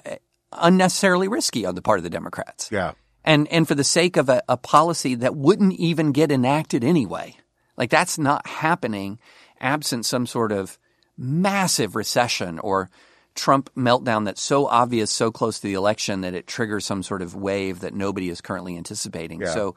unnecessarily 0.52 1.28
risky 1.28 1.64
on 1.66 1.74
the 1.74 1.82
part 1.82 1.98
of 1.98 2.04
the 2.04 2.10
Democrats. 2.10 2.70
Yeah. 2.72 2.92
And 3.24 3.48
and 3.48 3.66
for 3.66 3.74
the 3.74 3.84
sake 3.84 4.16
of 4.16 4.28
a, 4.28 4.42
a 4.48 4.56
policy 4.56 5.14
that 5.16 5.36
wouldn't 5.36 5.74
even 5.74 6.12
get 6.12 6.30
enacted 6.30 6.84
anyway. 6.84 7.36
Like 7.76 7.90
that's 7.90 8.18
not 8.18 8.46
happening 8.46 9.18
absent 9.60 10.04
some 10.06 10.26
sort 10.26 10.52
of 10.52 10.78
massive 11.16 11.96
recession 11.96 12.58
or 12.58 12.90
Trump 13.34 13.70
meltdown 13.74 14.24
that's 14.26 14.42
so 14.42 14.66
obvious 14.66 15.10
so 15.10 15.30
close 15.30 15.58
to 15.58 15.66
the 15.66 15.74
election 15.74 16.20
that 16.20 16.34
it 16.34 16.46
triggers 16.46 16.84
some 16.84 17.02
sort 17.02 17.22
of 17.22 17.34
wave 17.34 17.80
that 17.80 17.94
nobody 17.94 18.28
is 18.28 18.40
currently 18.40 18.76
anticipating. 18.76 19.40
Yeah. 19.40 19.52
So, 19.54 19.74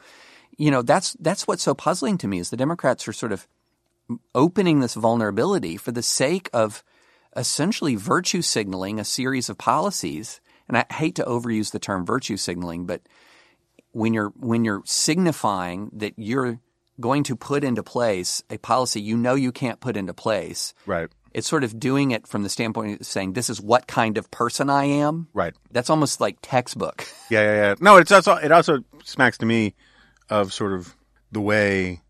you 0.57 0.69
know, 0.71 0.81
that's 0.81 1.13
that's 1.19 1.47
what's 1.47 1.63
so 1.63 1.73
puzzling 1.73 2.17
to 2.19 2.27
me 2.27 2.39
is 2.39 2.49
the 2.49 2.57
Democrats 2.57 3.07
are 3.07 3.13
sort 3.13 3.31
of 3.31 3.47
opening 4.33 4.79
this 4.79 4.93
vulnerability 4.93 5.77
for 5.77 5.91
the 5.91 6.01
sake 6.03 6.49
of 6.53 6.83
essentially 7.35 7.95
virtue 7.95 8.41
signaling 8.41 8.99
a 8.99 9.03
series 9.05 9.49
of 9.49 9.57
policies. 9.57 10.41
And 10.67 10.77
I 10.77 10.85
hate 10.91 11.15
to 11.15 11.23
overuse 11.23 11.71
the 11.71 11.79
term 11.79 12.05
virtue 12.05 12.37
signaling, 12.37 12.85
but 12.85 13.01
when 13.91 14.13
you're 14.13 14.29
when 14.37 14.65
you're 14.65 14.81
signifying 14.85 15.89
that 15.93 16.13
you're 16.17 16.59
going 16.99 17.23
to 17.23 17.35
put 17.35 17.63
into 17.63 17.83
place 17.83 18.43
a 18.49 18.57
policy 18.57 18.99
you 19.01 19.15
know 19.17 19.35
you 19.35 19.51
can't 19.51 19.79
put 19.79 19.95
into 19.97 20.13
place, 20.13 20.73
Right. 20.85 21.09
it's 21.33 21.47
sort 21.47 21.63
of 21.63 21.79
doing 21.79 22.11
it 22.11 22.27
from 22.27 22.43
the 22.43 22.49
standpoint 22.49 23.01
of 23.01 23.07
saying 23.07 23.33
this 23.33 23.49
is 23.49 23.61
what 23.61 23.87
kind 23.87 24.17
of 24.17 24.29
person 24.31 24.69
I 24.69 24.85
am. 24.85 25.27
Right. 25.33 25.53
That's 25.71 25.89
almost 25.89 26.19
like 26.19 26.37
textbook. 26.41 27.05
Yeah, 27.29 27.41
yeah, 27.41 27.55
yeah. 27.55 27.75
No, 27.79 27.97
it's 27.97 28.11
also 28.11 28.33
it 28.35 28.51
also 28.51 28.79
smacks 29.03 29.37
to 29.39 29.45
me 29.45 29.75
of 30.29 30.51
sort 30.53 30.73
of 30.73 30.95
the 31.31 31.41
way 31.41 32.01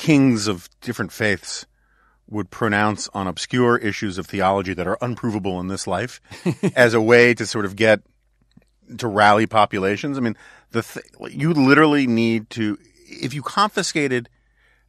kings 0.00 0.48
of 0.48 0.68
different 0.80 1.12
faiths 1.12 1.66
would 2.28 2.50
pronounce 2.50 3.08
on 3.12 3.26
obscure 3.26 3.76
issues 3.76 4.16
of 4.16 4.26
theology 4.26 4.72
that 4.72 4.86
are 4.86 4.96
unprovable 5.02 5.60
in 5.60 5.68
this 5.68 5.86
life 5.86 6.20
as 6.76 6.94
a 6.94 7.00
way 7.00 7.34
to 7.34 7.44
sort 7.46 7.64
of 7.66 7.76
get 7.76 8.00
to 8.98 9.06
rally 9.06 9.46
populations. 9.46 10.16
I 10.16 10.20
mean, 10.20 10.36
the 10.70 10.82
th- 10.82 11.04
you 11.32 11.52
literally 11.52 12.06
need 12.06 12.48
to 12.50 12.78
if 13.08 13.34
you 13.34 13.42
confiscated 13.42 14.28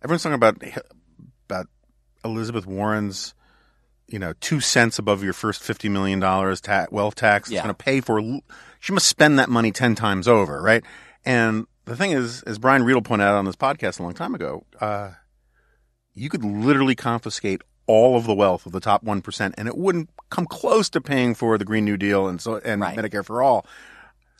everyone's 0.03 0.24
talking 0.24 0.36
about 0.36 0.57
about 1.47 1.68
Elizabeth 2.24 2.66
Warren's, 2.68 3.34
you 4.07 4.20
know, 4.20 4.34
two 4.39 4.59
cents 4.59 4.97
above 4.99 5.24
your 5.24 5.34
first 5.34 5.62
fifty 5.62 5.89
million 5.89 6.20
dollars 6.20 6.62
ta- 6.62 6.86
wealth 6.91 7.16
tax. 7.16 7.49
It's 7.49 7.55
Yeah. 7.55 7.64
going 7.64 7.76
to 7.76 7.84
pay 7.84 7.99
for. 8.01 8.22
She 8.80 8.93
must 8.93 9.07
spend 9.07 9.39
that 9.39 9.49
money 9.49 9.72
ten 9.72 9.95
times 9.95 10.28
over, 10.28 10.62
right? 10.62 10.84
And 11.26 11.66
the 11.86 11.96
thing 11.96 12.12
is, 12.12 12.44
as 12.44 12.58
Brian 12.60 12.84
Riedl 12.84 13.04
pointed 13.04 13.26
out 13.26 13.36
on 13.36 13.46
this 13.46 13.56
podcast 13.56 14.00
a 14.00 14.04
long 14.04 14.14
time 14.14 14.36
ago, 14.36 14.64
uh, 14.80 15.12
you 16.14 16.30
could 16.30 16.44
literally 16.44 16.96
confiscate 16.96 17.62
all 17.88 18.16
of 18.18 18.26
the 18.26 18.34
wealth 18.34 18.66
of 18.66 18.72
the 18.72 18.80
top 18.80 19.04
one 19.04 19.22
percent, 19.22 19.56
and 19.58 19.68
it 19.68 19.78
wouldn't 19.78 20.10
come 20.30 20.46
close 20.46 20.90
to 20.90 21.02
paying 21.02 21.34
for 21.36 21.58
the 21.58 21.66
Green 21.66 21.84
New 21.86 21.98
Deal 21.98 22.28
and 22.28 22.40
so 22.40 22.58
and 22.64 22.82
Right. 22.82 22.98
Medicare 22.98 23.26
for 23.26 23.42
all. 23.42 23.66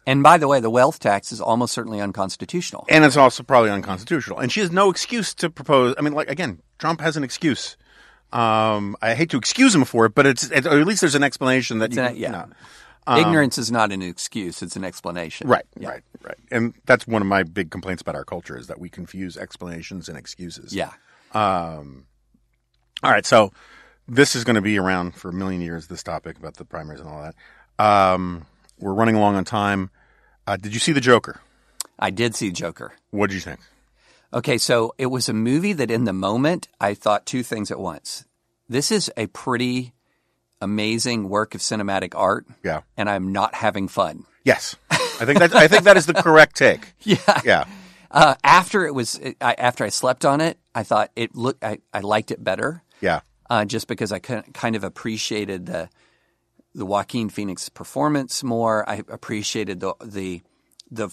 And 0.08 0.24
by 0.24 0.38
the 0.40 0.48
way, 0.48 0.60
the 0.60 0.70
wealth 0.70 1.00
tax 1.00 1.32
is 1.32 1.40
almost 1.40 1.74
certainly 1.74 2.02
unconstitutional. 2.02 2.86
and 2.90 3.06
it's 3.06 3.18
also 3.18 3.44
probably 3.44 3.70
unconstitutional. 3.70 4.40
And 4.40 4.52
she 4.52 4.60
has 4.62 4.72
no 4.72 4.90
excuse 4.90 5.34
to 5.36 5.50
propose. 5.50 5.94
I 5.98 6.02
mean, 6.02 6.14
like 6.14 6.30
again, 6.30 6.62
Trump 6.80 7.02
has 7.02 7.18
an 7.18 7.24
excuse. 7.24 7.78
Um, 8.34 8.96
I 9.02 9.14
hate 9.14 9.30
to 9.32 9.38
excuse 9.38 9.76
him 9.76 9.84
for 9.84 10.06
it, 10.06 10.16
but 10.16 10.26
it's, 10.26 10.50
at 10.52 10.66
least 10.66 11.02
there's 11.02 11.16
an 11.16 11.24
explanation 11.24 11.80
that 11.80 11.88
It's 11.88 11.98
you, 11.98 12.02
an- 12.04 12.16
yeah. 12.16 12.28
you 12.28 12.32
know. 12.32 12.46
Ignorance 13.08 13.58
is 13.58 13.72
not 13.72 13.92
an 13.92 14.02
excuse; 14.02 14.62
it's 14.62 14.76
an 14.76 14.84
explanation. 14.84 15.48
right, 15.48 15.66
right, 15.78 16.04
right. 16.24 16.38
And 16.52 16.74
that's 16.86 17.08
one 17.08 17.22
of 17.22 17.28
my 17.28 17.44
big 17.44 17.72
complaints 17.72 18.02
about 18.02 18.16
our 18.16 18.26
culture 18.26 18.58
is 18.58 18.68
that 18.68 18.80
we 18.80 18.90
confuse 18.90 19.38
explanations 19.38 20.08
and 20.08 20.18
excuses. 20.18 20.74
Yeah. 20.74 20.92
All 23.04 23.12
right, 23.12 23.26
so 23.26 23.52
this 24.08 24.36
is 24.36 24.44
going 24.44 24.56
to 24.56 24.62
be 24.62 24.78
around 24.78 25.16
for 25.16 25.30
a 25.30 25.34
million 25.34 25.62
years. 25.62 25.88
This 25.88 26.04
topic 26.04 26.38
about 26.38 26.58
the 26.58 26.66
primaries 26.66 27.00
and 27.00 27.10
all 27.10 27.22
that. 27.24 27.36
Um, 27.84 28.46
we're 28.80 28.94
running 28.94 29.16
along 29.16 29.36
on 29.36 29.44
time. 29.44 29.90
Uh, 30.46 30.58
did 30.58 30.74
you 30.74 30.80
see 30.80 30.92
the 30.92 31.02
Joker? 31.02 31.42
I 31.98 32.12
did 32.12 32.36
see 32.36 32.52
Joker. 32.52 32.94
What 33.10 33.30
did 33.30 33.36
you 33.36 33.42
think? 33.42 33.60
Okay, 34.34 34.58
so 34.58 34.94
it 34.98 35.08
was 35.08 35.28
a 35.28 35.34
movie 35.34 35.74
that 35.74 35.90
in 35.90 36.06
the 36.06 36.14
moment 36.14 36.68
I 36.80 36.94
thought 36.94 37.26
two 37.26 37.44
things 37.44 37.72
at 37.72 37.80
once. 37.80 38.26
This 38.70 38.92
is 38.92 39.12
a 39.18 39.28
pretty 39.28 39.94
amazing 40.62 41.28
work 41.30 41.56
of 41.56 41.62
cinematic 41.62 42.14
art, 42.16 42.46
Yeah. 42.64 42.82
and 42.98 43.10
I'm 43.10 43.32
not 43.32 43.56
having 43.56 43.88
fun. 43.88 44.26
Yes, 44.44 44.76
I 44.90 45.26
think 45.26 45.40
that 45.40 45.54
I 45.56 45.68
think 45.68 45.84
that 45.84 45.98
is 45.98 46.06
the 46.06 46.14
correct 46.14 46.56
take. 46.56 46.94
Yeah. 47.04 47.42
Yeah. 47.44 47.66
Uh, 48.10 48.36
after 48.44 48.86
it 48.86 48.94
was, 48.94 49.20
I, 49.40 49.54
after 49.58 49.84
I 49.86 49.90
slept 49.90 50.26
on 50.26 50.42
it, 50.42 50.58
I 50.76 50.84
thought 50.84 51.12
it 51.16 51.34
looked, 51.36 51.64
I, 51.64 51.78
I 51.94 52.00
liked 52.02 52.32
it 52.32 52.44
better, 52.44 52.84
Yeah. 53.00 53.22
uh, 53.50 53.64
just 53.66 53.88
because 53.88 54.12
I 54.12 54.20
kind 54.20 54.76
of 54.76 54.84
appreciated 54.84 55.66
the 55.66 55.90
the 56.74 56.86
Joaquin 56.86 57.28
Phoenix 57.30 57.68
performance 57.70 58.44
more. 58.44 58.88
I 58.90 59.04
appreciated 59.10 59.80
the 59.82 59.94
the 60.04 60.42
the, 60.90 61.10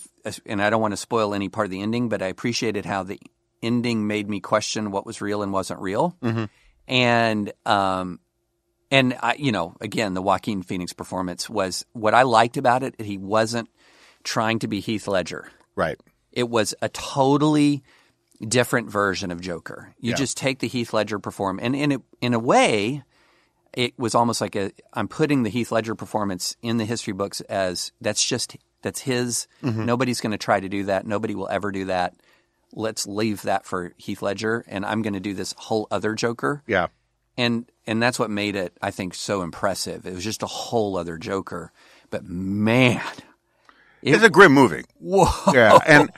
and 0.46 0.60
I 0.62 0.70
don't 0.70 0.80
want 0.80 0.92
to 0.92 0.96
spoil 0.96 1.34
any 1.34 1.48
part 1.48 1.66
of 1.66 1.70
the 1.70 1.82
ending, 1.82 2.08
but 2.08 2.20
I 2.22 2.26
appreciated 2.26 2.84
how 2.84 3.02
the 3.04 3.20
ending 3.62 4.06
made 4.06 4.28
me 4.28 4.40
question 4.40 4.90
what 4.90 5.04
was 5.06 5.20
real 5.20 5.42
and 5.42 5.52
wasn't 5.52 5.80
real, 5.80 6.16
and 6.86 7.52
um, 7.66 8.20
and 8.90 9.16
I, 9.22 9.34
you 9.38 9.52
know, 9.52 9.74
again, 9.80 10.14
the 10.14 10.22
Joaquin 10.22 10.62
Phoenix 10.62 10.92
performance 10.92 11.48
was 11.48 11.84
what 11.92 12.14
I 12.14 12.22
liked 12.22 12.56
about 12.56 12.82
it. 12.82 13.00
He 13.00 13.18
wasn't 13.18 13.68
trying 14.24 14.58
to 14.60 14.68
be 14.68 14.80
Heath 14.80 15.06
Ledger. 15.08 15.50
Right. 15.76 15.98
It 16.32 16.48
was 16.48 16.74
a 16.82 16.88
totally 16.88 17.82
different 18.46 18.90
version 18.90 19.30
of 19.30 19.40
Joker. 19.40 19.94
You 19.98 20.10
Yeah. 20.10 20.16
just 20.16 20.36
take 20.36 20.58
the 20.60 20.68
Heath 20.68 20.92
Ledger 20.92 21.18
perform, 21.18 21.58
and 21.62 21.74
in 21.74 21.92
a, 21.92 21.98
in 22.20 22.34
a 22.34 22.38
way, 22.38 23.02
it 23.74 23.98
was 23.98 24.14
almost 24.14 24.40
like 24.40 24.56
a 24.56 24.72
I'm 24.92 25.08
putting 25.08 25.42
the 25.42 25.50
Heath 25.50 25.70
Ledger 25.72 25.94
performance 25.94 26.56
in 26.62 26.78
the 26.78 26.84
history 26.84 27.12
books 27.12 27.40
as 27.42 27.92
that's 28.00 28.24
just 28.24 28.56
that's 28.82 29.00
his. 29.00 29.46
Mm-hmm. 29.62 29.84
Nobody's 29.86 30.20
going 30.20 30.30
to 30.32 30.38
try 30.38 30.60
to 30.60 30.68
do 30.68 30.84
that. 30.84 31.06
Nobody 31.06 31.34
will 31.34 31.48
ever 31.48 31.70
do 31.72 31.86
that. 31.86 32.14
Let's 32.72 33.06
leave 33.06 33.42
that 33.42 33.64
for 33.66 33.92
Heath 33.96 34.22
Ledger, 34.22 34.64
and 34.68 34.84
I'm 34.84 35.02
going 35.02 35.14
to 35.14 35.20
do 35.20 35.34
this 35.34 35.54
whole 35.58 35.88
other 35.90 36.14
Joker 36.14 36.62
Yeah. 36.66 36.88
And 37.38 37.64
and 37.86 38.02
that's 38.02 38.18
what 38.18 38.28
made 38.30 38.54
it 38.56 38.76
I 38.82 38.90
think 38.90 39.14
so 39.14 39.40
impressive. 39.40 40.04
It 40.06 40.14
was 40.14 40.24
just 40.24 40.42
a 40.42 40.46
whole 40.46 40.98
other 40.98 41.16
Joker, 41.16 41.72
but 42.10 42.24
man, 42.24 43.00
it- 44.02 44.14
It's 44.14 44.22
a 44.24 44.28
grim 44.30 44.52
movie. 44.52 44.84
whoa, 44.98 45.28
Yeah, 45.54 45.78
and 45.86 46.10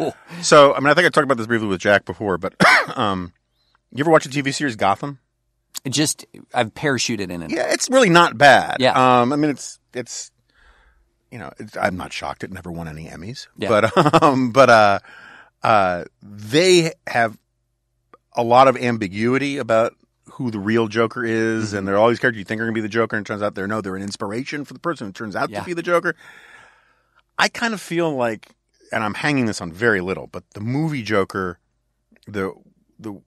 so 0.43 0.75
I 0.75 0.81
mean, 0.81 0.89
I 0.89 0.95
think 0.95 1.07
I 1.07 1.11
talked 1.11 1.25
about 1.25 1.37
this 1.37 1.47
briefly 1.47 1.69
with 1.69 1.81
Jack 1.81 2.05
before, 2.05 2.37
but 2.39 2.55
um, 2.99 3.33
you 3.93 4.03
ever 4.03 4.11
watch 4.11 4.25
the 4.25 4.31
TV 4.43 4.53
series 4.53 4.75
Gotham? 4.75 5.21
It 5.85 5.91
just 5.91 6.27
I've 6.53 6.75
parachuted 6.75 7.31
in 7.31 7.43
it. 7.43 7.51
Yeah, 7.53 7.73
it's 7.73 7.89
really 7.89 8.11
not 8.11 8.37
bad. 8.37 8.77
Yeah. 8.81 9.21
um, 9.21 9.33
I 9.33 9.37
mean, 9.37 9.51
it's 9.51 9.79
it's 9.95 10.31
you 11.31 11.39
know, 11.39 11.53
it's, 11.59 11.77
I'm 11.77 11.97
not 11.97 12.13
shocked 12.13 12.43
it 12.43 12.51
never 12.53 12.73
won 12.73 12.89
any 12.89 13.07
Emmys, 13.07 13.47
Yeah. 13.57 13.69
but 13.69 14.23
um, 14.23 14.51
but 14.51 14.69
uh, 14.69 14.99
uh, 15.63 16.05
they 16.23 16.93
have 17.07 17.39
a 18.35 18.43
lot 18.43 18.67
of 18.69 18.77
ambiguity 18.77 19.59
about 19.59 19.95
who 20.33 20.51
the 20.51 20.59
real 20.59 20.89
Joker 20.89 21.25
is, 21.25 21.69
Mm-hmm. 21.69 21.77
and 21.79 21.89
there 21.89 21.95
are 21.95 21.99
all 21.99 22.09
these 22.09 22.19
characters 22.19 22.39
you 22.39 22.45
think 22.45 22.61
are 22.61 22.65
going 22.65 22.75
to 22.75 22.79
be 22.79 22.83
the 22.83 22.89
Joker, 22.89 23.17
and 23.17 23.25
it 23.25 23.29
turns 23.29 23.43
out 23.43 23.55
they're 23.55 23.67
no, 23.67 23.81
they're 23.81 23.97
an 23.97 24.03
inspiration 24.03 24.65
for 24.65 24.75
the 24.75 24.81
person 24.81 25.07
who 25.07 25.13
turns 25.13 25.37
out 25.37 25.51
Yeah. 25.51 25.61
to 25.61 25.65
be 25.67 25.73
the 25.75 25.83
Joker. 25.83 26.15
I 27.39 27.49
kind 27.49 27.73
of 27.75 27.81
feel 27.81 28.15
like, 28.15 28.49
and 28.93 29.03
I'm 29.03 29.15
hanging 29.15 29.47
this 29.47 29.61
on 29.61 29.73
very 29.73 30.01
little, 30.01 30.27
but 30.27 30.45
the 30.51 30.61
movie 30.61 31.03
Joker, 31.03 31.59
the 32.27 32.53
the 32.99 33.21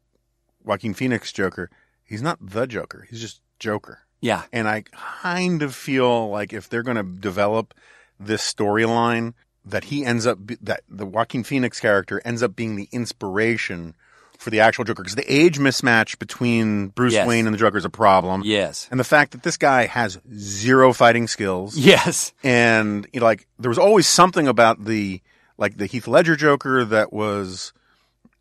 Joaquin 0.64 0.94
Phoenix 0.94 1.32
Joker, 1.34 1.70
he's 2.04 2.22
not 2.22 2.38
the 2.42 2.66
Joker. 2.68 3.06
He's 3.10 3.20
just 3.22 3.42
Joker. 3.60 4.00
Yeah, 4.22 4.44
And 4.54 4.70
I 4.70 4.84
kind 4.94 5.62
of 5.62 5.76
feel 5.76 6.30
like 6.30 6.54
if 6.54 6.70
they're 6.70 6.84
going 6.84 6.96
to 6.96 7.04
develop 7.04 7.74
this 8.18 8.42
storyline, 8.42 9.34
that 9.66 9.86
he 9.86 10.06
ends 10.06 10.26
up 10.26 10.46
be- 10.46 10.58
that 10.62 10.82
the 10.88 11.06
Joaquin 11.06 11.44
Phoenix 11.44 11.82
character 11.82 12.22
ends 12.24 12.42
up 12.42 12.56
being 12.56 12.78
the 12.78 12.88
inspiration 12.94 13.96
for 14.44 14.50
the 14.52 14.60
actual 14.60 14.84
Joker 14.84 15.02
because 15.02 15.16
the 15.16 15.34
age 15.34 15.58
mismatch 15.58 16.20
between 16.20 16.90
Bruce 16.90 17.14
Yes. 17.14 17.28
Wayne 17.28 17.48
and 17.48 17.54
the 17.54 17.58
Joker 17.58 17.78
is 17.78 17.86
a 17.86 17.90
problem. 17.90 18.42
yes, 18.46 18.88
And 18.92 19.00
the 19.00 19.04
fact 19.06 19.32
that 19.32 19.44
this 19.44 19.58
guy 19.58 19.88
has 19.88 20.20
zero 20.36 20.94
fighting 20.94 21.28
skills 21.28 21.78
yes, 21.78 22.34
and 22.44 23.08
you 23.14 23.20
know, 23.22 23.26
like 23.26 23.48
there 23.58 23.70
was 23.70 23.80
always 23.80 24.08
something 24.08 24.48
about 24.48 24.86
the 24.86 25.22
like 25.58 25.78
the 25.78 25.86
Heath 25.86 26.08
Ledger 26.08 26.36
Joker 26.36 26.84
that 26.86 27.12
was 27.14 27.74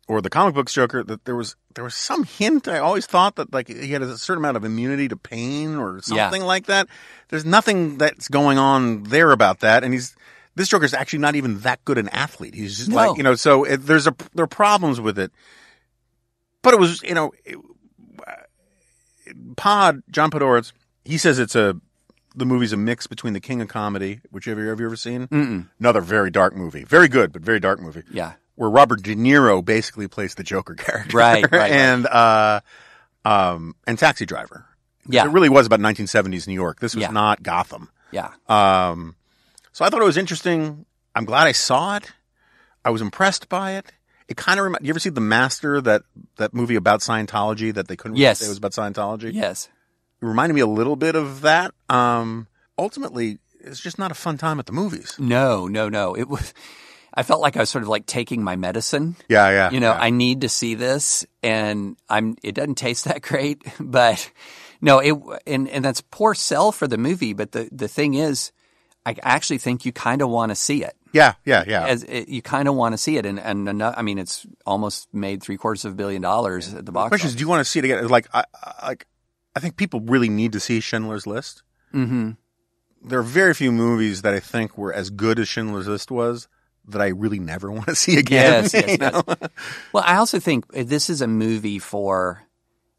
or 0.07 0.21
the 0.21 0.29
comic 0.29 0.53
books 0.53 0.73
Joker 0.73 1.03
that 1.03 1.25
there 1.25 1.35
was 1.35 1.55
there 1.75 1.83
was 1.83 1.95
some 1.95 2.23
hint 2.23 2.67
I 2.67 2.79
always 2.79 3.05
thought 3.05 3.35
that 3.37 3.53
like 3.53 3.67
he 3.69 3.91
had 3.93 4.01
a 4.01 4.17
certain 4.17 4.41
amount 4.43 4.57
of 4.57 4.65
immunity 4.65 5.07
to 5.07 5.15
pain 5.15 5.75
or 5.75 5.95
Yeah. 5.95 6.01
something 6.01 6.43
like 6.43 6.65
that. 6.67 6.87
There's 7.29 7.45
nothing 7.45 7.97
that's 7.97 8.27
going 8.27 8.57
on 8.57 9.03
there 9.03 9.31
about 9.31 9.61
that 9.61 9.83
and 9.83 9.93
he's 9.93 10.15
this 10.55 10.67
Joker's 10.67 10.93
actually 10.93 11.17
not 11.19 11.35
even 11.35 11.59
that 11.61 11.83
good 11.83 11.97
an 11.97 12.09
athlete. 12.09 12.53
He's 12.53 12.77
just 12.77 12.89
No. 12.89 12.95
like, 12.95 13.17
you 13.17 13.23
know, 13.23 13.33
so 13.33 13.63
it, 13.63 13.77
there's 13.87 14.05
a 14.05 14.13
there 14.35 14.43
are 14.43 14.47
problems 14.47 14.99
with 15.01 15.17
it. 15.17 15.31
But 16.63 16.73
it 16.73 16.79
was, 16.79 17.03
you 17.03 17.13
know, 17.13 17.31
it, 17.45 17.57
Pod 19.55 20.03
John 20.11 20.31
Podhoretz, 20.31 20.73
he 21.05 21.17
says 21.17 21.39
it's 21.39 21.55
a 21.55 21.75
the 22.35 22.45
movie's 22.45 22.73
a 22.73 22.77
mix 22.77 23.05
between 23.07 23.33
The 23.33 23.39
King 23.39 23.61
of 23.61 23.67
Comedy, 23.67 24.19
which 24.31 24.45
have 24.45 24.57
you, 24.57 24.65
have 24.69 24.79
you 24.79 24.87
ever 24.87 24.95
seen? 24.95 25.27
Mm-mm. 25.27 25.69
Another 25.79 26.01
very 26.01 26.31
dark 26.31 26.55
movie, 26.55 26.83
very 26.83 27.07
good 27.07 27.31
but 27.31 27.41
very 27.43 27.59
dark 27.59 27.79
movie, 27.79 28.01
yeah, 28.11 28.33
where 28.55 28.69
Robert 28.69 29.01
De 29.03 29.15
Niro 29.15 29.63
basically 29.63 30.07
plays 30.07 30.35
the 30.35 30.43
Joker 30.43 30.73
character, 30.77 31.15
Right, 31.15 31.43
right, 31.43 31.51
right. 31.51 31.71
and 31.71 32.05
uh, 32.07 32.61
um, 33.23 33.75
and 33.87 33.97
Taxi 33.99 34.25
Driver. 34.25 34.65
yeah, 35.07 35.25
It 35.25 35.31
really 35.31 35.49
was 35.49 35.67
about 35.67 35.79
1970s 35.79 36.47
New 36.47 36.53
York. 36.53 36.79
This 36.79 36.95
was 36.95 37.03
Yeah. 37.03 37.11
not 37.11 37.43
Gotham. 37.43 37.89
yeah, 38.11 38.31
Um, 38.47 39.15
so 39.71 39.85
I 39.85 39.89
thought 39.89 40.01
it 40.01 40.05
was 40.05 40.17
interesting. 40.17 40.85
I'm 41.15 41.25
glad 41.25 41.47
I 41.47 41.51
saw 41.51 41.97
it. 41.97 42.11
I 42.83 42.89
was 42.89 43.01
impressed 43.01 43.47
by 43.47 43.73
it. 43.73 43.91
It 44.33 44.37
kind 44.37 44.59
of 44.59 44.63
remi- 44.65 44.79
you 44.81 44.89
ever 44.89 44.99
see 44.99 45.11
The 45.11 45.21
Master 45.21 45.79
that 45.81 46.01
that 46.37 46.53
movie 46.55 46.75
about 46.75 47.01
Scientology 47.01 47.71
that 47.73 47.87
they 47.87 47.95
couldn't 47.95 48.17
Yes. 48.17 48.39
say 48.39 48.47
it 48.47 48.49
was 48.49 48.57
about 48.57 48.71
Scientology? 48.71 49.31
yes. 49.31 49.69
It 50.21 50.25
reminded 50.25 50.55
me 50.55 50.61
a 50.61 50.67
little 50.67 50.95
bit 50.95 51.15
of 51.15 51.41
that. 51.41 51.71
Um, 51.89 52.47
ultimately, 52.77 53.37
it's 53.59 53.79
just 53.79 53.99
not 53.99 54.09
a 54.09 54.15
fun 54.15 54.37
time 54.39 54.57
at 54.59 54.65
the 54.65 54.71
movies. 54.71 55.13
No, 55.19 55.67
no, 55.67 55.87
no. 55.89 56.15
It 56.15 56.27
was. 56.29 56.53
I 57.13 57.21
felt 57.21 57.41
like 57.41 57.55
I 57.55 57.59
was 57.59 57.69
sort 57.69 57.83
of 57.83 57.89
like 57.89 58.07
taking 58.07 58.41
my 58.43 58.55
medicine. 58.55 59.15
Yeah, 59.29 59.49
yeah. 59.51 59.69
you 59.69 59.79
know, 59.79 59.91
yeah. 59.91 59.99
I 60.01 60.09
need 60.09 60.41
to 60.41 60.49
see 60.49 60.73
this, 60.73 61.25
and 61.43 61.95
I'm. 62.09 62.35
It 62.41 62.55
doesn't 62.55 62.75
taste 62.75 63.05
that 63.09 63.21
great, 63.21 63.61
but 63.79 64.31
no, 64.81 64.97
it 64.99 65.13
and 65.45 65.69
and 65.69 65.85
that's 65.85 66.01
poor 66.01 66.33
sell 66.33 66.71
for 66.71 66.87
the 66.87 66.97
movie. 66.97 67.33
But 67.33 67.51
the 67.51 67.69
the 67.71 67.87
thing 67.87 68.15
is, 68.15 68.51
I 69.05 69.15
actually 69.21 69.57
think 69.57 69.85
you 69.85 69.91
kind 69.91 70.21
of 70.21 70.29
want 70.29 70.51
to 70.51 70.55
see 70.55 70.83
it. 70.83 70.95
yeah, 71.11 71.33
yeah, 71.45 71.63
yeah. 71.67 71.85
As 71.87 72.03
it, 72.03 72.29
you 72.29 72.41
kind 72.41 72.67
of 72.67 72.75
want 72.75 72.93
to 72.93 72.97
see 72.97 73.17
it, 73.17 73.25
and 73.25 73.39
and 73.39 73.67
ano- 73.67 73.93
I 73.95 74.01
mean, 74.01 74.17
it's 74.17 74.45
almost 74.65 75.07
made 75.13 75.43
three 75.43 75.57
quarters 75.57 75.83
of 75.85 75.91
a 75.93 75.95
billion 75.95 76.21
dollars 76.21 76.73
at 76.73 76.85
the 76.85 76.91
box. 76.91 77.07
the 77.07 77.09
question 77.11 77.27
is, 77.29 77.35
do 77.35 77.41
you 77.41 77.47
want 77.49 77.59
to 77.65 77.69
see 77.69 77.79
it 77.79 77.85
again? 77.85 78.07
Like, 78.07 78.27
I, 78.33 78.45
I, 78.63 78.87
like, 78.87 79.07
I 79.55 79.59
think 79.59 79.75
people 79.75 79.99
really 80.01 80.29
need 80.29 80.53
to 80.53 80.59
see 80.59 80.79
Schindler's 80.79 81.27
List. 81.27 81.63
hmm 81.91 82.31
There 83.03 83.19
are 83.19 83.23
very 83.23 83.53
few 83.53 83.71
movies 83.71 84.21
that 84.21 84.33
I 84.33 84.39
think 84.39 84.77
were 84.77 84.93
as 84.93 85.09
good 85.09 85.37
as 85.39 85.47
Schindler's 85.49 85.87
List 85.87 86.09
was 86.09 86.47
that 86.87 87.01
I 87.01 87.07
really 87.09 87.39
never 87.39 87.71
want 87.77 87.87
to 87.87 87.95
see 87.95 88.17
again. 88.17 88.63
Yes, 88.63 88.73
yes, 88.73 88.97
yes. 88.99 89.23
Well, 89.93 90.03
I 90.07 90.15
also 90.15 90.39
think 90.39 90.71
this 90.71 91.09
is 91.09 91.21
a 91.21 91.27
movie 91.27 91.79
for, 91.79 92.41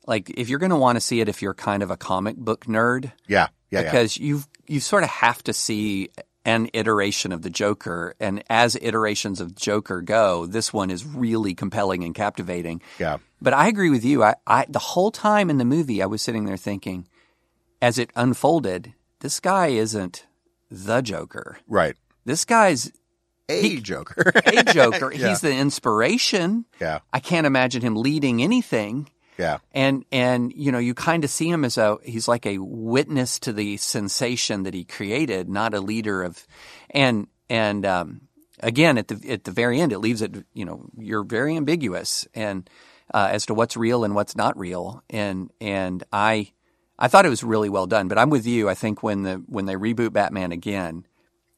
like, 0.07 0.31
if 0.31 0.49
you're 0.51 0.59
going 0.61 0.71
to 0.71 0.77
want 0.77 0.97
to 0.97 1.01
see 1.01 1.21
it, 1.21 1.29
if 1.29 1.41
you're 1.43 1.55
kind 1.55 1.83
of 1.83 1.91
a 1.91 1.97
comic 1.97 2.37
book 2.37 2.67
nerd, 2.67 3.11
yeah, 3.27 3.49
yeah, 3.71 3.83
Because 3.83 4.17
yeah. 4.19 4.35
because 4.35 4.49
you 4.67 4.81
sort 4.81 5.03
of 5.03 5.09
have 5.11 5.43
to 5.45 5.53
see 5.53 6.11
an 6.47 6.69
iteration 6.75 7.33
of 7.33 7.41
the 7.43 7.49
Joker, 7.51 8.15
and 8.21 8.43
as 8.51 8.77
iterations 8.81 9.41
of 9.41 9.55
Joker 9.55 10.03
go, 10.03 10.45
this 10.47 10.73
one 10.73 10.91
is 10.91 11.05
really 11.07 11.55
compelling 11.55 12.05
and 12.05 12.15
captivating. 12.15 12.83
Yeah. 12.99 13.17
But 13.41 13.55
I 13.55 13.69
agree 13.69 13.89
with 13.91 14.05
you. 14.05 14.23
I, 14.23 14.35
I 14.47 14.67
the 14.69 14.79
whole 14.79 15.11
time 15.11 15.49
in 15.49 15.57
the 15.59 15.65
movie, 15.65 16.03
I 16.03 16.07
was 16.07 16.21
sitting 16.21 16.45
there 16.45 16.59
thinking, 16.59 17.09
as 17.81 17.99
it 17.99 18.11
unfolded, 18.15 18.93
this 19.21 19.41
guy 19.41 19.69
isn't 19.69 20.27
the 20.71 21.01
Joker. 21.01 21.59
Right. 21.67 21.97
This 22.27 22.45
guy's 22.45 22.93
A 23.49 23.81
Joker. 23.81 24.33
a 24.35 24.65
Joker. 24.65 25.13
Yeah. 25.17 25.29
He's 25.29 25.41
the 25.41 25.53
inspiration. 25.55 26.65
yeah. 26.81 27.01
I 27.13 27.21
can't 27.21 27.47
imagine 27.47 27.81
him 27.83 27.97
leading 27.97 28.43
anything. 28.43 29.09
Yeah. 29.39 29.59
And 29.73 30.05
and 30.13 30.53
you 30.55 30.71
know 30.73 30.79
you 30.79 30.95
kind 30.95 31.25
of 31.25 31.31
see 31.31 31.49
him 31.49 31.65
as 31.65 31.77
a 31.79 31.99
he's 32.05 32.29
like 32.29 32.47
a 32.47 32.59
witness 32.59 33.39
to 33.41 33.53
the 33.53 33.77
sensation 33.77 34.63
that 34.63 34.75
he 34.75 34.85
created, 34.85 35.49
not 35.49 35.75
a 35.75 35.81
leader 35.81 36.23
of, 36.23 36.47
and 36.91 37.27
and 37.51 37.85
um, 37.85 38.23
again 38.61 38.99
at 38.99 39.09
the 39.09 39.31
at 39.31 39.45
the 39.45 39.51
very 39.51 39.81
end 39.81 39.93
it 39.93 39.99
leaves 39.99 40.23
it 40.23 40.45
you 40.55 40.65
know 40.65 40.87
you're 40.97 41.25
very 41.25 41.57
ambiguous 41.57 42.27
and 42.35 42.71
uh, 43.13 43.29
as 43.31 43.47
to 43.47 43.55
what's 43.55 43.77
real 43.77 44.05
and 44.05 44.15
what's 44.15 44.37
not 44.37 44.57
real 44.59 45.03
and 45.11 45.51
and 45.61 46.05
I 46.13 46.53
I 46.99 47.09
thought 47.09 47.27
it 47.27 47.31
was 47.31 47.43
really 47.43 47.69
well 47.69 47.87
done, 47.87 48.09
but 48.09 48.19
I'm 48.19 48.31
with 48.31 48.47
you. 48.47 48.69
I 48.69 48.75
think 48.75 49.03
when 49.03 49.23
the 49.23 49.35
when 49.47 49.67
they 49.67 49.75
reboot 49.75 50.13
Batman 50.13 50.53
again, 50.53 51.07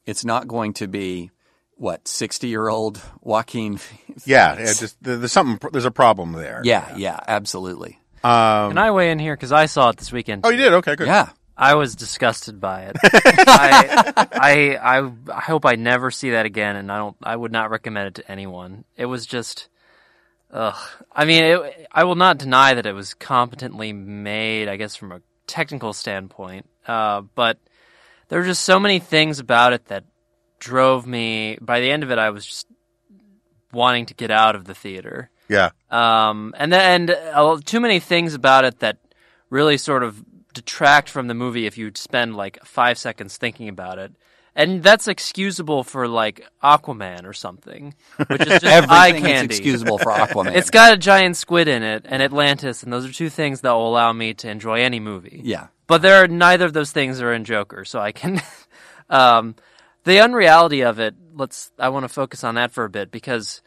it's 0.05 0.25
not 0.25 0.47
going 0.47 0.73
to 0.73 0.87
be 0.87 1.31
what 1.77 2.07
sixty 2.07 2.47
year 2.47 2.67
old 2.67 3.01
Joaquin. 3.21 3.79
Yeah. 4.25 4.57
yeah 4.57 4.73
just 4.73 4.97
there's 5.01 5.31
something. 5.31 5.69
There's 5.71 5.85
a 5.85 5.91
problem 5.91 6.33
there. 6.33 6.61
Yeah, 6.63 6.95
yeah, 6.97 7.19
absolutely. 7.27 7.99
Um, 8.23 8.71
Can 8.71 8.77
I 8.77 8.91
weigh 8.91 9.11
in 9.11 9.19
here 9.19 9.35
because 9.35 9.51
I 9.51 9.67
saw 9.67 9.89
it 9.89 9.97
this 9.97 10.11
weekend? 10.11 10.45
oh, 10.45 10.49
you 10.49 10.57
did. 10.57 10.73
Okay. 10.73 10.95
Good. 10.95 11.07
Yeah. 11.07 11.29
I 11.55 11.73
was 11.73 11.95
disgusted 11.95 12.59
by 12.59 12.83
it. 12.83 12.97
I, 13.03 14.13
I 14.31 14.75
I 14.75 15.11
I 15.33 15.41
hope 15.41 15.65
I 15.65 15.75
never 15.75 16.11
see 16.11 16.31
that 16.31 16.45
again, 16.45 16.75
and 16.75 16.91
I 16.91 16.97
don't. 16.97 17.17
I 17.23 17.35
would 17.35 17.51
not 17.51 17.71
recommend 17.71 18.07
it 18.07 18.15
to 18.21 18.31
anyone. 18.31 18.83
It 18.95 19.05
was 19.05 19.25
just, 19.25 19.67
ugh. 20.51 20.75
I 21.11 21.25
mean, 21.25 21.43
it, 21.43 21.87
I 21.91 22.03
will 22.03 22.15
not 22.15 22.37
deny 22.37 22.75
that 22.75 22.85
it 22.85 22.93
was 22.93 23.15
competently 23.15 23.91
made. 23.91 24.67
I 24.67 24.77
guess 24.77 24.95
from 24.95 25.11
a 25.11 25.21
technical 25.47 25.93
standpoint, 25.93 26.69
uh, 26.87 27.21
but 27.21 27.57
there 28.27 28.39
were 28.39 28.45
just 28.45 28.63
so 28.63 28.79
many 28.79 28.99
things 28.99 29.39
about 29.39 29.73
it 29.73 29.85
that 29.85 30.03
drove 30.59 31.05
me. 31.07 31.57
By 31.61 31.79
the 31.79 31.91
end 31.91 32.03
of 32.03 32.11
it, 32.11 32.17
I 32.17 32.29
was 32.29 32.45
just 32.45 32.67
wanting 33.71 34.05
to 34.07 34.13
get 34.13 34.31
out 34.31 34.55
of 34.55 34.65
the 34.65 34.73
theater. 34.75 35.29
Yeah. 35.49 35.69
Um, 35.89 36.53
and 36.57 36.71
then 36.73 37.09
and 37.09 37.11
uh, 37.11 37.57
too 37.63 37.79
many 37.79 37.99
things 37.99 38.33
about 38.33 38.65
it 38.65 38.79
that 38.79 38.97
really 39.49 39.77
sort 39.77 40.03
of 40.03 40.23
detract 40.53 41.09
from 41.09 41.27
the 41.27 41.33
movie 41.33 41.65
if 41.65 41.77
you 41.77 41.91
spend 41.95 42.35
like 42.35 42.63
five 42.65 42.97
seconds 42.97 43.37
thinking 43.37 43.69
about 43.69 43.99
it. 43.99 44.11
And 44.55 44.81
that's 44.81 45.07
excusable 45.07 45.83
for 45.83 46.07
like 46.07 46.43
Aquaman 46.63 47.25
or 47.25 47.33
something, 47.33 47.93
which 48.27 48.41
is 48.41 48.47
just 48.61 48.65
eye 48.65 49.09
Everything 49.09 49.25
is 49.25 49.31
candy. 49.31 49.55
excusable 49.55 49.99
for 49.99 50.11
Aquaman. 50.11 50.55
It's 50.55 50.71
got 50.71 50.93
a 50.93 50.97
giant 50.97 51.37
squid 51.37 51.67
in 51.67 51.83
it 51.83 52.07
and 52.09 52.23
Atlantis, 52.23 52.81
and 52.81 52.91
those 52.91 53.05
are 53.07 53.13
two 53.13 53.29
things 53.29 53.61
that 53.61 53.71
will 53.73 53.87
allow 53.87 54.11
me 54.13 54.33
to 54.33 54.49
enjoy 54.49 54.81
any 54.81 54.99
movie. 54.99 55.41
yeah. 55.43 55.67
But 55.85 56.01
there 56.01 56.21
are 56.23 56.27
neither 56.27 56.65
of 56.65 56.73
those 56.73 56.91
things 56.91 57.21
are 57.21 57.31
in 57.31 57.45
Joker, 57.45 57.85
so 57.85 57.99
I 57.99 58.11
can. 58.11 58.41
um, 59.09 59.55
the 60.07 60.21
unreality 60.21 60.81
of 60.81 60.99
it. 60.99 61.15
Let's. 61.33 61.71
I 61.77 61.89
want 61.89 62.05
to 62.05 62.09
focus 62.09 62.43
on 62.43 62.55
that 62.55 62.71
for 62.71 62.85
a 62.85 62.89
bit 62.89 63.11
because 63.11 63.61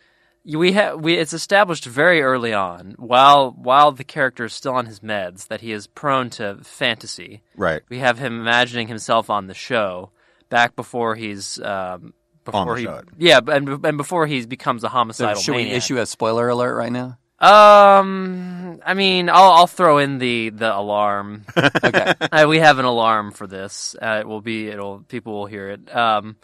we 0.44 0.72
have 0.72 1.00
we. 1.00 1.14
It's 1.16 1.32
established 1.32 1.84
very 1.84 2.22
early 2.22 2.52
on, 2.52 2.94
while 2.98 3.52
while 3.52 3.92
the 3.92 4.04
character 4.04 4.46
is 4.46 4.52
still 4.52 4.74
on 4.74 4.86
his 4.86 5.00
meds, 5.00 5.46
that 5.48 5.60
he 5.60 5.70
is 5.72 5.86
prone 5.86 6.30
to 6.30 6.58
fantasy. 6.62 7.42
Right. 7.56 7.82
We 7.88 7.98
have 7.98 8.18
him 8.18 8.40
imagining 8.40 8.88
himself 8.88 9.30
on 9.30 9.46
the 9.46 9.54
show 9.54 10.10
back 10.48 10.74
before 10.74 11.14
he's. 11.14 11.60
Um, 11.60 12.14
before 12.42 12.74
the 12.74 12.80
he, 12.80 12.86
show. 12.86 13.02
yeah, 13.18 13.40
and 13.46 13.84
and 13.84 13.96
before 13.96 14.26
he 14.26 14.44
becomes 14.46 14.82
a 14.82 14.88
So 14.88 14.92
homicidal 14.92 15.40
should 15.40 15.54
we 15.54 15.70
issue 15.70 15.98
a 15.98 16.06
spoiler 16.06 16.48
alert 16.48 16.74
right 16.74 16.90
now? 16.90 17.18
Um, 17.40 18.80
I 18.84 18.94
mean, 18.94 19.30
I'll 19.30 19.52
I'll 19.52 19.66
throw 19.66 19.98
in 19.98 20.18
the 20.18 20.50
the 20.50 20.76
alarm. 20.76 21.44
Okay. 21.82 22.12
Uh, 22.20 22.46
we 22.48 22.58
have 22.58 22.78
an 22.78 22.84
alarm 22.84 23.30
for 23.32 23.46
this. 23.46 23.96
Uh, 24.00 24.18
it 24.20 24.28
will 24.28 24.42
be. 24.42 24.68
It'll. 24.68 25.00
People 25.00 25.32
will 25.32 25.46
hear 25.46 25.70
it. 25.70 25.94
Um. 25.94 26.36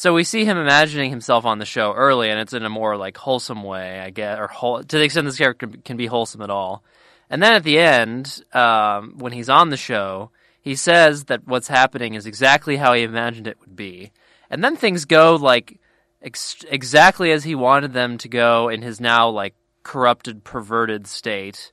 So 0.00 0.14
we 0.14 0.24
see 0.24 0.46
him 0.46 0.56
imagining 0.56 1.10
himself 1.10 1.44
on 1.44 1.58
the 1.58 1.66
show 1.66 1.92
early, 1.92 2.30
and 2.30 2.40
it's 2.40 2.54
in 2.54 2.64
a 2.64 2.70
more 2.70 2.96
like 2.96 3.18
wholesome 3.18 3.62
way, 3.62 4.00
I 4.00 4.08
guess, 4.08 4.38
or 4.38 4.46
whole, 4.46 4.82
to 4.82 4.96
the 4.96 5.04
extent 5.04 5.26
this 5.26 5.36
character 5.36 5.68
can 5.84 5.98
be 5.98 6.06
wholesome 6.06 6.40
at 6.40 6.48
all. 6.48 6.82
And 7.28 7.42
then 7.42 7.52
at 7.52 7.64
the 7.64 7.78
end, 7.78 8.42
um, 8.54 9.18
when 9.18 9.32
he's 9.32 9.50
on 9.50 9.68
the 9.68 9.76
show, 9.76 10.30
he 10.62 10.74
says 10.74 11.24
that 11.24 11.46
what's 11.46 11.68
happening 11.68 12.14
is 12.14 12.24
exactly 12.24 12.78
how 12.78 12.94
he 12.94 13.02
imagined 13.02 13.46
it 13.46 13.60
would 13.60 13.76
be. 13.76 14.10
And 14.48 14.64
then 14.64 14.74
things 14.74 15.04
go 15.04 15.36
like 15.36 15.78
ex- 16.22 16.64
exactly 16.68 17.32
as 17.32 17.44
he 17.44 17.54
wanted 17.54 17.92
them 17.92 18.18
to 18.18 18.28
go 18.28 18.68
in 18.68 18.82
his 18.82 19.00
now 19.00 19.28
like 19.28 19.54
corrupted, 19.82 20.44
perverted 20.44 21.06
state. 21.06 21.72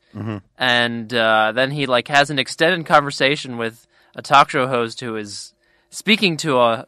And 0.57 1.14
uh, 1.14 1.52
then 1.53 1.72
he 1.72 1.86
like 1.86 2.07
has 2.07 2.30
an 2.30 2.40
extended 2.40 2.86
conversation 2.86 3.57
with 3.57 3.86
a 4.15 4.22
talk 4.22 4.49
show 4.49 4.68
host 4.68 5.02
who 5.02 5.15
is 5.15 5.53
speaking 5.90 6.38
to 6.38 6.60
a 6.60 6.88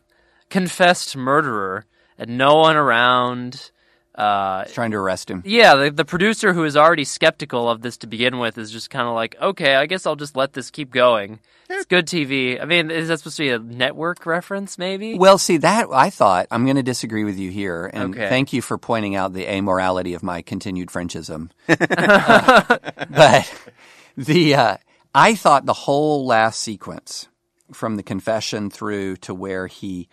confessed 0.49 1.15
murderer 1.15 1.85
and 2.17 2.37
no 2.37 2.55
one 2.55 2.75
around. 2.75 3.71
Uh, 4.19 4.65
Trying 4.65 4.91
to 4.91 4.97
arrest 4.97 5.29
him. 5.31 5.41
yeah, 5.45 5.75
the, 5.75 5.91
the 5.91 6.05
producer 6.05 6.53
who 6.53 6.65
is 6.65 6.75
already 6.75 7.05
skeptical 7.05 7.69
of 7.69 7.81
this 7.81 7.97
to 7.97 8.07
begin 8.07 8.37
with 8.39 8.57
is 8.57 8.69
just 8.71 8.89
kind 8.89 9.07
of 9.07 9.15
like, 9.15 9.35
okay, 9.41 9.75
I 9.75 9.85
guess 9.85 10.05
I'll 10.05 10.15
just 10.17 10.35
let 10.35 10.53
this 10.53 10.69
keep 10.69 10.91
going. 10.91 11.39
It's 11.69 11.85
good 11.85 12.07
TV. 12.07 12.59
I 12.61 12.65
mean, 12.65 12.89
is 12.91 13.07
that 13.09 13.19
supposed 13.19 13.37
to 13.37 13.43
be 13.43 13.49
a 13.51 13.59
network 13.59 14.25
reference, 14.25 14.77
maybe? 14.79 15.15
Well, 15.17 15.37
see 15.37 15.57
that 15.57 15.87
I 15.93 16.09
thought 16.09 16.47
I'm 16.51 16.65
going 16.65 16.77
to 16.77 16.83
disagree 16.83 17.23
with 17.23 17.37
you 17.37 17.51
here, 17.51 17.89
and 17.93 18.15
Okay. 18.15 18.27
thank 18.27 18.53
you 18.53 18.61
for 18.63 18.77
pointing 18.79 19.15
out 19.15 19.33
the 19.33 19.45
amorality 19.45 20.15
of 20.15 20.23
my 20.23 20.41
continued 20.41 20.89
Frenchism. 20.89 21.51
Uh, 21.69 22.77
but 23.09 23.53
the 24.17 24.55
uh, 24.55 24.77
I 25.13 25.35
thought 25.35 25.65
the 25.65 25.73
whole 25.73 26.25
last 26.25 26.59
sequence, 26.61 27.27
from 27.71 27.95
the 27.95 28.03
confession 28.03 28.69
through 28.69 29.17
to 29.17 29.33
where 29.33 29.67
he 29.67 30.09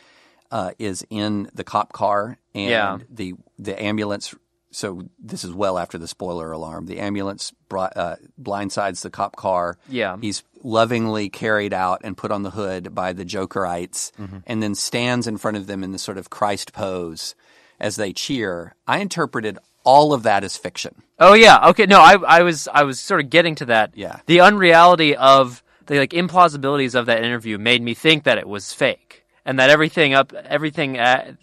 uh, 0.50 0.72
is 0.78 1.04
in 1.10 1.48
the 1.54 1.64
cop 1.64 1.92
car 1.92 2.38
and 2.56 2.70
Yeah. 2.70 2.98
the 3.10 3.34
the 3.58 3.80
ambulance. 3.80 4.34
So 4.72 5.02
this 5.18 5.44
is 5.44 5.52
well 5.52 5.78
after 5.78 5.96
the 5.96 6.08
spoiler 6.08 6.50
alarm. 6.52 6.86
The 6.86 6.98
ambulance 6.98 7.52
bri- 7.68 7.88
uh, 7.96 8.16
blindsides 8.40 9.00
the 9.02 9.10
cop 9.10 9.36
car. 9.36 9.78
Yeah. 9.88 10.16
He's 10.20 10.42
lovingly 10.62 11.28
carried 11.30 11.72
out 11.72 12.00
and 12.04 12.16
put 12.16 12.30
on 12.30 12.42
the 12.42 12.50
hood 12.50 12.94
by 12.94 13.12
the 13.12 13.24
Jokerites 13.24 14.10
and 14.46 14.62
then 14.62 14.74
stands 14.74 15.26
in 15.26 15.38
front 15.38 15.56
of 15.56 15.66
them 15.66 15.82
in 15.84 15.92
the 15.92 15.98
sort 15.98 16.18
of 16.18 16.28
Christ 16.28 16.72
pose 16.72 17.34
as 17.80 17.96
they 17.96 18.12
cheer. 18.12 18.74
I 18.86 18.98
interpreted 18.98 19.58
all 19.84 20.12
of 20.12 20.24
that 20.24 20.42
as 20.44 20.56
fiction. 20.56 21.02
Oh 21.18 21.32
yeah. 21.34 21.68
Okay. 21.68 21.86
No, 21.86 22.00
I 22.00 22.14
I 22.26 22.42
was 22.42 22.68
I 22.72 22.82
was 22.82 22.98
sort 23.00 23.20
of 23.20 23.30
getting 23.30 23.54
to 23.56 23.66
that. 23.66 23.92
Yeah. 23.94 24.18
The 24.26 24.40
unreality 24.40 25.14
of 25.16 25.62
the 25.86 25.98
like 26.00 26.10
implausibilities 26.10 26.94
of 26.94 27.06
that 27.06 27.22
interview 27.24 27.56
made 27.56 27.80
me 27.80 27.94
think 27.94 28.24
that 28.24 28.36
it 28.38 28.48
was 28.48 28.72
fake 28.72 29.24
and 29.46 29.60
that 29.60 29.70
everything 29.70 30.12
up 30.12 30.34
everything 30.34 30.94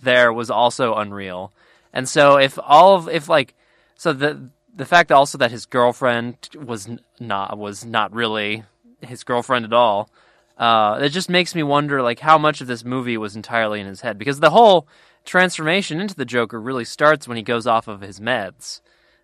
there 0.04 0.32
was 0.32 0.52
also 0.52 0.94
unreal. 0.94 1.52
And 1.94 2.08
so 2.08 2.38
if 2.38 2.60
all 2.62 2.96
of 2.96 3.08
if 3.08 3.28
like 3.30 3.56
so 3.96 4.14
the 4.14 4.50
the 4.76 4.86
fact 4.86 5.12
also 5.12 5.38
that 5.38 5.52
his 5.52 5.66
girlfriend 5.66 6.50
was 6.56 6.90
not 7.20 7.58
was 7.58 7.86
not 7.86 8.14
really 8.14 8.64
his 9.02 9.24
girlfriend 9.24 9.66
at 9.66 9.74
all. 9.74 10.10
Uh, 10.58 11.00
it 11.02 11.10
just 11.10 11.30
makes 11.30 11.56
me 11.56 11.64
wonder 11.64 12.02
like 12.02 12.20
how 12.20 12.38
much 12.38 12.62
of 12.62 12.68
this 12.68 12.84
movie 12.84 13.18
was 13.18 13.36
entirely 13.36 13.80
in 13.80 13.88
his 13.88 14.02
head 14.02 14.20
because 14.20 14.40
the 14.40 14.52
whole 14.52 14.88
transformation 15.26 16.00
into 16.00 16.14
the 16.14 16.26
Joker 16.26 16.60
really 16.62 16.86
starts 16.86 17.28
when 17.28 17.38
he 17.38 17.44
goes 17.44 17.66
off 17.66 17.88
of 17.88 18.02
his 18.02 18.20
meds. 18.20 18.82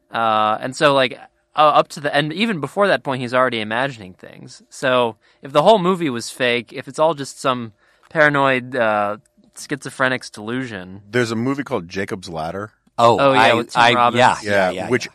Uh, 0.10 0.58
and 0.60 0.76
so 0.76 0.94
like 0.94 1.20
uh, 1.56 1.62
up 1.62 1.90
to 1.90 2.00
the 2.00 2.16
and 2.16 2.32
even 2.32 2.62
before 2.62 2.88
that 2.88 3.04
point 3.04 3.22
he's 3.22 3.34
already 3.34 3.60
imagining 3.60 4.14
things. 4.14 4.64
So 4.70 5.18
if 5.42 5.52
the 5.52 5.64
whole 5.64 5.80
movie 5.80 6.10
was 6.10 6.32
fake, 6.32 6.72
if 6.72 6.88
it's 6.88 7.00
all 7.00 7.14
just 7.14 7.40
some 7.40 7.74
paranoid 8.10 8.76
uh, 8.76 9.18
schizophrenic's 9.56 10.30
delusion. 10.30 11.02
There's 11.10 11.32
a 11.32 11.36
movie 11.36 11.64
called 11.64 11.88
Jacob's 11.88 12.30
Ladder. 12.30 12.72
Oh, 12.98 13.18
Oh, 13.20 13.34
yeah, 13.34 13.40
I, 13.42 13.54
with 13.54 13.72
Tim 13.72 13.82
I, 13.82 13.94
Robbins. 13.94 14.20
yeah, 14.20 14.38
Yeah, 14.44 14.52
yeah, 14.52 14.72
yeah, 14.72 14.90
which 14.90 15.06
yeah. 15.06 15.12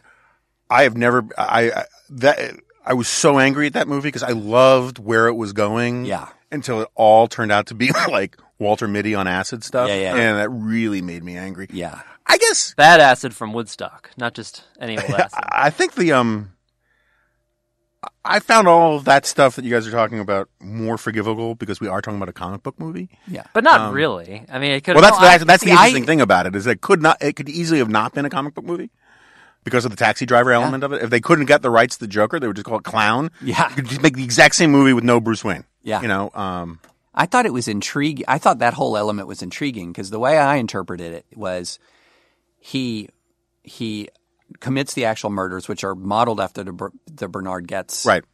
I 0.71 0.83
have 0.85 0.97
never. 0.97 1.25
I, 1.37 1.71
I 1.71 1.85
that 2.11 2.57
I 2.87 2.95
was 2.95 3.09
so 3.09 3.39
angry 3.39 3.67
at 3.67 3.75
that 3.75 3.89
movie 3.89 4.09
because 4.09 4.23
I 4.23 4.31
loved 4.33 4.99
where 4.99 5.27
it 5.29 5.35
was 5.35 5.53
going. 5.53 6.05
Yeah. 6.07 6.29
Until 6.51 6.83
it 6.83 6.89
all 6.95 7.27
turned 7.27 7.51
out 7.53 7.67
to 7.67 7.75
be 7.75 7.91
like 8.09 8.37
Walter 8.59 8.87
Mitty 8.89 9.15
on 9.15 9.27
acid 9.27 9.65
stuff. 9.65 9.89
Yeah, 9.89 9.97
yeah. 9.97 10.15
And 10.17 10.39
that 10.39 10.49
really 10.51 11.03
made 11.03 11.23
me 11.25 11.37
angry. 11.37 11.67
yeah. 11.71 12.01
I 12.27 12.39
guess 12.39 12.73
Bad 12.75 13.01
acid 13.01 13.35
from 13.35 13.53
Woodstock, 13.53 14.11
not 14.17 14.33
just 14.35 14.65
any 14.81 14.97
old 14.97 15.11
acid. 15.11 15.39
I 15.53 15.69
think 15.71 15.95
the 15.95 16.13
um. 16.13 16.53
I 18.25 18.41
found 18.41 18.69
all 18.69 18.97
of 18.97 19.05
that 19.05 19.27
stuff 19.27 19.57
that 19.57 19.65
you 19.65 19.71
guys 19.71 19.87
are 19.87 19.91
talking 19.91 20.19
about 20.21 20.49
more 20.61 20.97
forgivable 20.99 21.55
because 21.55 21.81
we 21.81 21.89
are 21.89 22.01
talking 22.01 22.17
about 22.19 22.29
a 22.29 22.33
comic 22.33 22.63
book 22.63 22.79
movie. 22.79 23.09
Yeah. 23.29 23.45
but 23.53 23.65
not 23.65 23.93
really. 23.93 24.45
I 24.51 24.59
mean, 24.59 24.73
it 24.73 24.83
could. 24.85 24.95
Well, 24.95 25.03
that's 25.03 25.19
No, 25.21 25.27
I- 25.27 25.39
that's, 25.39 25.45
that's 25.45 25.65
the 25.65 25.71
see, 25.71 25.73
I- 25.73 25.87
interesting 25.87 26.07
thing 26.07 26.21
about 26.21 26.47
it 26.47 26.55
is 26.57 26.67
it 26.67 26.81
could 26.81 27.03
not 27.03 27.23
it 27.23 27.35
could 27.37 27.49
easily 27.49 27.79
have 27.79 27.89
not 27.91 28.15
been 28.15 28.25
a 28.25 28.31
comic 28.31 28.55
book 28.55 28.65
movie 28.65 28.91
because 29.65 29.85
of 29.85 29.91
the 29.91 29.97
taxi 29.97 30.27
driver 30.27 30.53
element 30.53 30.85
of 30.85 30.93
it. 30.93 31.03
If 31.03 31.11
they 31.11 31.21
couldn't 31.21 31.47
get 31.47 31.63
the 31.63 31.71
rights 31.71 31.97
to 31.97 32.01
the 32.01 32.07
Joker, 32.09 32.39
they 32.41 32.47
would 32.47 32.57
just 32.57 32.67
call 32.67 32.79
it 32.79 32.85
Clown. 32.85 33.31
Yeah. 33.43 33.69
you 33.71 33.77
could 33.77 33.87
just 33.87 34.03
make 34.03 34.17
the 34.17 34.25
exact 34.25 34.55
same 34.57 34.71
movie 34.71 34.93
with 34.93 35.05
no 35.05 35.21
Bruce 35.21 35.43
Wayne. 35.45 35.65
Yeah. 35.83 36.01
You 36.03 36.09
know, 36.09 36.31
um, 36.35 36.81
I 37.15 37.27
thought 37.27 37.47
it 37.47 37.53
was 37.53 37.69
intriguing. 37.69 38.25
I 38.29 38.39
thought 38.39 38.59
that 38.59 38.75
whole 38.75 38.97
element 38.97 39.29
was 39.29 39.43
intriguing 39.43 39.93
because 39.93 40.11
the 40.11 40.19
way 40.19 40.37
I 40.39 40.57
interpreted 40.57 41.13
it 41.13 41.27
was 41.35 41.79
he 42.59 43.09
he 43.63 44.09
commits 44.61 44.95
the 44.95 45.05
actual 45.05 45.31
murders, 45.31 45.69
which 45.69 45.85
are 45.85 45.95
modeled 45.95 46.41
after 46.41 46.65
the, 46.65 46.91
the 47.07 47.29
Bernhard 47.29 47.69
Goetz 47.69 48.07
right. 48.07 48.25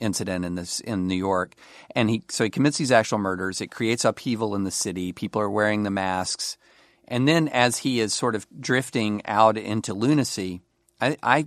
incident 0.00 0.44
in 0.44 0.54
this 0.54 0.80
in 0.80 1.06
New 1.06 1.16
York, 1.16 1.54
and 1.94 2.10
he 2.10 2.22
so 2.28 2.44
he 2.44 2.50
commits 2.50 2.78
these 2.78 2.92
actual 2.92 3.18
murders. 3.18 3.60
It 3.60 3.70
creates 3.70 4.04
upheaval 4.04 4.54
in 4.54 4.64
the 4.64 4.70
city. 4.70 5.12
People 5.12 5.42
are 5.42 5.50
wearing 5.50 5.82
the 5.82 5.90
masks, 5.90 6.56
and 7.08 7.26
then 7.26 7.48
as 7.48 7.78
he 7.78 8.00
is 8.00 8.14
sort 8.14 8.34
of 8.34 8.46
drifting 8.58 9.22
out 9.26 9.56
into 9.56 9.94
lunacy, 9.94 10.62
I, 11.00 11.16
I 11.22 11.46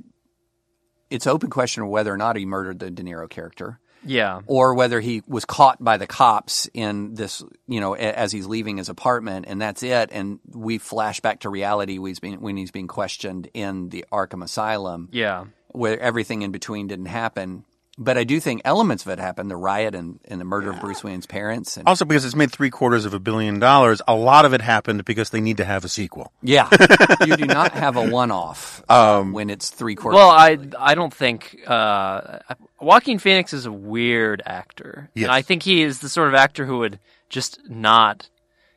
it's 1.10 1.28
open 1.28 1.50
question 1.50 1.84
of 1.84 1.90
whether 1.90 2.14
or 2.14 2.18
not 2.18 2.36
he 2.36 2.46
murdered 2.46 2.80
the 2.80 2.90
De 2.90 3.04
Niro 3.04 3.30
character 3.30 3.80
Yeah. 4.06 4.42
or 4.48 4.74
whether 4.74 5.00
he 5.00 5.24
was 5.28 5.46
caught 5.46 5.84
by 5.84 5.98
the 5.98 6.08
cops 6.08 6.68
in 6.74 7.14
this, 7.16 7.44
you 7.68 7.80
know, 7.80 7.96
a- 7.96 8.00
as 8.18 8.32
he's 8.32 8.46
leaving 8.46 8.78
his 8.78 8.90
apartment, 8.90 9.46
and 9.48 9.62
that's 9.62 9.84
it. 9.84 10.10
And 10.12 10.40
we 10.48 10.78
flash 10.78 11.20
back 11.20 11.42
to 11.42 11.50
reality 11.50 11.98
when 12.00 12.10
he's 12.10 12.20
being, 12.20 12.42
when 12.42 12.58
he's 12.58 12.72
being 12.72 12.88
questioned 12.88 13.50
in 13.54 13.90
the 13.90 14.06
Arkham 14.12 14.44
Asylum, 14.44 15.10
Yeah. 15.12 15.46
where 15.70 16.00
everything 16.00 16.42
in 16.42 16.52
between 16.52 16.88
didn't 16.88 17.06
happen. 17.08 17.66
But 17.98 18.18
I 18.18 18.24
do 18.24 18.40
think 18.40 18.62
elements 18.66 19.06
of 19.06 19.12
it 19.12 19.20
happened: 19.20 19.52
the 19.52 19.56
riot 19.56 19.94
and, 19.94 20.20
and 20.26 20.42
the 20.42 20.46
murder 20.46 20.72
of 20.72 20.80
Bruce 20.80 21.04
Wayne's 21.04 21.28
parents. 21.28 21.78
And, 21.78 21.88
Also, 21.88 22.06
because 22.06 22.26
it's 22.26 22.36
made 22.36 22.52
three 22.52 22.72
quarters 22.72 23.06
of 23.06 23.14
a 23.14 23.20
billion 23.20 23.60
dollars, 23.60 24.02
a 24.08 24.16
lot 24.16 24.46
of 24.46 24.54
it 24.54 24.62
happened 24.62 25.06
because 25.06 25.30
they 25.30 25.40
need 25.42 25.58
to 25.58 25.66
have 25.66 25.86
a 25.86 25.90
sequel. 25.90 26.32
yeah, 26.42 26.68
you 27.28 27.38
do 27.38 27.46
not 27.46 27.72
have 27.74 27.96
a 27.96 28.10
one-off 28.10 28.82
when 28.88 29.50
it's 29.52 29.70
three 29.70 29.94
quarters. 29.96 30.16
Well, 30.18 30.32
I 30.32 30.58
I 30.80 30.96
don't 30.96 31.14
think 31.14 31.60
uh, 31.68 32.40
Joaquin 32.82 33.20
Phoenix 33.20 33.54
is 33.54 33.66
a 33.68 33.72
weird 33.72 34.42
actor, 34.46 35.10
Yes. 35.14 35.26
and 35.26 35.32
I 35.32 35.44
think 35.44 35.62
he 35.64 35.84
is 35.84 36.00
the 36.00 36.10
sort 36.10 36.30
of 36.30 36.34
actor 36.34 36.66
who 36.66 36.80
would 36.80 37.00
just 37.30 37.60
not. 37.70 38.28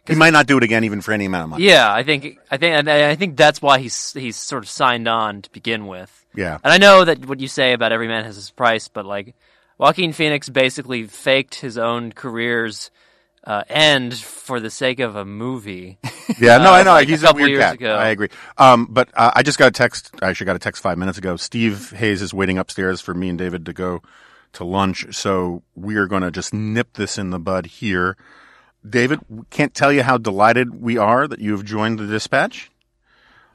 He 0.09 0.15
might 0.15 0.33
not 0.33 0.47
do 0.47 0.57
it 0.57 0.63
again, 0.63 0.85
even 0.85 1.01
for 1.01 1.13
any 1.13 1.25
amount 1.25 1.45
of 1.45 1.51
money. 1.51 1.65
Yeah, 1.65 1.93
I 1.93 2.03
think 2.03 2.39
I 2.51 2.57
think 2.57 2.77
and 2.77 2.89
I 2.89 3.15
think 3.17 3.37
that's 3.37 3.61
why 3.61 3.79
he's 3.79 4.13
he's 4.13 4.37
sort 4.37 4.63
of 4.63 4.69
signed 4.69 5.09
on 5.09 5.43
to 5.43 5.51
begin 5.51 5.87
with. 5.87 6.25
Yeah. 6.35 6.59
And 6.63 6.73
I 6.73 6.79
know 6.79 7.05
that 7.05 7.27
what 7.27 7.41
you 7.41 7.49
say 7.49 7.73
about 7.73 7.93
every 7.93 8.09
man 8.09 8.25
has 8.25 8.37
his 8.37 8.51
price, 8.51 8.89
but 8.89 9.07
like 9.07 9.35
Joaquin 9.79 10.13
Phoenix 10.13 10.49
basically 10.49 11.05
faked 11.05 11.57
his 11.57 11.79
own 11.79 12.13
career's 12.13 12.91
uh, 13.45 13.63
end 13.69 14.15
for 14.15 14.59
the 14.61 14.71
sake 14.71 15.01
of 15.01 15.17
a 15.17 15.25
movie. 15.25 15.99
Yeah, 16.41 16.59
no, 16.59 16.73
I 16.73 16.83
know. 16.83 16.91
like 16.91 17.07
He's 17.07 17.23
a, 17.23 17.27
couple 17.29 17.43
weird 17.43 17.61
cat. 17.61 17.75
ago. 17.75 17.95
I 17.95 18.09
agree. 18.09 18.29
Um, 18.59 18.89
but 18.91 19.09
uh, 19.15 19.31
I 19.33 19.45
just 19.45 19.61
got 19.61 19.69
a 19.69 19.71
text. 19.71 20.11
I 20.21 20.29
actually 20.29 20.47
got 20.47 20.57
a 20.57 20.59
text 20.59 20.83
five 20.83 20.99
minutes 20.99 21.19
ago. 21.19 21.37
Steve 21.37 21.93
Hayes 21.93 22.21
is 22.21 22.35
waiting 22.35 22.59
upstairs 22.59 23.01
for 23.01 23.15
me 23.15 23.29
and 23.29 23.39
David 23.39 23.65
to 23.67 23.73
go 23.73 24.03
to 24.55 24.65
lunch. 24.65 25.15
So 25.15 25.63
we 25.77 25.95
are 25.95 26.09
going 26.09 26.23
to 26.23 26.33
just 26.33 26.53
nip 26.53 26.95
this 26.95 27.17
in 27.17 27.31
the 27.31 27.39
bud 27.39 27.67
here. 27.67 28.17
David, 28.89 29.21
can't 29.51 29.75
tell 29.75 29.93
you 29.93 30.03
how 30.03 30.19
delighted 30.19 30.81
we 30.81 30.97
are 30.99 31.27
that 31.27 31.39
you 31.41 31.53
have 31.53 31.65
joined 31.65 31.99
the 31.99 32.07
dispatch. 32.07 32.71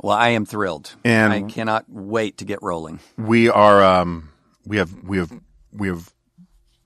well, 0.01 0.15
I 0.17 0.29
am 0.29 0.45
thrilled, 0.45 0.95
And- 1.03 1.31
I 1.33 1.41
cannot 1.43 1.85
wait 1.87 2.37
to 2.39 2.45
get 2.45 2.61
rolling. 2.61 2.99
We 3.17 3.49
are. 3.49 3.83
Um, 3.83 4.29
we 4.65 4.77
have. 4.77 4.93
We 5.03 5.17
have. 5.17 5.31
We 5.73 5.87
have 5.87 6.11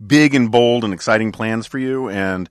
big 0.06 0.36
and 0.36 0.52
bold 0.52 0.84
and 0.84 0.94
exciting 0.94 1.32
plans 1.32 1.66
for 1.66 1.80
you, 1.80 2.10
and 2.10 2.50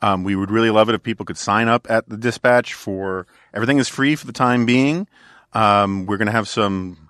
um, 0.00 0.22
we 0.24 0.36
would 0.36 0.50
really 0.50 0.70
love 0.70 0.88
it 0.88 0.94
if 0.94 1.02
people 1.02 1.24
could 1.26 1.38
sign 1.38 1.68
up 1.68 1.90
at 1.90 2.08
the 2.08 2.16
dispatch 2.16 2.74
for 2.74 3.26
everything 3.54 3.78
is 3.78 3.88
free 3.88 4.14
for 4.16 4.26
the 4.26 4.32
time 4.32 4.66
being. 4.66 5.08
Um, 5.54 6.06
we're 6.06 6.18
going 6.18 6.26
to 6.26 6.32
have 6.32 6.48
some 6.48 7.08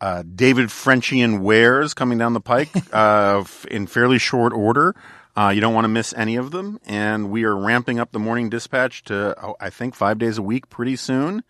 uh, 0.00 0.22
David 0.34 0.68
Frenchian 0.68 1.40
wares 1.40 1.94
coming 1.94 2.18
down 2.18 2.32
the 2.32 2.40
pike 2.40 2.68
uh, 2.92 3.44
in 3.70 3.86
fairly 3.86 4.18
short 4.18 4.52
order. 4.52 4.94
Uh, 5.38 5.50
you 5.50 5.60
don't 5.60 5.72
want 5.72 5.84
to 5.84 5.88
miss 5.88 6.12
any 6.14 6.34
of 6.34 6.50
them, 6.50 6.80
and 6.84 7.30
we 7.30 7.44
are 7.44 7.56
ramping 7.56 8.00
up 8.00 8.10
the 8.10 8.18
morning 8.18 8.50
dispatch 8.50 9.04
to 9.04 9.36
oh, 9.40 9.54
I 9.60 9.70
think 9.70 9.94
five 9.94 10.18
days 10.18 10.36
a 10.36 10.42
week 10.42 10.68
pretty 10.68 10.96
soon. 10.96 11.44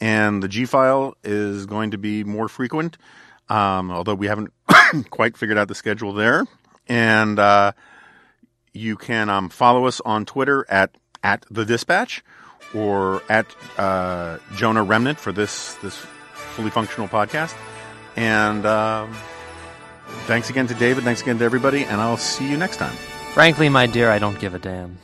And 0.00 0.42
the 0.42 0.48
G 0.48 0.64
file 0.64 1.18
is 1.22 1.66
going 1.66 1.90
to 1.90 1.98
be 1.98 2.24
more 2.24 2.48
frequent, 2.48 2.96
um, 3.50 3.90
although 3.90 4.14
we 4.14 4.26
haven't 4.26 4.54
quite 5.10 5.36
figured 5.36 5.58
out 5.58 5.68
the 5.68 5.74
schedule 5.74 6.14
there. 6.14 6.46
And 6.88 7.38
uh, 7.38 7.72
you 8.72 8.96
can 8.96 9.28
um, 9.28 9.50
follow 9.50 9.84
us 9.84 10.00
on 10.00 10.24
Twitter 10.24 10.64
at 10.70 10.96
at 11.22 11.44
the 11.50 11.66
Dispatch 11.66 12.24
or 12.74 13.22
at 13.28 13.54
uh, 13.76 14.38
Jonah 14.54 14.82
Remnant 14.82 15.20
for 15.20 15.32
this 15.32 15.74
this 15.82 15.94
fully 16.32 16.70
functional 16.70 17.06
podcast. 17.06 17.54
And 18.16 18.64
um, 18.64 19.14
thanks 20.24 20.48
again 20.48 20.68
to 20.68 20.74
David. 20.74 21.04
Thanks 21.04 21.20
again 21.20 21.36
to 21.36 21.44
everybody, 21.44 21.84
and 21.84 22.00
I'll 22.00 22.16
see 22.16 22.50
you 22.50 22.56
next 22.56 22.78
time. 22.78 22.96
Frankly, 23.36 23.68
my 23.68 23.86
dear, 23.86 24.10
I 24.10 24.18
don't 24.18 24.40
give 24.40 24.54
a 24.54 24.58
damn. 24.58 24.96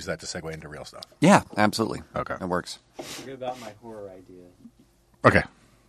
Use 0.00 0.06
that 0.06 0.18
to 0.20 0.24
segue 0.24 0.50
into 0.50 0.66
real 0.66 0.86
stuff. 0.86 1.02
Yeah, 1.20 1.42
absolutely. 1.58 2.00
Okay. 2.16 2.34
that 2.40 2.46
works. 2.48 2.78
Forget 3.02 3.34
about 3.34 3.60
my 3.60 3.74
horror 3.82 4.08
idea. 4.08 4.46
Okay, 5.26 5.42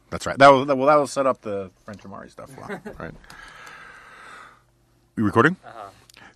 that's 0.09 0.25
right. 0.25 0.37
That 0.37 0.49
will 0.49 0.65
well 0.65 0.87
that 0.87 0.95
will 0.97 1.07
set 1.07 1.25
up 1.25 1.39
the 1.39 1.71
French 1.85 2.01
Ahmari 2.01 2.29
stuff. 2.29 2.49
Well, 2.57 2.81
right. 2.99 3.13
We 5.15 5.23
recording? 5.23 5.55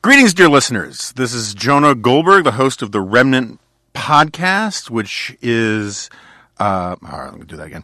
Greetings, 0.01 0.33
dear 0.33 0.47
listeners. 0.47 1.11
This 1.17 1.33
is 1.33 1.53
Jonah 1.53 1.95
Goldberg, 1.95 2.45
the 2.45 2.53
host 2.53 2.81
of 2.81 2.93
the 2.93 3.01
Remnant 3.01 3.59
podcast, 3.93 4.89
which 4.89 5.35
is. 5.41 6.09
Uh, 6.57 6.95
all 7.03 7.19
right, 7.19 7.31
let 7.31 7.39
me 7.41 7.45
do 7.45 7.57
that 7.57 7.67
again. 7.67 7.83